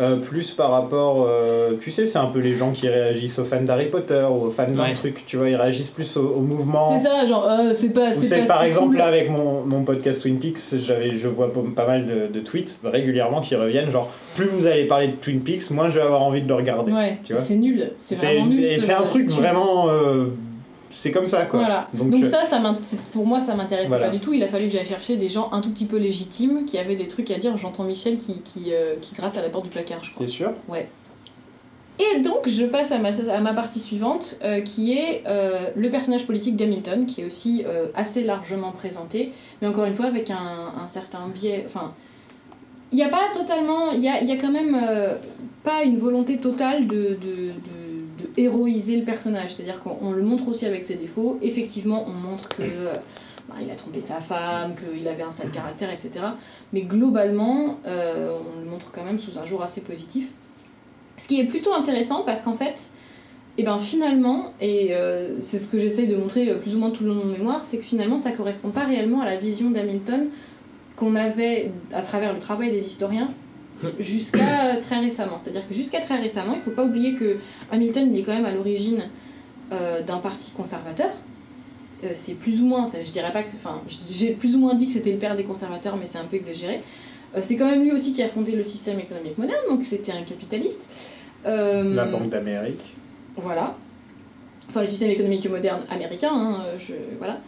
Euh, 0.00 0.16
plus 0.16 0.52
par 0.52 0.70
rapport, 0.70 1.26
euh, 1.28 1.72
tu 1.80 1.90
sais, 1.90 2.06
c'est 2.06 2.18
un 2.18 2.26
peu 2.26 2.38
les 2.38 2.54
gens 2.54 2.70
qui 2.72 2.88
réagissent 2.88 3.38
aux 3.38 3.44
fans 3.44 3.60
d'Harry 3.62 3.86
Potter 3.86 4.24
ou 4.30 4.44
aux 4.44 4.50
fans 4.50 4.68
d'un 4.70 4.84
Ouais. 4.84 4.92
truc, 4.92 5.24
tu 5.26 5.36
vois, 5.36 5.48
ils 5.48 5.56
réagissent 5.56 5.88
plus 5.88 6.16
au, 6.16 6.34
au 6.36 6.40
mouvement. 6.40 6.96
C'est 6.96 7.04
ça, 7.08 7.24
genre, 7.26 7.46
euh, 7.48 7.72
c'est 7.74 7.88
pas. 7.90 8.10
Ou 8.16 8.22
C'est 8.22 8.46
par 8.46 8.60
si 8.60 8.66
exemple 8.66 8.88
cool. 8.90 8.96
là 8.98 9.06
avec 9.06 9.30
mon, 9.30 9.62
mon 9.64 9.82
podcast 9.82 10.22
Twin 10.22 10.38
Peaks, 10.38 10.58
j'avais, 10.84 11.16
je 11.16 11.26
vois 11.28 11.50
pas 11.52 11.86
mal 11.86 12.06
de, 12.06 12.32
de 12.32 12.40
tweets 12.40 12.78
régulièrement 12.84 13.40
qui 13.40 13.54
reviennent, 13.56 13.90
genre 13.90 14.10
plus 14.36 14.46
vous 14.46 14.66
allez 14.66 14.84
parler 14.84 15.08
de 15.08 15.12
Twin 15.16 15.40
Peaks, 15.40 15.70
moins 15.70 15.90
je 15.90 15.98
vais 15.98 16.04
avoir 16.04 16.22
envie 16.22 16.42
de 16.42 16.48
le 16.48 16.54
regarder. 16.54 16.92
Ouais, 16.92 17.16
tu 17.24 17.32
vois. 17.32 17.42
c'est 17.42 17.56
nul. 17.56 17.90
C'est 17.96 18.14
vraiment 18.16 18.46
nul. 18.46 18.64
et 18.64 18.76
ce 18.78 18.86
c'est 18.86 18.92
un 18.92 19.02
truc 19.02 19.28
vraiment, 19.30 19.88
euh, 19.88 20.26
c'est 20.90 21.10
comme 21.10 21.28
ça 21.28 21.44
quoi. 21.46 21.60
Voilà. 21.60 21.88
Donc, 21.94 22.10
Donc, 22.10 22.24
euh, 22.24 22.26
ça, 22.26 22.44
ça 22.44 22.60
pour 23.12 23.26
moi, 23.26 23.40
ça 23.40 23.54
m'intéressait 23.54 23.88
Voilà. 23.88 24.06
pas 24.06 24.12
du 24.12 24.20
tout. 24.20 24.32
Il 24.32 24.42
a 24.42 24.48
fallu 24.48 24.66
que 24.66 24.72
j'aille 24.72 24.86
chercher 24.86 25.16
des 25.16 25.28
gens 25.28 25.50
un 25.52 25.60
tout 25.60 25.70
petit 25.70 25.84
peu 25.84 25.98
légitimes 25.98 26.64
qui 26.64 26.78
avaient 26.78 26.96
des 26.96 27.06
trucs 27.06 27.30
à 27.30 27.36
dire. 27.36 27.56
J'entends 27.56 27.84
Michel 27.84 28.16
qui, 28.16 28.42
qui, 28.42 28.72
euh, 28.72 28.96
qui 29.00 29.14
gratte 29.14 29.36
à 29.36 29.42
la 29.42 29.50
porte 29.50 29.64
du 29.64 29.70
placard, 29.70 30.02
je 30.02 30.12
crois. 30.12 30.26
T'es 30.26 30.32
sûr? 30.32 30.52
Et 32.00 32.20
donc, 32.20 32.46
je 32.46 32.64
passe 32.64 32.92
à 32.92 32.98
ma, 32.98 33.08
à 33.08 33.40
ma 33.40 33.54
partie 33.54 33.80
suivante, 33.80 34.36
euh, 34.44 34.60
qui 34.60 34.92
est 34.92 35.24
euh, 35.26 35.70
le 35.74 35.90
personnage 35.90 36.26
politique 36.26 36.54
d'Hamilton, 36.54 37.06
qui 37.06 37.22
est 37.22 37.24
aussi 37.24 37.64
euh, 37.66 37.86
assez 37.94 38.22
largement 38.22 38.70
présenté, 38.70 39.32
mais 39.60 39.66
encore 39.66 39.84
une 39.84 39.94
fois 39.94 40.06
avec 40.06 40.30
un, 40.30 40.72
un 40.80 40.86
certain 40.86 41.26
biais. 41.26 41.64
Enfin, 41.66 41.92
il 42.92 42.96
n'y 42.96 43.02
a 43.02 43.08
pas 43.08 43.26
totalement. 43.34 43.90
Il 43.90 44.00
y 44.00 44.08
a, 44.08 44.22
y 44.22 44.30
a 44.30 44.36
quand 44.36 44.52
même 44.52 44.78
pas 45.64 45.82
une 45.82 45.98
volonté 45.98 46.38
totale 46.38 46.86
de, 46.86 46.96
de, 46.96 47.48
de, 47.50 47.87
de 48.18 48.28
héroïser 48.36 48.96
le 48.96 49.04
personnage. 49.04 49.54
C'est-à-dire 49.54 49.82
qu'on 49.82 49.96
on 50.00 50.12
le 50.12 50.22
montre 50.22 50.48
aussi 50.48 50.66
avec 50.66 50.84
ses 50.84 50.94
défauts. 50.94 51.38
Effectivement, 51.42 52.04
on 52.06 52.12
montre 52.12 52.48
que. 52.48 52.62
bah, 53.48 53.56
il 53.62 53.70
a 53.70 53.74
trompé 53.74 54.00
sa 54.00 54.20
femme, 54.20 54.74
qu'il 54.74 55.06
avait 55.08 55.22
un 55.22 55.30
sale 55.30 55.50
caractère, 55.50 55.90
etc. 55.90 56.10
Mais 56.72 56.82
globalement, 56.82 57.78
euh, 57.86 58.36
on 58.56 58.60
le 58.60 58.66
montre 58.66 58.90
quand 58.92 59.04
même 59.04 59.18
sous 59.18 59.38
un 59.38 59.46
jour 59.46 59.62
assez 59.62 59.80
positif. 59.80 60.30
Ce 61.16 61.26
qui 61.26 61.40
est 61.40 61.46
plutôt 61.46 61.72
intéressant 61.72 62.22
parce 62.22 62.42
qu'en 62.42 62.54
fait, 62.54 62.90
et 63.58 63.64
ben 63.64 63.78
finalement, 63.78 64.52
et 64.60 64.94
euh, 64.94 65.40
c'est 65.40 65.58
ce 65.58 65.66
que 65.66 65.78
j'essaye 65.78 66.06
de 66.06 66.14
montrer 66.14 66.48
euh, 66.48 66.58
plus 66.58 66.76
ou 66.76 66.78
moins 66.78 66.92
tout 66.92 67.02
le 67.02 67.10
long 67.10 67.16
de 67.16 67.24
mon 67.24 67.32
mémoire, 67.32 67.64
c'est 67.64 67.76
que 67.78 67.82
finalement 67.82 68.16
ça 68.16 68.30
correspond 68.30 68.70
pas 68.70 68.84
réellement 68.84 69.20
à 69.20 69.24
la 69.24 69.36
vision 69.36 69.70
d'Hamilton 69.70 70.28
qu'on 70.94 71.16
avait 71.16 71.72
à 71.92 72.02
travers 72.02 72.32
le 72.32 72.38
travail 72.38 72.70
des 72.70 72.86
historiens 72.86 73.32
jusqu'à 73.98 74.76
très 74.76 74.98
récemment. 74.98 75.38
C'est-à-dire 75.38 75.66
que 75.66 75.74
jusqu'à 75.74 76.00
très 76.00 76.18
récemment, 76.18 76.54
il 76.54 76.60
faut 76.60 76.70
pas 76.70 76.84
oublier 76.84 77.14
que 77.14 77.36
Hamilton 77.70 78.10
il 78.12 78.20
est 78.20 78.22
quand 78.22 78.34
même 78.34 78.46
à 78.46 78.52
l'origine 78.52 79.04
euh, 79.72 80.02
d'un 80.02 80.18
parti 80.18 80.50
conservateur. 80.52 81.10
Euh, 82.04 82.10
c'est 82.14 82.34
plus 82.34 82.60
ou 82.62 82.66
moins, 82.66 82.86
ça, 82.86 83.02
je 83.02 83.10
dirais 83.10 83.32
pas 83.32 83.42
que. 83.42 83.48
Enfin, 83.48 83.82
j'ai 84.10 84.32
plus 84.32 84.56
ou 84.56 84.58
moins 84.58 84.74
dit 84.74 84.86
que 84.86 84.92
c'était 84.92 85.12
le 85.12 85.18
père 85.18 85.36
des 85.36 85.44
conservateurs, 85.44 85.96
mais 85.96 86.06
c'est 86.06 86.18
un 86.18 86.24
peu 86.24 86.36
exagéré. 86.36 86.82
Euh, 87.34 87.40
c'est 87.40 87.56
quand 87.56 87.66
même 87.66 87.82
lui 87.82 87.92
aussi 87.92 88.12
qui 88.12 88.22
a 88.22 88.28
fondé 88.28 88.52
le 88.52 88.62
système 88.62 88.98
économique 88.98 89.36
moderne, 89.36 89.60
donc 89.68 89.84
c'était 89.84 90.12
un 90.12 90.22
capitaliste. 90.22 90.88
La 91.44 92.04
Banque 92.04 92.30
d'Amérique. 92.30 92.94
voilà. 93.36 93.76
Enfin, 94.68 94.80
le 94.80 94.86
système 94.86 95.10
économique 95.10 95.48
moderne 95.48 95.82
américain, 95.90 96.30
hein, 96.32 96.64
je, 96.78 96.94
voilà. 97.18 97.38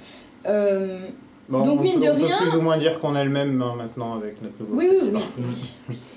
Euh, 1.51 1.53
Bon, 1.53 1.65
Donc, 1.65 1.81
on 1.81 1.83
mine 1.83 1.95
peut, 1.99 2.07
de 2.07 2.11
on 2.13 2.17
peut 2.17 2.25
rien- 2.27 2.39
plus 2.39 2.57
ou 2.57 2.61
moins 2.61 2.77
dire 2.77 3.01
qu'on 3.01 3.17
est 3.17 3.25
le 3.25 3.31
même 3.31 3.61
hein, 3.61 3.75
maintenant 3.77 4.15
avec 4.17 4.41
notre 4.41 4.55
nouveau. 4.61 4.77
oui, 4.77 4.89
oui, 4.89 4.99
président. 4.99 5.21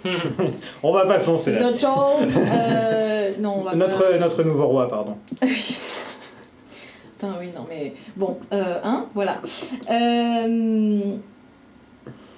oui. 0.05 0.11
On 0.83 0.93
va 0.93 1.05
pas 1.07 1.17
se 1.19 1.27
lancer 1.29 1.53
là. 1.53 1.71
Euh, 1.71 3.31
non, 3.39 3.55
on 3.59 3.63
va 3.63 3.73
Notre, 3.73 4.11
pas... 4.11 4.17
notre 4.19 4.43
nouveau 4.43 4.67
roi, 4.67 4.87
pardon. 4.87 5.17
Oui. 5.41 5.77
Putain, 7.17 7.33
oui, 7.39 7.47
non, 7.55 7.65
mais 7.69 7.93
bon, 8.17 8.37
euh, 8.51 8.79
hein, 8.83 9.07
voilà. 9.15 9.39
Euh... 9.89 10.99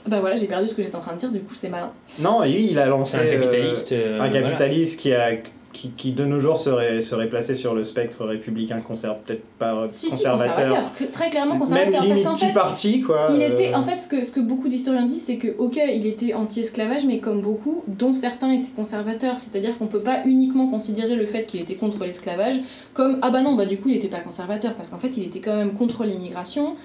Bah 0.07 0.19
voilà, 0.19 0.35
j'ai 0.35 0.45
perdu 0.45 0.67
ce 0.67 0.75
que 0.75 0.83
j'étais 0.83 0.95
en 0.95 0.99
train 0.99 1.13
de 1.13 1.17
dire, 1.17 1.31
du 1.31 1.39
coup, 1.39 1.55
c'est 1.55 1.69
malin. 1.69 1.91
Non, 2.19 2.43
et 2.43 2.51
lui, 2.51 2.67
il 2.69 2.77
a 2.77 2.85
lancé 2.85 3.17
un 3.17 3.21
euh, 3.21 3.31
capitaliste. 3.41 3.91
euh, 3.93 4.21
un 4.21 4.27
voilà. 4.29 4.41
capitaliste 4.41 4.99
qui 4.99 5.11
a 5.11 5.31
qui, 5.75 5.89
qui 5.89 6.13
de 6.13 6.23
nos 6.23 6.39
jours 6.39 6.57
serait, 6.57 7.01
serait 7.01 7.27
placé 7.27 7.53
sur 7.53 7.73
le 7.75 7.83
spectre 7.83 8.23
républicain, 8.25 8.79
conserve 8.79 9.17
peut-être 9.25 9.43
pas 9.59 9.87
Si, 9.91 10.05
si, 10.05 10.11
conservateur. 10.11 10.93
que- 10.97 11.03
très 11.03 11.29
clairement 11.29 11.51
Même 11.51 11.59
conservateur. 11.59 11.91
Parce 11.91 12.05
limite 12.05 12.23
qu'en 12.23 12.35
fait, 12.35 12.53
Party, 12.53 13.01
quoi. 13.01 13.29
Il 13.33 13.41
euh, 13.41 13.51
était, 13.51 13.75
en 13.75 13.83
fait, 13.83 13.97
ce 13.97 14.07
que, 14.07 14.23
ce 14.23 14.31
que 14.31 14.39
beaucoup 14.39 14.69
d'historiens 14.69 15.05
disent, 15.05 15.25
c'est 15.25 15.35
que, 15.35 15.49
ok, 15.57 15.77
il 15.93 16.05
était 16.07 16.33
anti-esclavage, 16.33 17.05
mais 17.05 17.19
comme 17.19 17.41
beaucoup, 17.41 17.83
dont 17.87 18.13
certains 18.13 18.51
étaient 18.51 18.69
conservateurs. 18.73 19.37
C'est-à-dire 19.37 19.77
qu'on 19.77 19.87
peut 19.87 19.99
pas 20.01 20.21
uniquement 20.25 20.67
considérer 20.67 21.15
le 21.15 21.25
fait 21.25 21.45
qu'il 21.45 21.59
était 21.59 21.75
contre 21.75 22.05
l'esclavage 22.05 22.55
comme, 22.93 23.19
ah 23.21 23.29
bah 23.29 23.41
non, 23.41 23.55
bah 23.55 23.65
du 23.65 23.77
coup, 23.77 23.89
il 23.89 23.97
était 23.97 24.07
pas 24.07 24.19
conservateur, 24.21 24.73
parce 24.75 24.89
qu'en 24.89 24.97
fait, 24.99 25.17
il 25.17 25.23
était 25.23 25.39
quand 25.41 25.57
même 25.57 25.73
contre 25.73 26.05
l'immigration, 26.05 26.75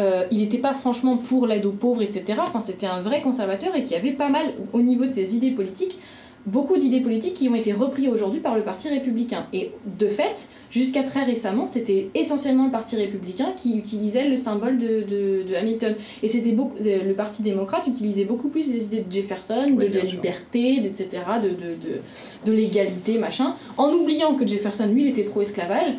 euh, 0.00 0.24
il 0.32 0.42
était 0.42 0.58
pas 0.58 0.74
franchement 0.74 1.16
pour 1.16 1.46
l'aide 1.46 1.64
aux 1.66 1.70
pauvres, 1.72 2.02
etc. 2.02 2.40
Enfin, 2.44 2.60
c'était 2.60 2.86
un 2.86 3.00
vrai 3.00 3.20
conservateur 3.22 3.76
et 3.76 3.84
qui 3.84 3.94
avait 3.94 4.10
pas 4.12 4.28
mal, 4.28 4.46
au 4.72 4.82
niveau 4.82 5.04
de 5.06 5.10
ses 5.10 5.36
idées 5.36 5.52
politiques, 5.52 5.98
beaucoup 6.46 6.76
d'idées 6.76 7.00
politiques 7.00 7.34
qui 7.34 7.48
ont 7.48 7.54
été 7.54 7.72
reprises 7.72 8.08
aujourd'hui 8.08 8.40
par 8.40 8.56
le 8.56 8.62
Parti 8.62 8.88
républicain. 8.88 9.46
Et 9.52 9.70
de 9.98 10.08
fait, 10.08 10.48
jusqu'à 10.70 11.02
très 11.02 11.22
récemment, 11.24 11.66
c'était 11.66 12.08
essentiellement 12.14 12.64
le 12.66 12.70
Parti 12.70 12.96
républicain 12.96 13.52
qui 13.56 13.76
utilisait 13.78 14.28
le 14.28 14.36
symbole 14.36 14.78
de, 14.78 15.02
de, 15.08 15.42
de 15.48 15.54
Hamilton. 15.54 15.94
Et 16.22 16.28
c'était 16.28 16.52
beaucoup, 16.52 16.76
euh, 16.84 17.04
le 17.04 17.14
Parti 17.14 17.42
démocrate 17.42 17.86
utilisait 17.86 18.24
beaucoup 18.24 18.48
plus 18.48 18.72
les 18.72 18.84
idées 18.86 19.04
de 19.08 19.10
Jefferson, 19.12 19.66
Oui, 19.68 19.88
de 19.88 19.94
la 19.94 20.00
sûr. 20.00 20.10
liberté, 20.10 20.74
etc., 20.84 21.06
de, 21.42 21.48
de, 21.48 21.54
de, 21.54 22.00
de 22.44 22.52
l'égalité, 22.52 23.18
machin, 23.18 23.54
en 23.76 23.92
oubliant 23.92 24.34
que 24.34 24.46
Jefferson, 24.46 24.86
lui, 24.86 25.02
il 25.02 25.08
était 25.08 25.22
pro-esclavage. 25.22 25.94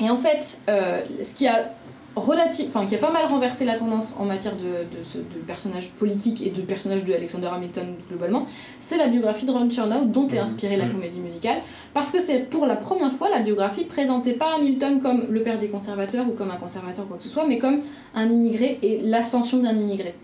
Et 0.00 0.08
en 0.10 0.16
fait, 0.16 0.58
euh, 0.68 1.02
ce 1.20 1.34
qui 1.34 1.46
a 1.46 1.72
relative, 2.16 2.66
enfin 2.68 2.84
qui 2.86 2.94
a 2.94 2.98
pas 2.98 3.10
mal 3.10 3.24
renversé 3.26 3.64
la 3.64 3.74
tendance 3.74 4.14
en 4.18 4.24
matière 4.24 4.54
de, 4.56 4.62
de, 4.96 5.02
ce, 5.02 5.18
de 5.18 5.40
personnages 5.46 5.88
politiques 5.90 6.44
et 6.46 6.50
de 6.50 6.60
personnages 6.60 7.04
de 7.04 7.12
Alexander 7.12 7.48
Hamilton 7.52 7.94
globalement, 8.08 8.44
c'est 8.78 8.96
la 8.98 9.08
biographie 9.08 9.46
de 9.46 9.50
Ron 9.50 9.70
Chernow 9.70 10.04
dont 10.04 10.26
est 10.28 10.34
Mhm. 10.34 10.42
inspirée 10.42 10.76
la 10.76 10.86
Mhm. 10.86 10.92
comédie 10.92 11.20
musicale, 11.20 11.58
parce 11.94 12.10
que 12.10 12.20
c'est 12.20 12.40
pour 12.50 12.66
la 12.66 12.76
première 12.76 13.12
fois 13.12 13.28
la 13.30 13.40
biographie 13.40 13.84
présentait 13.84 14.34
pas 14.34 14.54
Hamilton 14.56 15.00
comme 15.00 15.26
le 15.30 15.42
père 15.42 15.58
des 15.58 15.68
conservateurs 15.68 16.26
ou 16.28 16.32
comme 16.32 16.50
un 16.50 16.56
conservateur 16.56 17.04
ou 17.04 17.08
quoi 17.08 17.16
que 17.16 17.22
ce 17.22 17.28
soit, 17.28 17.46
mais 17.46 17.58
comme 17.58 17.80
un 18.14 18.28
immigré 18.28 18.78
et 18.82 18.98
l'ascension 19.02 19.58
d'un 19.58 19.74
immigré. 19.74 20.14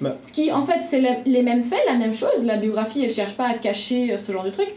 Bah. 0.00 0.16
Ce 0.22 0.30
qui 0.30 0.52
en 0.52 0.62
fait 0.62 0.80
c'est 0.82 1.02
les 1.26 1.42
mêmes 1.42 1.62
faits, 1.62 1.80
la 1.88 1.94
même 1.94 2.14
chose, 2.14 2.44
la 2.44 2.56
biographie 2.56 3.02
elle 3.02 3.10
cherche 3.10 3.36
pas 3.36 3.46
à 3.48 3.54
cacher 3.54 4.12
euh, 4.12 4.16
ce 4.16 4.30
genre 4.30 4.44
de 4.44 4.50
truc, 4.50 4.68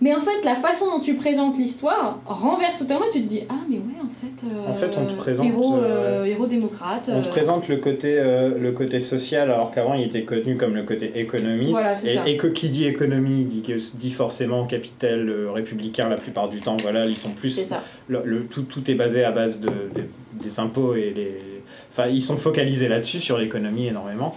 mais 0.00 0.14
en 0.14 0.20
fait, 0.20 0.44
la 0.44 0.54
façon 0.54 0.86
dont 0.86 1.00
tu 1.00 1.14
présentes 1.14 1.56
l'histoire 1.58 2.20
renverse 2.26 2.78
totalement. 2.78 3.06
Tu 3.12 3.22
te 3.22 3.26
dis 3.26 3.42
ah 3.48 3.54
mais 3.68 3.76
ouais 3.76 3.82
en 4.04 4.08
fait. 4.10 4.44
euh, 4.46 4.70
En 4.70 4.74
fait, 4.74 4.96
on 4.98 5.06
te 5.06 5.14
présente, 5.14 5.46
héros, 5.46 5.76
euh, 5.76 6.22
euh, 6.22 6.24
héros 6.24 6.46
démocrate. 6.46 7.10
On 7.12 7.22
te 7.22 7.28
euh, 7.28 7.30
présente 7.30 7.68
le 7.68 7.76
côté, 7.78 8.16
euh, 8.18 8.50
le 8.58 8.72
côté 8.72 9.00
social, 9.00 9.50
alors 9.50 9.70
qu'avant 9.72 9.94
il 9.94 10.04
était 10.04 10.22
connu 10.24 10.56
comme 10.56 10.74
le 10.74 10.82
côté 10.82 11.18
économiste. 11.18 11.70
Voilà, 11.72 11.92
et, 11.92 12.14
ça. 12.14 12.28
et 12.28 12.36
que 12.36 12.46
qui 12.46 12.68
dit 12.68 12.84
économie 12.86 13.44
dit, 13.44 13.62
dit 13.94 14.10
forcément 14.10 14.64
capital 14.66 15.28
euh, 15.28 15.50
républicain 15.50 16.08
la 16.08 16.16
plupart 16.16 16.48
du 16.48 16.60
temps. 16.60 16.76
Voilà, 16.82 17.06
ils 17.06 17.16
sont 17.16 17.30
plus. 17.30 17.50
Ça. 17.50 17.82
le, 18.08 18.20
le- 18.24 18.44
tout, 18.46 18.62
tout 18.62 18.90
est 18.90 18.94
basé 18.94 19.24
à 19.24 19.30
base 19.32 19.60
de, 19.60 19.70
des- 19.94 20.08
des 20.42 20.60
impôts 20.60 20.94
et 20.94 21.12
les. 21.16 21.40
Enfin, 21.90 22.08
ils 22.08 22.20
sont 22.22 22.36
focalisés 22.36 22.88
là-dessus, 22.88 23.18
sur 23.20 23.38
l'économie 23.38 23.86
énormément. 23.86 24.34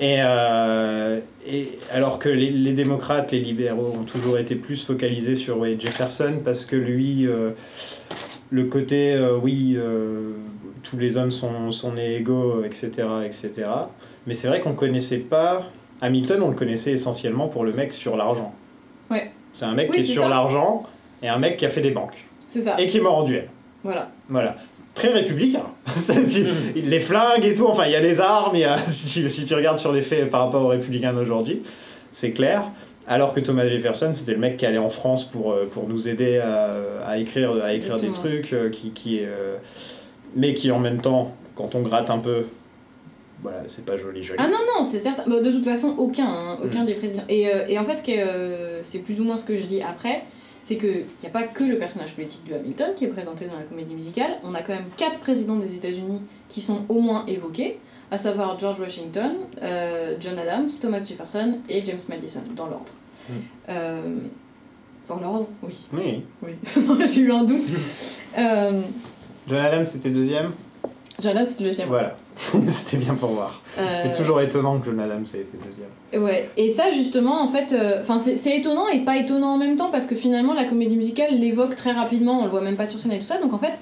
Et, 0.00 0.18
euh, 0.20 1.18
et 1.46 1.78
alors 1.92 2.18
que 2.18 2.28
les, 2.28 2.50
les 2.50 2.72
démocrates, 2.72 3.32
les 3.32 3.40
libéraux 3.40 3.94
ont 3.98 4.04
toujours 4.04 4.38
été 4.38 4.54
plus 4.54 4.84
focalisés 4.84 5.34
sur 5.34 5.58
ouais, 5.58 5.76
Jefferson 5.78 6.34
parce 6.44 6.64
que 6.64 6.76
lui, 6.76 7.26
euh, 7.26 7.50
le 8.50 8.64
côté 8.64 9.14
euh, 9.14 9.36
oui, 9.36 9.76
tous 10.82 10.96
les 10.96 11.16
hommes 11.16 11.32
sont, 11.32 11.72
sont 11.72 11.92
nés 11.94 12.14
égaux, 12.16 12.62
etc., 12.64 12.90
etc. 13.26 13.50
Mais 14.26 14.34
c'est 14.34 14.46
vrai 14.48 14.60
qu'on 14.60 14.74
connaissait 14.74 15.18
pas 15.18 15.64
Hamilton, 16.00 16.42
on 16.42 16.50
le 16.50 16.54
connaissait 16.56 16.92
essentiellement 16.92 17.48
pour 17.48 17.64
le 17.64 17.72
mec 17.72 17.92
sur 17.92 18.16
l'argent. 18.16 18.54
Ouais. 19.10 19.32
C'est 19.52 19.64
un 19.64 19.74
mec 19.74 19.88
Oui, 19.90 19.96
qui 19.96 20.10
est 20.12 20.14
sur 20.14 20.28
l'argent 20.28 20.84
et 21.22 21.28
un 21.28 21.38
mec 21.38 21.56
qui 21.56 21.66
a 21.66 21.68
fait 21.68 21.80
des 21.80 21.90
banques 21.90 22.24
C'est 22.46 22.60
ça. 22.60 22.76
et 22.78 22.86
qui 22.86 22.98
est 22.98 23.00
mort 23.00 23.18
en 23.18 23.24
duel. 23.24 23.48
Voilà. 23.82 24.10
Voilà. 24.28 24.56
Très 24.98 25.08
républicain. 25.12 25.64
Tu- 26.30 26.46
les 26.80 27.00
flingues 27.00 27.44
et 27.44 27.54
tout, 27.54 27.66
enfin, 27.66 27.86
il 27.86 27.92
y 27.92 27.96
a 27.96 28.00
les 28.00 28.20
armes, 28.20 28.54
il 28.54 28.60
y 28.60 28.64
a, 28.64 28.78
si, 28.84 29.22
tu, 29.22 29.28
si 29.28 29.44
tu 29.44 29.54
regardes 29.54 29.78
sur 29.78 29.92
les 29.92 30.02
faits 30.02 30.28
par 30.30 30.40
rapport 30.42 30.62
aux 30.64 30.68
républicains 30.68 31.12
d'aujourd'hui, 31.12 31.62
c'est 32.10 32.32
clair. 32.32 32.64
Alors 33.06 33.32
que 33.32 33.40
Thomas 33.40 33.66
Jefferson, 33.68 34.10
c'était 34.12 34.32
le 34.32 34.38
mec 34.38 34.56
qui 34.58 34.66
allait 34.66 34.76
en 34.78 34.88
France 34.90 35.24
pour, 35.24 35.52
euh, 35.52 35.66
pour 35.70 35.88
nous 35.88 36.08
aider 36.08 36.38
à, 36.38 36.74
à 37.06 37.16
écrire, 37.16 37.52
à 37.64 37.72
écrire 37.72 37.96
des 37.98 38.12
trucs, 38.12 38.52
euh, 38.52 38.68
qui, 38.70 38.90
qui, 38.90 39.20
euh, 39.22 39.56
mais 40.36 40.52
qui 40.52 40.70
en 40.70 40.78
même 40.78 41.00
temps, 41.00 41.34
quand 41.54 41.74
on 41.74 41.80
gratte 41.80 42.10
un 42.10 42.18
peu, 42.18 42.44
voilà, 43.42 43.58
c'est 43.68 43.84
pas 43.86 43.96
joli, 43.96 44.22
joli. 44.22 44.38
Ah 44.42 44.48
non, 44.48 44.58
non, 44.76 44.84
c'est 44.84 44.98
certain. 44.98 45.22
Bah, 45.26 45.40
de 45.40 45.50
toute 45.50 45.64
façon, 45.64 45.94
aucun, 45.96 46.26
hein, 46.26 46.58
aucun 46.62 46.82
Mm. 46.82 46.86
des 46.86 46.94
présidents. 46.94 47.22
Et, 47.28 47.48
euh, 47.48 47.66
et 47.68 47.78
en 47.78 47.84
fait, 47.84 48.02
euh, 48.18 48.80
c'est 48.82 48.98
plus 48.98 49.20
ou 49.20 49.24
moins 49.24 49.36
ce 49.38 49.44
que 49.44 49.54
je 49.56 49.64
dis 49.64 49.80
après, 49.80 50.24
c'est 50.68 50.76
qu'il 50.76 51.06
n'y 51.22 51.28
a 51.28 51.30
pas 51.30 51.44
que 51.44 51.64
le 51.64 51.78
personnage 51.78 52.14
politique 52.14 52.46
de 52.46 52.54
Hamilton 52.54 52.90
qui 52.94 53.06
est 53.06 53.08
présenté 53.08 53.46
dans 53.46 53.56
la 53.56 53.62
comédie 53.62 53.94
musicale. 53.94 54.32
On 54.44 54.54
a 54.54 54.60
quand 54.60 54.74
même 54.74 54.90
quatre 54.98 55.18
présidents 55.18 55.56
des 55.56 55.76
États-Unis 55.76 56.20
qui 56.46 56.60
sont 56.60 56.82
au 56.90 57.00
moins 57.00 57.24
évoqués, 57.24 57.78
à 58.10 58.18
savoir 58.18 58.58
George 58.58 58.78
Washington, 58.78 59.32
euh, 59.62 60.16
John 60.20 60.38
Adams, 60.38 60.68
Thomas 60.78 60.98
Jefferson 60.98 61.60
et 61.70 61.82
James 61.86 62.00
Madison, 62.10 62.42
dans 62.54 62.66
l'ordre. 62.66 62.92
Mm. 63.30 63.32
Euh, 63.70 64.16
dans 65.08 65.18
l'ordre 65.20 65.48
Oui. 65.62 65.86
Oui. 65.94 66.24
Oui. 66.42 66.52
J'ai 67.06 67.22
eu 67.22 67.32
un 67.32 67.44
doute. 67.44 67.62
Euh, 68.36 68.82
John 69.48 69.58
Adams, 69.58 69.86
c'était 69.86 70.10
deuxième? 70.10 70.52
John 71.18 71.30
Adams, 71.30 71.46
c'était 71.46 71.64
le 71.64 71.70
deuxième. 71.70 71.88
Voilà. 71.88 72.18
c'était 72.66 72.96
bien 72.98 73.14
pour 73.14 73.30
voir. 73.30 73.60
Euh, 73.78 73.92
C'est 73.94 74.12
toujours 74.16 74.40
étonnant 74.40 74.78
que 74.78 74.86
John 74.86 75.00
Adams 75.00 75.24
ait 75.34 75.38
été 75.40 75.58
deuxième. 75.64 76.22
Ouais, 76.24 76.48
et 76.56 76.68
ça 76.68 76.90
justement, 76.90 77.42
en 77.42 77.46
fait, 77.46 77.72
euh, 77.72 78.00
enfin 78.00 78.18
c'est 78.18 78.36
c'est 78.36 78.56
étonnant 78.56 78.88
et 78.88 79.00
pas 79.00 79.16
étonnant 79.16 79.54
en 79.54 79.58
même 79.58 79.76
temps 79.76 79.90
parce 79.90 80.06
que 80.06 80.14
finalement 80.14 80.54
la 80.54 80.64
comédie 80.64 80.96
musicale 80.96 81.34
l'évoque 81.38 81.74
très 81.74 81.92
rapidement, 81.92 82.40
on 82.40 82.44
le 82.44 82.50
voit 82.50 82.60
même 82.60 82.76
pas 82.76 82.86
sur 82.86 83.00
scène 83.00 83.12
et 83.12 83.18
tout 83.18 83.24
ça, 83.24 83.40
donc 83.40 83.52
en 83.52 83.58
fait, 83.58 83.72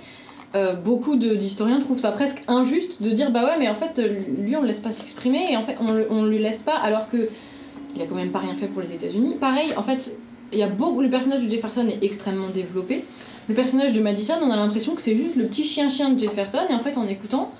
euh, 0.54 0.74
beaucoup 0.74 1.16
d'historiens 1.16 1.78
trouvent 1.80 1.98
ça 1.98 2.12
presque 2.12 2.42
injuste 2.48 3.02
de 3.02 3.10
dire 3.10 3.30
bah 3.30 3.44
ouais, 3.44 3.56
mais 3.58 3.68
en 3.68 3.74
fait, 3.74 3.98
euh, 3.98 4.16
lui 4.38 4.56
on 4.56 4.62
le 4.62 4.68
laisse 4.68 4.80
pas 4.80 4.90
s'exprimer 4.90 5.52
et 5.52 5.56
en 5.56 5.62
fait 5.62 5.76
on, 5.80 5.92
le- 5.92 6.06
on 6.10 6.24
lui 6.24 6.38
laisse 6.38 6.62
pas 6.62 6.76
alors 6.76 7.08
que 7.08 7.28
il 7.94 8.02
a 8.02 8.06
quand 8.06 8.14
même 8.14 8.30
pas 8.30 8.40
rien 8.40 8.54
fait 8.54 8.66
pour 8.68 8.82
les 8.82 8.92
États-Unis. 8.92 9.36
Pareil, 9.40 9.72
en 9.76 9.82
fait, 9.82 10.14
il 10.52 10.58
y 10.58 10.62
a 10.62 10.66
beaucoup, 10.68 11.00
le 11.00 11.08
personnage 11.10 11.42
de 11.44 11.48
Jefferson 11.48 11.86
est 11.88 12.04
extrêmement 12.04 12.50
développé. 12.50 13.04
Le 13.48 13.54
personnage 13.54 13.92
de 13.94 14.00
Madison, 14.00 14.34
on 14.42 14.50
a 14.50 14.56
l'impression 14.56 14.94
que 14.94 15.00
c'est 15.00 15.14
juste 15.14 15.34
le 15.34 15.44
petit 15.46 15.64
chien-chien 15.64 16.10
de 16.10 16.18
Jefferson 16.18 16.58
et 16.68 16.74
en 16.74 16.78
fait 16.80 16.96
en 16.98 17.06
écoutant. 17.06 17.50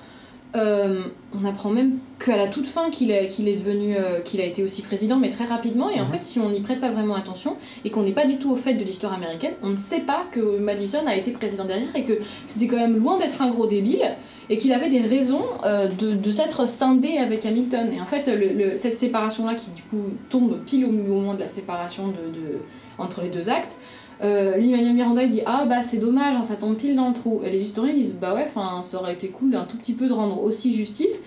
Euh, 0.57 1.01
on 1.39 1.45
apprend 1.45 1.69
même 1.69 1.99
qu'à 2.23 2.35
la 2.35 2.47
toute 2.47 2.67
fin 2.67 2.89
qu'il 2.89 3.11
est, 3.11 3.27
qu'il 3.27 3.47
est 3.47 3.55
devenu, 3.55 3.95
euh, 3.95 4.19
qu'il 4.21 4.41
a 4.41 4.45
été 4.45 4.63
aussi 4.63 4.81
président, 4.81 5.17
mais 5.17 5.29
très 5.29 5.45
rapidement. 5.45 5.89
Et 5.89 5.99
en 5.99 6.05
Mhm. 6.05 6.11
fait, 6.13 6.23
si 6.23 6.39
on 6.39 6.49
n'y 6.49 6.61
prête 6.61 6.79
pas 6.79 6.89
vraiment 6.91 7.15
attention 7.15 7.55
et 7.85 7.89
qu'on 7.91 8.03
n'est 8.03 8.11
pas 8.11 8.25
du 8.25 8.37
tout 8.37 8.51
au 8.51 8.55
fait 8.55 8.73
de 8.73 8.83
l'histoire 8.83 9.13
américaine, 9.13 9.53
on 9.63 9.69
ne 9.69 9.77
sait 9.77 9.99
pas 10.01 10.25
que 10.31 10.57
Madison 10.57 11.05
a 11.05 11.15
été 11.15 11.31
président 11.31 11.65
derrière 11.65 11.95
et 11.95 12.03
que 12.03 12.13
c'était 12.45 12.67
quand 12.67 12.77
même 12.77 12.97
loin 12.97 13.17
d'être 13.17 13.41
un 13.41 13.49
gros 13.49 13.67
débile 13.67 14.15
et 14.49 14.57
qu'il 14.57 14.71
avait 14.73 14.89
des 14.89 15.01
raisons 15.01 15.43
euh, 15.65 15.87
de, 15.87 16.13
de 16.13 16.31
s'être 16.31 16.67
scindé 16.67 17.17
avec 17.17 17.45
Hamilton. 17.45 17.91
Et 17.95 18.01
en 18.01 18.05
fait, 18.05 18.27
le- 18.27 18.53
le- 18.53 18.75
cette 18.77 18.97
séparation-là 18.97 19.55
qui 19.55 19.69
du 19.71 19.83
coup 19.83 20.01
tombe 20.29 20.57
pile 20.65 20.85
au 20.85 20.91
moment 20.91 21.33
de 21.33 21.39
la 21.39 21.47
séparation 21.47 22.07
de, 22.07 22.13
de- 22.33 22.57
entre 22.97 23.21
les 23.21 23.29
deux 23.29 23.49
actes, 23.49 23.77
euh, 24.23 24.57
Miranda 24.57 25.25
dit 25.27 25.41
ah 25.45 25.65
bah 25.65 25.81
c'est 25.81 25.97
dommage 25.97 26.35
hein, 26.35 26.43
ça 26.43 26.55
tombe 26.55 26.75
pile 26.75 26.95
dans 26.95 27.09
le 27.09 27.13
trou. 27.13 27.41
Et 27.43 27.49
les 27.49 27.61
historiens 27.61 27.93
disent 27.93 28.15
bah 28.19 28.33
ouais 28.33 28.47
ça 28.81 28.99
aurait 28.99 29.13
été 29.13 29.27
cool 29.27 29.51
d'un 29.51 29.63
tout 29.63 29.77
petit 29.77 29.93
peu 29.93 30.07
de 30.07 30.13
rendre 30.13 30.41
aussi 30.43 30.73
justice 30.73 31.21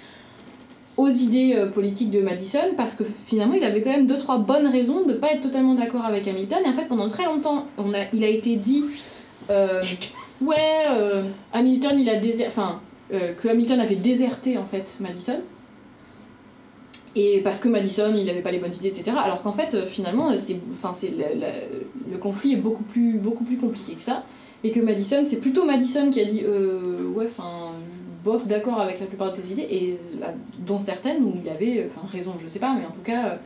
aux 0.96 1.08
idées 1.08 1.54
euh, 1.56 1.70
politiques 1.70 2.10
de 2.10 2.20
Madison 2.20 2.74
parce 2.76 2.94
que 2.94 3.04
finalement 3.04 3.54
il 3.54 3.64
avait 3.64 3.80
quand 3.80 3.90
même 3.90 4.06
deux 4.06 4.18
trois 4.18 4.38
bonnes 4.38 4.66
raisons 4.66 5.04
de 5.04 5.14
pas 5.14 5.32
être 5.32 5.40
totalement 5.40 5.74
d'accord 5.74 6.04
avec 6.04 6.26
Hamilton. 6.26 6.58
Et 6.64 6.68
en 6.68 6.72
fait 6.72 6.86
pendant 6.86 7.06
très 7.06 7.24
longtemps 7.24 7.66
on 7.78 7.94
a, 7.94 8.04
il 8.12 8.24
a 8.24 8.28
été 8.28 8.56
dit 8.56 8.84
euh, 9.50 9.82
ouais 10.40 10.56
euh, 10.90 11.22
Hamilton 11.52 11.98
il 11.98 12.08
a 12.08 12.16
déserté 12.16 12.46
enfin 12.48 12.80
que 13.10 13.48
Hamilton 13.48 13.80
avait 13.80 13.96
déserté 13.96 14.56
en 14.56 14.66
fait 14.66 14.98
Madison 15.00 15.40
et 17.16 17.40
parce 17.42 17.58
que 17.58 17.68
Madison 17.68 18.12
il 18.14 18.28
avait 18.30 18.40
pas 18.42 18.50
les 18.52 18.58
bonnes 18.58 18.72
idées 18.72 18.88
etc 18.88 19.16
alors 19.22 19.42
qu'en 19.42 19.52
fait 19.52 19.74
euh, 19.74 19.84
finalement 19.86 20.30
euh, 20.30 20.34
c'est 20.36 20.58
enfin 20.70 20.92
c'est 20.92 21.10
le, 21.10 21.24
le- 22.12 22.18
conflit 22.18 22.52
est 22.52 22.56
beaucoup 22.56 22.82
plus 22.84 23.18
beaucoup 23.18 23.44
plus 23.44 23.56
compliqué 23.56 23.94
que 23.94 24.00
ça 24.00 24.24
et 24.62 24.70
que 24.70 24.80
Madison 24.80 25.22
c'est 25.24 25.38
plutôt 25.38 25.64
Madison 25.64 26.10
qui 26.10 26.20
a 26.20 26.24
dit 26.24 26.42
euh, 26.44 27.04
ouais 27.14 27.26
enfin 27.26 27.72
bof 28.22 28.46
d'accord 28.46 28.78
avec 28.80 29.00
la 29.00 29.06
plupart 29.06 29.32
de 29.32 29.36
tes 29.40 29.50
idées 29.52 29.66
et 29.70 29.98
dont 30.66 30.78
certaines 30.80 31.24
où 31.24 31.34
il 31.42 31.48
avait 31.50 31.88
enfin 31.90 32.06
raison 32.06 32.34
je 32.40 32.46
sais 32.46 32.58
pas 32.60 32.74
mais 32.78 32.84
en 32.86 32.90
tout 32.92 33.02
cas 33.02 33.38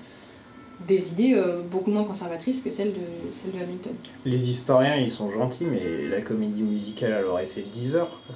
des 0.89 1.13
idées 1.13 1.41
beaucoup 1.71 1.91
moins 1.93 2.05
conservatrices 2.05 2.61
que 2.61 2.69
celles 2.69 2.93
de 2.93 2.99
celles 3.33 3.53
de 3.53 3.59
Hamilton 3.63 3.93
Les 4.27 4.51
historiens, 4.51 4.97
ils 4.97 5.09
sont 5.09 5.31
gentils, 5.31 5.65
mais 5.65 6.09
la 6.09 6.21
comédie 6.21 6.63
musicale, 6.63 7.15
elle 7.21 7.25
aurait 7.27 7.47
fait 7.47 7.63
10 7.63 7.95
heures. 7.95 8.21
quoi. 8.27 8.35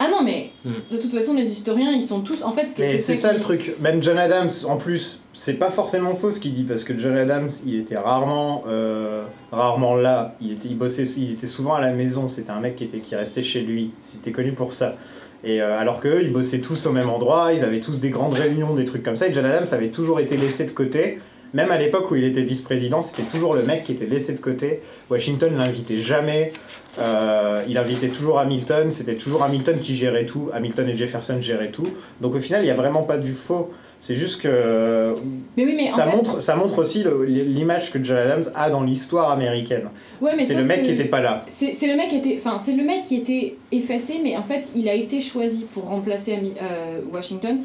Ah 0.00 0.08
non 0.10 0.22
mais 0.24 0.50
Hmm. 0.64 0.72
de 0.90 0.98
toute 0.98 1.12
façon 1.14 1.32
les 1.32 1.50
historiens 1.50 1.90
ils 1.90 2.02
sont 2.02 2.20
tous 2.20 2.42
en 2.42 2.52
fait 2.52 2.66
ce 2.66 2.74
que 2.76 2.84
c'est 2.84 2.98
ça 3.16 3.30
qui- 3.30 3.36
le 3.36 3.40
truc. 3.40 3.74
Même 3.80 4.02
John 4.02 4.18
Adams, 4.18 4.50
en 4.68 4.76
plus, 4.76 5.22
c'est 5.32 5.54
pas 5.54 5.70
forcément 5.70 6.14
faux 6.14 6.30
ce 6.32 6.38
qu'il 6.40 6.52
dit, 6.52 6.64
parce 6.64 6.84
que 6.84 6.98
John 6.98 7.16
Adams, 7.16 7.48
il 7.64 7.76
était 7.78 7.96
rarement, 7.96 8.62
euh, 8.68 9.24
rarement 9.52 9.94
là. 9.94 10.34
Il, 10.42 10.52
était, 10.52 10.68
il, 10.68 10.76
bossait, 10.76 11.04
il 11.04 11.30
était 11.32 11.46
souvent 11.46 11.74
à 11.74 11.80
la 11.80 11.92
maison. 11.92 12.28
C'était 12.28 12.50
un 12.50 12.60
mec 12.60 12.76
qui, 12.76 12.84
était, 12.84 12.98
qui 12.98 13.14
restait 13.16 13.40
chez 13.40 13.60
lui. 13.60 13.92
C'était 14.00 14.32
connu 14.32 14.52
pour 14.52 14.74
ça. 14.74 14.96
Et 15.44 15.62
euh, 15.62 15.78
alors 15.78 16.00
qu'eux, 16.00 16.20
ils 16.22 16.30
bossaient 16.32 16.60
tous 16.60 16.84
au 16.84 16.92
même 16.92 17.08
endroit, 17.08 17.54
ils 17.54 17.64
avaient 17.64 17.80
tous 17.80 18.00
des 18.00 18.10
grandes 18.10 18.34
réunions, 18.34 18.74
des 18.74 18.84
trucs 18.84 19.02
comme 19.02 19.16
ça. 19.16 19.28
Et 19.28 19.32
John 19.32 19.46
Adams 19.46 19.68
avait 19.72 19.90
toujours 19.90 20.20
été 20.20 20.36
laissé 20.36 20.64
de 20.66 20.72
côté 20.72 21.20
Même 21.54 21.70
à 21.70 21.78
l'époque 21.78 22.10
où 22.10 22.16
il 22.16 22.24
était 22.24 22.42
vice-président, 22.42 23.00
c'était 23.00 23.28
toujours 23.28 23.54
le 23.54 23.62
mec 23.62 23.82
qui 23.84 23.92
était 23.92 24.06
laissé 24.06 24.34
de 24.34 24.40
côté. 24.40 24.80
Washington 25.10 25.56
l'invitait 25.56 25.98
jamais. 25.98 26.52
Euh, 26.98 27.62
il 27.68 27.78
invitait 27.78 28.08
toujours 28.08 28.38
Hamilton. 28.38 28.90
C'était 28.90 29.14
toujours 29.16 29.42
Hamilton 29.42 29.78
qui 29.78 29.94
gérait 29.94 30.26
tout. 30.26 30.50
Hamilton 30.52 30.88
et 30.88 30.96
Jefferson 30.96 31.40
géraient 31.40 31.70
tout. 31.70 31.86
Donc 32.20 32.34
au 32.34 32.40
final, 32.40 32.62
il 32.62 32.64
n'y 32.64 32.70
a 32.70 32.74
vraiment 32.74 33.02
pas 33.02 33.16
du 33.18 33.32
faux. 33.32 33.70
C'est 33.98 34.14
juste 34.14 34.40
que 34.40 35.14
Mais 35.56 35.64
oui, 35.66 35.74
mais 35.76 35.88
en 35.90 35.94
ça, 35.94 36.06
fait- 36.06 36.16
montre, 36.16 36.40
ça 36.40 36.56
montre 36.56 36.78
aussi 36.78 37.04
l'image 37.26 37.92
que 37.92 38.02
John 38.02 38.16
Adams 38.16 38.44
a 38.54 38.70
dans 38.70 38.82
l'histoire 38.82 39.30
américaine. 39.30 39.90
Ouais, 40.22 40.32
C'est 40.42 40.54
le 40.54 40.64
mec 40.64 40.82
qui 40.84 40.90
était 40.92 41.04
pas 41.04 41.20
là. 41.20 41.44
C'est 41.48 41.86
le 41.86 41.96
mec 41.96 42.08
qui 42.08 42.16
était, 42.16 42.36
enfin 42.38 42.56
c'est 42.58 42.72
le 42.72 42.82
mec 42.82 43.02
qui 43.02 43.16
était 43.16 43.56
effacé, 43.72 44.14
mais 44.22 44.36
en 44.38 44.42
fait 44.42 44.72
il 44.74 44.88
a 44.88 44.94
été 44.94 45.20
choisi 45.20 45.64
pour 45.70 45.84
remplacer 45.88 46.38
euh, 46.62 47.00
Washington 47.12 47.58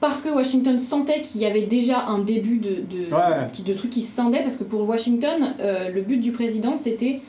parce 0.00 0.20
que 0.22 0.30
Washington 0.30 0.78
sentait 0.78 1.20
qu'il 1.20 1.40
y 1.42 1.46
avait 1.46 1.62
déjà 1.66 2.06
un 2.08 2.18
début 2.18 2.56
de 2.58 2.76
de, 2.76 3.14
Ouais. 3.14 3.46
qui- 3.52 3.62
de 3.62 3.74
trucs 3.74 3.90
qui 3.90 4.00
se 4.02 4.10
scindaient 4.12 4.40
parce 4.40 4.56
que 4.56 4.64
pour 4.64 4.88
Washington 4.88 5.54
euh, 5.60 5.90
le 5.90 6.00
but 6.00 6.16
du 6.18 6.32
président 6.32 6.78
c'était 6.78 7.20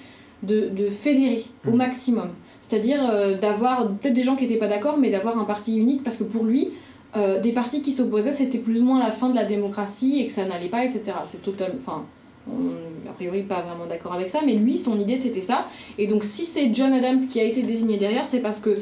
de, 0.44 0.70
de 0.70 0.90
fédérer 0.90 1.44
au 1.68 1.72
Mhm. 1.72 1.78
maximum, 1.78 2.30
c'est-à-dire 2.60 3.00
euh, 3.10 3.38
d'avoir 3.38 3.88
peut-être 3.90 4.14
des 4.14 4.24
gens 4.24 4.36
qui 4.36 4.44
n'étaient 4.44 4.58
pas 4.60 4.68
d'accord, 4.68 4.98
mais 4.98 5.10
d'avoir 5.10 5.38
un 5.40 5.46
parti 5.46 5.78
unique 5.78 6.04
parce 6.04 6.18
que 6.18 6.24
pour 6.24 6.44
lui 6.44 6.72
euh, 7.18 7.40
des 7.40 7.54
partis 7.54 7.82
qui 7.82 7.92
s'opposaient 7.94 8.34
c'était 8.34 8.58
plus 8.58 8.82
ou 8.82 8.86
moins 8.86 9.00
la 9.00 9.12
fin 9.12 9.30
de 9.30 9.36
la 9.36 9.46
démocratie 9.46 10.20
et 10.20 10.26
que 10.26 10.32
ça 10.34 10.44
n'allait 10.46 10.68
pas, 10.68 10.84
etc. 10.84 11.04
C'est 11.26 11.42
total, 11.42 11.74
enfin 11.78 12.04
on- 12.52 13.10
a 13.10 13.14
priori 13.14 13.44
pas 13.44 13.62
vraiment 13.62 13.86
d'accord 13.88 14.14
avec 14.14 14.28
ça, 14.30 14.42
mais 14.46 14.54
lui 14.56 14.78
son 14.78 15.00
idée 15.00 15.16
c'était 15.16 15.40
ça. 15.42 15.66
Et 15.98 16.08
donc 16.08 16.24
si 16.26 16.44
c'est 16.44 16.74
John 16.74 16.92
Adams 16.92 17.20
qui 17.28 17.40
a 17.40 17.44
été 17.44 17.62
désigné 17.64 17.98
derrière, 17.98 18.28
c'est 18.28 18.40
parce 18.40 18.60
que 18.60 18.80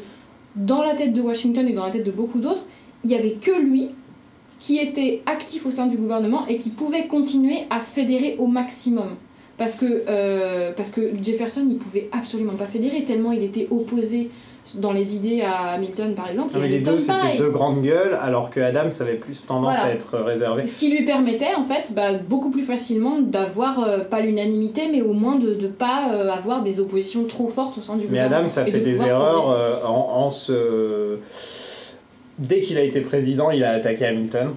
dans 0.55 0.81
la 0.83 0.95
tête 0.95 1.13
de 1.13 1.21
Washington 1.21 1.67
et 1.67 1.73
dans 1.73 1.85
la 1.85 1.91
tête 1.91 2.05
de 2.05 2.11
beaucoup 2.11 2.39
d'autres, 2.39 2.65
il 3.03 3.11
y 3.11 3.15
avait 3.15 3.33
que 3.33 3.51
lui 3.61 3.89
qui 4.59 4.77
était 4.79 5.21
actif 5.25 5.65
au 5.65 5.71
sein 5.71 5.87
du 5.87 5.97
gouvernement 5.97 6.47
et 6.47 6.57
qui 6.57 6.69
pouvait 6.71 7.05
continuer 7.07 7.65
à 7.69 7.79
fédérer 7.81 8.35
au 8.39 8.47
maximum. 8.47 9.09
Parce 9.57 9.75
que, 9.75 10.03
euh, 10.07 10.71
parce 10.75 10.89
que 10.89 11.11
Jefferson, 11.21 11.65
il 11.69 11.77
pouvait 11.77 12.09
absolument 12.11 12.53
pas 12.53 12.65
fédérer, 12.65 13.03
tellement 13.03 13.31
il 13.31 13.43
était 13.43 13.67
opposé 13.69 14.29
dans 14.75 14.93
les 14.93 15.15
idées 15.15 15.41
à 15.41 15.73
Hamilton, 15.73 16.15
par 16.15 16.29
exemple. 16.29 16.53
Non, 16.53 16.59
et 16.59 16.63
mais 16.63 16.69
les 16.69 16.79
deux, 16.79 16.97
c'était 16.97 17.37
deux 17.37 17.49
grandes 17.49 17.81
gueules, 17.81 18.17
alors 18.19 18.49
que 18.49 18.59
Adams 18.61 18.91
avait 19.01 19.15
plus 19.15 19.45
tendance 19.45 19.75
Voilà. 19.75 19.91
à 19.91 19.93
être 19.93 20.17
réservé. 20.19 20.65
Ce 20.65 20.75
qui 20.75 20.89
lui 20.89 21.03
permettait, 21.03 21.53
en 21.55 21.63
fait, 21.63 21.91
bah, 21.93 22.13
beaucoup 22.13 22.49
plus 22.49 22.63
facilement 22.63 23.19
d'avoir, 23.19 23.83
euh, 23.83 23.99
pas 23.99 24.21
l'unanimité, 24.21 24.87
mais 24.91 25.01
au 25.01 25.13
moins 25.13 25.35
de 25.35 25.53
ne 25.53 25.67
pas 25.67 26.11
euh, 26.13 26.31
avoir 26.31 26.63
des 26.63 26.79
oppositions 26.79 27.25
trop 27.25 27.47
fortes 27.47 27.77
au 27.77 27.81
sein 27.81 27.95
du 27.95 28.03
Mais 28.03 28.07
gouvernement. 28.07 28.37
Adams 28.37 28.49
a 28.57 28.65
fait 28.65 28.79
de 28.79 28.83
des 28.83 29.03
erreurs 29.03 29.83
en, 29.85 30.25
en 30.25 30.29
se. 30.29 31.17
Dès 32.39 32.61
qu'il 32.61 32.77
a 32.77 32.81
été 32.81 33.01
président, 33.01 33.51
il 33.51 33.63
a 33.63 33.71
attaqué 33.71 34.05
Hamilton. 34.05 34.53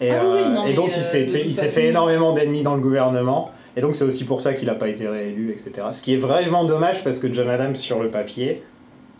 Et, 0.00 0.10
Ah 0.10 0.22
oui, 0.24 0.30
oui, 0.32 0.40
euh, 0.40 0.48
non, 0.48 0.64
et 0.64 0.68
mais, 0.70 0.74
donc 0.74 0.88
il 0.96 1.02
s'est 1.02 1.26
fait, 1.26 1.44
il 1.46 1.52
fait 1.52 1.86
énormément 1.88 2.32
d'ennemis 2.32 2.62
dans 2.62 2.74
le 2.74 2.80
gouvernement. 2.80 3.50
Et 3.76 3.80
donc 3.80 3.94
c'est 3.94 4.04
aussi 4.04 4.24
pour 4.24 4.40
ça 4.40 4.52
qu'il 4.54 4.66
n'a 4.66 4.74
pas 4.74 4.88
été 4.88 5.06
réélu, 5.08 5.50
etc. 5.52 5.86
Ce 5.92 6.02
qui 6.02 6.14
est 6.14 6.18
vraiment 6.18 6.64
dommage 6.64 7.04
parce 7.04 7.18
que 7.18 7.32
John 7.32 7.48
Adams, 7.48 7.74
sur 7.76 8.00
le 8.02 8.10
papier, 8.10 8.62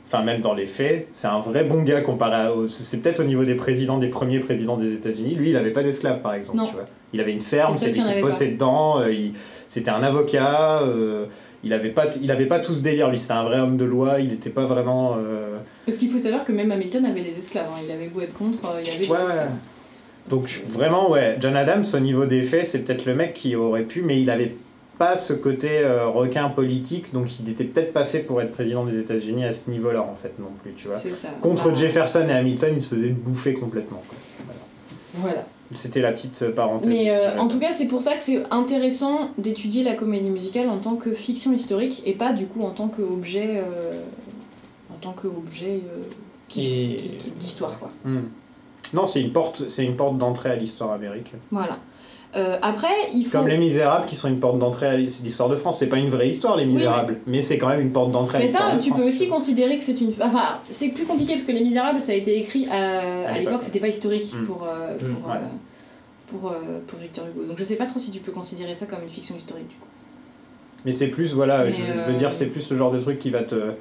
enfin 0.06 0.22
même 0.24 0.40
dans 0.40 0.54
les 0.54 0.66
faits, 0.66 1.06
c'est 1.12 1.28
un 1.28 1.38
vrai 1.40 1.62
bon 1.64 1.82
gars 1.82 2.00
comparé 2.00 2.34
à. 2.34 2.52
C'est 2.68 3.00
peut-être 3.00 3.20
au 3.20 3.24
niveau 3.24 3.44
des 3.44 3.54
présidents, 3.54 3.98
des 3.98 4.08
premiers 4.08 4.40
présidents 4.40 4.76
des 4.76 4.92
États-Unis. 4.94 5.34
Lui, 5.34 5.50
il 5.50 5.52
n'avait 5.54 5.70
pas 5.72 5.82
d'esclaves 5.82 6.20
par 6.20 6.34
exemple. 6.34 6.58
Tu 6.66 6.74
vois. 6.74 6.86
Il 7.12 7.20
avait 7.20 7.32
une 7.32 7.40
ferme, 7.40 7.72
C'est 7.78 7.86
lui 7.92 7.94
qui 7.94 8.20
bossait 8.22 8.48
dedans. 8.48 9.00
euh, 9.00 9.12
il- 9.12 9.32
C'était 9.66 9.90
un 9.90 10.02
avocat. 10.02 10.82
euh, 10.82 11.26
il 11.62 11.72
avait 11.74 11.90
pas, 11.90 12.06
il 12.22 12.30
avait 12.30 12.46
pas 12.46 12.58
tout 12.58 12.72
ce 12.72 12.82
délire. 12.82 13.08
Lui, 13.10 13.18
c'était 13.18 13.34
un 13.34 13.44
vrai 13.44 13.60
homme 13.60 13.76
de 13.76 13.84
loi. 13.84 14.18
Il 14.20 14.28
n'était 14.30 14.48
pas 14.50 14.64
vraiment. 14.64 15.16
euh, 15.18 15.58
Parce 15.86 15.98
qu'il 15.98 16.08
faut 16.08 16.18
savoir 16.18 16.42
que 16.44 16.52
même 16.52 16.70
Hamilton 16.72 17.04
avait 17.04 17.20
des 17.20 17.36
esclaves. 17.38 17.66
hein. 17.70 17.80
Il 17.84 17.90
avait 17.92 18.08
beau 18.08 18.20
être 18.20 18.32
contre, 18.34 18.58
euh, 18.68 18.80
il 18.82 18.88
avait 18.88 18.98
des 19.04 19.10
Ouais, 19.10 19.18
ouais. 19.18 19.48
Donc 20.28 20.62
vraiment, 20.68 21.10
ouais, 21.10 21.36
John 21.40 21.56
Adams, 21.56 21.84
au 21.94 21.98
niveau 21.98 22.26
des 22.26 22.42
faits, 22.42 22.66
c'est 22.66 22.80
peut-être 22.80 23.04
le 23.04 23.14
mec 23.14 23.32
qui 23.32 23.56
aurait 23.56 23.82
pu, 23.84 24.02
mais 24.02 24.20
il 24.20 24.30
avait 24.30 24.54
pas 24.98 25.16
ce 25.16 25.32
côté 25.32 25.78
euh, 25.78 26.08
requin 26.08 26.48
politique, 26.50 27.12
donc 27.12 27.40
il 27.40 27.48
était 27.48 27.64
peut-être 27.64 27.92
pas 27.92 28.04
fait 28.04 28.20
pour 28.20 28.40
être 28.40 28.52
président 28.52 28.84
des 28.84 28.98
États-Unis 28.98 29.44
à 29.44 29.52
ce 29.52 29.70
niveau-là, 29.70 30.02
en 30.02 30.14
fait, 30.14 30.38
non 30.38 30.50
plus, 30.62 30.72
tu 30.74 30.88
vois. 30.88 30.96
C'est 30.96 31.10
ça. 31.10 31.28
Contre 31.40 31.70
Bah, 31.70 31.74
Jefferson 31.74 32.26
et 32.28 32.32
Hamilton, 32.32 32.72
il 32.74 32.80
se 32.80 32.88
faisait 32.88 33.08
bouffer 33.08 33.54
complètement. 33.54 34.02
quoi. 34.08 34.18
Voilà. 34.44 34.60
Voilà. 35.14 35.46
C'était 35.72 36.00
la 36.00 36.10
petite 36.10 36.42
euh, 36.42 36.50
parenthèse. 36.50 36.88
Mais 36.88 37.10
euh, 37.10 37.38
en 37.38 37.46
tout 37.46 37.60
cas, 37.60 37.70
c'est 37.70 37.86
pour 37.86 38.02
ça 38.02 38.14
que 38.14 38.22
c'est 38.22 38.42
intéressant 38.50 39.30
d'étudier 39.38 39.84
la 39.84 39.94
comédie 39.94 40.30
musicale 40.30 40.68
en 40.68 40.78
tant 40.78 40.96
que 40.96 41.12
fiction 41.12 41.52
historique 41.52 42.02
et 42.06 42.12
pas 42.12 42.32
du 42.32 42.46
coup 42.46 42.62
en 42.64 42.70
tant 42.70 42.88
qu'objet 42.88 43.58
euh, 43.58 44.02
en 44.92 44.96
tant 45.00 45.14
euh, 45.24 45.78
d'histoire 47.38 47.78
quoi. 47.78 47.92
Hmm. 48.04 48.22
Non, 48.92 49.06
c'est 49.06 49.20
une 49.20 49.32
porte, 49.32 49.68
c'est 49.68 49.84
une 49.84 49.96
porte 49.96 50.18
d'entrée 50.18 50.50
à 50.50 50.56
l'histoire 50.56 50.92
américaine. 50.92 51.40
Voilà. 51.50 51.78
Euh, 52.36 52.58
après, 52.62 52.88
il 53.12 53.24
faut. 53.24 53.38
Comme 53.38 53.48
les 53.48 53.58
Misérables, 53.58 54.04
qui 54.06 54.14
sont 54.14 54.28
une 54.28 54.38
porte 54.38 54.58
d'entrée 54.58 54.86
à 54.86 54.96
l'histoire 54.96 55.48
de 55.48 55.56
France. 55.56 55.78
C'est 55.80 55.88
pas 55.88 55.96
une 55.96 56.10
vraie 56.10 56.28
histoire, 56.28 56.56
les 56.56 56.64
Oui, 56.64 56.74
Misérables, 56.74 57.18
mais 57.26 57.42
c'est 57.42 57.58
quand 57.58 57.68
même 57.68 57.80
une 57.80 57.90
porte 57.90 58.12
d'entrée 58.12 58.36
à 58.36 58.38
Mais 58.40 58.46
l'histoire 58.46 58.70
ça, 58.70 58.76
de 58.76 58.80
tu 58.82 58.90
France. 58.90 59.00
peux 59.02 59.08
aussi 59.08 59.28
considérer 59.28 59.76
que 59.78 59.82
c'est 59.82 60.00
une. 60.00 60.10
Enfin, 60.22 60.58
c'est 60.68 60.90
plus 60.90 61.06
compliqué 61.06 61.32
parce 61.34 61.44
que 61.44 61.50
Les 61.52 61.60
Misérables, 61.64 62.00
ça 62.00 62.12
a 62.12 62.14
été 62.14 62.38
écrit 62.38 62.68
à, 62.68 63.28
à 63.30 63.38
l'époque, 63.38 63.62
c'était 63.62 63.80
pas 63.80 63.88
historique 63.88 64.32
Mm. 64.32 64.44
pour, 64.46 64.62
euh, 64.64 64.94
Mm, 64.94 65.14
pour, 65.14 65.30
ouais. 65.30 65.36
euh, 65.36 65.40
pour, 66.28 66.54
pour 66.86 66.98
Victor 67.00 67.24
Hugo. 67.26 67.46
Donc 67.48 67.58
je 67.58 67.64
sais 67.64 67.74
pas 67.76 67.86
trop 67.86 67.98
si 67.98 68.12
tu 68.12 68.20
peux 68.20 68.30
considérer 68.32 68.74
ça 68.74 68.86
comme 68.86 69.02
une 69.02 69.08
fiction 69.08 69.34
historique 69.34 69.66
du 69.68 69.74
coup. 69.74 69.86
Mais 70.84 70.92
c'est 70.92 71.08
plus, 71.08 71.34
voilà, 71.34 71.64
Mais 71.64 71.72
je, 71.72 71.78
je 71.82 72.10
veux 72.12 72.16
dire, 72.16 72.32
c'est 72.32 72.46
plus 72.46 72.70
le 72.70 72.76
genre 72.76 72.92
de 72.92 72.98
truc 73.00 73.18
qui 73.18 73.30
va 73.30 73.42
te. 73.42 73.72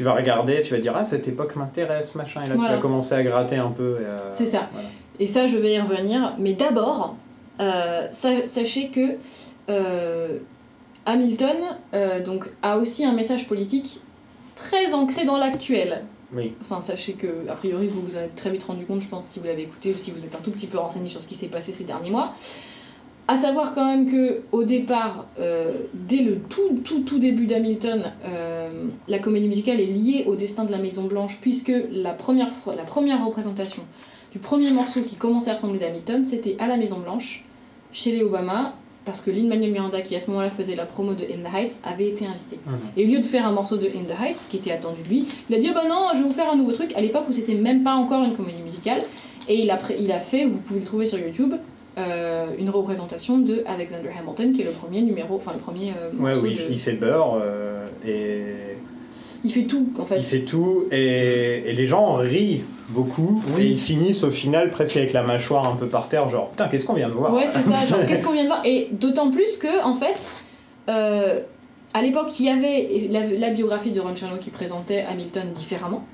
Tu 0.00 0.04
vas 0.04 0.14
regarder, 0.14 0.62
tu 0.62 0.72
vas 0.72 0.80
dire, 0.80 0.94
ah, 0.96 1.04
cette 1.04 1.28
époque 1.28 1.56
m'intéresse, 1.56 2.14
machin, 2.14 2.42
et 2.42 2.48
là 2.48 2.54
Voilà. 2.54 2.70
tu 2.70 2.76
vas 2.76 2.80
commencer 2.80 3.14
à 3.14 3.22
gratter 3.22 3.56
un 3.56 3.68
peu. 3.70 3.98
euh, 4.00 4.30
C'est 4.30 4.46
ça. 4.46 4.70
voilà. 4.72 4.88
Et 5.18 5.26
ça, 5.26 5.44
je 5.44 5.58
vais 5.58 5.74
y 5.74 5.78
revenir. 5.78 6.32
Mais 6.38 6.54
d'abord, 6.54 7.16
euh, 7.60 8.08
sa- 8.10 8.46
sachez 8.46 8.88
que 8.88 9.18
euh, 9.68 10.38
Hamilton 11.04 11.54
euh, 11.92 12.22
donc, 12.24 12.46
a 12.62 12.78
aussi 12.78 13.04
un 13.04 13.12
message 13.12 13.46
politique 13.46 14.00
très 14.56 14.94
ancré 14.94 15.24
dans 15.26 15.36
l'actuel. 15.36 15.98
Oui. 16.32 16.54
Enfin, 16.62 16.80
sachez 16.80 17.12
que, 17.12 17.26
a 17.50 17.52
priori, 17.52 17.86
vous 17.88 18.00
vous 18.00 18.16
en 18.16 18.20
êtes 18.20 18.36
très 18.36 18.48
vite 18.48 18.62
rendu 18.62 18.86
compte, 18.86 19.02
je 19.02 19.08
pense, 19.08 19.26
si 19.26 19.38
vous 19.38 19.44
l'avez 19.44 19.64
écouté 19.64 19.92
ou 19.92 19.98
si 19.98 20.10
vous 20.12 20.24
êtes 20.24 20.34
un 20.34 20.38
tout 20.42 20.50
petit 20.50 20.66
peu 20.66 20.78
renseigné 20.78 21.08
sur 21.08 21.20
ce 21.20 21.26
qui 21.26 21.34
s'est 21.34 21.48
passé 21.48 21.72
ces 21.72 21.84
derniers 21.84 22.10
mois. 22.10 22.32
À 23.30 23.36
savoir 23.36 23.76
quand 23.76 23.86
même 23.86 24.10
que 24.10 24.40
au 24.50 24.64
départ, 24.64 25.28
euh, 25.38 25.84
dès 25.94 26.22
le 26.22 26.40
tout 26.40 26.80
tout 26.82 27.02
tout 27.02 27.20
début 27.20 27.46
d'Hamilton, 27.46 28.10
euh, 28.24 28.86
la 29.06 29.20
comédie 29.20 29.46
musicale 29.46 29.78
est 29.78 29.86
liée 29.86 30.24
au 30.26 30.34
destin 30.34 30.64
de 30.64 30.72
la 30.72 30.78
Maison 30.78 31.04
Blanche 31.04 31.38
puisque 31.40 31.72
la 31.92 32.12
première 32.12 32.52
fois, 32.52 32.74
la 32.74 32.82
première 32.82 33.24
représentation 33.24 33.84
du 34.32 34.40
premier 34.40 34.72
morceau 34.72 35.02
qui 35.02 35.14
commençait 35.14 35.52
à 35.52 35.54
ressembler 35.54 35.78
d'Hamilton, 35.78 36.24
c'était 36.24 36.56
à 36.58 36.66
la 36.66 36.76
Maison 36.76 36.98
Blanche, 36.98 37.44
chez 37.92 38.10
les 38.10 38.24
Obama, 38.24 38.74
parce 39.04 39.20
que 39.20 39.30
Lin 39.30 39.46
Manuel 39.46 39.70
Miranda, 39.70 40.00
qui 40.00 40.16
à 40.16 40.18
ce 40.18 40.28
moment-là 40.30 40.50
faisait 40.50 40.74
la 40.74 40.84
promo 40.84 41.14
de 41.14 41.22
In 41.22 41.48
the 41.48 41.54
Heights, 41.54 41.78
avait 41.84 42.08
été 42.08 42.26
invité. 42.26 42.58
Mhm. 42.66 42.78
Et 42.96 43.04
au 43.04 43.08
lieu 43.10 43.18
de 43.20 43.24
faire 43.24 43.46
un 43.46 43.52
morceau 43.52 43.76
de 43.76 43.86
In 43.86 44.06
the 44.08 44.20
Heights, 44.20 44.48
qui 44.50 44.56
était 44.56 44.72
attendu 44.72 45.04
de 45.04 45.08
lui, 45.08 45.28
il 45.48 45.54
a 45.54 45.58
dit 45.58 45.68
oh 45.70 45.74
bah 45.74 45.84
non, 45.88 46.08
je 46.14 46.18
vais 46.18 46.24
vous 46.24 46.34
faire 46.34 46.50
un 46.50 46.56
nouveau 46.56 46.72
truc, 46.72 46.92
à 46.96 47.00
l'époque 47.00 47.26
où 47.28 47.32
c'était 47.32 47.54
même 47.54 47.84
pas 47.84 47.94
encore 47.94 48.24
une 48.24 48.34
comédie 48.34 48.62
musicale. 48.62 49.02
Et 49.46 49.62
il 49.62 49.70
a, 49.70 49.78
il 50.00 50.10
a 50.10 50.18
fait, 50.18 50.46
vous 50.46 50.58
pouvez 50.58 50.80
le 50.80 50.86
trouver 50.86 51.06
sur 51.06 51.18
YouTube, 51.18 51.54
euh, 52.08 52.46
une 52.58 52.70
représentation 52.70 53.38
de 53.38 53.62
Alexander 53.66 54.08
Hamilton, 54.18 54.52
qui 54.52 54.62
est 54.62 54.64
le 54.64 54.70
premier 54.72 55.02
numéro, 55.02 55.36
enfin 55.36 55.52
le 55.52 55.58
premier 55.60 55.90
euh, 55.90 56.10
Ouais, 56.18 56.32
oui, 56.40 56.54
de- 56.54 56.62
il 56.70 56.78
fait 56.78 56.92
beurre, 56.92 57.38
euh, 57.42 57.86
et 58.06 58.76
Il 59.44 59.52
fait 59.52 59.62
tout, 59.64 59.88
en 59.98 60.04
fait. 60.04 60.18
il 60.18 60.24
fait 60.24 60.40
tout, 60.40 60.84
et, 60.90 61.62
et 61.70 61.72
les 61.72 61.86
gens 61.86 62.14
rient 62.14 62.64
beaucoup, 62.88 63.42
Oui. 63.56 63.62
et 63.62 63.66
ils 63.70 63.78
finissent 63.78 64.24
au 64.24 64.30
final 64.30 64.70
presque 64.70 64.96
avec 64.96 65.12
la 65.12 65.22
mâchoire 65.22 65.66
un 65.66 65.76
peu 65.76 65.86
par 65.86 66.08
terre, 66.08 66.28
genre, 66.28 66.50
putain, 66.50 66.68
qu'est-ce 66.68 66.84
qu'on 66.84 66.94
vient 66.94 67.08
de 67.08 67.14
voir? 67.14 67.32
Ouais, 67.32 67.46
c'est 67.46 67.62
ça. 67.62 67.84
Genre, 67.84 68.00
qu'est-ce 68.08 68.22
qu'on 68.22 68.32
vient 68.32 68.42
de 68.44 68.48
voir? 68.48 68.62
Et 68.64 68.88
d'autant 68.92 69.30
plus 69.30 69.56
que, 69.56 69.82
en 69.84 69.94
fait, 69.94 70.30
euh, 70.88 71.40
à 71.94 72.02
l'époque, 72.02 72.28
il 72.38 72.46
y 72.46 72.50
avait 72.50 73.08
la, 73.10 73.26
la 73.26 73.50
biographie 73.50 73.90
de 73.92 74.00
Ron 74.00 74.14
Chernow 74.14 74.38
qui 74.38 74.50
présentait 74.50 75.04
Hamilton 75.10 75.50
différemment, 75.52 76.04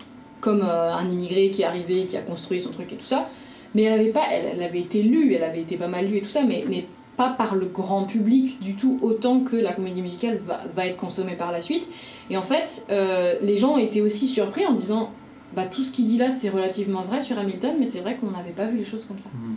comme 0.40 0.62
euh, 0.62 0.92
un 0.94 1.08
immigré 1.08 1.50
qui 1.50 1.62
est 1.62 1.66
arrivé, 1.66 2.04
qui 2.04 2.16
a 2.16 2.20
construit 2.20 2.60
son 2.60 2.70
truc 2.70 2.92
et 2.92 2.96
tout 2.96 3.04
ça. 3.06 3.28
Mais 3.76 3.82
elle 3.82 4.00
avait 4.00 4.08
pas, 4.08 4.22
elle, 4.30 4.46
elle 4.54 4.62
avait 4.62 4.80
été 4.80 5.02
lue, 5.02 5.34
elle 5.34 5.44
avait 5.44 5.60
été 5.60 5.76
pas 5.76 5.86
mal 5.86 6.06
lue 6.06 6.16
et 6.16 6.22
tout 6.22 6.30
ça, 6.30 6.44
mais, 6.44 6.64
mais 6.66 6.86
pas 7.18 7.28
par 7.28 7.54
le 7.56 7.66
grand 7.66 8.04
public 8.04 8.58
du 8.58 8.74
tout 8.74 8.98
autant 9.02 9.40
que 9.40 9.54
la 9.54 9.74
comédie 9.74 10.00
musicale 10.00 10.38
va, 10.38 10.62
va 10.72 10.86
être 10.86 10.96
consommée 10.96 11.36
par 11.36 11.52
la 11.52 11.60
suite. 11.60 11.86
Et 12.30 12.38
en 12.38 12.42
fait, 12.42 12.86
euh, 12.88 13.34
les 13.42 13.58
gens 13.58 13.76
étaient 13.76 14.00
aussi 14.00 14.28
surpris 14.28 14.64
en 14.64 14.72
disant, 14.72 15.10
bah 15.54 15.66
tout 15.66 15.84
ce 15.84 15.92
qu'il 15.92 16.06
dit 16.06 16.16
là, 16.16 16.30
c'est 16.30 16.48
relativement 16.48 17.02
vrai 17.02 17.20
sur 17.20 17.38
Hamilton, 17.38 17.76
mais 17.78 17.84
c'est 17.84 18.00
vrai 18.00 18.16
qu'on 18.16 18.30
n'avait 18.30 18.52
pas 18.52 18.64
vu 18.64 18.78
les 18.78 18.84
choses 18.86 19.04
comme 19.04 19.18
ça. 19.18 19.28
Mhm. 19.34 19.56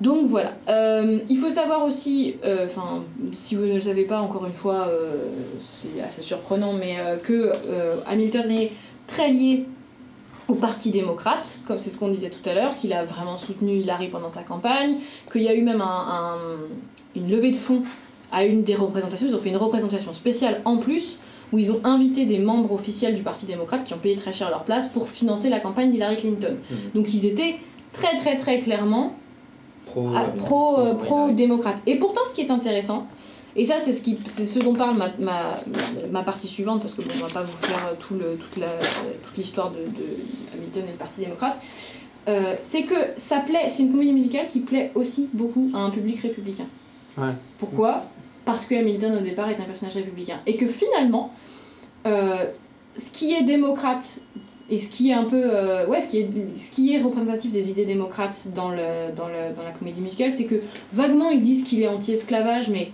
Donc 0.00 0.26
voilà. 0.26 0.54
Euh, 0.68 1.20
il 1.28 1.36
faut 1.36 1.50
savoir 1.50 1.84
aussi, 1.84 2.38
euh, 2.44 2.66
enfin, 2.66 3.04
si 3.30 3.54
vous 3.54 3.66
ne 3.66 3.74
le 3.74 3.80
savez 3.80 4.02
pas, 4.02 4.20
encore 4.20 4.46
une 4.46 4.52
fois, 4.52 4.90
c'est 5.60 6.00
assez 6.04 6.22
surprenant, 6.22 6.72
mais 6.72 6.96
que 7.22 7.52
Hamilton 8.04 8.50
est 8.50 8.72
très 9.06 9.30
lié 9.30 9.66
au 10.50 10.54
Parti 10.54 10.90
démocrate, 10.90 11.60
comme 11.66 11.78
c'est 11.78 11.90
ce 11.90 11.96
qu'on 11.98 12.08
disait 12.08 12.30
tout 12.30 12.46
à 12.48 12.54
l'heure, 12.54 12.74
qu'il 12.76 12.92
a 12.92 13.04
vraiment 13.04 13.36
soutenu 13.36 13.76
Hillary 13.78 14.08
pendant 14.08 14.28
sa 14.28 14.42
campagne, 14.42 14.96
qu'il 15.30 15.42
y 15.42 15.48
a 15.48 15.54
eu 15.54 15.62
même 15.62 15.80
un- 15.80 15.84
un- 15.84 16.58
une 17.16 17.30
levée 17.30 17.50
de 17.50 17.56
fonds 17.56 17.82
à 18.32 18.44
une 18.44 18.62
des 18.62 18.74
représentations. 18.74 19.26
Ils 19.28 19.34
ont 19.34 19.38
fait 19.40 19.48
une 19.50 19.56
représentation 19.56 20.12
spéciale 20.12 20.60
en 20.64 20.76
plus, 20.76 21.18
où 21.52 21.58
ils 21.58 21.72
ont 21.72 21.80
invité 21.84 22.26
des 22.26 22.38
membres 22.38 22.72
officiels 22.72 23.14
du 23.14 23.22
Parti 23.22 23.44
démocrate 23.46 23.82
qui 23.84 23.92
ont 23.94 23.98
payé 23.98 24.14
très 24.16 24.32
cher 24.32 24.50
leur 24.50 24.62
place 24.64 24.86
pour 24.86 25.08
financer 25.08 25.48
la 25.48 25.58
campagne 25.60 25.90
d'Hillary 25.90 26.16
Clinton. 26.16 26.56
Mhm. 26.70 26.76
Donc 26.94 27.12
ils 27.14 27.26
étaient 27.26 27.56
très 27.92 28.16
très 28.16 28.36
très 28.36 28.60
clairement 28.60 29.14
pro. 29.86 30.08
ah, 30.14 30.22
euh, 30.24 30.36
pro, 30.36 30.78
euh, 30.78 30.94
pro. 30.94 31.28
Et 31.86 31.96
pourtant, 31.96 32.20
ce 32.28 32.34
qui 32.34 32.40
est 32.42 32.50
intéressant, 32.52 33.06
et 33.56 33.64
ça, 33.64 33.78
c'est 33.78 33.92
ce, 33.92 34.02
qui, 34.02 34.18
c'est 34.24 34.44
ce 34.44 34.58
dont 34.58 34.74
parle 34.74 34.96
ma, 34.96 35.10
ma, 35.18 35.58
ma 36.10 36.22
partie 36.22 36.48
suivante, 36.48 36.80
parce 36.80 36.94
que 36.94 37.02
bon, 37.02 37.10
on 37.16 37.26
va 37.26 37.32
pas 37.32 37.42
vous 37.42 37.56
faire 37.56 37.94
tout 37.98 38.14
le, 38.14 38.36
toute, 38.36 38.56
la, 38.56 38.78
toute 39.22 39.36
l'histoire 39.36 39.70
de, 39.70 39.78
de 39.78 40.06
Hamilton 40.54 40.84
et 40.88 40.92
le 40.92 40.96
Parti 40.98 41.20
démocrate. 41.20 41.58
euh, 42.28 42.54
c'est 42.60 42.82
que 42.82 42.94
ça 43.16 43.40
plaît, 43.40 43.68
c'est 43.68 43.82
une 43.82 43.90
comédie 43.90 44.12
musicale 44.12 44.46
qui 44.46 44.60
plaît 44.60 44.92
aussi 44.94 45.28
beaucoup 45.32 45.70
à 45.74 45.78
un 45.78 45.90
public 45.90 46.20
républicain. 46.20 46.66
Ouais. 47.18 47.32
Pourquoi? 47.58 48.02
Parce 48.44 48.64
que 48.64 48.74
Hamilton 48.74 49.18
au 49.18 49.20
départ 49.20 49.48
est 49.48 49.60
un 49.60 49.64
personnage 49.64 49.96
républicain. 49.96 50.38
Et 50.46 50.56
que 50.56 50.66
finalement, 50.66 51.32
euh, 52.06 52.44
ce 52.96 53.10
qui 53.10 53.34
est 53.34 53.42
démocrate 53.42 54.20
et 54.68 54.78
ce 54.78 54.88
qui 54.88 55.10
est 55.10 55.14
un 55.14 55.24
peu 55.24 55.42
euh, 55.44 55.86
ouais 55.86 56.00
ce 56.00 56.06
qui 56.06 56.18
est 56.18 56.56
ce 56.56 56.70
qui 56.70 56.94
est 56.94 57.00
représentatif 57.00 57.50
des 57.50 57.70
idées 57.70 57.84
démocrates 57.84 58.48
dans 58.54 58.70
le 58.70 59.12
dans 59.14 59.28
le 59.28 59.54
dans 59.56 59.64
la 59.64 59.72
comédie 59.72 60.00
musicale 60.00 60.30
c'est 60.30 60.44
que 60.44 60.60
vaguement 60.92 61.30
ils 61.30 61.40
disent 61.40 61.64
qu'il 61.64 61.82
est 61.82 61.88
anti-esclavage 61.88 62.68
mais 62.70 62.92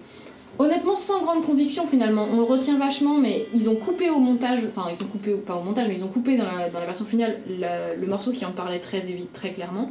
honnêtement 0.59 0.96
sans 0.96 1.20
grande 1.20 1.42
conviction 1.44 1.86
finalement 1.86 2.26
on 2.32 2.36
le 2.36 2.42
retient 2.42 2.78
vachement 2.78 3.14
mais 3.18 3.46
ils 3.54 3.68
ont 3.68 3.76
coupé 3.76 4.11
au 4.11 4.18
montage 4.18 4.61
enfin 4.66 4.86
ils 4.92 5.02
ont 5.02 5.07
coupé 5.07 5.32
pas 5.32 5.57
au 5.57 5.62
montage 5.62 5.86
mais 5.88 5.94
ils 5.94 6.04
ont 6.04 6.09
coupé 6.09 6.36
dans 6.36 6.44
la, 6.44 6.68
dans 6.70 6.78
la 6.80 6.86
version 6.86 7.04
finale 7.04 7.38
la- 7.59 7.94
le 7.94 8.07
morceau 8.07 8.30
qui 8.32 8.44
en 8.44 8.52
parlait 8.52 8.78
très 8.78 9.00
clairement 9.50 9.90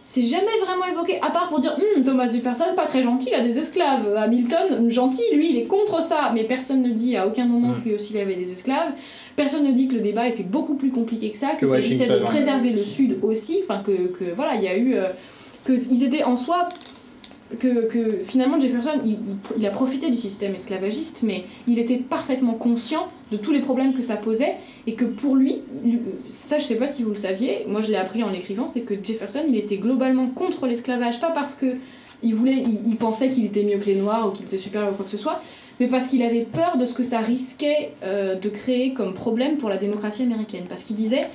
c'est 0.00 0.22
jamais 0.22 0.46
vraiment 0.64 0.86
évoqué, 0.86 1.18
à 1.20 1.28
part 1.28 1.50
pour 1.50 1.58
dire 1.58 1.76
Hum, 1.96 2.02
Thomas 2.02 2.30
Jefferson, 2.30 2.64
pas 2.74 2.86
très 2.86 3.02
gentil, 3.02 3.28
il 3.30 3.34
a 3.34 3.40
des 3.42 3.58
esclaves. 3.58 4.16
Hamilton, 4.16 4.88
gentil, 4.88 5.20
lui, 5.34 5.50
il 5.50 5.58
est 5.58 5.64
contre 5.66 6.00
ça. 6.02 6.30
Mais 6.32 6.44
personne 6.44 6.80
ne 6.80 6.92
dit 6.92 7.14
à 7.14 7.26
aucun 7.26 7.44
moment 7.44 7.74
que 7.74 7.88
lui 7.90 7.94
aussi 7.94 8.14
il 8.14 8.18
avait 8.18 8.34
des 8.36 8.50
esclaves. 8.50 8.92
Personne 9.36 9.64
ne 9.64 9.72
dit 9.72 9.86
que 9.86 9.94
le 9.96 10.00
débat 10.00 10.26
était 10.26 10.44
beaucoup 10.44 10.76
plus 10.76 10.90
compliqué 10.92 11.30
que 11.30 11.36
ça, 11.36 11.48
Que 11.48 11.58
qu'il 11.58 11.68
s'agissait 11.82 12.04
de 12.06 12.20
préserver 12.30 12.70
le 12.70 12.84
Sud 12.84 13.18
aussi. 13.22 13.60
Enfin, 13.62 13.82
que, 13.84 14.06
que 14.06 14.32
voilà, 14.34 14.54
il 14.54 14.62
y 14.62 14.68
a 14.68 14.78
eu. 14.78 14.94
euh, 14.94 15.08
que 15.64 15.72
ils 15.74 16.02
étaient 16.02 16.24
en 16.24 16.36
soi. 16.36 16.70
Que, 17.58 17.86
que 17.86 18.18
finalement 18.22 18.60
Jefferson, 18.60 19.00
il, 19.06 19.16
il- 19.56 19.64
a 19.66 19.70
profité 19.70 20.10
du 20.10 20.18
système 20.18 20.52
esclavagiste, 20.52 21.20
mais 21.22 21.44
il 21.66 21.78
était 21.78 21.96
parfaitement 21.96 22.52
conscient 22.52 23.08
de 23.32 23.38
tous 23.38 23.52
les 23.52 23.60
problèmes 23.60 23.94
que 23.94 24.02
ça 24.02 24.16
posait 24.16 24.56
et 24.86 24.92
que 24.92 25.06
pour 25.06 25.34
lui, 25.34 25.62
ça 26.28 26.58
je 26.58 26.64
sais 26.64 26.74
pas 26.74 26.86
si 26.86 27.02
vous 27.02 27.08
le 27.08 27.14
saviez, 27.14 27.64
moi 27.66 27.80
je 27.80 27.88
l'ai 27.90 27.96
appris 27.96 28.22
en 28.22 28.28
l'écrivant, 28.28 28.66
c'est 28.66 28.82
que 28.82 28.92
Jefferson 29.02 29.40
il 29.48 29.56
était 29.56 29.78
globalement 29.78 30.26
contre 30.26 30.66
l'esclavage, 30.66 31.20
pas 31.22 31.30
parce 31.30 31.54
que 31.54 31.76
il 32.22 32.34
voulait, 32.34 32.62
il 32.86 32.96
pensait 32.96 33.30
qu'il 33.30 33.46
était 33.46 33.64
mieux 33.64 33.78
que 33.78 33.86
les 33.86 33.94
noirs 33.96 34.28
ou 34.28 34.30
qu'il 34.32 34.44
était 34.44 34.58
supérieur 34.58 34.90
ou 34.92 34.94
quoi 34.96 35.06
que 35.06 35.10
ce 35.10 35.16
soit, 35.16 35.40
mais 35.80 35.86
parce 35.86 36.06
qu'il 36.06 36.22
avait 36.22 36.42
peur 36.52 36.76
de 36.76 36.84
ce 36.84 36.92
que 36.92 37.02
ça 37.02 37.20
risquait 37.20 37.92
euh, 38.02 38.34
de 38.34 38.50
créer 38.50 38.92
comme 38.92 39.14
problème 39.14 39.56
pour 39.56 39.70
la 39.70 39.78
démocratie 39.78 40.22
américaine, 40.22 40.64
parce 40.68 40.82
qu'il 40.82 40.96
disait, 40.96 41.28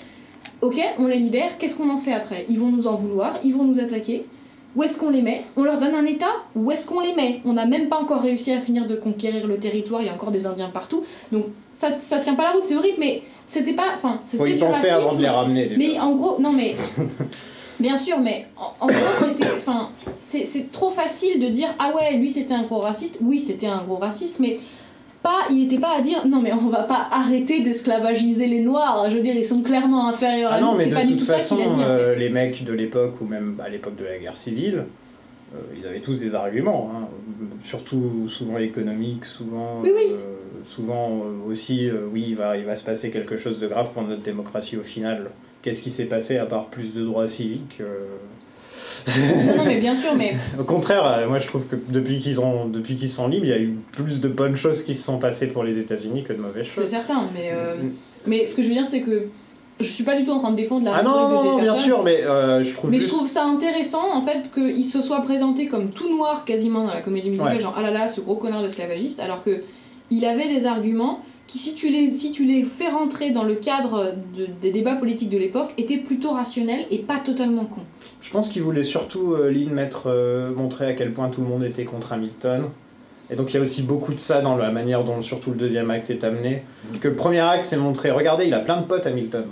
ok, 0.61 0.79
on 0.99 1.07
les 1.07 1.17
libère, 1.17 1.57
qu'est-ce 1.57 1.75
qu'on 1.75 1.89
en 1.89 1.97
fait 1.97 2.13
après? 2.13 2.45
Ils 2.49 2.59
vont 2.59 2.69
nous 2.69 2.85
en 2.85 2.93
vouloir, 2.93 3.39
ils 3.43 3.53
vont 3.55 3.63
nous 3.63 3.79
attaquer. 3.79 4.25
Où 4.75 4.83
est-ce 4.83 4.97
qu'on 4.97 5.09
les 5.11 5.21
met? 5.21 5.43
On 5.55 5.63
leur 5.63 5.77
donne 5.77 5.93
un 5.93 6.05
État? 6.05 6.33
Où 6.55 6.71
est-ce 6.71 6.85
qu'on 6.87 6.99
les 6.99 7.13
met? 7.13 7.41
On 7.45 7.53
n'a 7.53 7.65
même 7.65 7.89
pas 7.89 7.97
encore 7.97 8.21
réussi 8.21 8.51
à 8.51 8.59
finir 8.59 8.87
de 8.87 8.95
conquérir 8.95 9.45
le 9.47 9.57
territoire, 9.57 10.01
il 10.01 10.07
y 10.07 10.09
a 10.09 10.13
encore 10.13 10.31
des 10.31 10.45
Indiens 10.47 10.69
partout. 10.73 11.03
Donc 11.31 11.45
ça, 11.71 11.99
ça 11.99 12.17
tient 12.19 12.33
pas 12.35 12.43
la 12.43 12.51
route, 12.51 12.65
c'est 12.65 12.75
horrible, 12.75 12.97
mais 12.99 13.21
c'était 13.45 13.73
pas. 13.73 13.91
Enfin, 13.93 14.19
Faut 14.25 14.37
c'était 14.37 14.51
y 14.51 14.53
du 14.55 14.59
penser 14.59 14.89
racisme. 14.89 14.95
avant 15.07 15.15
de 15.15 15.21
les 15.21 15.29
ramener. 15.29 15.65
déjà. 15.67 15.77
Mais 15.77 15.99
en 15.99 16.11
gros, 16.15 16.39
non 16.39 16.51
mais. 16.51 16.73
Bien 17.79 17.97
sûr, 17.97 18.19
mais 18.19 18.45
en, 18.55 18.85
en 18.85 18.87
gros, 18.87 18.95
c'était. 19.19 19.51
Enfin, 19.57 19.89
c'est 20.19 20.45
c'est 20.45 20.71
trop 20.71 20.89
facile 20.89 21.39
de 21.39 21.47
dire 21.49 21.69
Ah 21.79 21.91
ouais, 21.95 22.15
lui 22.17 22.29
c'était 22.29 22.53
un 22.53 22.63
gros 22.63 22.77
raciste. 22.79 23.17
Oui, 23.21 23.39
c'était 23.39 23.67
un 23.67 23.83
gros 23.83 23.97
raciste, 23.97 24.37
mais 24.39 24.57
pas, 25.23 25.45
il 25.49 25.57
n'était 25.59 25.79
pas 25.79 25.97
à 25.97 26.01
dire 26.01 26.27
Non, 26.27 26.41
mais 26.41 26.53
on 26.53 26.69
va 26.69 26.83
pas 26.83 27.07
arrêter 27.11 27.61
d'esclavagiser 27.61 28.45
les 28.47 28.59
noirs. 28.61 29.09
Je 29.09 29.15
veux 29.15 29.21
dire, 29.21 29.35
ils 29.35 29.45
sont 29.45 29.61
clairement 29.61 30.07
inférieurs 30.09 30.51
Ah 30.53 30.57
à 30.57 30.61
non, 30.61 30.73
nous. 30.73 30.77
mais 30.77 30.83
C'est 30.83 30.89
de 30.91 30.95
pas 30.95 31.01
toute 31.07 31.21
façon, 31.21 31.55
dit 31.55 31.63
en 31.63 31.79
euh, 31.81 32.11
fait. 32.13 32.19
les 32.19 32.29
mecs 32.29 32.63
de 32.63 32.73
l'époque, 32.73 33.19
ou 33.21 33.25
même 33.25 33.55
à 33.63 33.69
l'époque 33.69 33.95
de 33.95 34.03
la 34.05 34.17
guerre 34.19 34.37
civile, 34.37 34.85
euh, 35.55 35.57
ils 35.77 35.85
avaient 35.87 35.99
tous 36.01 36.19
des 36.19 36.35
arguments, 36.35 36.89
hein. 36.93 37.07
surtout 37.63 38.27
souvent 38.27 38.57
économiques, 38.57 39.25
souvent, 39.25 39.79
Oui, 39.81 39.91
oui. 39.95 40.11
euh, 40.17 40.37
souvent 40.63 41.21
aussi, 41.47 41.89
oui, 42.11 42.25
il 42.29 42.35
va, 42.35 42.57
il 42.57 42.65
va 42.65 42.75
se 42.75 42.83
passer 42.83 43.09
quelque 43.09 43.35
chose 43.35 43.59
de 43.59 43.67
grave 43.67 43.91
pour 43.93 44.03
notre 44.03 44.21
démocratie 44.21 44.77
au 44.77 44.83
final. 44.83 45.29
Qu'est-ce 45.61 45.81
qui 45.81 45.89
s'est 45.89 46.05
passé 46.05 46.37
à 46.37 46.45
part 46.45 46.67
plus 46.67 46.93
de 46.93 47.03
droits 47.05 47.27
civiques 47.27 47.79
Non, 49.07 49.57
non, 49.57 49.63
mais 49.65 49.77
bien 49.77 49.95
sûr, 49.95 50.15
mais. 50.15 50.35
Au 50.59 50.63
contraire, 50.63 51.05
euh, 51.05 51.27
moi 51.27 51.39
je 51.39 51.47
trouve 51.47 51.65
que 51.65 51.75
depuis 51.89 52.19
qu'ils 52.19 52.39
ont, 52.39 52.65
depuis 52.67 52.95
qu'ils 52.95 53.09
sont 53.09 53.27
libres, 53.27 53.45
il 53.45 53.49
y 53.49 53.53
a 53.53 53.59
eu 53.59 53.75
plus 53.91 54.21
de 54.21 54.27
bonnes 54.27 54.55
choses 54.55 54.81
qui 54.81 54.95
se 54.95 55.03
sont 55.03 55.17
passées 55.17 55.47
pour 55.47 55.63
les 55.63 55.79
États-Unis 55.79 56.23
que 56.23 56.33
de 56.33 56.39
mauvaises 56.41 56.67
C'est 56.69 56.81
choses. 56.81 56.89
certain, 56.89 57.23
mais. 57.33 57.49
euh, 57.53 57.75
Mais 58.25 58.45
ce 58.45 58.55
que 58.55 58.61
je 58.61 58.67
veux 58.69 58.73
dire, 58.73 58.87
c'est 58.87 59.01
que. 59.01 59.27
Je 59.79 59.87
suis 59.87 60.03
pas 60.03 60.15
du 60.15 60.23
tout 60.23 60.31
en 60.31 60.39
train 60.39 60.51
de 60.51 60.55
défendre 60.55 60.85
la 60.85 60.93
Ah 60.97 61.03
non, 61.03 61.09
non, 61.11 61.29
de 61.29 61.45
non, 61.45 61.61
bien 61.61 61.73
sûr, 61.73 62.03
mais 62.03 62.21
euh, 62.23 62.63
je 62.63 62.71
trouve 62.73 62.91
Mais 62.91 62.97
juste... 62.99 63.09
je 63.09 63.15
trouve 63.15 63.27
ça 63.27 63.43
intéressant 63.43 64.03
en 64.13 64.21
fait 64.21 64.51
qu'il 64.53 64.85
se 64.85 65.01
soit 65.01 65.19
présenté 65.21 65.65
comme 65.67 65.89
tout 65.89 66.15
noir 66.15 66.45
quasiment 66.45 66.85
dans 66.85 66.93
la 66.93 67.01
comédie 67.01 67.29
musicale, 67.31 67.53
Ouais. 67.55 67.59
genre 67.59 67.73
ah 67.75 67.81
là 67.81 67.89
là, 67.89 68.07
ce 68.07 68.21
gros 68.21 68.35
connard 68.35 68.61
d'esclavagiste, 68.61 69.19
alors 69.19 69.43
que 69.43 69.63
il 70.11 70.25
avait 70.25 70.47
des 70.47 70.67
arguments 70.67 71.19
qui, 71.47 71.57
si 71.57 71.75
tu 71.75 71.89
les, 71.89 72.09
si 72.11 72.31
tu 72.31 72.45
les 72.45 72.63
fais 72.63 72.87
rentrer 72.89 73.31
dans 73.31 73.43
le 73.43 73.55
cadre 73.55 74.15
de- 74.35 74.47
des 74.61 74.71
débats 74.71 74.95
politiques 74.95 75.29
de 75.29 75.37
l'époque, 75.37 75.71
étaient 75.77 75.97
plutôt 75.97 76.31
rationnels 76.31 76.85
et 76.89 76.99
pas 76.99 77.19
totalement 77.19 77.65
cons. 77.65 77.81
Je 78.21 78.31
pense 78.31 78.49
qu'il 78.49 78.61
voulait 78.63 78.83
surtout, 78.83 79.33
euh, 79.33 79.51
Lynn, 79.51 79.69
mettre, 79.69 80.03
euh, 80.07 80.51
montrer 80.53 80.87
à 80.87 80.93
quel 80.93 81.11
point 81.13 81.29
tout 81.29 81.41
le 81.41 81.47
monde 81.47 81.63
était 81.63 81.83
contre 81.85 82.13
Hamilton. 82.13 82.69
Et 83.29 83.35
donc 83.35 83.51
il 83.51 83.55
y 83.55 83.59
a 83.59 83.61
aussi 83.61 83.81
beaucoup 83.83 84.13
de 84.13 84.19
ça 84.19 84.41
dans 84.41 84.55
la 84.57 84.69
manière 84.71 85.03
dont 85.03 85.21
surtout 85.21 85.51
le 85.51 85.55
deuxième 85.57 85.89
acte 85.91 86.09
est 86.09 86.23
amené. 86.23 86.63
Que 87.01 87.07
le 87.07 87.15
premier 87.15 87.39
acte, 87.39 87.63
c'est 87.63 87.77
montrer, 87.77 88.11
regardez, 88.11 88.45
il 88.45 88.53
a 88.53 88.59
plein 88.59 88.77
de 88.81 88.85
potes 88.85 89.05
Hamilton. 89.07 89.45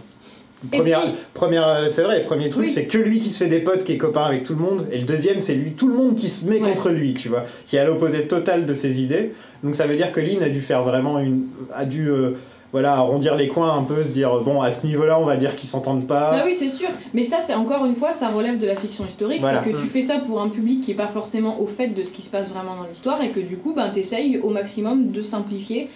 Première, 0.72 1.02
puis- 1.02 1.12
première, 1.34 1.68
euh, 1.68 1.90
c'est 1.90 2.04
vrai, 2.04 2.20
le 2.20 2.26
premier 2.26 2.50
truc, 2.50 2.64
Oui. 2.66 2.70
c'est 2.70 2.86
que 2.86 2.98
lui 2.98 3.20
qui 3.20 3.30
se 3.30 3.38
fait 3.38 3.48
des 3.50 3.60
potes, 3.60 3.84
qui 3.84 3.94
est 3.94 3.98
copain 3.98 4.22
avec 4.24 4.44
tout 4.44 4.54
le 4.54 4.60
monde. 4.60 4.88
Et 4.92 4.98
le 5.00 5.06
deuxième, 5.06 5.40
c'est 5.40 5.56
lui, 5.56 5.72
tout 5.72 5.88
le 5.88 5.96
monde 5.96 6.16
qui 6.16 6.30
se 6.30 6.46
met 6.46 6.62
Ouais. 6.62 6.70
contre 6.70 6.90
lui, 6.90 7.14
tu 7.14 7.30
vois, 7.30 7.44
qui 7.66 7.78
est 7.78 7.80
à 7.80 7.86
l'opposé 7.86 8.28
total 8.28 8.66
de 8.66 8.74
ses 8.74 9.02
idées. 9.02 9.34
Donc 9.64 9.74
ça 9.76 9.88
veut 9.88 9.96
dire 9.96 10.12
que 10.12 10.20
Lynn 10.20 10.44
a 10.44 10.50
dû 10.50 10.62
faire 10.62 10.84
vraiment 10.84 11.20
une. 11.20 11.44
a 11.74 11.86
dû. 11.86 12.08
euh, 12.10 12.32
voilà, 12.74 12.94
arrondir 12.94 13.36
les 13.36 13.50
coins 13.50 13.76
un 13.78 13.84
peu, 13.84 14.02
se 14.02 14.14
dire, 14.14 14.40
bon, 14.46 14.62
à 14.62 14.72
ce 14.72 14.86
niveau-là, 14.88 15.20
on 15.20 15.26
va 15.26 15.36
dire 15.36 15.56
qu'ils 15.58 15.68
s'entendent 15.68 16.08
pas. 16.08 16.32
Ah 16.36 16.44
oui, 16.46 16.54
c'est 16.54 16.70
sûr. 16.70 16.88
Mais 17.14 17.26
ça, 17.26 17.40
c'est 17.42 17.54
encore 17.54 17.86
une 17.86 17.96
fois, 17.96 18.14
ça 18.14 18.30
relève 18.30 18.58
de 18.58 18.66
la 18.66 18.78
fiction 18.78 19.06
historique. 19.06 19.42
Voilà. 19.42 19.62
C'est 19.62 19.72
que 19.74 19.78
tu 19.78 19.84
Mm. 19.84 19.90
fais 19.90 20.00
ça 20.02 20.20
pour 20.26 20.40
un 20.42 20.48
public 20.48 20.80
qui 20.80 20.92
est 20.92 20.96
pas 20.96 21.08
forcément 21.08 21.60
au 21.60 21.66
fait 21.66 21.90
de 21.90 22.02
ce 22.02 22.14
qui 22.14 22.22
se 22.22 22.30
passe 22.30 22.50
vraiment 22.50 22.78
dans 22.78 22.88
l'histoire 22.88 23.22
et 23.22 23.28
que 23.28 23.42
du 23.42 23.58
coup, 23.58 23.74
ben, 23.74 23.90
t'essayes 23.90 24.38
au 24.42 24.52
maximum 24.52 25.12
de 25.12 25.22
simplifier 25.22 25.90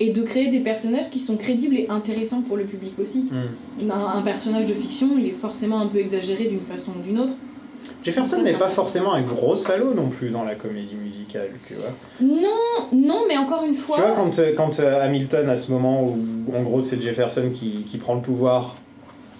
et 0.00 0.10
de 0.10 0.22
créer 0.22 0.48
des 0.48 0.60
personnages 0.60 1.08
qui 1.10 1.18
sont 1.18 1.36
crédibles 1.36 1.76
et 1.76 1.86
intéressants 1.88 2.42
pour 2.42 2.56
le 2.56 2.64
public 2.64 2.94
aussi. 2.98 3.28
Hmm. 3.30 3.90
Un, 3.90 4.18
un 4.18 4.22
personnage 4.22 4.64
de 4.64 4.74
fiction, 4.74 5.16
il 5.18 5.26
est 5.26 5.32
forcément 5.32 5.80
un 5.80 5.86
peu 5.86 5.98
exagéré 5.98 6.46
d'une 6.46 6.60
façon 6.60 6.92
ou 6.98 7.02
d'une 7.02 7.18
autre. 7.18 7.34
Jefferson 8.02 8.42
n'est 8.42 8.54
pas 8.54 8.68
forcément 8.68 9.14
un 9.14 9.22
gros 9.22 9.56
salaud 9.56 9.94
non 9.94 10.08
plus 10.08 10.30
dans 10.30 10.44
la 10.44 10.54
comédie 10.54 10.94
musicale, 10.94 11.50
tu 11.66 11.74
vois. 11.74 11.90
Non, 12.20 12.88
non, 12.92 13.24
mais 13.28 13.36
encore 13.36 13.64
une 13.64 13.74
fois. 13.74 13.96
Tu 13.96 14.02
vois, 14.02 14.12
quand, 14.12 14.38
euh, 14.38 14.52
quand 14.56 14.80
euh, 14.80 15.02
Hamilton, 15.02 15.48
à 15.48 15.56
ce 15.56 15.70
moment 15.70 16.02
où, 16.02 16.16
en 16.54 16.62
gros, 16.62 16.80
c'est 16.80 17.00
Jefferson 17.00 17.50
qui, 17.52 17.84
qui 17.84 17.98
prend 17.98 18.14
le 18.14 18.22
pouvoir, 18.22 18.76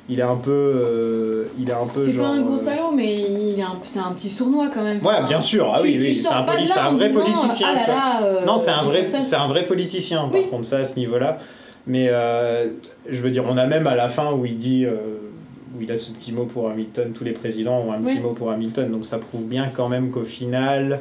il 0.09 0.19
est 0.19 0.23
un 0.23 0.37
peu. 0.37 0.51
euh, 0.51 1.45
il 1.59 1.69
est 1.69 1.73
un 1.73 1.87
peu 1.87 2.05
c'est 2.05 2.13
pas 2.13 2.27
un 2.29 2.41
gros 2.43 2.55
euh, 2.55 2.59
salaud, 2.59 2.93
mais 2.95 3.15
il 3.15 3.59
est 3.59 3.63
un, 3.63 3.77
c'est 3.85 3.99
un 4.01 4.13
petit 4.13 4.29
sournois 4.29 4.69
quand 4.73 4.83
même. 4.83 4.99
Ouais, 5.05 5.23
bien 5.27 5.41
sûr, 5.41 5.71
ah 5.75 5.79
tu- 5.81 5.85
oui, 5.89 5.99
oui, 6.01 6.15
c'est 6.23 6.33
un, 6.33 6.43
poli- 6.43 6.67
là 6.67 6.91
vrai 6.91 7.09
disant, 7.09 7.21
politicien. 7.21 7.69
Ah 7.71 7.75
là 7.75 7.87
là, 7.87 8.23
euh, 8.25 8.45
non, 8.45 8.59
c'est 8.59 8.71
un, 8.71 8.83
vrai, 8.83 9.05
c'est 9.07 9.37
un 9.37 9.47
vrai 9.47 9.65
politicien, 9.67 10.29
par 10.29 10.49
contre, 10.51 10.65
ça, 10.67 10.79
à 10.79 10.85
ce 10.85 10.99
niveau-là. 10.99 11.39
Mais 11.87 12.09
euh, 12.11 12.69
je 13.09 13.21
veux 13.21 13.31
dire, 13.31 13.45
on 13.47 13.57
a 13.59 13.67
même 13.67 13.87
à 13.87 13.95
la 13.95 14.09
fin 14.09 14.33
où 14.33 14.45
il 14.47 14.57
dit. 14.59 14.87
où 14.87 15.81
il 15.83 15.91
a 15.91 15.97
ce 15.97 16.13
petit 16.13 16.33
mot 16.33 16.45
pour 16.45 16.69
Hamilton, 16.71 17.13
tous 17.13 17.25
les 17.25 17.33
présidents 17.33 17.79
ont 17.81 17.93
un 17.93 18.01
petit 18.01 18.21
mot 18.21 18.31
pour 18.31 18.51
Hamilton, 18.51 18.91
donc 18.93 19.05
ça 19.07 19.19
prouve 19.19 19.45
bien 19.45 19.71
quand 19.75 19.89
même 19.89 20.11
qu'au 20.13 20.23
final, 20.23 21.01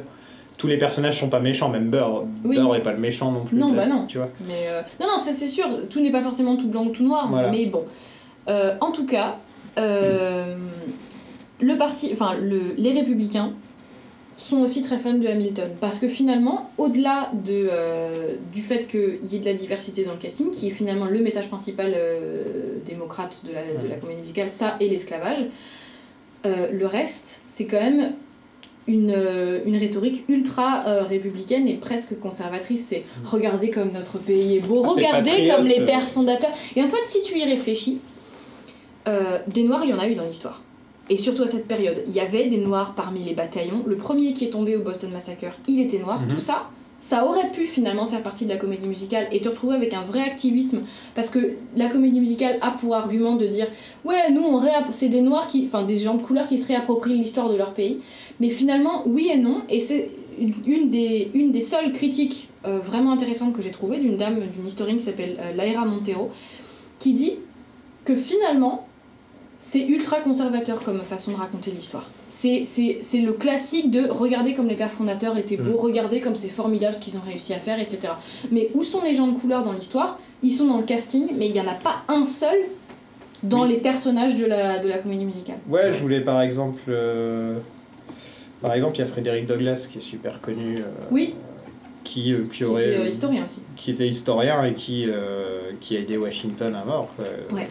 tous 0.58 0.66
les 0.66 0.76
personnages 0.78 1.18
sont 1.20 1.28
pas 1.28 1.38
méchants, 1.40 1.68
même 1.68 1.90
Burr. 1.90 2.24
Oui. 2.44 2.56
Burr 2.56 2.74
est 2.76 2.82
pas 2.82 2.92
le 2.92 2.98
méchant 2.98 3.30
non 3.32 3.40
plus. 3.42 3.56
Non, 3.56 3.72
là, 3.72 3.76
bah 3.84 3.86
non. 3.86 4.06
Tu 4.06 4.18
vois. 4.18 4.28
Mais 4.46 4.68
euh, 4.70 4.82
non, 5.00 5.06
non, 5.06 5.16
c'est 5.16 5.32
sûr, 5.46 5.64
tout 5.88 6.00
n'est 6.00 6.10
pas 6.12 6.22
forcément 6.22 6.56
tout 6.56 6.68
blanc 6.68 6.84
ou 6.86 6.90
tout 6.90 7.04
noir, 7.04 7.28
Voilà. 7.30 7.50
mais 7.50 7.66
bon. 7.66 7.84
Euh, 8.48 8.74
en 8.80 8.92
tout 8.92 9.06
cas, 9.06 9.38
euh, 9.78 10.56
le 11.60 11.76
parti, 11.76 12.10
enfin 12.12 12.34
le, 12.40 12.74
les 12.76 12.92
républicains 12.92 13.52
sont 14.36 14.58
aussi 14.58 14.82
très 14.82 14.98
fans 14.98 15.14
de 15.14 15.26
Hamilton 15.26 15.70
parce 15.80 15.98
que 15.98 16.08
finalement, 16.08 16.70
au-delà 16.76 17.30
de, 17.32 17.68
euh, 17.70 18.36
du 18.52 18.60
fait 18.60 18.86
qu'il 18.86 19.24
y 19.30 19.36
ait 19.36 19.38
de 19.38 19.44
la 19.44 19.54
diversité 19.54 20.04
dans 20.04 20.12
le 20.12 20.18
casting, 20.18 20.50
qui 20.50 20.66
est 20.68 20.70
finalement 20.70 21.06
le 21.06 21.20
message 21.20 21.48
principal 21.48 21.96
démocrate 22.84 23.40
de 23.44 23.52
la, 23.52 23.82
de 23.82 23.88
la 23.88 23.96
comédie 23.96 24.20
musicale, 24.20 24.50
ça 24.50 24.76
et 24.80 24.88
l'esclavage, 24.88 25.46
le 26.44 26.84
reste, 26.84 27.40
c'est 27.46 27.64
quand 27.64 27.80
même 27.80 28.12
une, 28.86 29.62
une 29.64 29.76
rhétorique 29.76 30.24
ultra 30.28 30.84
euh, 30.86 31.02
républicaine 31.02 31.68
et 31.68 31.74
presque 31.74 32.18
conservatrice. 32.18 32.86
C'est 32.86 33.04
regardez 33.24 33.70
comme 33.70 33.92
notre 33.92 34.18
pays 34.18 34.56
est 34.56 34.60
beau, 34.60 34.82
Ah, 34.84 34.90
regardez 34.94 35.50
comme 35.54 35.66
les 35.66 35.80
pères 35.80 36.06
fondateurs. 36.06 36.52
Et 36.76 36.82
en 36.82 36.88
fait, 36.88 37.04
si 37.06 37.22
tu 37.22 37.38
y 37.38 37.44
réfléchis, 37.44 38.00
euh, 39.08 39.38
des 39.46 39.64
noirs, 39.64 39.84
il 39.84 39.90
y 39.90 39.94
en 39.94 39.98
a 39.98 40.08
eu 40.08 40.14
dans 40.14 40.24
l'histoire. 40.24 40.62
Et 41.10 41.16
surtout 41.16 41.42
à 41.42 41.46
cette 41.46 41.66
période, 41.66 42.02
il 42.06 42.12
y 42.12 42.20
avait 42.20 42.46
des 42.46 42.56
noirs 42.56 42.94
parmi 42.94 43.22
les 43.24 43.34
bataillons. 43.34 43.82
Le 43.86 43.96
premier 43.96 44.32
qui 44.32 44.46
est 44.46 44.50
tombé 44.50 44.76
au 44.76 44.82
Boston 44.82 45.10
Massacre, 45.10 45.58
il 45.68 45.80
était 45.80 45.98
noir. 45.98 46.22
Mhm. 46.22 46.28
Tout 46.28 46.38
ça, 46.38 46.70
ça 46.98 47.26
aurait 47.26 47.50
pu 47.50 47.66
finalement 47.66 48.06
faire 48.06 48.22
partie 48.22 48.44
de 48.44 48.50
la 48.50 48.56
comédie 48.56 48.86
musicale 48.86 49.28
et 49.30 49.40
te 49.40 49.48
retrouver 49.48 49.74
avec 49.74 49.92
un 49.92 50.00
vrai 50.00 50.20
activisme 50.20 50.82
parce 51.14 51.28
que 51.28 51.56
la 51.76 51.88
comédie 51.88 52.20
musicale 52.20 52.56
a 52.62 52.70
pour 52.70 52.94
argument 52.94 53.36
de 53.36 53.46
dire 53.46 53.66
ouais 54.04 54.30
nous 54.32 54.42
on 54.42 54.62
c'est 54.90 55.08
des 55.08 55.20
noirs 55.20 55.48
qui 55.48 55.64
enfin 55.66 55.82
des 55.82 55.96
gens 55.96 56.14
de 56.14 56.22
couleur 56.22 56.46
qui 56.46 56.56
se 56.56 56.66
réapproprient 56.66 57.18
l'histoire 57.18 57.50
de 57.50 57.56
leur 57.56 57.74
pays 57.74 57.98
mais 58.40 58.48
finalement 58.48 59.02
oui 59.06 59.28
et 59.30 59.36
non 59.36 59.62
et 59.68 59.80
c'est 59.80 60.08
une 60.66 60.88
des, 60.88 61.30
une 61.34 61.52
des 61.52 61.60
seules 61.60 61.92
critiques 61.92 62.48
euh, 62.64 62.78
vraiment 62.78 63.12
intéressantes 63.12 63.52
que 63.52 63.60
j'ai 63.60 63.70
trouvées 63.70 63.98
d'une 63.98 64.16
dame 64.16 64.40
d'une 64.46 64.64
historienne 64.64 64.96
qui 64.96 65.04
s'appelle 65.04 65.36
euh, 65.40 65.52
Laira 65.52 65.84
Montero 65.84 66.30
qui 66.98 67.12
dit 67.12 67.34
que 68.04 68.14
finalement 68.14 68.86
c'est 69.66 69.80
ultra 69.80 70.20
conservateur 70.20 70.78
comme 70.80 71.00
façon 71.00 71.32
de 71.32 71.36
raconter 71.36 71.70
l'histoire. 71.70 72.10
C'est, 72.28 72.62
le 73.14 73.32
classique 73.32 73.90
de 73.90 74.06
regarder 74.08 74.52
comme 74.54 74.68
les 74.68 74.74
pères 74.76 74.90
fondateurs 74.90 75.38
étaient 75.38 75.56
beaux, 75.56 75.76
regarder 75.78 76.20
comme 76.20 76.36
c'est 76.36 76.48
formidable 76.50 76.94
ce 76.94 77.00
qu'ils 77.00 77.16
ont 77.16 77.22
réussi 77.26 77.54
à 77.54 77.58
faire, 77.58 77.80
etc. 77.80 78.12
Mais 78.52 78.68
où 78.74 78.82
sont 78.82 79.02
les 79.02 79.14
gens 79.14 79.26
de 79.26 79.38
couleur 79.38 79.62
dans 79.64 79.72
l'histoire? 79.72 80.18
Ils 80.42 80.50
sont 80.50 80.66
dans 80.66 80.76
le 80.76 80.82
casting, 80.84 81.28
mais 81.38 81.46
il 81.46 81.52
n'y 81.52 81.60
en 81.60 81.66
a 81.66 81.72
pas 81.74 82.02
un 82.08 82.26
seul 82.26 82.56
dans 83.42 83.62
Oui. 83.62 83.70
les 83.70 83.76
personnages 83.78 84.36
de 84.36 84.44
la, 84.44 84.78
de 84.80 84.88
la 84.88 84.98
comédie 84.98 85.24
musicale. 85.24 85.56
Ouais, 85.68 85.92
je 85.92 85.98
voulais 85.98 86.20
par 86.20 86.42
exemple. 86.42 86.82
euh, 86.88 87.56
Par 88.60 88.74
exemple, 88.74 88.96
il 88.96 88.98
y 88.98 89.02
a 89.02 89.06
Frédéric 89.06 89.46
Douglas 89.46 89.88
qui 89.90 89.96
est 89.98 90.02
super 90.02 90.40
connu. 90.42 90.76
euh, 90.78 90.82
Oui, 91.10 91.34
Qui, 92.04 92.34
euh, 92.34 92.42
qui 92.42 92.50
qui 92.50 92.64
aurait. 92.64 92.86
était 92.90 92.98
euh, 93.00 93.08
historien 93.08 93.44
aussi. 93.44 93.60
qui 93.76 93.90
était 93.92 94.06
historien 94.08 94.62
et 94.64 94.74
qui, 94.74 95.06
euh, 95.08 95.70
qui 95.80 95.96
a 95.96 96.00
aidé 96.00 96.18
Washington 96.18 96.74
à 96.74 96.84
mort. 96.84 97.08
Ouais. 97.50 97.68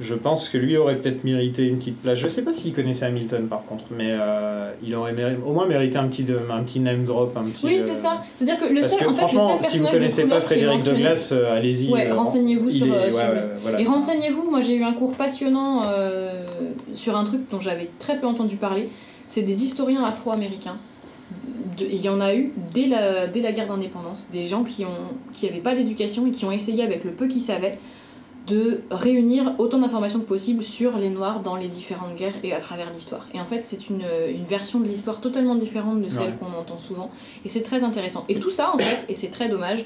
Je 0.00 0.14
pense 0.14 0.48
que 0.48 0.58
lui 0.58 0.76
aurait 0.76 0.96
peut-être 0.96 1.22
mérité 1.22 1.66
une 1.68 1.76
petite 1.78 2.02
place. 2.02 2.18
Je 2.18 2.26
sais 2.26 2.42
pas 2.42 2.52
s'il 2.52 2.72
connaissait 2.72 3.04
Hamilton 3.06 3.46
par 3.46 3.64
contre, 3.64 3.84
mais 3.96 4.08
euh, 4.10 4.72
il 4.82 4.92
aurait 4.96 5.12
méri- 5.12 5.36
au 5.46 5.52
moins 5.52 5.66
mérité 5.68 5.98
un 5.98 6.08
petit, 6.08 6.24
de- 6.24 6.36
un 6.50 6.64
petit 6.64 6.80
name 6.80 7.04
drop. 7.04 7.36
Un 7.36 7.44
petit, 7.44 7.64
Oui, 7.64 7.76
euh, 7.76 7.84
c'est 7.84 7.94
ça. 7.94 8.20
C'est-à-dire 8.34 8.58
que 8.58 8.72
le 8.72 8.82
seul, 8.82 8.98
que 8.98 9.04
en 9.04 9.14
fait, 9.14 9.22
le 9.22 9.28
seul 9.40 9.70
si 9.70 9.78
vous 9.78 9.86
de 9.86 9.90
connaissez 9.92 10.24
pas 10.24 10.40
Frédéric 10.40 10.82
Douglas, 10.84 11.28
euh, 11.30 11.56
allez-y. 11.56 11.92
Ouais, 11.92 12.08
euh, 12.08 12.14
renseignez-vous 12.14 12.70
sur, 12.70 12.86
est- 12.86 12.90
euh, 12.90 13.04
ouais, 13.06 13.12
sur 13.12 13.20
lui. 13.20 13.38
ouais, 13.38 13.44
voilà, 13.62 13.80
Et 13.80 13.84
renseignez-vous, 13.84 14.50
moi 14.50 14.60
j'ai 14.60 14.74
eu 14.74 14.82
un 14.82 14.94
cours 14.94 15.12
passionnant 15.12 15.82
euh, 15.86 16.44
sur 16.92 17.16
un 17.16 17.22
truc 17.22 17.42
dont 17.52 17.60
j'avais 17.60 17.88
très 18.00 18.18
peu 18.18 18.26
entendu 18.26 18.56
parler. 18.56 18.88
C'est 19.28 19.42
des 19.42 19.64
historiens 19.64 20.02
afro-américains. 20.02 20.76
De- 21.78 21.86
Il 21.88 22.00
y 22.00 22.08
en 22.08 22.20
a 22.20 22.34
eu 22.34 22.52
dès 22.74 22.86
la, 22.86 23.28
dès 23.28 23.40
la 23.40 23.52
guerre 23.52 23.68
d'indépendance, 23.68 24.28
des 24.32 24.42
gens 24.42 24.64
qui 24.64 24.82
n'avaient 24.82 24.94
qui 25.32 25.48
avaient 25.48 25.58
pas 25.60 25.74
d'éducation 25.76 26.26
et 26.26 26.30
qui 26.32 26.44
ont 26.44 26.52
essayé 26.52 26.82
avec 26.82 27.04
le 27.04 27.12
peu 27.12 27.26
qu'ils 27.28 27.40
savaient 27.40 27.78
de 28.46 28.82
réunir 28.90 29.54
autant 29.58 29.78
d'informations 29.78 30.18
que 30.20 30.24
possible 30.26 30.62
sur 30.62 30.98
les 30.98 31.08
Noirs 31.08 31.40
dans 31.40 31.56
les 31.56 31.68
différentes 31.68 32.14
guerres 32.14 32.34
et 32.42 32.52
à 32.52 32.58
travers 32.60 32.92
l'histoire. 32.92 33.26
Et 33.32 33.40
en 33.40 33.44
fait, 33.46 33.64
c'est 33.64 33.88
une, 33.88 34.04
une 34.28 34.44
version 34.44 34.80
de 34.80 34.84
l'histoire 34.86 35.20
totalement 35.20 35.54
différente 35.54 36.02
de 36.02 36.08
celle 36.10 36.30
Ouais. 36.30 36.34
qu'on 36.38 36.58
entend 36.58 36.76
souvent. 36.76 37.10
Et 37.44 37.48
c'est 37.48 37.62
très 37.62 37.84
intéressant. 37.84 38.24
Et 38.28 38.38
tout 38.38 38.50
ça, 38.50 38.74
en 38.74 38.78
fait, 38.78 39.06
et 39.08 39.14
c'est 39.14 39.28
très 39.30 39.48
dommage, 39.48 39.84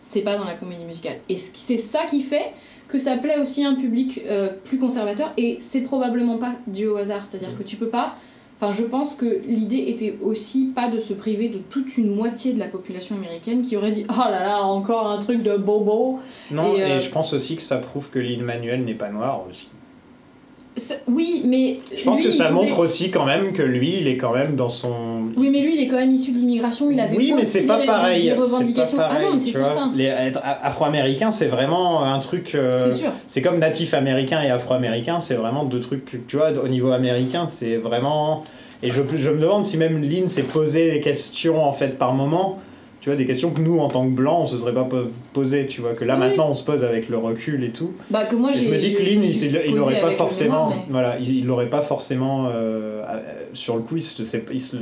c'est 0.00 0.20
pas 0.20 0.36
dans 0.36 0.44
la 0.44 0.54
comédie 0.54 0.84
musicale. 0.84 1.16
Et 1.30 1.36
c'est 1.36 1.78
ça 1.78 2.00
qui 2.04 2.20
fait 2.20 2.52
que 2.88 2.98
ça 2.98 3.16
plaît 3.16 3.38
aussi 3.40 3.64
à 3.64 3.70
un 3.70 3.74
public 3.74 4.20
euh, 4.26 4.50
plus 4.64 4.78
conservateur 4.78 5.32
et 5.38 5.56
c'est 5.58 5.80
probablement 5.80 6.36
pas 6.36 6.52
dû 6.66 6.86
au 6.86 6.96
hasard. 6.96 7.22
C'est-à-dire 7.24 7.56
que 7.56 7.62
tu 7.62 7.76
peux 7.76 7.88
pas. 7.88 8.14
Enfin, 8.56 8.70
je 8.70 8.84
pense 8.84 9.14
que 9.14 9.40
l'idée 9.46 9.84
était 9.88 10.16
aussi 10.22 10.66
pas 10.74 10.88
de 10.88 11.00
se 11.00 11.12
priver 11.12 11.48
de 11.48 11.58
toute 11.58 11.96
une 11.98 12.14
moitié 12.14 12.52
de 12.52 12.58
la 12.58 12.68
population 12.68 13.16
américaine 13.16 13.62
qui 13.62 13.76
aurait 13.76 13.90
dit 13.90 14.06
Oh 14.08 14.30
là 14.30 14.42
là, 14.42 14.62
encore 14.62 15.08
un 15.08 15.18
truc 15.18 15.42
de 15.42 15.56
bobo. 15.56 16.20
Non, 16.50 16.74
Et, 16.74 16.78
et, 16.78 16.82
euh, 16.82 17.00
je 17.00 17.10
pense 17.10 17.32
aussi 17.32 17.56
que 17.56 17.62
ça 17.62 17.78
prouve 17.78 18.10
que 18.10 18.18
Lin 18.18 18.42
Manuel 18.42 18.84
n'est 18.84 18.94
pas 18.94 19.10
noir 19.10 19.42
aussi. 19.48 19.68
Oui, 21.06 21.42
mais. 21.44 21.78
Je 21.96 22.02
pense 22.02 22.18
lui, 22.18 22.24
que 22.24 22.30
ça 22.30 22.50
montre 22.50 22.78
aussi 22.80 23.10
quand 23.10 23.24
même 23.24 23.52
que 23.52 23.62
lui, 23.62 23.98
il 24.00 24.08
est 24.08 24.16
quand 24.16 24.34
même 24.34 24.56
dans 24.56 24.68
son. 24.68 24.92
Oui, 25.36 25.48
mais 25.50 25.60
lui, 25.60 25.74
il 25.76 25.82
est 25.82 25.88
quand 25.88 25.96
même 25.96 26.10
issu 26.10 26.32
de 26.32 26.38
l'immigration, 26.38 26.90
il 26.90 26.98
avait 26.98 27.16
oui, 27.16 27.32
mais 27.34 27.44
c'est 27.44 27.62
pas 27.62 27.78
pareil. 27.78 28.22
des 28.24 28.28
c'est 28.30 28.34
pas 28.36 28.42
revendications. 28.42 28.96
pareil, 28.96 29.26
ah 29.28 29.32
non, 29.32 29.38
c'est 29.38 29.50
vois. 29.52 29.60
certain. 29.60 29.92
Les, 29.94 30.04
être 30.06 30.40
afro-américain, 30.42 31.30
c'est 31.30 31.46
vraiment 31.46 32.02
un 32.02 32.18
truc. 32.18 32.54
euh, 32.54 32.76
C'est 32.78 32.98
sûr. 32.98 33.10
C'est 33.26 33.42
comme 33.42 33.58
natif 33.58 33.94
américain 33.94 34.42
et 34.42 34.50
afro-américain, 34.50 35.20
c'est 35.20 35.34
vraiment 35.34 35.64
deux 35.64 35.80
trucs, 35.80 36.26
tu 36.26 36.36
vois, 36.36 36.50
au 36.52 36.68
niveau 36.68 36.90
américain, 36.90 37.46
c'est 37.46 37.76
vraiment... 37.76 38.44
Et 38.82 38.90
je, 38.90 39.00
je 39.16 39.30
me 39.30 39.40
demande 39.40 39.64
si 39.64 39.76
même 39.78 40.02
Lynn 40.02 40.28
s'est 40.28 40.42
posé 40.42 40.90
des 40.90 41.00
questions, 41.00 41.64
en 41.64 41.72
fait, 41.72 41.96
par 41.96 42.12
moment, 42.12 42.58
tu 43.04 43.10
vois, 43.10 43.16
des 43.16 43.26
questions 43.26 43.50
que 43.50 43.60
nous, 43.60 43.80
en 43.80 43.88
tant 43.90 44.06
que 44.06 44.14
blancs, 44.14 44.44
on 44.44 44.46
se 44.46 44.56
serait 44.56 44.72
pas 44.72 44.84
po- 44.84 45.10
posé, 45.34 45.66
tu 45.66 45.82
vois, 45.82 45.92
que 45.92 46.06
là, 46.06 46.14
Oui. 46.14 46.20
maintenant, 46.20 46.48
on 46.48 46.54
se 46.54 46.64
pose 46.64 46.82
avec 46.84 47.10
le 47.10 47.18
recul 47.18 47.62
et 47.62 47.68
tout. 47.68 47.92
Bah, 48.08 48.24
que 48.24 48.34
moi, 48.34 48.48
Et 48.48 48.54
je 48.54 48.66
me 48.70 48.78
dis 48.78 48.94
que 48.94 49.02
Lynn, 49.02 49.22
il, 49.22 49.30
suis 49.34 49.46
il, 49.48 49.52
il 49.66 49.70
posée 49.72 49.78
aurait 49.82 50.00
pas 50.00 50.10
forcément... 50.10 50.72
Voilà, 50.88 51.18
il, 51.18 51.44
l'aurait 51.44 51.68
pas 51.68 51.82
forcément... 51.82 52.48
sur 53.52 53.76
le 53.76 53.82
coup, 53.82 53.96
il 53.96 54.00
se- 54.00 54.22
il 54.50 54.58
se- 54.58 54.76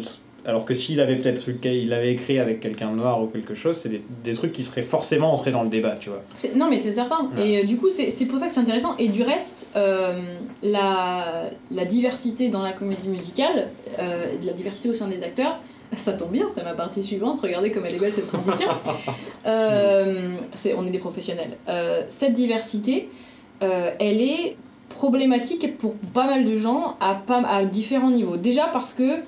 alors 0.44 0.64
que 0.64 0.74
s'il 0.74 1.00
avait 1.00 1.16
peut-être 1.16 1.48
il 1.64 1.88
l'avait 1.88 2.12
écrit 2.12 2.38
avec 2.38 2.60
quelqu'un 2.60 2.90
de 2.90 2.96
noir 2.96 3.22
ou 3.22 3.26
quelque 3.26 3.54
chose, 3.54 3.76
c'est 3.76 3.88
des, 3.88 4.02
des 4.24 4.34
trucs 4.34 4.52
qui 4.52 4.62
seraient 4.62 4.82
forcément 4.82 5.32
entrés 5.32 5.52
dans 5.52 5.62
le 5.62 5.68
débat, 5.68 5.96
tu 5.98 6.10
vois. 6.10 6.22
Non, 6.56 6.68
mais 6.68 6.78
c'est 6.78 6.90
certain. 6.90 7.30
Ouais. 7.36 7.48
Et 7.48 7.58
euh, 7.60 7.64
du 7.64 7.76
coup, 7.76 7.88
c'est 7.88 8.26
pour 8.26 8.38
ça 8.38 8.46
que 8.46 8.52
c'est 8.52 8.60
intéressant. 8.60 8.96
Et 8.98 9.08
du 9.08 9.22
reste, 9.22 9.68
euh, 9.76 10.20
la, 10.62 11.50
la 11.70 11.84
diversité 11.84 12.48
dans 12.48 12.62
la 12.62 12.72
comédie 12.72 13.08
musicale, 13.08 13.68
euh, 13.98 14.32
la 14.42 14.52
diversité 14.52 14.88
au 14.88 14.94
sein 14.94 15.06
des 15.06 15.22
acteurs, 15.22 15.60
ça 15.92 16.14
tombe 16.14 16.32
bien, 16.32 16.46
c'est 16.48 16.64
ma 16.64 16.74
partie 16.74 17.02
suivante. 17.02 17.40
Regardez 17.40 17.70
comme 17.70 17.86
elle 17.86 17.94
est 17.94 18.00
belle 18.00 18.12
cette 18.12 18.26
transition. 18.26 18.68
On 19.44 20.86
est 20.86 20.90
des 20.90 20.98
professionnels. 20.98 21.56
Cette 22.08 22.32
diversité, 22.32 23.08
elle 23.60 24.20
est 24.20 24.56
problématique 24.88 25.78
pour 25.78 25.94
pas 25.94 26.26
mal 26.26 26.44
de 26.44 26.56
gens 26.56 26.96
à, 27.00 27.14
pas, 27.14 27.42
à 27.46 27.64
différents 27.64 28.10
niveaux. 28.10 28.36
Déjà 28.36 28.66
parce 28.66 28.92
que 28.92 29.20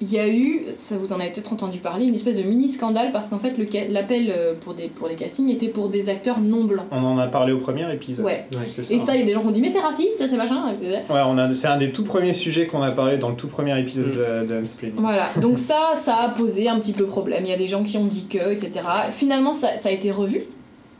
il 0.00 0.12
y 0.12 0.18
a 0.18 0.28
eu, 0.28 0.62
ça 0.74 0.96
vous 0.98 1.12
en 1.12 1.20
avez 1.20 1.30
peut-être 1.30 1.52
entendu 1.52 1.78
parler, 1.78 2.04
une 2.06 2.14
espèce 2.14 2.36
de 2.36 2.42
mini 2.42 2.68
scandale 2.68 3.12
parce 3.12 3.28
qu'en 3.28 3.38
fait 3.38 3.54
l'appel 3.90 4.32
euh, 4.36 4.54
pour 4.60 4.74
des, 4.74 4.88
pour 4.88 5.08
des 5.08 5.14
castings 5.14 5.48
était 5.50 5.68
pour 5.68 5.88
des 5.88 6.08
acteurs 6.08 6.40
non 6.40 6.64
blancs. 6.64 6.84
On 6.90 7.04
en 7.04 7.18
a 7.18 7.26
parlé 7.28 7.52
au 7.52 7.58
premier 7.58 7.90
épisode. 7.92 8.26
Ouais. 8.26 8.44
Et 8.90 8.98
ça, 8.98 9.14
il 9.14 9.20
y 9.20 9.22
a 9.22 9.26
des 9.26 9.32
gens 9.32 9.40
qui 9.42 9.46
ont 9.48 9.52
dit 9.52 9.60
mais 9.60 9.68
c'est 9.68 9.80
raciste, 9.80 10.18
ça, 10.18 10.26
c'est 10.26 10.36
machin. 10.36 10.68
etc. 10.72 11.02
Ouais, 11.08 11.20
on 11.26 11.38
a, 11.38 11.52
c'est 11.54 11.68
un 11.68 11.76
des 11.78 11.92
tout 11.92 12.04
premiers 12.04 12.32
sujets 12.32 12.66
qu'on 12.66 12.82
a 12.82 12.90
parlé 12.90 13.18
dans 13.18 13.28
le 13.30 13.36
tout 13.36 13.48
premier 13.48 13.78
épisode 13.78 14.08
Mm. 14.08 14.46
de, 14.46 14.54
de. 14.54 14.64
Voilà, 14.96 15.28
donc 15.40 15.58
ça, 15.58 15.92
ça 15.94 16.16
a 16.16 16.28
posé 16.30 16.68
un 16.68 16.78
petit 16.80 16.92
peu 16.92 17.06
problème. 17.06 17.44
Il 17.44 17.50
y 17.50 17.54
a 17.54 17.56
des 17.56 17.66
gens 17.66 17.82
qui 17.82 17.96
ont 17.96 18.06
dit 18.06 18.26
que, 18.26 18.52
etc. 18.52 18.84
Finalement, 19.10 19.52
ça, 19.52 19.76
ça 19.76 19.88
a 19.88 19.92
été 19.92 20.10
revu. 20.10 20.44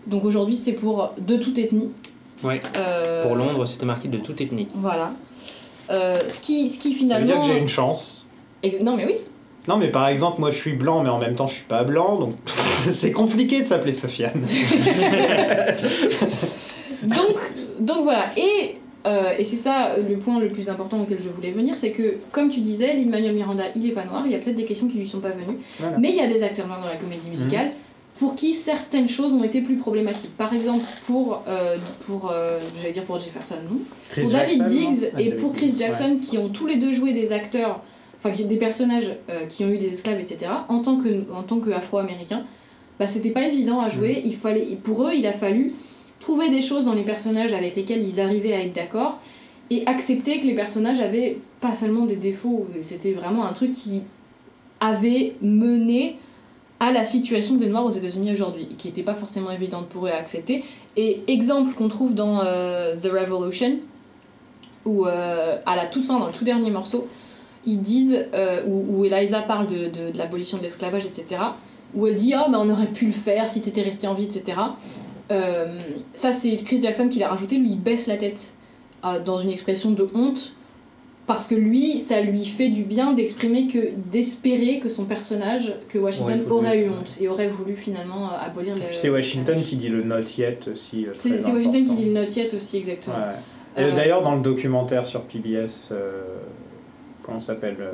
Donc 0.07 0.25
aujourd'hui, 0.25 0.55
c'est 0.55 0.73
pour 0.73 1.13
de 1.19 1.37
toute 1.37 1.59
ethnie. 1.59 1.91
Ouais. 2.43 2.61
Euh, 2.77 3.23
Pour 3.23 3.37
Londres, 3.37 3.67
c'était 3.67 3.87
marqué 3.87 4.07
de 4.09 4.19
toute 4.19 4.41
ethnie. 4.41 4.69
Voilà. 4.77 5.13
Euh, 5.91 6.21
ce, 6.27 6.41
qui, 6.41 6.69
ce 6.69 6.79
qui 6.79 6.93
Ça 6.93 6.95
veut 6.95 6.99
finalement. 6.99 7.27
dire 7.27 7.39
que 7.41 7.47
j'ai 7.55 7.59
une 7.59 7.69
chance. 7.69 8.24
Ex- 8.65 8.81
Non, 8.81 8.97
mais 8.97 9.05
oui. 9.07 9.15
Non, 9.69 9.77
mais 9.79 9.89
par 9.89 10.09
exemple, 10.09 10.41
moi 10.41 10.51
je 10.51 10.57
suis 10.57 10.73
blanc, 10.75 11.03
mais 11.03 11.09
en 11.09 11.19
même 11.19 11.37
temps 11.37 11.47
je 11.47 11.55
suis 11.55 11.65
pas 11.65 11.85
blanc, 11.85 12.17
donc 12.17 12.35
c'est 12.91 13.13
compliqué 13.13 13.61
de 13.61 13.65
s'appeler 13.65 13.93
Sofiane. 13.93 14.45
Donc, 17.03 17.37
donc 17.81 18.03
voilà. 18.05 18.27
Et, 18.37 18.77
euh, 19.07 19.33
et 19.39 19.45
c'est 19.45 19.57
ça 19.57 19.97
le 19.99 20.17
point 20.17 20.39
le 20.41 20.49
plus 20.49 20.69
important 20.71 21.01
auquel 21.03 21.19
je 21.21 21.29
voulais 21.29 21.51
venir 21.51 21.77
c'est 21.77 21.91
que, 21.91 22.17
comme 22.33 22.49
tu 22.49 22.61
disais, 22.61 22.95
Lin-Manuel 22.95 23.35
Miranda, 23.35 23.65
il 23.77 23.87
est 23.87 23.93
pas 23.93 24.05
noir. 24.05 24.23
Il 24.25 24.33
y 24.33 24.35
a 24.35 24.39
peut-être 24.39 24.57
des 24.57 24.65
questions 24.65 24.89
qui 24.89 24.97
lui 24.99 25.07
sont 25.07 25.21
pas 25.21 25.31
venues. 25.31 25.59
Voilà. 25.79 25.99
Mais 25.99 26.09
il 26.11 26.17
y 26.17 26.21
a 26.21 26.27
des 26.27 26.43
acteurs 26.43 26.67
noirs 26.67 26.81
dans 26.81 26.89
la 26.89 26.97
comédie 26.97 27.29
musicale 27.29 27.73
pour 28.19 28.37
qui 28.37 28.53
certaines 28.53 29.09
choses 29.09 29.35
ont 29.35 29.43
été 29.43 29.61
plus 29.61 29.77
problématiques. 29.77 30.35
Par 30.37 30.55
exemple, 30.55 30.85
pour, 31.07 31.43
euh, 31.49 31.77
pour 32.07 32.31
euh, 32.33 32.61
j'allais 32.81 32.93
dire 32.93 33.05
pour 33.05 33.19
Jefferson, 33.19 33.57
non 33.69 33.79
Chris 34.09 34.23
pour 34.23 34.31
David 34.31 34.59
Jackson, 34.59 34.75
Diggs 34.75 35.03
non? 35.03 35.09
Ah, 35.15 35.21
et 35.21 35.25
David 35.25 35.37
pour 35.41 35.53
Chris 35.53 35.75
Jackson, 35.77 36.19
qui 36.23 36.39
ont 36.39 36.49
tous 36.49 36.67
les 36.67 36.77
deux 36.77 36.93
joué 36.93 37.13
des 37.13 37.33
acteurs, 37.33 37.81
enfin 38.25 38.43
des 38.45 38.57
personnages 38.57 39.11
euh, 39.29 39.47
qui 39.47 39.65
ont 39.65 39.69
eu 39.69 39.79
des 39.79 39.93
esclaves, 39.93 40.21
etc., 40.21 40.51
en 40.69 40.81
tant 40.81 40.97
que, 40.97 41.31
en 41.33 41.43
tant 41.43 41.59
que 41.59 41.71
afro-américains, 41.71 42.45
bah, 42.99 43.07
c'était 43.07 43.31
pas 43.31 43.47
évident 43.47 43.81
à 43.81 43.89
jouer. 43.89 44.23
Mm. 44.25 44.27
Il 44.27 44.37
fallait, 44.37 44.79
pour 44.83 45.07
eux, 45.07 45.13
il 45.15 45.27
a 45.27 45.33
fallu 45.33 45.75
trouver 46.21 46.49
des 46.49 46.61
choses 46.61 46.85
dans 46.85 46.95
les 46.95 47.03
personnages 47.03 47.53
avec 47.53 47.77
lesquels 47.77 48.03
ils 48.03 48.21
arrivaient 48.21 48.55
à 48.55 48.61
être 48.61 48.75
d'accord 48.75 49.19
et 49.71 49.83
accepter 49.87 50.41
que 50.41 50.47
les 50.47 50.55
personnages 50.55 51.01
avaient 51.01 51.39
pas 51.61 51.75
seulement 51.75 52.07
des 52.07 52.17
défauts, 52.17 52.67
c'était 52.81 53.13
vraiment 53.13 53.47
un 53.47 53.53
truc 53.53 53.73
qui 53.73 54.03
avait 54.81 55.35
mené 55.41 56.17
à 56.81 56.93
la 56.93 57.05
situation 57.05 57.55
des 57.55 57.67
Noirs 57.67 57.85
aux 57.85 57.91
États-Unis 57.91 58.33
aujourd'hui, 58.33 58.67
qui 58.77 58.89
n'était 58.89 59.03
pas 59.03 59.15
forcément 59.15 59.51
évidente 59.51 59.89
pour 59.89 60.07
eux 60.07 60.11
à 60.11 60.17
accepter. 60.17 60.65
Et 60.97 61.23
exemple 61.29 61.75
qu'on 61.75 61.89
trouve 61.89 62.15
dans 62.15 62.41
euh, 62.41 62.95
The 62.97 63.07
Revolution, 63.07 63.79
où 64.85 65.07
euh, 65.07 65.57
à 65.65 65.77
la 65.77 65.87
toute 65.87 66.05
fin, 66.05 66.19
dans 66.19 66.27
le 66.27 66.33
tout 66.33 66.45
dernier 66.45 66.71
morceau, 66.71 67.09
ils 67.67 67.81
disent, 67.81 68.27
euh, 68.35 68.63
où, 68.67 68.99
où 68.99 69.05
Eliza 69.05 69.43
parle 69.43 69.67
de, 69.67 69.89
de, 69.89 70.11
de 70.13 70.19
l'abolition 70.19 70.59
de 70.59 70.63
l'esclavage, 70.63 71.07
etc., 71.07 71.41
où 71.95 72.07
elle 72.07 72.15
dit 72.15 72.35
Ah, 72.35 72.47
mais 72.51 72.57
on 72.57 72.69
aurait 72.71 72.89
pu 72.89 73.07
le 73.07 73.13
faire 73.13 73.49
si 73.49 73.61
t'étais 73.61 73.83
resté 73.83 74.07
en 74.07 74.15
vie, 74.15 74.25
etc. 74.25 74.59
Euh, 75.31 75.79
ça, 76.13 76.33
c'est 76.33 76.55
Chris 76.57 76.81
Jackson 76.83 77.09
qui 77.09 77.19
l'a 77.19 77.29
rajouté, 77.29 77.57
lui, 77.57 77.71
il 77.71 77.81
baisse 77.81 78.07
la 78.07 78.17
tête 78.17 78.55
euh, 79.05 79.21
dans 79.21 79.39
une 79.39 79.51
expression 79.51 79.91
de 79.91 80.09
honte, 80.15 80.55
parce 81.27 81.47
que 81.47 81.55
lui, 81.55 81.99
ça 81.99 82.21
lui 82.21 82.45
fait 82.45 82.69
du 82.69 82.83
bien 82.83 83.15
d'exprimer 83.15 83.67
que, 83.67 83.91
d'espérer 84.13 84.79
que 84.79 84.91
son 84.91 85.05
personnage, 85.05 85.73
que 85.89 85.99
Washington 85.99 86.45
Aurait 86.51 86.81
eu 86.81 86.91
honte 86.91 87.17
et 87.19 87.29
aurait 87.29 87.49
voulu 87.49 87.77
finalement 87.77 88.31
abolir 88.39 88.75
le. 88.75 88.83
C'est 88.93 89.09
Washington 89.09 89.63
qui 89.63 89.77
dit 89.77 89.89
le 89.89 90.03
not 90.03 90.21
yet 90.37 90.59
aussi. 90.71 91.07
C'est 91.15 91.31
Washington 91.31 91.87
qui 91.87 91.95
dit 91.95 92.05
le 92.05 92.13
not 92.13 92.29
yet 92.29 92.53
aussi, 92.53 92.77
exactement. 92.77 93.17
Ouais. 93.17 93.41
Et 93.77 93.91
D'ailleurs, 93.93 94.23
dans 94.23 94.37
le 94.37 94.43
documentaire 94.43 95.05
sur 95.05 95.23
PBS, 95.23 95.89
euh, 95.91 96.34
comment 97.25 97.39
s'appelle 97.39 97.77
euh, 97.81 97.93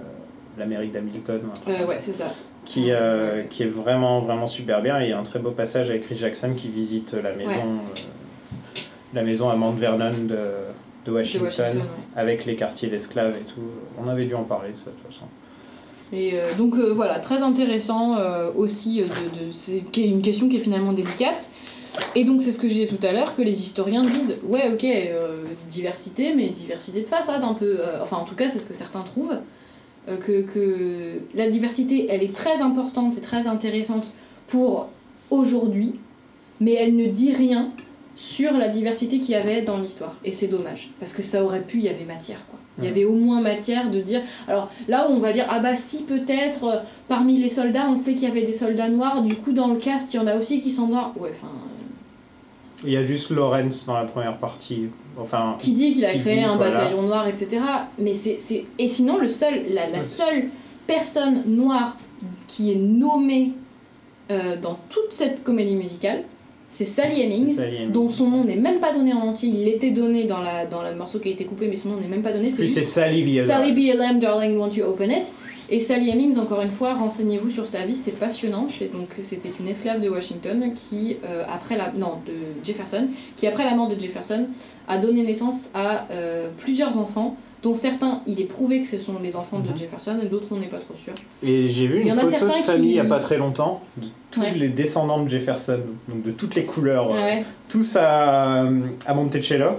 L'Amérique 0.58 0.92
d'Hamilton. 0.92 1.40
Euh, 1.68 1.86
ouais, 1.86 2.00
c'est 2.00 2.12
ça. 2.12 2.26
qui, 2.64 2.90
euh, 2.90 3.44
qui 3.44 3.62
est 3.62 3.66
vraiment, 3.66 4.20
vraiment 4.20 4.48
super 4.48 4.82
bien. 4.82 5.00
Et 5.00 5.04
il 5.04 5.10
y 5.10 5.12
a 5.12 5.18
un 5.18 5.22
très 5.22 5.38
beau 5.38 5.52
passage 5.52 5.88
avec 5.90 6.02
Chris 6.02 6.16
Jackson 6.16 6.52
qui 6.56 6.68
visite 6.68 7.14
la 7.14 7.34
maison, 7.34 7.60
euh, 7.60 8.80
la 9.14 9.22
maison 9.22 9.48
à 9.48 9.54
Mount 9.54 9.76
Vernon 9.78 10.10
de, 10.24 10.36
de 11.06 11.12
Washington, 11.12 11.44
Washington, 11.44 11.78
ouais. 11.78 11.86
avec 12.20 12.44
les 12.46 12.56
quartiers 12.56 12.88
d'esclaves 12.88 13.36
et 13.40 13.44
tout. 13.44 13.62
On 13.98 14.08
avait 14.08 14.26
dû 14.26 14.34
en 14.34 14.42
parler 14.42 14.72
de 14.72 14.76
ça, 14.76 14.82
de 14.86 14.90
toute 14.90 15.06
façon. 15.12 15.26
Et 16.12 16.34
donc 16.58 16.74
voilà, 16.74 17.20
très 17.20 17.44
intéressant 17.44 18.16
aussi, 18.56 19.00
de, 19.02 19.44
de, 19.46 19.52
c'est 19.52 19.84
une 19.96 20.20
question 20.20 20.48
qui 20.48 20.56
est 20.56 20.60
finalement 20.60 20.92
délicate. 20.92 21.50
Et 22.14 22.24
donc 22.24 22.40
c'est 22.42 22.52
ce 22.52 22.58
que 22.58 22.68
je 22.68 22.74
disais 22.74 22.86
tout 22.86 23.04
à 23.04 23.12
l'heure, 23.12 23.34
que 23.36 23.42
les 23.42 23.60
historiens 23.60 24.04
disent, 24.04 24.36
ouais 24.48 24.70
ok, 24.72 24.84
euh, 24.84 25.44
diversité, 25.68 26.34
mais 26.34 26.48
diversité 26.48 27.00
de 27.02 27.06
façade 27.06 27.42
un 27.44 27.54
peu. 27.54 27.78
euh, 27.80 28.02
enfin 28.02 28.16
en 28.16 28.24
tout 28.24 28.34
cas 28.34 28.48
c'est 28.48 28.58
ce 28.58 28.66
que 28.66 28.74
certains 28.74 29.02
trouvent. 29.02 29.36
euh, 30.08 30.16
que, 30.16 30.42
que 30.42 31.20
la 31.34 31.48
diversité, 31.50 32.06
elle 32.10 32.22
est 32.22 32.34
très 32.34 32.62
importante 32.62 33.16
et 33.18 33.20
très 33.20 33.46
intéressante 33.46 34.12
pour 34.46 34.88
aujourd'hui, 35.30 35.94
mais 36.60 36.74
elle 36.74 36.96
ne 36.96 37.06
dit 37.06 37.32
rien 37.32 37.70
sur 38.16 38.52
la 38.56 38.68
diversité 38.68 39.18
qu'il 39.18 39.30
y 39.30 39.34
avait 39.34 39.62
dans 39.62 39.78
l'histoire. 39.78 40.16
Et 40.24 40.30
c'est 40.32 40.48
dommage, 40.48 40.90
parce 40.98 41.12
que 41.12 41.22
ça 41.22 41.44
aurait 41.44 41.62
pu, 41.62 41.78
il 41.78 41.84
y 41.84 41.88
avait 41.88 42.04
matière 42.04 42.44
quoi. 42.50 42.58
Il 42.78 42.84
y 42.84 42.88
avait 42.88 43.04
au 43.04 43.12
moins 43.12 43.42
matière 43.42 43.90
de 43.90 44.00
dire, 44.00 44.22
alors 44.48 44.70
là 44.88 45.08
où 45.10 45.12
on 45.12 45.18
va 45.18 45.32
dire 45.32 45.46
ah 45.50 45.58
bah 45.58 45.74
si 45.74 46.02
peut-être 46.02 46.64
euh, 46.64 46.76
parmi 47.08 47.36
les 47.38 47.50
soldats 47.50 47.86
on 47.90 47.96
sait 47.96 48.14
qu'il 48.14 48.22
y 48.22 48.30
avait 48.30 48.42
des 48.42 48.54
soldats 48.54 48.88
noirs 48.88 49.20
du 49.22 49.34
coup 49.34 49.52
dans 49.52 49.68
le 49.68 49.76
cast 49.76 50.14
il 50.14 50.16
y 50.16 50.20
en 50.20 50.26
a 50.26 50.36
aussi 50.38 50.62
qui 50.62 50.70
sont 50.70 50.86
noirs 50.86 51.12
ouais 51.18 51.30
enfin 51.30 51.52
Il 52.84 52.92
y 52.92 52.96
a 52.96 53.02
juste 53.02 53.30
Lawrence 53.30 53.84
dans 53.86 53.94
la 53.94 54.04
première 54.04 54.38
partie. 54.38 54.88
Enfin, 55.18 55.56
qui 55.58 55.72
dit 55.72 55.92
qu'il 55.92 56.04
a 56.04 56.14
créé 56.14 56.36
dit, 56.36 56.44
un 56.44 56.56
voilà. 56.56 56.72
bataillon 56.72 57.02
noir 57.02 57.26
etc 57.26 57.60
mais 57.98 58.14
c'est 58.14 58.38
c'est 58.38 58.64
et 58.78 58.88
sinon 58.88 59.18
le 59.18 59.28
seul 59.28 59.64
la, 59.70 60.02
seule 60.02 60.44
personne 60.86 61.42
noire 61.46 61.98
qui 62.46 62.72
est 62.72 62.76
nommée 62.76 63.52
euh, 64.30 64.56
dans 64.56 64.78
toute 64.88 65.10
cette 65.10 65.42
comédie 65.42 65.74
musicale 65.74 66.22
c'est 66.68 66.84
Sally 66.84 67.22
Hemings 67.22 67.48
c'est 67.48 67.64
Sally 67.64 67.76
Hemings. 67.76 67.92
dont 67.92 68.08
son 68.08 68.30
nom 68.30 68.44
n'est 68.44 68.56
même 68.56 68.78
pas 68.78 68.94
donné 68.94 69.12
en 69.12 69.20
entier 69.22 69.50
il 69.50 69.68
était 69.68 69.90
donné 69.90 70.24
dans 70.24 70.40
la 70.40 70.64
dans 70.64 70.82
le 70.82 70.94
morceau 70.94 71.18
qui 71.18 71.28
a 71.28 71.32
été 71.32 71.44
coupé 71.44 71.66
mais 71.66 71.76
son 71.76 71.90
nom 71.90 72.00
n'est 72.00 72.08
même 72.08 72.22
pas 72.22 72.32
donné 72.32 72.48
c'est 72.48 72.62
juste 72.62 72.78
c'est 72.78 72.84
Sally 72.84 73.22
Biela. 73.22 73.44
Sally 73.46 73.72
BLM, 73.72 74.20
Darling, 74.20 74.56
Won't 74.56 74.76
You 74.76 74.84
Open 74.84 75.10
It 75.10 75.32
Et 75.72 75.78
Sally 75.78 76.10
Hemings, 76.10 76.36
encore 76.36 76.62
une 76.62 76.70
fois, 76.72 76.94
renseignez-vous 76.94 77.48
sur 77.48 77.66
sa 77.68 77.84
vie, 77.86 77.94
c'est 77.94 78.10
passionnant. 78.18 78.66
C'est 78.68 78.92
donc 78.92 79.08
c'était 79.22 79.52
une 79.60 79.68
esclave 79.68 80.00
de 80.00 80.08
Washington 80.08 80.72
qui, 80.74 81.16
euh, 81.24 81.44
après 81.48 81.76
la 81.76 81.92
non 81.92 82.18
de 82.26 82.32
Jefferson, 82.64 83.06
qui 83.36 83.46
après 83.46 83.64
la 83.64 83.74
mort 83.76 83.88
de 83.88 83.98
Jefferson 83.98 84.46
a 84.88 84.98
donné 84.98 85.22
naissance 85.22 85.70
à 85.72 86.06
euh, 86.10 86.48
plusieurs 86.56 86.98
enfants, 86.98 87.36
dont 87.62 87.74
certains 87.76 88.22
il 88.26 88.40
est 88.40 88.44
prouvé 88.46 88.80
que 88.80 88.86
ce 88.86 88.98
sont 88.98 89.14
les 89.22 89.36
enfants 89.36 89.60
de 89.60 89.68
Mhm. 89.68 89.76
Jefferson, 89.76 90.18
d'autres 90.28 90.46
on 90.50 90.56
n'est 90.56 90.66
pas 90.66 90.78
trop 90.78 90.94
sûr. 90.94 91.12
Et 91.42 91.68
j'ai 91.68 91.86
vu 91.86 92.00
Il 92.00 92.06
y 92.06 92.10
une 92.10 92.16
photo 92.16 92.46
de 92.46 92.52
famille 92.62 92.90
il 92.90 92.94
n'y 92.94 93.00
a 93.00 93.04
pas 93.04 93.18
très 93.18 93.38
longtemps 93.38 93.82
de 93.96 94.08
tous 94.32 94.40
Ouais. 94.40 94.52
les 94.54 94.70
descendants 94.70 95.22
de 95.22 95.28
Jefferson, 95.28 95.80
donc 96.08 96.22
de 96.22 96.30
toutes 96.32 96.54
les 96.56 96.64
couleurs, 96.64 97.10
euh, 97.10 97.14
Ouais. 97.14 97.44
tous 97.68 97.96
à, 97.96 98.62
à 99.06 99.14
Monticello. 99.14 99.72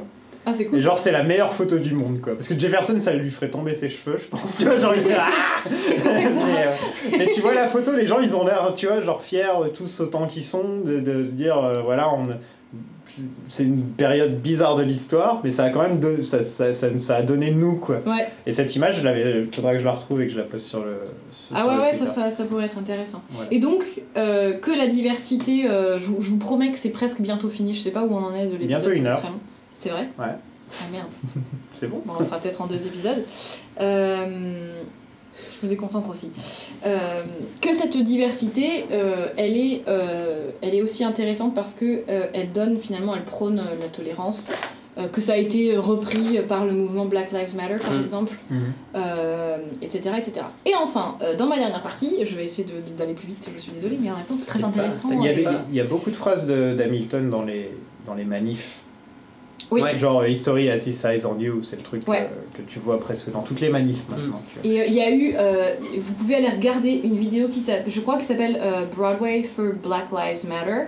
Ah 0.46 0.54
c'est 0.54 0.66
cool. 0.66 0.78
Et 0.78 0.82
genre, 0.82 0.98
c'est 0.98 1.12
la 1.12 1.24
meilleure 1.24 1.54
photo 1.54 1.78
du 1.78 1.94
monde, 1.94 2.20
quoi. 2.22 2.34
Parce 2.34 2.48
que 2.48 2.58
Jefferson, 2.58 3.00
ça 3.00 3.14
lui 3.14 3.30
ferait 3.30 3.50
tomber 3.50 3.74
ses 3.74 3.90
cheveux, 3.90 4.18
je 4.18 4.26
pense. 4.28 4.58
Tu 4.58 4.66
vois, 4.66 4.78
genre, 4.78 4.94
il 4.96 5.02
serait. 5.02 5.16
Ah 5.18 5.30
mais, 5.70 6.26
euh, 6.26 6.72
mais 7.18 7.28
tu 7.28 7.42
vois 7.42 7.54
la 7.54 7.68
photo, 7.68 7.96
les 7.96 8.08
gens, 8.08 8.20
ils 8.20 8.36
ont 8.36 8.46
l'air, 8.46 8.74
tu 8.76 8.88
vois, 8.88 9.02
genre 9.02 9.22
fiers, 9.22 9.44
euh, 9.62 9.68
tous 9.68 10.00
autant 10.00 10.26
qu'ils 10.28 10.44
sont, 10.44 10.80
de, 10.84 11.00
de 11.00 11.24
se 11.24 11.32
dire, 11.32 11.58
euh, 11.58 11.82
voilà, 11.82 12.12
on. 12.14 12.28
C'est 13.50 13.64
une 13.64 13.84
période 13.84 14.40
bizarre 14.42 14.76
de 14.76 14.84
l'histoire, 14.84 15.42
mais 15.44 15.52
ça 15.52 15.66
a 15.66 15.70
quand 15.70 15.82
même 15.82 16.00
de, 16.00 16.22
ça, 16.22 16.44
ça, 16.44 16.72
ça, 16.72 16.88
ça 16.98 17.16
a 17.18 17.22
donné 17.24 17.52
nous 17.52 17.76
quoi. 17.76 17.98
Ouais. 18.06 18.26
Et 18.46 18.54
cette 18.54 18.74
image, 18.78 19.00
je 19.00 19.04
l'avais, 19.04 19.44
faudra 19.52 19.74
que 19.74 19.80
je 19.80 19.84
la 19.84 19.92
retrouve 19.92 20.22
et 20.22 20.28
que 20.28 20.32
je 20.32 20.38
la 20.38 20.46
poste 20.46 20.68
sur 20.68 20.80
le. 20.80 20.96
sur 21.30 21.54
Ah 21.58 21.64
le 21.66 21.70
ouais 21.82 21.88
ouais 21.88 21.94
ça, 21.94 22.30
ça 22.30 22.46
pourrait 22.46 22.66
être 22.66 22.78
intéressant. 22.78 23.22
Voilà. 23.32 23.50
Et 23.52 23.60
donc 23.60 23.84
euh, 24.16 24.54
que 24.54 24.72
la 24.72 24.88
diversité, 24.88 25.64
je, 25.64 26.06
vous- 26.06 26.22
je 26.22 26.30
vous 26.30 26.38
promets 26.38 26.72
que 26.72 26.78
c'est 26.78 26.88
presque 26.90 27.20
bientôt 27.20 27.50
fini. 27.50 27.74
Je 27.74 27.82
sais 27.82 27.92
pas 27.92 28.04
où 28.04 28.14
on 28.14 28.24
en 28.24 28.34
est 28.34 28.46
de 28.46 28.54
l'épisode. 28.56 28.68
Bientôt 28.68 28.92
une 28.92 29.08
heure. 29.08 29.20
très 29.20 29.28
long. 29.28 29.40
C'est 29.82 29.90
vrai. 29.90 30.10
Ouais. 30.20 30.26
Ah 30.80 30.84
merde. 30.92 31.08
C'est 31.74 31.88
bon. 31.88 32.02
Bon, 32.06 32.14
on 32.18 32.20
le 32.20 32.26
fera 32.26 32.40
peut-être 32.40 32.62
en 32.62 32.68
deux 32.68 32.86
épisodes. 32.86 33.24
Euh, 33.80 34.74
je 35.60 35.66
me 35.66 35.70
déconcentre 35.70 36.10
aussi. 36.10 36.30
Euh, 36.86 37.24
que 37.62 37.74
cette 37.74 37.98
diversité, 37.98 38.86
euh, 38.92 39.28
elle, 39.38 39.58
est, 39.58 39.82
elle 40.62 40.76
est 40.76 40.82
aussi 40.84 41.04
intéressante 41.04 41.56
parce 41.56 41.74
que 41.74 42.04
elle 42.08 42.52
donne 42.52 42.78
finalement, 42.78 43.16
elle 43.16 43.24
prône 43.26 43.56
la 43.80 43.88
tolérance. 43.88 44.50
que 45.14 45.22
ça 45.22 45.34
a 45.34 45.38
été 45.38 45.78
repris 45.78 46.38
par 46.50 46.66
le 46.66 46.74
mouvement 46.74 47.06
Black 47.06 47.32
Lives 47.32 47.56
Matter 47.56 47.78
par 47.82 47.94
Mm. 47.94 48.02
exemple, 48.02 48.34
Mhm. 48.50 48.60
euh, 48.96 49.58
etc., 49.82 50.16
etc. 50.18 50.46
Et 50.66 50.74
enfin, 50.76 51.18
dans 51.38 51.48
ma 51.48 51.56
dernière 51.58 51.82
partie, 51.82 52.18
je 52.24 52.36
vais 52.36 52.44
essayer 52.44 52.68
d'aller 52.98 53.14
plus 53.14 53.28
vite, 53.28 53.50
je 53.56 53.60
suis 53.62 53.72
désolée, 53.72 53.98
mais 54.00 54.12
en 54.12 54.18
même 54.18 54.26
temps 54.26 54.36
c'est 54.38 54.46
très 54.46 54.64
intéressant. 54.64 55.10
Il 55.14 55.24
y, 55.24 55.30
a 55.30 55.34
des- 55.34 55.48
il 55.70 55.76
y 55.76 55.80
a 55.80 55.86
beaucoup 55.86 56.12
de 56.12 56.16
phrases 56.18 56.46
de- 56.46 56.74
d'Hamilton 56.74 57.30
dans 57.30 57.42
les, 57.42 57.72
dans 58.06 58.14
les 58.16 58.26
manifs. 58.26 58.82
Oui. 59.70 59.82
Ouais. 59.82 59.96
Genre 59.96 60.26
History 60.26 60.70
as 60.70 60.86
his 60.88 61.00
eyes 61.06 61.26
on 61.26 61.38
you, 61.40 61.62
c'est 61.64 61.76
le 61.76 61.84
truc 61.84 62.08
Ouais. 62.08 62.22
euh, 62.32 62.58
que 62.58 62.62
tu 62.64 62.80
vois 62.80 63.00
presque 63.00 63.32
dans 63.32 63.42
toutes 63.42 63.60
les 63.62 63.70
manifs 63.70 64.04
maintenant. 64.10 64.38
tu 64.54 64.60
vois. 64.60 64.72
Et 64.72 64.82
euh, 64.82 64.86
il 64.88 64.94
y 64.94 65.02
a 65.02 65.12
eu, 65.12 65.34
euh, 65.36 65.76
vous 65.98 66.14
pouvez 66.14 66.36
aller 66.36 66.50
regarder 66.50 66.92
une 67.04 67.16
vidéo 67.16 67.48
qui 67.48 67.60
s'appelle, 67.60 67.84
je 67.88 68.00
crois 68.02 68.18
qui 68.18 68.26
s'appelle 68.26 68.58
euh, 68.62 68.86
Broadway 68.86 69.44
for 69.44 69.74
Black 69.82 70.06
Lives 70.12 70.46
Matter, 70.48 70.88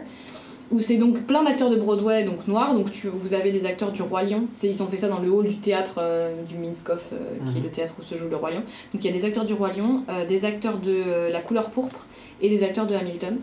où 0.72 0.80
c'est 0.80 0.96
donc 0.98 1.24
plein 1.26 1.44
d'acteurs 1.44 1.70
de 1.70 1.76
Broadway 1.76 2.24
donc 2.24 2.48
noirs, 2.48 2.74
donc 2.74 2.90
tu, 2.90 3.08
vous 3.08 3.34
avez 3.36 3.52
des 3.52 3.66
acteurs 3.66 3.92
du 3.92 4.02
Roi 4.02 4.24
Lion, 4.24 4.46
c'est, 4.50 4.68
ils 4.68 4.82
ont 4.82 4.88
fait 4.88 4.96
ça 4.98 5.08
dans 5.08 5.20
le 5.20 5.30
hall 5.30 5.48
du 5.48 5.58
théâtre 5.58 5.96
euh, 6.00 6.34
du 6.50 6.56
Minskoff, 6.58 7.10
euh, 7.14 7.18
qui 7.46 7.58
est 7.58 7.58
Mhm. 7.60 7.64
le 7.66 7.70
théâtre 7.70 7.94
où 8.00 8.02
se 8.02 8.16
joue 8.16 8.28
le 8.28 8.38
Roi 8.38 8.50
Lion. 8.52 8.64
Donc 8.94 9.04
il 9.04 9.06
y 9.06 9.10
a 9.10 9.12
des 9.14 9.24
acteurs 9.26 9.46
du 9.46 9.54
Roi 9.54 9.72
Lion, 9.78 10.04
euh, 10.10 10.26
des 10.26 10.46
acteurs 10.46 10.78
de 10.80 10.92
euh, 10.92 11.30
La 11.30 11.42
couleur 11.42 11.70
pourpre 11.70 12.08
et 12.42 12.50
des 12.50 12.64
acteurs 12.64 12.88
de 12.88 12.96
Hamilton. 12.96 13.38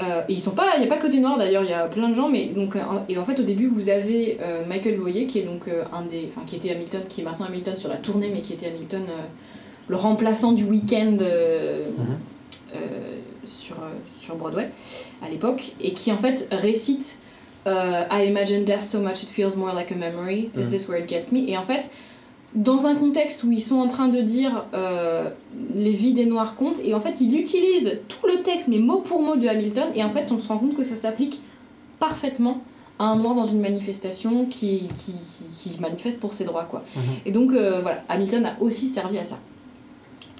Euh, 0.00 0.22
et 0.28 0.32
ils 0.34 0.38
sont 0.38 0.52
pas, 0.52 0.74
il 0.76 0.80
n'y 0.80 0.86
a 0.86 0.88
pas 0.88 0.96
que 0.98 1.08
des 1.08 1.18
noirs 1.18 1.36
d'ailleurs, 1.38 1.64
il 1.64 1.70
y 1.70 1.74
a 1.74 1.86
plein 1.88 2.08
de 2.08 2.14
gens, 2.14 2.28
mais 2.28 2.46
donc 2.46 2.76
euh, 2.76 2.80
et 3.08 3.18
en 3.18 3.24
fait 3.24 3.40
au 3.40 3.42
début 3.42 3.66
vous 3.66 3.88
avez 3.88 4.38
euh, 4.40 4.64
Michael 4.64 4.94
Voyer 4.96 5.26
qui 5.26 5.40
est 5.40 5.42
donc 5.42 5.66
euh, 5.66 5.82
un 5.92 6.02
des, 6.02 6.28
enfin 6.30 6.42
qui 6.46 6.54
était 6.54 6.70
Hamilton, 6.70 7.02
qui 7.08 7.20
est 7.20 7.24
maintenant 7.24 7.46
Hamilton 7.46 7.76
sur 7.76 7.88
la 7.88 7.96
tournée, 7.96 8.30
mais 8.32 8.40
qui 8.40 8.52
était 8.52 8.68
Hamilton, 8.68 9.02
le 9.88 9.96
remplaçant 9.96 10.52
du 10.52 10.64
week-end 10.64 11.16
Mhm. 11.18 12.16
sur 13.46 13.76
sur 14.20 14.36
Broadway 14.36 14.68
à 15.24 15.28
l'époque, 15.28 15.72
et 15.80 15.92
qui 15.94 16.12
en 16.12 16.18
fait 16.18 16.46
récite 16.52 17.18
I 17.66 18.24
imagine 18.26 18.64
death 18.64 18.82
so 18.82 19.00
much 19.00 19.22
it 19.24 19.28
feels 19.28 19.56
more 19.56 19.74
like 19.74 19.90
a 19.90 19.94
memory. 19.96 20.50
Is 20.56 20.66
Mhm. 20.66 20.70
this 20.70 20.88
where 20.88 21.00
it 21.00 21.08
gets 21.08 21.32
me? 21.32 21.48
Et 21.50 21.56
en 21.58 21.62
fait 21.62 21.88
dans 22.54 22.86
un 22.86 22.94
contexte 22.94 23.44
où 23.44 23.52
ils 23.52 23.62
sont 23.62 23.78
en 23.78 23.88
train 23.88 24.08
de 24.08 24.20
dire 24.20 24.64
euh, 24.72 25.30
les 25.74 25.92
vies 25.92 26.14
des 26.14 26.24
noirs 26.24 26.54
comptent 26.54 26.80
et 26.82 26.94
en 26.94 27.00
fait 27.00 27.20
il 27.20 27.38
utilise 27.38 27.98
tout 28.08 28.26
le 28.26 28.42
texte 28.42 28.68
mais 28.68 28.78
mot 28.78 28.98
pour 28.98 29.20
mot 29.20 29.36
de 29.36 29.46
Hamilton 29.46 29.88
et 29.94 30.02
en 30.02 30.10
fait 30.10 30.32
on 30.32 30.38
se 30.38 30.48
rend 30.48 30.58
compte 30.58 30.74
que 30.74 30.82
ça 30.82 30.96
s'applique 30.96 31.42
parfaitement 31.98 32.62
à 32.98 33.04
un 33.04 33.16
noir 33.16 33.34
dans 33.34 33.44
une 33.44 33.60
manifestation 33.60 34.46
qui, 34.46 34.88
qui, 34.94 35.12
qui, 35.52 35.80
manifeste 35.80 36.18
pour 36.18 36.32
ses 36.32 36.44
droits 36.44 36.64
quoi. 36.64 36.82
Mhm. 36.96 37.02
Et 37.26 37.30
donc 37.30 37.52
euh, 37.52 37.80
voilà, 37.82 38.02
Hamilton 38.08 38.46
a 38.46 38.56
aussi 38.60 38.88
servi 38.88 39.18
à 39.18 39.24
ça. 39.24 39.38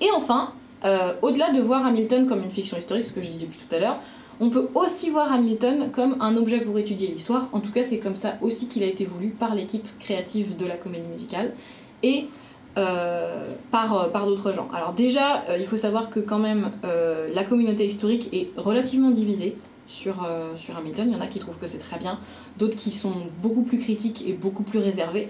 Et 0.01 0.09
enfin, 0.17 0.53
euh, 0.85 1.13
au-delà 1.23 1.53
de 1.53 1.61
voir 1.61 1.85
Hamilton 1.87 2.27
comme 2.27 2.43
une 2.43 2.51
fiction 2.51 2.77
historique, 2.77 3.05
ce 3.05 3.13
que 3.13 3.21
je 3.21 3.31
dis 3.31 3.39
depuis 3.39 3.59
tout 3.59 3.75
à 3.75 3.79
l'heure, 3.79 3.99
on 4.41 4.51
peut 4.51 4.69
aussi 4.75 5.11
voir 5.11 5.33
Hamilton 5.33 5.91
comme 5.93 6.17
un 6.21 6.37
objet 6.37 6.61
pour 6.61 6.79
étudier 6.79 7.09
l'histoire. 7.09 7.49
En 7.53 7.61
tout 7.61 7.73
cas, 7.73 7.83
c'est 7.83 7.99
comme 7.99 8.17
ça 8.17 8.39
aussi 8.41 8.69
qu'il 8.69 8.83
a 8.83 8.87
été 8.87 9.05
voulu 9.05 9.29
par 9.29 9.55
l'équipe 9.55 9.87
créative 9.99 10.57
de 10.57 10.67
la 10.67 10.77
comédie 10.77 11.09
musicale 11.09 11.53
et 12.03 12.27
euh, 12.77 13.55
par, 13.73 13.99
euh, 13.99 14.09
par 14.09 14.27
d'autres 14.27 14.53
gens. 14.53 14.69
Alors 14.73 14.93
déjà, 14.93 15.43
euh, 15.49 15.57
il 15.59 15.67
faut 15.67 15.77
savoir 15.77 16.11
que 16.11 16.21
quand 16.21 16.39
même, 16.39 16.71
euh, 16.85 17.29
la 17.35 17.43
communauté 17.43 17.85
historique 17.85 18.29
est 18.33 18.51
relativement 18.57 19.11
divisée 19.11 19.57
sur, 19.89 20.29
sur 20.55 20.77
Hamilton. 20.77 21.09
Il 21.11 21.15
y 21.15 21.17
en 21.17 21.21
a 21.23 21.27
qui 21.27 21.39
trouvent 21.39 21.57
que 21.59 21.67
c'est 21.67 21.79
très 21.79 21.99
bien, 21.99 22.19
d'autres 22.59 22.77
qui 22.77 22.91
sont 22.91 23.13
beaucoup 23.43 23.63
plus 23.63 23.79
critiques 23.79 24.23
et 24.29 24.33
beaucoup 24.35 24.63
plus 24.63 24.79
réservés. 24.79 25.29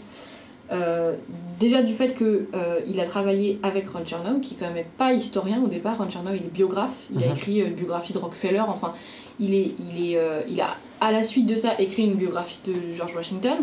Déjà 1.60 1.82
du 1.82 1.92
fait 1.92 2.14
qu'il 2.14 3.00
a 3.00 3.04
travaillé 3.06 3.58
avec 3.62 3.88
Ron 3.88 4.04
Chernow, 4.04 4.40
qui 4.40 4.56
quand 4.56 4.66
même 4.66 4.76
est 4.76 4.86
pas 4.98 5.12
historien 5.12 5.62
au 5.62 5.68
départ. 5.68 5.98
Ron 5.98 6.08
Chernow, 6.10 6.30
il 6.34 6.44
est 6.44 6.52
biographe. 6.52 7.06
Il 7.14 7.22
a 7.22 7.28
Mhm. 7.28 7.32
écrit 7.34 7.58
une 7.60 7.74
biographie 7.74 8.12
de 8.12 8.18
Rockefeller. 8.18 8.60
Enfin, 8.66 8.92
il, 9.40 9.54
est, 9.54 9.72
il, 9.94 10.12
est, 10.14 10.18
il 10.48 10.60
a 10.60 10.76
à 11.00 11.12
la 11.12 11.22
suite 11.22 11.46
de 11.46 11.54
ça 11.54 11.78
écrit 11.80 12.02
une 12.04 12.14
biographie 12.14 12.58
de 12.66 12.92
George 12.92 13.14
Washington. 13.14 13.58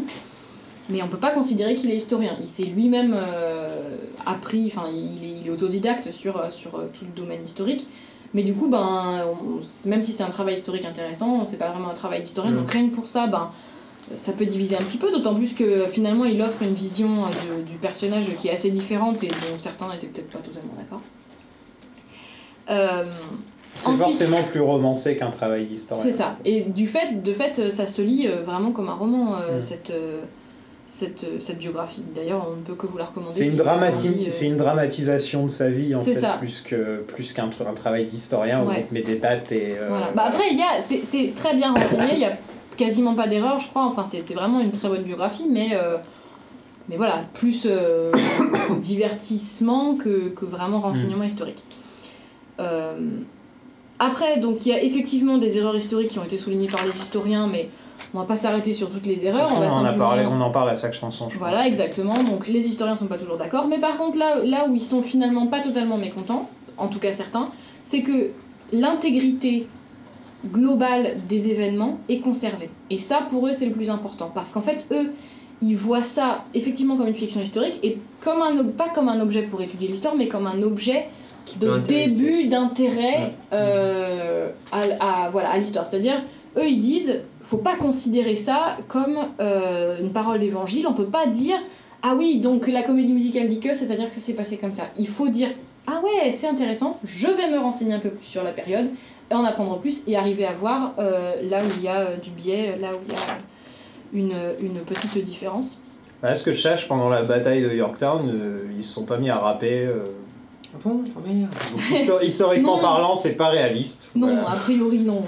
Mais 0.89 1.01
on 1.01 1.07
peut 1.07 1.17
pas 1.17 1.31
considérer 1.31 1.73
qu'il 1.75 1.89
est 1.89 1.95
historien. 1.95 2.33
Il 2.39 2.45
s'est 2.47 2.63
lui-même 2.65 3.15
euh, 3.17 3.97
appris, 4.25 4.65
enfin 4.67 4.87
il 4.91 5.23
est, 5.23 5.39
il 5.41 5.47
est 5.47 5.49
autodidacte 5.49 6.11
sur, 6.11 6.51
sur 6.51 6.75
euh, 6.75 6.87
tout 6.93 7.05
le 7.05 7.11
domaine 7.11 7.43
historique. 7.43 7.87
Mais 8.35 8.43
du 8.43 8.53
coup, 8.53 8.67
ben, 8.67 9.25
on- 9.41 9.89
même 9.89 10.01
si 10.03 10.11
c'est 10.11 10.23
un 10.23 10.29
travail 10.29 10.53
historique 10.55 10.85
intéressant, 10.85 11.43
c'est 11.45 11.57
pas 11.57 11.71
vraiment 11.71 11.89
un 11.89 11.93
travail 11.95 12.21
d'historien. 12.21 12.51
Mhm. 12.51 12.57
Donc 12.57 12.69
rien 12.69 12.89
que 12.89 12.93
pour 12.95 13.07
ça, 13.07 13.25
ben, 13.27 13.49
ça 14.15 14.33
peut 14.33 14.45
diviser 14.45 14.75
un 14.75 14.81
petit 14.83 14.97
peu, 14.97 15.11
d'autant 15.11 15.33
plus 15.33 15.53
que 15.53 15.87
finalement 15.87 16.25
il 16.25 16.39
offre 16.41 16.61
une 16.61 16.73
vision 16.73 17.25
euh, 17.25 17.29
de- 17.59 17.63
du 17.63 17.77
personnage 17.77 18.29
qui 18.35 18.49
est 18.49 18.51
assez 18.51 18.69
différente 18.69 19.23
et 19.23 19.27
dont 19.29 19.57
certains 19.57 19.89
n'étaient 19.91 20.05
peut-être 20.07 20.31
pas 20.31 20.39
totalement 20.39 20.73
d'accord. 20.77 21.01
Euh, 22.69 23.05
C'est 23.77 23.87
Ensuite- 23.87 24.03
forcément 24.03 24.43
plus 24.43 24.61
romancé 24.61 25.17
qu'un 25.17 25.31
travail 25.31 25.65
d'historien. 25.65 26.01
c'est 26.03 26.11
ça. 26.11 26.37
Et 26.45 26.61
du 26.61 26.87
fait, 26.87 27.21
de 27.21 27.33
fait, 27.33 27.71
ça 27.71 27.85
se 27.85 28.01
lit 28.01 28.27
vraiment 28.45 28.71
comme 28.71 28.87
un 28.89 28.93
roman, 28.93 29.31
Mm. 29.35 29.59
cette, 29.61 29.91
cette, 30.97 31.23
euh, 31.25 31.39
cette 31.39 31.57
biographie. 31.57 32.03
D'ailleurs, 32.15 32.47
on 32.49 32.55
ne 32.55 32.61
peut 32.61 32.75
que 32.75 32.87
vous 32.87 32.97
la 32.97 33.05
recommander. 33.05 33.35
C'est 33.37 33.45
une, 33.45 33.51
si 33.51 33.57
dramati- 33.57 34.27
euh, 34.27 34.45
une 34.47 34.57
dramatisation 34.57 35.43
de 35.43 35.49
sa 35.49 35.69
vie 35.69 35.93
en 35.93 35.99
C'est 35.99 36.13
fait, 36.13 36.19
ça. 36.21 36.35
plus 36.39 36.61
que 36.61 37.01
plus 37.01 37.33
qu'un 37.33 37.47
tr- 37.49 37.67
un 37.67 37.73
travail 37.73 38.05
d'historien 38.05 38.63
où 38.63 38.67
Ouais. 38.69 38.83
on 38.85 38.89
te 38.89 38.93
met 38.93 39.01
des 39.01 39.15
dates 39.17 39.51
et. 39.51 39.75
euh, 39.77 39.87
Voilà. 39.89 40.11
Bah 40.15 40.23
après, 40.27 40.43
c'est, 40.83 41.33
très 41.35 41.53
bien 41.55 41.73
renseigné, 41.73 42.13
il 42.13 42.19
y 42.19 42.25
a 42.25 42.37
quasiment 42.77 43.13
pas 43.15 43.27
d'erreur, 43.27 43.59
je 43.59 43.67
crois. 43.67 43.85
Enfin, 43.85 44.03
c'est, 44.03 44.33
vraiment 44.33 44.59
une 44.59 44.71
très 44.71 44.87
bonne 44.87 45.03
biographie, 45.03 45.47
mais, 45.49 45.69
euh, 45.73 45.97
mais 46.89 46.95
voilà, 46.97 47.23
plus 47.33 47.67
divertissement 48.81 49.95
que, 49.95 50.29
que 50.29 50.45
vraiment 50.45 50.79
renseignement 50.79 51.23
historique. 51.23 51.63
Euh, 52.59 52.93
après, 53.99 54.37
donc 54.39 54.65
il 54.65 54.69
y 54.69 54.73
a 54.73 54.81
effectivement 54.83 55.37
des 55.37 55.57
erreurs 55.57 55.75
historiques 55.75 56.09
qui 56.09 56.19
ont 56.19 56.23
été 56.25 56.37
soulignées 56.37 56.67
par 56.67 56.83
les 56.85 56.95
historiens, 56.95 57.47
mais 57.47 57.69
on 58.15 58.19
va 58.19 58.25
pas 58.25 58.35
s'arrêter 58.35 58.71
sur 58.73 58.89
toutes 58.89 59.05
les 59.05 59.25
erreurs. 59.25 59.49
façon, 59.49 59.61
on 59.61 59.67
va 59.67 59.75
on, 59.75 59.79
en 59.79 59.85
a 59.85 59.93
parlé, 59.93 60.25
on 60.25 60.39
en 60.41 60.49
parle 60.51 60.69
à 60.69 60.75
chaque 60.75 60.93
chanson. 60.93 61.27
je 61.29 61.35
crois. 61.35 61.49
Voilà, 61.49 61.67
exactement. 61.67 62.15
Donc 62.23 62.47
les 62.47 62.67
historiens 62.67 62.95
sont 62.95 63.07
pas 63.07 63.17
toujours 63.17 63.37
d'accord. 63.37 63.67
Mais 63.67 63.77
par 63.79 63.97
contre, 63.97 64.17
là, 64.17 64.37
là 64.43 64.67
où 64.69 64.73
ils 64.75 64.81
sont 64.81 65.01
finalement 65.01 65.47
pas 65.47 65.59
totalement 65.61 65.97
mécontents, 65.97 66.49
en 66.77 66.87
tout 66.87 66.99
cas 66.99 67.11
certains, 67.11 67.49
c'est 67.83 68.01
que 68.01 68.31
l'intégrité 68.71 69.67
globale 70.51 71.17
des 71.27 71.49
événements 71.49 71.97
est 72.09 72.19
conservée. 72.19 72.69
Et 72.89 72.97
ça, 72.97 73.19
pour 73.29 73.47
eux, 73.47 73.51
c'est 73.53 73.65
le 73.65 73.71
plus 73.71 73.89
important. 73.89 74.29
Parce 74.33 74.51
qu'en 74.51 74.61
fait, 74.61 74.85
eux, 74.91 75.13
ils 75.61 75.75
voient 75.75 76.03
ça 76.03 76.43
effectivement 76.53 76.97
comme 76.97 77.07
une 77.07 77.15
fiction 77.15 77.41
historique 77.41 77.79
et 77.83 77.97
comme 78.23 78.41
un, 78.41 78.63
pas 78.65 78.89
comme 78.89 79.09
un 79.09 79.19
objet 79.21 79.43
pour 79.43 79.61
étudier 79.61 79.87
l'histoire, 79.87 80.13
mais 80.15 80.27
comme 80.27 80.45
un 80.47 80.61
objet 80.61 81.07
de 81.59 81.77
début 81.79 82.45
d'intérêt 82.47 83.17
Ouais. 83.19 83.33
euh, 83.53 84.49
à, 84.71 85.25
à- 85.25 85.29
voilà, 85.29 85.49
à 85.51 85.57
l'histoire. 85.57 85.85
C'est-à-dire, 85.85 86.21
eux, 86.57 86.67
ils 86.67 86.77
disent, 86.77 87.21
faut 87.41 87.57
pas 87.57 87.75
considérer 87.75 88.35
ça 88.35 88.77
comme 88.87 89.17
euh, 89.39 89.97
une 89.99 90.11
parole 90.11 90.39
d'évangile. 90.39 90.87
On 90.87 90.93
peut 90.93 91.05
pas 91.05 91.25
dire, 91.27 91.57
ah 92.03 92.13
oui, 92.17 92.39
donc 92.39 92.67
la 92.67 92.83
comédie 92.83 93.13
musicale 93.13 93.47
dit 93.47 93.59
que, 93.59 93.73
c'est-à-dire 93.73 94.09
que 94.09 94.15
ça 94.15 94.21
s'est 94.21 94.33
passé 94.33 94.57
comme 94.57 94.71
ça. 94.71 94.83
Il 94.97 95.07
faut 95.07 95.27
dire, 95.29 95.49
ah 95.87 95.99
ouais, 96.03 96.31
c'est 96.31 96.47
intéressant, 96.47 96.99
je 97.03 97.27
vais 97.27 97.49
me 97.49 97.59
renseigner 97.59 97.93
un 97.93 97.99
peu 97.99 98.09
plus 98.09 98.25
sur 98.25 98.43
la 98.43 98.51
période, 98.51 98.89
et 99.31 99.33
en 99.33 99.43
apprendre 99.43 99.79
plus, 99.79 100.03
et 100.07 100.15
arriver 100.17 100.45
à 100.45 100.53
voir 100.53 100.93
euh, 100.99 101.35
là 101.49 101.61
où 101.63 101.67
il 101.77 101.83
y 101.83 101.87
a 101.87 101.99
euh, 102.01 102.17
du 102.17 102.29
biais, 102.31 102.77
là 102.79 102.89
où 102.93 102.99
il 103.07 103.13
y 103.13 103.15
a 103.15 103.37
une, 104.13 104.35
une 104.61 104.79
petite 104.81 105.17
différence. 105.23 105.79
Voilà 106.21 106.35
ce 106.35 106.43
que 106.43 106.51
je 106.51 106.57
cherche 106.59 106.87
pendant 106.87 107.09
la 107.09 107.23
bataille 107.23 107.61
de 107.61 107.69
Yorktown, 107.73 108.31
euh, 108.33 108.59
ils 108.77 108.83
se 108.83 108.93
sont 108.93 109.03
pas 109.03 109.17
mis 109.17 109.29
à 109.29 109.37
rapper. 109.37 109.85
euh, 109.85 110.05
Ah 110.73 110.77
bon 110.83 111.03
Oh 111.15 111.19
merde. 111.27 111.49
donc 111.71 111.81
histo- 111.91 112.23
historiquement 112.25 112.79
parlant, 112.79 113.13
c'est 113.15 113.33
pas 113.33 113.49
réaliste. 113.49 114.11
Non, 114.15 114.27
Voilà. 114.27 114.51
a 114.51 114.55
priori 114.55 114.99
non. 114.99 115.21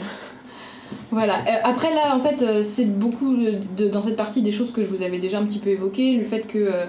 Voilà. 1.12 1.40
Euh, 1.40 1.60
après 1.64 1.94
là, 1.94 2.16
en 2.16 2.20
fait, 2.20 2.42
euh, 2.42 2.62
c'est 2.62 2.86
beaucoup 2.86 3.36
de, 3.36 3.88
dans 3.88 4.02
cette 4.02 4.16
partie 4.16 4.42
des 4.42 4.52
choses 4.52 4.72
que 4.72 4.84
je 4.84 4.90
vous 4.90 5.02
avais 5.02 5.20
déjà 5.20 5.40
un 5.40 5.46
petit 5.46 5.60
peu 5.60 5.70
évoquées, 5.70 6.16
le 6.16 6.24
fait 6.24 6.42
que 6.48 6.58
euh, 6.58 6.86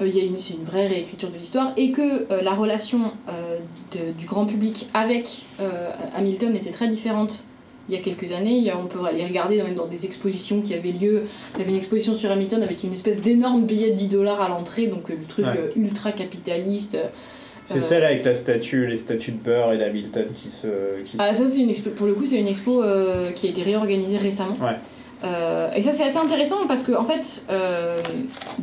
il 0.00 0.16
y 0.16 0.20
a 0.20 0.24
une, 0.24 0.38
c'est 0.38 0.54
une 0.54 0.64
vraie 0.64 0.86
réécriture 0.86 1.30
de 1.30 1.36
l'histoire 1.38 1.72
et 1.76 1.90
que 1.90 2.26
la 2.42 2.52
relation 2.52 3.10
de- 3.92 4.12
du 4.16 4.26
grand 4.26 4.46
public 4.46 4.88
avec 4.94 5.44
Hamilton 6.14 6.54
était 6.54 6.70
très 6.70 6.86
différente. 6.86 7.42
Il 7.88 7.94
y 7.94 7.98
a 7.98 8.00
quelques 8.00 8.30
années, 8.32 8.70
on 8.80 8.86
peut 8.86 9.04
aller 9.04 9.24
regarder 9.24 9.60
même 9.62 9.74
dans 9.74 9.86
des 9.86 10.04
expositions 10.06 10.60
qui 10.60 10.72
avaient 10.74 10.92
lieu. 10.92 11.24
Il 11.54 11.58
y 11.58 11.62
avait 11.62 11.70
une 11.70 11.76
exposition 11.78 12.14
sur 12.14 12.30
Hamilton 12.30 12.62
avec 12.62 12.84
une 12.84 12.92
espèce 12.92 13.20
d'énorme 13.20 13.62
billet 13.62 13.90
de 13.90 13.94
10 13.96 14.08
dollars 14.08 14.40
à 14.40 14.48
l'entrée, 14.48 14.86
donc 14.86 15.08
le 15.08 15.16
truc 15.26 15.46
Ouais. 15.46 15.72
ultra 15.74 16.12
capitaliste. 16.12 16.96
C'est 17.68 17.76
euh, 17.76 17.80
celle 17.80 18.04
avec 18.04 18.24
la 18.24 18.34
statue, 18.34 18.86
les 18.86 18.96
statues 18.96 19.32
de 19.32 19.36
Burr 19.38 19.72
et 19.72 19.78
d'Hamilton 19.78 20.26
qui 20.34 20.50
se. 20.50 20.66
Qui 21.04 21.16
se- 21.16 21.22
Ah, 21.22 21.34
ça, 21.34 21.46
c'est 21.46 21.60
une 21.60 21.68
expo. 21.70 21.90
Pour 21.90 22.06
le 22.06 22.14
coup, 22.14 22.24
c'est 22.26 22.38
une 22.38 22.46
expo 22.46 22.82
euh, 22.82 23.30
qui 23.32 23.46
a 23.46 23.50
été 23.50 23.62
réorganisée 23.62 24.16
récemment. 24.16 24.56
Ouais. 24.60 24.76
Euh, 25.24 25.70
et 25.74 25.82
ça, 25.82 25.92
c'est 25.92 26.04
assez 26.04 26.16
intéressant 26.18 26.66
parce 26.68 26.82
que, 26.82 26.92
en 26.92 27.04
fait, 27.04 27.42
euh, 27.50 28.00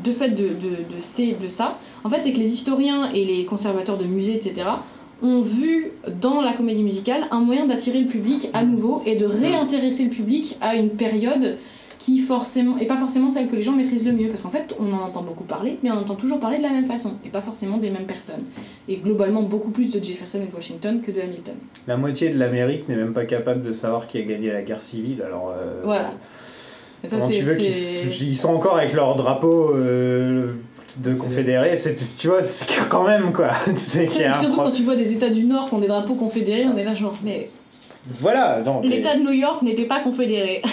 de 0.04 0.12
fait 0.12 0.30
de, 0.30 0.44
de, 0.44 0.50
de, 0.96 1.00
ces- 1.02 1.34
de 1.34 1.48
ça, 1.48 1.78
en 2.04 2.10
fait, 2.10 2.22
c'est 2.24 2.32
que 2.32 2.40
les 2.40 2.52
historiens 2.54 3.12
et 3.14 3.26
les 3.26 3.46
conservateurs 3.46 3.98
de 3.98 4.06
musées, 4.06 4.36
etc., 4.36 4.66
ont 5.22 5.40
vu 5.40 5.92
dans 6.22 6.42
la 6.42 6.54
comédie 6.54 6.84
musicale 6.84 7.22
un 7.32 7.40
moyen 7.40 7.66
d'attirer 7.66 8.00
le 8.02 8.08
public 8.08 8.50
à 8.54 8.64
nouveau 8.64 9.02
et 9.06 9.16
de 9.16 9.26
réintéresser 9.26 10.04
le 10.04 10.10
public 10.10 10.58
à 10.62 10.76
une 10.76 10.90
période 10.90 11.58
qui 11.98 12.20
forcément 12.20 12.78
est 12.78 12.86
pas 12.86 12.98
forcément 12.98 13.30
celle 13.30 13.48
que 13.48 13.56
les 13.56 13.64
gens 13.64 13.72
maîtrisent 13.72 14.06
le 14.06 14.12
mieux 14.12 14.28
parce 14.28 14.42
qu'en 14.42 14.50
fait 14.50 14.76
on 14.80 14.92
en 14.94 15.04
entend 15.04 15.22
beaucoup 15.24 15.44
parler 15.44 15.80
mais 15.84 15.92
on 15.92 15.98
entend 15.98 16.16
toujours 16.16 16.40
parler 16.40 16.58
de 16.58 16.64
la 16.64 16.70
même 16.72 16.86
façon 16.86 17.14
et 17.26 17.30
pas 17.30 17.42
forcément 17.42 17.78
des 17.78 17.90
mêmes 17.90 18.06
personnes 18.06 18.44
et 18.88 18.98
globalement 18.98 19.44
beaucoup 19.44 19.72
plus 19.72 19.90
de 19.90 20.04
Jefferson 20.04 20.40
et 20.42 20.48
de 20.48 20.54
Washington 20.54 21.02
que 21.02 21.12
de 21.12 21.22
Hamilton 21.22 21.56
La 21.88 21.98
moitié 21.98 22.30
de 22.30 22.38
l'Amérique 22.38 22.88
n'est 22.90 22.96
même 22.96 23.14
pas 23.14 23.26
capable 23.26 23.62
de 23.62 23.72
savoir 23.72 24.08
qui 24.08 24.18
a 24.18 24.22
gagné 24.22 24.52
la 24.52 24.62
guerre 24.62 24.82
civile. 24.82 25.24
Alors. 25.26 25.54
euh, 25.58 25.82
Voilà. 25.84 26.12
Et 27.04 27.08
ça, 27.08 27.18
tu 27.18 27.42
veux 27.42 27.56
qu'ils 27.56 28.28
ils 28.30 28.36
sont 28.36 28.50
encore 28.50 28.78
avec 28.78 28.94
leur 28.94 29.16
drapeau 29.16 29.76
euh, 29.76 30.54
de 31.00 31.14
confédérés, 31.14 31.78
c'est 31.78 31.96
tu 32.18 32.28
vois, 32.28 32.42
c'est 32.42 32.66
quand 32.90 33.06
même 33.06 33.32
quoi. 33.34 33.50
C'est 33.76 34.08
Surtout 34.10 34.56
quand 34.56 34.72
tu 34.72 34.84
vois 34.84 34.96
des 34.96 35.12
États 35.14 35.30
du 35.30 35.44
Nord 35.44 35.70
qui 35.70 35.76
ont 35.76 35.80
des 35.80 35.88
drapeaux 35.88 36.16
confédérés, 36.16 36.66
on 36.72 36.78
est 36.78 36.84
là 36.84 36.94
genre, 36.94 37.18
mais 37.24 37.50
Voilà, 38.20 38.62
donc 38.62 38.86
l'État 38.86 39.16
de 39.18 39.24
New 39.24 39.32
York 39.32 39.62
n'était 39.62 39.86
pas 39.86 40.02
confédéré. 40.02 40.62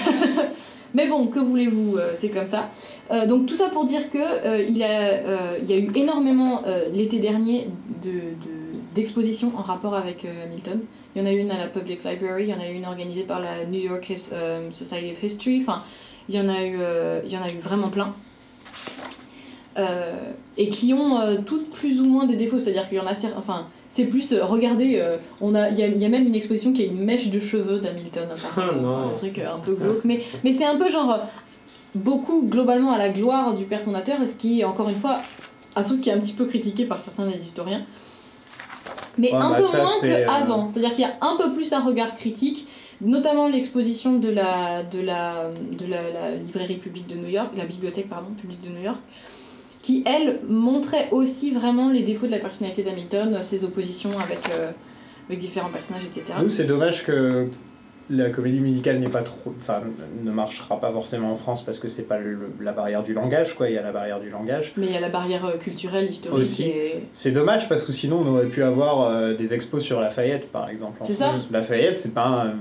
mais 0.95 1.07
bon, 1.07 1.27
que 1.27 1.39
voulez-vous, 1.39 1.97
euh, 1.97 2.11
c'est 2.15 2.29
comme 2.31 2.47
ça. 2.47 2.71
Euh, 3.11 3.27
donc 3.27 3.47
tout 3.47 3.55
ça 3.57 3.69
pour 3.69 3.85
dire 3.85 4.11
que 4.11 4.19
euh, 4.19 4.63
il, 4.69 4.83
a, 4.83 5.59
il 5.59 5.69
y 5.69 5.73
a 5.73 5.77
eu 5.79 5.91
énormément 5.95 6.63
l'été 6.93 7.19
dernier 7.19 7.69
de, 8.03 8.11
de- 8.11 8.79
d'expositions 8.95 9.53
en 9.57 9.63
rapport 9.63 9.95
avec 9.95 10.25
Hamilton. 10.45 10.81
Il 11.15 11.23
y 11.23 11.25
en 11.25 11.29
a 11.29 11.33
une 11.33 11.51
à 11.51 11.59
la 11.59 11.67
Public 11.67 12.05
Library, 12.05 12.45
il 12.45 12.49
y 12.51 12.55
en 12.55 12.61
a 12.61 12.67
une 12.69 12.85
organisée 12.87 13.23
par 13.23 13.41
la 13.41 13.65
New 13.71 13.81
York 13.81 14.13
Society 14.71 15.13
of 15.13 15.23
History. 15.23 15.59
Enfin, 15.63 15.83
il 16.29 16.35
y 16.35 16.41
en 16.41 16.49
a 16.49 16.63
eu, 16.65 16.79
il 17.25 17.33
y 17.33 17.37
en 17.37 17.43
a 17.43 17.49
eu 17.51 17.59
vraiment 17.59 17.89
plein. 17.89 18.15
Euh, 19.79 20.33
et 20.59 20.69
qui 20.69 20.93
ont 20.93 21.19
euh, 21.19 21.39
toutes 21.47 21.71
plus 21.71 22.01
ou 22.01 22.05
moins 22.05 22.27
des 22.27 22.37
défauts, 22.37 22.59
c'est-à-dire 22.59 22.87
qu'il 22.89 22.99
y 22.99 23.01
en 23.01 23.07
a 23.07 23.15
enfin 23.39 23.69
c'est 23.89 24.05
plus 24.05 24.33
euh, 24.33 24.45
regardez 24.45 24.97
euh, 24.97 25.17
on 25.41 25.55
a 25.55 25.71
il 25.71 25.79
y, 25.79 25.83
a 25.83 25.87
il 25.87 25.97
y 25.97 26.05
a 26.05 26.11
même 26.11 26.27
une 26.27 26.35
exposition 26.35 26.75
qui 26.75 26.83
a 26.83 26.85
une 26.85 27.03
mèche 27.03 27.31
de 27.31 27.41
cheveux 27.41 27.79
d'Hamilton. 27.79 28.29
Enfin, 28.35 28.69
un 28.69 29.15
truc 29.15 29.39
un 29.39 29.59
peu 29.59 29.73
glauque. 29.75 30.05
Mais 30.05 30.21
mais 30.45 30.53
c'est 30.53 30.67
un 30.67 30.77
peu 30.77 30.91
genre 30.91 31.21
beaucoup 31.95 32.43
globalement 32.43 32.93
à 32.93 32.99
la 32.99 33.09
gloire 33.09 33.55
du 33.55 33.65
père 33.65 33.83
fondateur 33.83 34.19
ce 34.27 34.35
qui 34.35 34.61
est 34.61 34.65
encore 34.65 34.91
une 34.91 34.99
fois 34.99 35.21
un 35.75 35.83
truc 35.85 36.03
qui 36.03 36.11
est 36.11 36.13
un 36.13 36.21
petit 36.21 36.35
peu 36.35 36.45
critiqué 36.45 36.85
par 36.85 37.01
certains 37.01 37.27
des 37.27 37.43
historiens. 37.43 37.83
Mais 39.17 39.31
Ouais, 39.31 39.39
un 39.39 39.51
bah, 39.51 39.57
peu 39.57 39.63
ça, 39.63 39.85
moins 39.85 40.01
qu'avant 40.03 40.69
c'est-à-dire 40.69 40.91
qu'il 40.93 41.05
y 41.05 41.09
a 41.09 41.17
un 41.23 41.37
peu 41.37 41.53
plus 41.53 41.73
un 41.73 41.81
regard 41.81 42.15
critique 42.15 42.67
notamment 43.01 43.49
l'exposition 43.49 44.19
de 44.19 44.29
la 44.29 44.83
de 44.83 45.01
la 45.01 45.51
de 45.79 45.87
la, 45.87 46.11
la 46.11 46.35
librairie 46.35 46.77
publique 46.77 47.07
de 47.07 47.17
New 47.17 47.29
York 47.29 47.53
la 47.57 47.65
bibliothèque 47.65 48.11
pardon 48.11 48.31
publique 48.35 48.61
de 48.63 48.69
New 48.69 48.83
York 48.83 49.01
qui 49.83 50.03
elle 50.07 50.39
montrait 50.49 51.09
aussi 51.11 51.51
vraiment 51.51 51.91
les 51.91 52.03
défauts 52.03 52.27
de 52.27 52.31
la 52.31 52.39
personnalité 52.39 52.83
d'Hamilton 52.83 53.43
ses 53.43 53.65
oppositions 53.65 54.19
avec 54.19 54.39
euh, 54.51 54.71
avec 55.29 55.39
différents 55.41 55.71
personnages 55.71 56.05
etc 56.05 56.39
Nous, 56.43 56.49
c'est 56.51 56.65
dommage 56.65 57.05
que 57.05 57.49
la 58.11 58.29
comédie 58.31 58.61
musicale 58.61 58.99
n'est 58.99 59.09
pas 59.09 59.23
trop, 59.23 59.55
enfin, 59.57 59.81
ne 60.23 60.31
marchera 60.33 60.79
pas 60.81 60.91
forcément 60.91 61.31
en 61.31 61.35
France 61.35 61.65
parce 61.65 61.79
que 61.79 61.89
c'est 61.89 62.03
pas 62.03 62.19
le- 62.19 62.51
la 62.61 62.73
barrière 62.73 63.03
du 63.05 63.15
langage, 63.15 63.55
quoi. 63.55 63.71
Il 63.71 63.75
y 63.75 63.79
a 63.79 63.83
la 63.83 63.93
barrière 63.93 64.21
du 64.21 64.29
langage. 64.29 64.73
mais 64.77 64.87
il 64.87 64.93
y 64.93 64.97
a 64.97 65.01
la 65.01 65.09
barrière 65.09 65.45
euh, 65.47 65.57
culturelle 65.57 66.07
historique 66.11 66.39
Aussi. 66.41 66.65
et 66.65 67.05
C'est 67.13 67.31
dommage 67.31 67.69
parce 67.69 67.85
que 67.85 67.93
sinon 67.93 68.23
on 68.25 68.29
aurait 68.35 68.47
pu 68.47 68.63
avoir 68.63 69.03
euh, 69.09 69.35
des 69.35 69.55
expos 69.55 69.83
sur 69.83 70.01
Lafayette, 70.01 70.51
par 70.53 70.69
exemple. 70.69 70.99
C'est 71.01 71.15
ça. 71.15 71.33
Lafayette, 71.51 71.99
c'est 71.99 72.13
pas 72.13 72.27
un. 72.47 72.55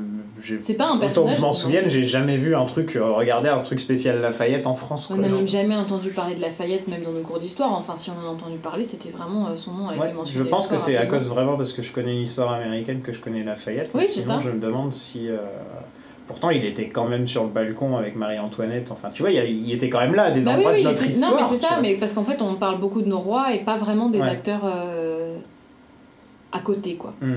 C'est 0.59 0.73
pas 0.73 0.85
un 0.85 0.87
Autant 0.89 0.99
que 0.99 1.05
personnage 1.05 1.35
je 1.37 1.41
m'en 1.41 1.51
souvienne, 1.51 1.87
j'ai 1.87 2.03
jamais 2.03 2.37
vu 2.37 2.55
un 2.55 2.65
truc, 2.65 2.95
euh, 2.95 3.11
regarder 3.11 3.49
un 3.49 3.57
truc 3.59 3.79
spécial 3.79 4.19
Lafayette 4.21 4.67
en 4.67 4.73
France. 4.75 5.11
on 5.13 5.17
n'a 5.17 5.29
même 5.29 5.47
jamais 5.47 5.75
entendu 5.75 6.09
parler 6.09 6.35
de 6.35 6.41
Lafayette 6.41 6.87
même 6.87 7.03
dans 7.03 7.11
nos 7.11 7.21
cours 7.21 7.39
d'histoire 7.39 7.71
enfin 7.73 7.95
si 7.95 8.09
on 8.09 8.13
en 8.25 8.29
a 8.29 8.33
entendu 8.33 8.57
parler 8.57 8.83
c'était 8.83 9.09
vraiment 9.09 9.47
euh, 9.47 9.55
son 9.55 9.71
nom 9.71 9.89
a 9.89 9.93
Ouais, 9.97 10.07
été 10.07 10.13
mentionné 10.15 10.43
je 10.45 10.49
pense 10.49 10.67
que 10.67 10.77
c'est 10.77 10.97
à 10.97 11.05
cause 11.05 11.27
vraiment 11.29 11.57
parce 11.57 11.73
que 11.73 11.81
je 11.81 11.91
connais 11.91 12.11
une 12.13 12.21
histoire 12.21 12.51
américaine 12.53 13.01
que 13.01 13.11
je 13.11 13.19
connais 13.19 13.43
Lafayette. 13.43 13.91
Oui, 13.93 14.05
sinon, 14.07 14.25
ça. 14.25 14.39
je 14.43 14.49
me 14.49 14.59
demande 14.59 14.91
si. 14.93 15.27
euh, 15.29 15.37
Pourtant, 16.27 16.49
il 16.49 16.63
était 16.63 16.87
quand 16.87 17.07
même 17.09 17.27
sur 17.27 17.43
le 17.43 17.49
balcon 17.49 17.97
avec 17.97 18.15
Marie-Antoinette. 18.15 18.89
Enfin, 18.91 19.09
tu 19.11 19.21
vois, 19.21 19.31
il, 19.31 19.69
était 19.73 19.89
quand 19.89 19.99
même 19.99 20.15
là 20.15 20.23
à 20.25 20.31
des 20.31 20.41
Bah 20.45 20.51
oui, 20.51 20.57
endroits 20.59 20.71
oui, 20.71 20.77
de 20.77 20.81
il 20.81 20.85
notre 20.85 21.01
était- 21.03 21.11
histoire. 21.11 21.31
Non, 21.31 21.37
mais 21.41 21.43
c'est 21.49 21.57
ça, 21.61 21.67
vois. 21.73 21.81
mais 21.81 21.95
parce 21.95 22.13
qu'en 22.13 22.23
fait, 22.23 22.41
on 22.41 22.53
parle 22.55 22.79
beaucoup 22.79 23.01
de 23.01 23.07
nos 23.07 23.19
rois 23.19 23.53
et 23.53 23.59
pas 23.65 23.75
vraiment 23.75 24.07
des 24.07 24.19
Ouais. 24.19 24.29
acteurs 24.29 24.61
euh, 24.63 25.20
à 26.51 26.59
côté, 26.59 26.95
quoi. 26.95 27.13
Hmm. 27.21 27.35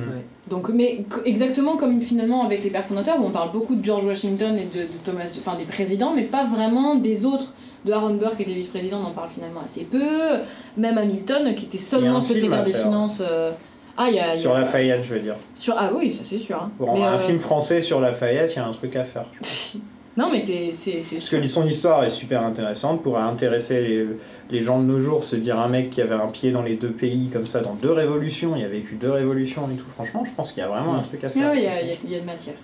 Donc, 0.51 0.69
mais 0.71 1.05
exactement 1.25 1.77
comme 1.77 2.01
finalement 2.01 2.45
avec 2.45 2.65
les 2.65 2.71
pères 2.71 2.85
fondateurs, 2.85 3.21
où 3.21 3.25
on 3.27 3.31
parle 3.31 3.53
beaucoup 3.53 3.77
de 3.77 3.85
George 3.85 4.05
Washington 4.05 4.57
et 4.59 4.65
de, 4.65 4.83
de 4.85 4.97
Thomas, 5.05 5.25
enfin 5.39 5.57
des 5.57 5.65
présidents, 5.65 6.13
mais 6.15 6.23
pas 6.23 6.45
vraiment 6.45 6.97
des 6.97 7.25
autres. 7.25 7.53
De 7.85 7.93
Aaron 7.93 8.15
Burr, 8.15 8.35
qui 8.35 8.43
était 8.45 8.55
vice-président, 8.55 8.99
on 9.05 9.09
en 9.09 9.11
parle 9.11 9.29
finalement 9.29 9.61
assez 9.63 9.83
peu. 9.83 10.39
Même 10.79 10.97
Hamilton, 10.97 11.55
qui 11.55 11.67
était 11.67 11.77
y 11.77 11.81
seulement 11.81 12.19
secrétaire 12.21 12.63
des 12.63 12.73
finances. 12.73 13.21
euh, 13.21 13.53
Ah, 13.99 14.07
il 14.09 14.15
y 14.17 14.19
a. 14.21 14.35
y 14.35 14.39
Sur 14.39 14.55
a- 14.55 14.61
Lafayette, 14.61 15.03
je 15.05 15.13
veux 15.15 15.21
dire. 15.21 15.37
Sur... 15.55 15.75
Ah 15.77 15.91
oui, 15.95 16.11
ça 16.11 16.23
c'est 16.25 16.39
sûr. 16.39 16.57
hein. 16.63 16.71
Mais, 16.81 17.03
un 17.05 17.13
euh, 17.13 17.19
film 17.19 17.39
français 17.39 17.83
sur 17.83 18.01
Lafayette, 18.01 18.55
il 18.55 18.57
y 18.57 18.59
a 18.61 18.67
un 18.67 18.73
truc 18.73 18.97
à 18.97 19.05
faire. 19.05 19.27
Non, 20.17 20.31
mais 20.31 20.39
c'est 20.39 20.69
Parce 21.13 21.29
que 21.29 21.43
son 21.47 21.67
histoire 21.67 22.05
est 22.05 22.09
super 22.09 22.43
intéressante, 22.45 23.03
pourrait 23.03 23.23
intéresser 23.23 23.81
les, 23.81 24.07
les 24.51 24.61
gens 24.63 24.79
de 24.81 24.85
nos 24.85 25.01
jours, 25.01 25.25
se 25.25 25.35
dire 25.35 25.59
un 25.59 25.67
mec 25.69 25.91
qui 25.91 26.01
avait 26.01 26.15
un 26.15 26.29
pied 26.29 26.53
dans 26.53 26.63
les 26.63 26.77
deux 26.77 26.91
pays 26.93 27.31
comme 27.33 27.49
ça, 27.49 27.61
dans 27.61 27.75
deux 27.75 27.91
révolutions, 27.91 28.55
il 28.57 28.65
a 28.65 28.69
vécu 28.69 28.95
deux 28.95 29.11
révolutions 29.11 29.69
et 29.73 29.77
tout. 29.77 29.89
Franchement, 29.95 30.23
je 30.25 30.31
pense 30.33 30.53
qu'il 30.53 30.63
y 30.63 30.65
a 30.67 30.69
vraiment 30.69 30.95
un 30.95 31.03
truc 31.03 31.25
à 31.25 31.27
Oui, 31.29 31.33
faire. 31.33 31.55
il 31.57 31.63
y, 31.63 31.67
a- 31.67 31.83
il 31.83 31.89
y 31.89 31.91
a- 31.91 31.97
il 32.05 32.11
y 32.13 32.15
a 32.15 32.21
de 32.21 32.25
matière. 32.27 32.55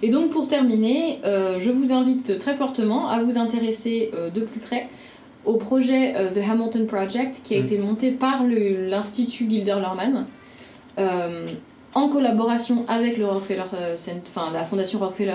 Et 0.00 0.10
donc 0.10 0.30
pour 0.30 0.46
terminer, 0.46 1.18
euh, 1.24 1.58
je 1.58 1.70
vous 1.72 1.92
invite 1.92 2.38
très 2.38 2.54
fortement 2.54 3.08
à 3.08 3.20
vous 3.20 3.36
intéresser 3.36 4.10
euh, 4.14 4.30
de 4.30 4.40
plus 4.40 4.60
près 4.60 4.86
au 5.44 5.54
projet 5.56 6.14
euh, 6.16 6.30
The 6.30 6.38
Hamilton 6.48 6.86
Project 6.86 7.40
qui 7.42 7.56
a 7.56 7.58
Mm. 7.60 7.64
été 7.64 7.78
monté 7.78 8.10
par 8.12 8.44
l'Institut 8.44 9.50
Gilder 9.50 9.74
Lehrman 9.80 10.26
euh, 10.98 11.48
en 11.94 12.08
collaboration 12.08 12.84
avec 12.88 13.18
le 13.18 13.26
Rockefeller 13.26 13.64
enfin 14.28 14.50
la 14.52 14.62
Fondation 14.64 14.98
Rockefeller 15.00 15.34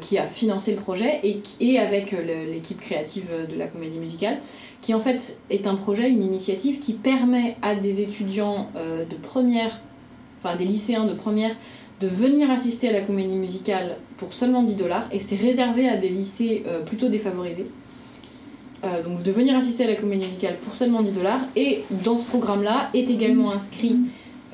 qui 0.00 0.18
a 0.18 0.26
financé 0.26 0.72
le 0.72 0.76
projet 0.76 1.20
et, 1.22 1.78
avec 1.78 2.12
euh, 2.12 2.44
l'équipe 2.50 2.80
créative 2.80 3.28
euh, 3.30 3.46
de 3.46 3.56
la 3.56 3.66
comédie 3.66 3.98
musicale 3.98 4.38
qui 4.80 4.94
en 4.94 5.00
fait 5.00 5.38
est 5.50 5.66
un 5.66 5.74
projet, 5.74 6.08
une 6.08 6.22
initiative 6.22 6.78
qui 6.78 6.94
permet 6.94 7.56
à 7.62 7.74
des 7.74 8.00
étudiants 8.00 8.68
euh, 8.76 9.04
de 9.04 9.16
première, 9.16 9.80
enfin 10.42 10.56
des 10.56 10.64
lycéens 10.64 11.06
de 11.06 11.12
première, 11.14 11.54
de 12.00 12.06
venir 12.06 12.50
assister 12.50 12.88
à 12.88 12.92
la 12.92 13.02
comédie 13.02 13.36
musicale 13.36 13.96
pour 14.16 14.32
seulement 14.32 14.62
10 14.62 14.74
dollars 14.76 15.06
et 15.10 15.18
c'est 15.18 15.36
réservé 15.36 15.88
à 15.88 15.96
des 15.96 16.08
lycées 16.08 16.62
euh, 16.66 16.80
plutôt 16.80 17.08
défavorisés. 17.08 17.66
Euh, 18.82 19.02
donc 19.02 19.22
de 19.22 19.30
venir 19.30 19.54
assister 19.54 19.84
à 19.84 19.88
la 19.88 19.96
comédie 19.96 20.24
musicale 20.24 20.56
pour 20.62 20.74
seulement 20.74 21.02
10 21.02 21.12
dollars 21.12 21.40
et 21.56 21.84
dans 22.02 22.16
ce 22.16 22.24
programme-là 22.24 22.86
est 22.94 23.10
également 23.10 23.52
inscrit 23.52 23.98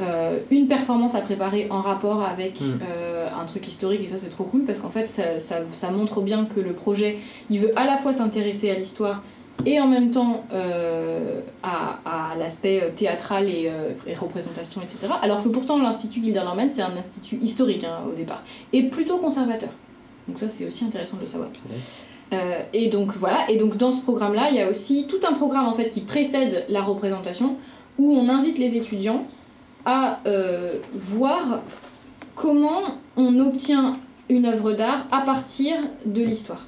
euh, 0.01 0.39
une 0.51 0.69
performance 0.69 1.15
à 1.15 1.21
préparer 1.21 1.67
en 1.71 1.81
rapport 1.81 2.23
avec 2.23 2.61
Mm. 2.61 2.79
euh, 2.89 3.29
un 3.41 3.45
truc 3.47 3.67
historique 3.67 4.03
et 4.03 4.07
ça 4.07 4.19
c'est 4.19 4.29
trop 4.29 4.45
cool 4.45 4.65
parce 4.65 4.79
qu'en 4.81 4.91
fait 4.91 5.07
ça, 5.07 5.39
ça, 5.39 5.57
ça 5.71 5.91
montre 5.91 6.21
bien 6.21 6.45
que 6.45 6.61
le 6.61 6.73
projet 6.73 7.19
il 7.51 7.61
veut 7.61 7.73
à 7.79 7.85
la 7.87 7.97
fois 7.97 8.13
s'intéresser 8.13 8.71
à 8.71 8.75
l'histoire 8.75 9.23
et 9.65 9.81
en 9.81 9.87
même 9.89 10.11
temps 10.11 10.45
euh, 10.53 11.41
à, 11.63 11.99
à 12.05 12.37
l'aspect 12.37 12.93
théâtral 12.95 13.49
et, 13.49 13.71
et 14.07 14.13
représentation, 14.15 14.83
etc. 14.83 14.99
Alors 15.23 15.43
que 15.43 15.49
pourtant 15.49 15.79
l'Institut 15.79 16.23
Gilderlerman, 16.23 16.69
c'est 16.69 16.83
un 16.83 16.95
institut 16.95 17.39
historique 17.41 17.85
hein, 17.85 18.01
au 18.11 18.15
départ, 18.15 18.43
et 18.75 18.83
plutôt 18.83 19.17
conservateur. 19.17 19.71
Donc 20.29 20.39
ça 20.39 20.49
c'est 20.51 20.67
aussi 20.67 20.85
intéressant 20.85 21.17
de 21.17 21.23
le 21.23 21.27
savoir. 21.27 21.49
Et 22.75 22.89
donc 22.89 23.13
voilà, 23.13 23.49
et 23.49 23.57
donc 23.57 23.77
dans 23.79 23.93
ce 23.93 24.01
programme-là, 24.03 24.49
il 24.51 24.57
y 24.57 24.61
a 24.61 24.69
aussi 24.69 25.07
tout 25.09 25.21
un 25.27 25.33
programme 25.33 25.67
en 25.67 25.73
fait 25.73 25.89
qui 25.89 26.01
précède 26.03 26.67
la 26.69 26.83
représentation, 26.83 27.57
où 27.99 28.13
on 28.15 28.29
invite 28.29 28.59
les 28.59 28.77
étudiants 28.77 29.25
à 29.87 30.21
euh, 30.27 30.79
voir 30.93 31.63
comment 32.35 32.99
on 33.17 33.41
obtient 33.41 33.99
une 34.29 34.45
œuvre 34.45 34.73
d'art 34.73 35.07
à 35.11 35.23
partir 35.23 35.77
de 36.05 36.23
l'histoire. 36.23 36.67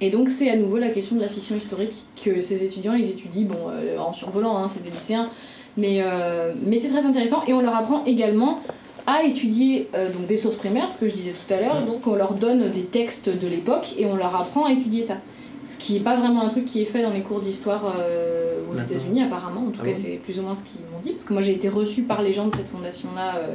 Et 0.00 0.10
donc 0.10 0.28
c'est 0.28 0.50
à 0.50 0.56
nouveau 0.56 0.78
la 0.78 0.88
question 0.88 1.16
de 1.16 1.20
la 1.20 1.28
fiction 1.28 1.56
historique 1.56 2.04
que 2.22 2.40
ces 2.40 2.64
étudiants 2.64 2.94
ils 2.94 3.10
étudient 3.10 3.46
bon, 3.46 3.70
euh, 3.70 3.98
en 3.98 4.12
survolant, 4.12 4.56
hein, 4.56 4.68
c'est 4.68 4.82
des 4.82 4.90
lycéens, 4.90 5.28
mais, 5.76 6.00
euh, 6.02 6.54
mais 6.64 6.78
c'est 6.78 6.88
très 6.88 7.04
intéressant 7.04 7.42
et 7.46 7.52
on 7.52 7.60
leur 7.60 7.74
apprend 7.74 8.02
également 8.04 8.60
à 9.06 9.24
étudier 9.24 9.88
euh, 9.94 10.10
donc 10.10 10.26
des 10.26 10.36
sources 10.36 10.56
primaires, 10.56 10.90
ce 10.90 10.96
que 10.96 11.08
je 11.08 11.14
disais 11.14 11.32
tout 11.32 11.52
à 11.52 11.60
l'heure, 11.60 11.84
donc 11.84 12.06
on 12.06 12.14
leur 12.14 12.34
donne 12.34 12.70
des 12.70 12.84
textes 12.84 13.28
de 13.28 13.46
l'époque 13.46 13.94
et 13.98 14.06
on 14.06 14.16
leur 14.16 14.34
apprend 14.36 14.66
à 14.66 14.72
étudier 14.72 15.02
ça. 15.02 15.16
Ce 15.62 15.76
qui 15.76 15.94
n'est 15.94 16.00
pas 16.00 16.16
vraiment 16.16 16.42
un 16.42 16.48
truc 16.48 16.64
qui 16.64 16.80
est 16.80 16.86
fait 16.86 17.02
dans 17.02 17.12
les 17.12 17.22
cours 17.22 17.40
d'histoire 17.40 17.94
euh, 17.98 18.60
aux. 18.70 18.74
États-Unis 18.74 19.22
apparemment, 19.22 19.66
en 19.66 19.70
tout 19.70 19.80
Ah 19.82 19.84
cas 19.84 19.90
bon 19.90 19.94
c'est 19.94 20.20
plus 20.22 20.38
ou 20.38 20.42
moins 20.42 20.54
ce 20.54 20.62
qu'ils 20.62 20.80
m'ont 20.80 21.00
dit, 21.02 21.10
parce 21.10 21.24
que 21.24 21.32
moi 21.32 21.42
j'ai 21.42 21.52
été 21.52 21.68
reçue 21.68 22.02
par 22.02 22.22
les 22.22 22.32
gens 22.32 22.46
de 22.46 22.54
cette 22.54 22.68
fondation-là 22.68 23.36
euh, 23.36 23.54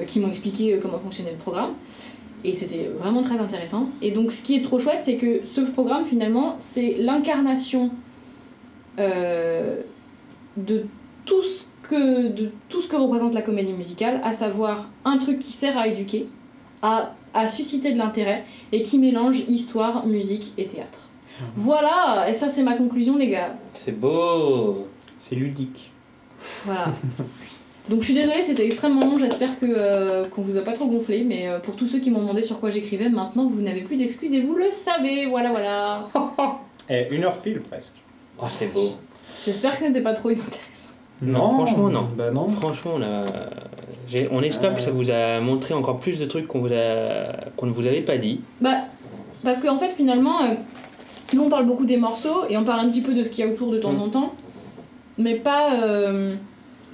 euh, 0.00 0.04
qui 0.04 0.20
m'ont 0.20 0.28
expliqué 0.28 0.78
comment 0.80 0.98
fonctionnait 0.98 1.32
le 1.32 1.38
programme. 1.38 1.74
Et 2.44 2.52
c'était 2.52 2.88
vraiment 2.96 3.20
très 3.20 3.40
intéressant. 3.40 3.88
Et 4.00 4.12
donc, 4.12 4.32
ce 4.32 4.42
qui 4.42 4.54
est 4.54 4.62
trop 4.62 4.78
chouette, 4.78 5.02
c'est 5.02 5.16
que 5.16 5.44
ce 5.44 5.60
programme, 5.60 6.04
finalement, 6.04 6.54
c'est 6.56 6.94
l'incarnation 6.96 7.90
euh, 8.98 9.82
de, 10.56 10.86
tout 11.24 11.42
ce 11.42 11.64
que, 11.82 12.28
de 12.28 12.50
tout 12.68 12.80
ce 12.80 12.86
que 12.86 12.96
représente 12.96 13.34
la 13.34 13.42
comédie 13.42 13.72
musicale, 13.72 14.20
à 14.22 14.32
savoir 14.32 14.88
un 15.04 15.18
truc 15.18 15.40
qui 15.40 15.52
sert 15.52 15.76
à 15.76 15.88
éduquer, 15.88 16.28
à, 16.82 17.14
à 17.34 17.48
susciter 17.48 17.92
de 17.92 17.98
l'intérêt, 17.98 18.44
et 18.70 18.82
qui 18.82 18.98
mélange 18.98 19.40
histoire, 19.48 20.06
musique 20.06 20.52
et 20.58 20.66
théâtre. 20.66 21.07
Voilà, 21.54 22.26
et 22.28 22.32
ça 22.32 22.48
c'est 22.48 22.62
ma 22.62 22.74
conclusion 22.74 23.16
les 23.16 23.28
gars. 23.28 23.54
C'est 23.74 23.92
beau. 23.98 24.86
C'est 25.18 25.34
ludique. 25.36 25.90
Voilà. 26.64 26.86
Donc 27.88 28.00
je 28.00 28.04
suis 28.04 28.14
désolée, 28.14 28.42
c'était 28.42 28.66
extrêmement 28.66 29.00
long, 29.06 29.16
j'espère 29.18 29.58
que 29.58 29.64
euh, 29.66 30.24
qu'on 30.26 30.42
vous 30.42 30.58
a 30.58 30.60
pas 30.60 30.72
trop 30.74 30.86
gonflé, 30.86 31.24
mais 31.24 31.48
euh, 31.48 31.58
pour 31.58 31.74
tous 31.74 31.86
ceux 31.86 32.00
qui 32.00 32.10
m'ont 32.10 32.20
demandé 32.20 32.42
sur 32.42 32.60
quoi 32.60 32.68
j'écrivais, 32.68 33.08
maintenant 33.08 33.46
vous 33.46 33.62
n'avez 33.62 33.80
plus 33.80 33.96
d'excuses 33.96 34.34
et 34.34 34.40
vous 34.42 34.54
le 34.54 34.70
savez, 34.70 35.24
voilà 35.26 35.50
voilà. 35.50 36.08
Et 36.90 37.06
une 37.10 37.24
heure 37.24 37.38
pile 37.38 37.60
presque. 37.60 37.94
Oh, 38.40 38.46
c'est 38.50 38.72
beau. 38.72 38.90
J'espère 39.44 39.72
que 39.72 39.78
ce 39.80 39.84
n'était 39.86 40.00
pas 40.02 40.12
trop 40.14 40.30
inintéressant. 40.30 40.90
Non, 41.22 41.50
franchement, 41.50 41.88
non. 41.88 42.08
Bah 42.16 42.30
non. 42.30 42.48
Franchement, 42.50 42.92
on, 42.96 43.02
a- 43.02 43.24
j'ai- 44.08 44.28
on 44.30 44.40
espère 44.42 44.70
Euh. 44.72 44.74
que 44.74 44.80
ça 44.82 44.90
vous 44.90 45.10
a 45.10 45.40
montré 45.40 45.74
encore 45.74 45.98
plus 45.98 46.18
de 46.18 46.26
trucs 46.26 46.46
qu'on 46.46 46.60
vous 46.60 46.72
a... 46.72 47.32
qu'on 47.56 47.66
ne 47.66 47.72
vous 47.72 47.86
avait 47.86 48.02
pas 48.02 48.16
dit. 48.18 48.40
Bah, 48.60 48.82
parce 49.42 49.58
qu'en 49.60 49.78
fait 49.78 49.90
finalement, 49.90 50.42
euh, 50.42 50.54
nous 51.32 51.42
on 51.42 51.48
parle 51.48 51.66
beaucoup 51.66 51.84
des 51.86 51.96
morceaux 51.96 52.44
et 52.48 52.56
on 52.56 52.64
parle 52.64 52.80
un 52.80 52.88
petit 52.90 53.00
peu 53.02 53.14
de 53.14 53.22
ce 53.22 53.28
qu'il 53.28 53.44
y 53.44 53.48
a 53.48 53.50
autour 53.50 53.70
de 53.70 53.78
temps 53.78 53.92
Mm. 53.92 54.00
en 54.00 54.08
temps, 54.08 54.34
mais 55.18 55.34
pas, 55.36 55.82
euh, 55.82 56.34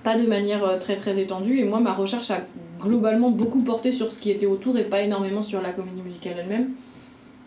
pas 0.03 0.19
de 0.19 0.27
manière 0.27 0.65
euh, 0.65 0.79
très 0.79 0.97
très 0.97 1.19
étendue. 1.21 1.59
Et 1.59 1.65
moi 1.65 1.81
ma 1.81 1.93
recherche 1.93 2.31
a 2.31 2.41
globalement 2.81 3.31
beaucoup 3.31 3.63
porté 3.63 3.91
sur 3.91 4.11
ce 4.11 4.19
qui 4.19 4.31
était 4.31 4.47
autour 4.47 4.77
et 4.79 4.85
pas 4.85 5.01
énormément 5.03 5.43
sur 5.43 5.61
la 5.63 5.73
comédie 5.73 6.03
musicale 6.03 6.35
elle-même. 6.41 6.71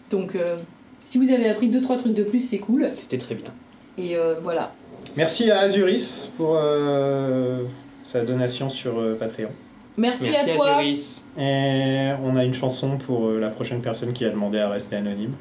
Donc 0.09 0.35
euh, 0.35 0.57
si 1.03 1.17
vous 1.17 1.29
avez 1.31 1.47
appris 1.49 1.69
2-3 1.69 1.97
trucs 1.97 2.13
de 2.13 2.23
plus, 2.23 2.39
c'est 2.39 2.57
cool. 2.59 2.89
C'était 2.95 3.17
très 3.17 3.35
bien. 3.35 3.51
Et 3.97 4.15
euh, 4.17 4.35
voilà. 4.41 4.73
Merci 5.15 5.49
à 5.51 5.59
Azuris 5.61 6.31
pour 6.37 6.55
euh, 6.57 7.63
sa 8.03 8.23
donation 8.25 8.69
sur 8.69 8.99
euh, 8.99 9.15
Patreon. 9.19 9.49
Merci, 9.97 10.29
Merci 10.31 10.51
à 10.51 10.55
toi. 10.55 10.69
Azuris. 10.77 11.21
Et 11.39 12.11
on 12.23 12.35
a 12.35 12.43
une 12.43 12.53
chanson 12.53 12.97
pour 12.97 13.27
euh, 13.27 13.39
la 13.39 13.49
prochaine 13.49 13.81
personne 13.81 14.13
qui 14.13 14.25
a 14.25 14.29
demandé 14.29 14.59
à 14.59 14.69
rester 14.69 14.95
anonyme. 14.95 15.33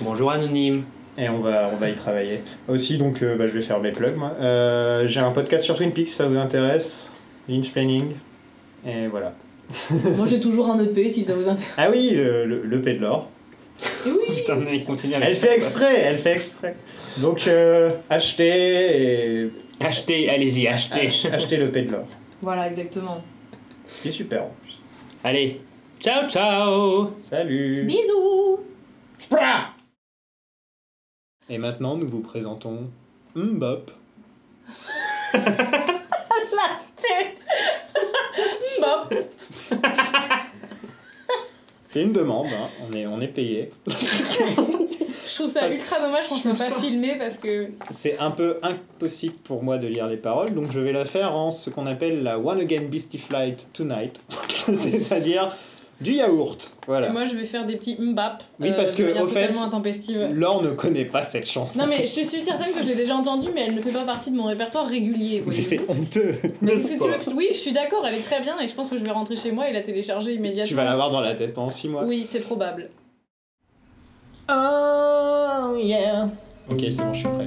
Bonjour 0.00 0.30
Anonyme. 0.30 0.82
Et 1.16 1.28
on 1.28 1.38
va, 1.40 1.68
on 1.72 1.76
va 1.76 1.90
y 1.90 1.94
travailler. 1.94 2.42
Aussi, 2.68 2.96
donc, 2.96 3.22
euh, 3.22 3.36
bah, 3.36 3.48
je 3.48 3.52
vais 3.54 3.60
faire 3.60 3.80
mes 3.80 3.90
plugs, 3.90 4.16
moi. 4.16 4.34
Euh, 4.40 5.08
J'ai 5.08 5.18
un 5.18 5.32
podcast 5.32 5.64
sur 5.64 5.74
Twin 5.76 5.90
Peaks, 5.92 6.06
si 6.08 6.14
ça 6.14 6.28
vous 6.28 6.36
intéresse? 6.36 7.10
Lynch 7.48 7.72
Planning. 7.72 8.12
Et 8.86 9.08
voilà. 9.08 9.34
Moi 10.16 10.24
j'ai 10.26 10.40
toujours 10.40 10.70
un 10.70 10.82
EP 10.82 11.08
si 11.10 11.24
ça 11.24 11.34
vous 11.34 11.46
intéresse. 11.48 11.74
Ah 11.76 11.88
oui, 11.90 12.12
le, 12.14 12.46
le, 12.46 12.78
de 12.78 12.90
l'or. 13.00 13.28
Et 14.06 14.10
oui. 14.10 14.36
Putain, 14.38 14.56
mais 14.56 14.82
continue 14.84 15.14
avec 15.14 15.28
Elle 15.28 15.36
fait 15.36 15.54
exprès, 15.54 16.00
elle 16.04 16.18
fait 16.18 16.32
exprès. 16.36 16.74
Donc, 17.18 17.46
euh, 17.48 17.90
achetez 18.08 19.42
et... 19.42 19.50
Achetez, 19.80 20.30
allez-y, 20.30 20.68
achetez. 20.68 21.06
ach- 21.08 21.26
achetez 21.32 21.56
le 21.58 21.70
P 21.70 21.82
de 21.82 21.92
l'or. 21.92 22.04
Voilà 22.40 22.66
exactement. 22.68 23.22
C'est 24.02 24.10
super 24.10 24.44
en 24.44 24.54
plus. 24.60 24.78
Allez, 25.24 25.60
ciao 26.00 26.28
ciao 26.28 27.10
Salut 27.28 27.84
Bisous. 27.84 28.60
Spra 29.18 29.74
Et 31.48 31.58
maintenant, 31.58 31.96
nous 31.96 32.08
vous 32.08 32.20
présentons 32.20 32.90
Mbop. 33.34 33.90
Bah. 38.80 39.08
C'est 41.86 42.02
une 42.02 42.12
demande, 42.12 42.46
hein. 42.46 42.68
on, 42.88 42.92
est, 42.92 43.06
on 43.06 43.20
est 43.20 43.28
payé. 43.28 43.70
Je 45.28 45.34
trouve 45.34 45.50
ça 45.50 45.68
ultra 45.70 46.00
dommage 46.00 46.26
qu'on 46.28 46.36
soit 46.36 46.54
pas 46.54 46.70
filmé 46.72 47.16
parce 47.18 47.36
que 47.36 47.68
C'est 47.90 48.18
un 48.18 48.30
peu 48.30 48.58
impossible 48.62 49.34
pour 49.44 49.62
moi 49.62 49.76
de 49.78 49.86
lire 49.86 50.06
les 50.08 50.16
paroles, 50.16 50.54
donc 50.54 50.72
je 50.72 50.80
vais 50.80 50.92
la 50.92 51.04
faire 51.04 51.34
en 51.36 51.50
ce 51.50 51.70
qu'on 51.70 51.86
appelle 51.86 52.22
la 52.22 52.38
One 52.38 52.60
Again 52.60 52.82
Beastie 52.90 53.18
Flight 53.18 53.68
Tonight, 53.72 54.18
c'est-à-dire 54.72 55.54
du 56.00 56.12
yaourt. 56.12 56.70
Voilà. 56.86 57.08
moi 57.10 57.24
je 57.24 57.34
vais 57.36 57.44
faire 57.44 57.66
des 57.66 57.74
petits 57.76 57.96
mbap 58.00 58.44
Oui, 58.60 58.70
parce 58.76 58.94
que, 58.94 59.02
de 59.02 59.08
manière 59.08 59.24
au 59.24 59.26
fait. 59.26 59.52
Laure 60.32 60.62
ne 60.62 60.70
connaît 60.70 61.04
pas 61.04 61.22
cette 61.24 61.46
chanson. 61.48 61.80
Non 61.80 61.86
mais 61.88 62.02
je 62.06 62.22
suis 62.22 62.40
certaine 62.40 62.72
que 62.72 62.80
je 62.82 62.88
l'ai 62.88 62.94
déjà 62.94 63.16
entendue 63.16 63.48
mais 63.52 63.62
elle 63.66 63.74
ne 63.74 63.80
fait 63.82 63.90
pas 63.90 64.04
partie 64.04 64.30
de 64.30 64.36
mon 64.36 64.44
répertoire 64.44 64.86
régulier. 64.86 65.42
Mais 65.44 65.60
c'est 65.60 65.80
honteux. 65.90 66.36
Mais 66.62 66.76
qu'est-ce 66.76 66.92
que 66.92 67.02
tu 67.04 67.10
veux 67.10 67.18
que 67.18 67.24
je- 67.24 67.30
Oui, 67.30 67.48
je 67.50 67.56
suis 67.58 67.72
d'accord, 67.72 68.06
elle 68.06 68.14
est 68.14 68.22
très 68.22 68.40
bien 68.40 68.58
et 68.60 68.68
je 68.68 68.74
pense 68.74 68.88
que 68.90 68.96
je 68.96 69.02
vais 69.02 69.10
rentrer 69.10 69.34
chez 69.36 69.50
moi 69.50 69.68
et 69.68 69.72
la 69.72 69.82
télécharger 69.82 70.34
immédiatement. 70.34 70.68
Tu 70.68 70.74
vas 70.74 70.84
l'avoir 70.84 71.10
dans 71.10 71.20
la 71.20 71.34
tête 71.34 71.52
pendant 71.52 71.70
6 71.70 71.88
mois. 71.88 72.04
Oui, 72.04 72.24
c'est 72.30 72.40
probable. 72.40 72.90
Oh 74.50 74.97
Oh, 75.78 75.80
yeah. 75.80 76.28
Ok, 76.68 76.80
c'est 76.90 77.04
bon, 77.04 77.12
je 77.12 77.18
suis 77.18 77.28
prêt. 77.28 77.46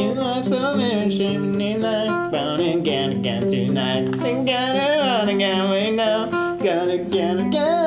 You 0.00 0.14
have 0.14 0.46
so 0.46 0.74
many 0.74 1.22
in 1.22 1.82
life, 1.82 2.32
bound 2.32 2.62
again 2.62 3.12
again 3.18 3.42
tonight. 3.50 4.08
And 4.24 4.46
gotta 4.46 5.02
run 5.02 5.28
again, 5.28 5.68
we 5.68 5.90
know. 5.90 6.30
Gotta 6.62 6.96
get 6.96 7.38
again. 7.38 7.77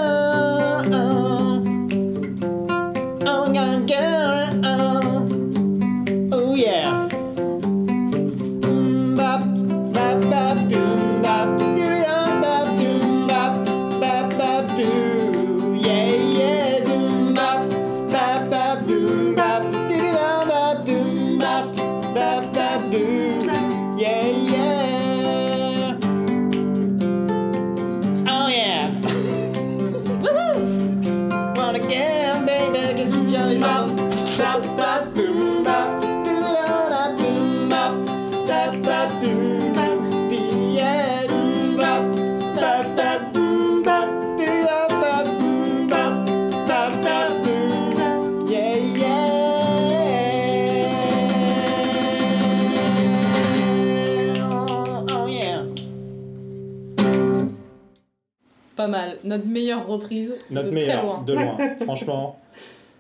Notre 59.32 59.46
meilleure 59.48 59.88
reprise 59.88 60.36
Notre 60.50 60.72
de 60.72 60.78
très 60.82 61.02
loin. 61.02 61.24
de 61.26 61.34
loin. 61.34 61.58
Franchement, 61.86 62.38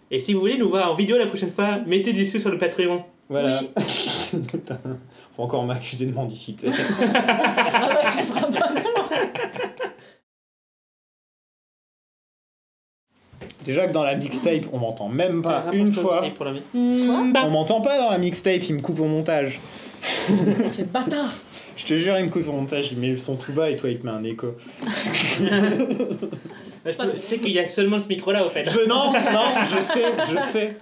Et 0.09 0.21
si 0.21 0.33
vous 0.33 0.39
voulez 0.39 0.57
nous 0.57 0.69
voir 0.69 0.89
en 0.89 0.95
vidéo 0.95 1.17
la 1.17 1.25
prochaine 1.25 1.51
fois, 1.51 1.79
mettez 1.85 2.13
du 2.13 2.25
sous 2.25 2.39
sur 2.39 2.49
le 2.49 2.57
Patreon. 2.57 3.03
voilà. 3.27 3.59
Oui. 3.61 3.69
Faut 5.35 5.43
encore 5.43 5.65
m'accuser 5.65 6.05
de 6.05 6.13
mendicité. 6.13 6.69
ah 7.15 7.89
bah 7.93 8.11
ça 8.11 8.23
sera 8.23 8.47
pas 8.47 8.69
toi. 8.81 9.09
Déjà 13.65 13.87
que 13.87 13.91
dans 13.93 14.03
la 14.03 14.15
mixtape, 14.15 14.65
on 14.71 14.79
m'entend 14.79 15.09
même 15.09 15.41
pas 15.41 15.65
Ah, 15.67 15.73
une 15.73 15.91
fois. 15.91 16.23
Pour 16.35 16.45
la... 16.45 16.53
On 16.73 17.49
m'entend 17.49 17.81
pas 17.81 17.97
dans 17.99 18.09
la 18.09 18.17
mixtape, 18.17 18.63
il 18.69 18.75
me 18.75 18.81
coupe 18.81 18.99
au 19.01 19.05
montage. 19.05 19.59
Quel 20.75 20.85
bâtard. 20.87 21.33
Je 21.77 21.85
te 21.85 21.97
jure, 21.97 22.17
il 22.17 22.25
me 22.25 22.29
coupe 22.29 22.47
au 22.47 22.51
montage, 22.51 22.91
il 22.91 22.97
met 22.97 23.07
le 23.07 23.17
son 23.17 23.35
tout 23.35 23.53
bas 23.53 23.69
et 23.69 23.75
toi, 23.75 23.89
il 23.89 23.99
te 23.99 24.05
met 24.05 24.11
un 24.11 24.23
écho. 24.23 24.55
Je 26.85 26.91
sais 27.19 27.37
qu'il 27.37 27.51
y 27.51 27.59
a 27.59 27.69
seulement 27.69 27.99
ce 27.99 28.07
micro 28.07 28.31
là 28.31 28.45
au 28.45 28.49
fait. 28.49 28.67
Je, 28.69 28.87
non, 28.87 29.13
non, 29.13 29.65
je 29.67 29.81
sais, 29.81 30.13
je 30.33 30.39
sais. 30.39 30.77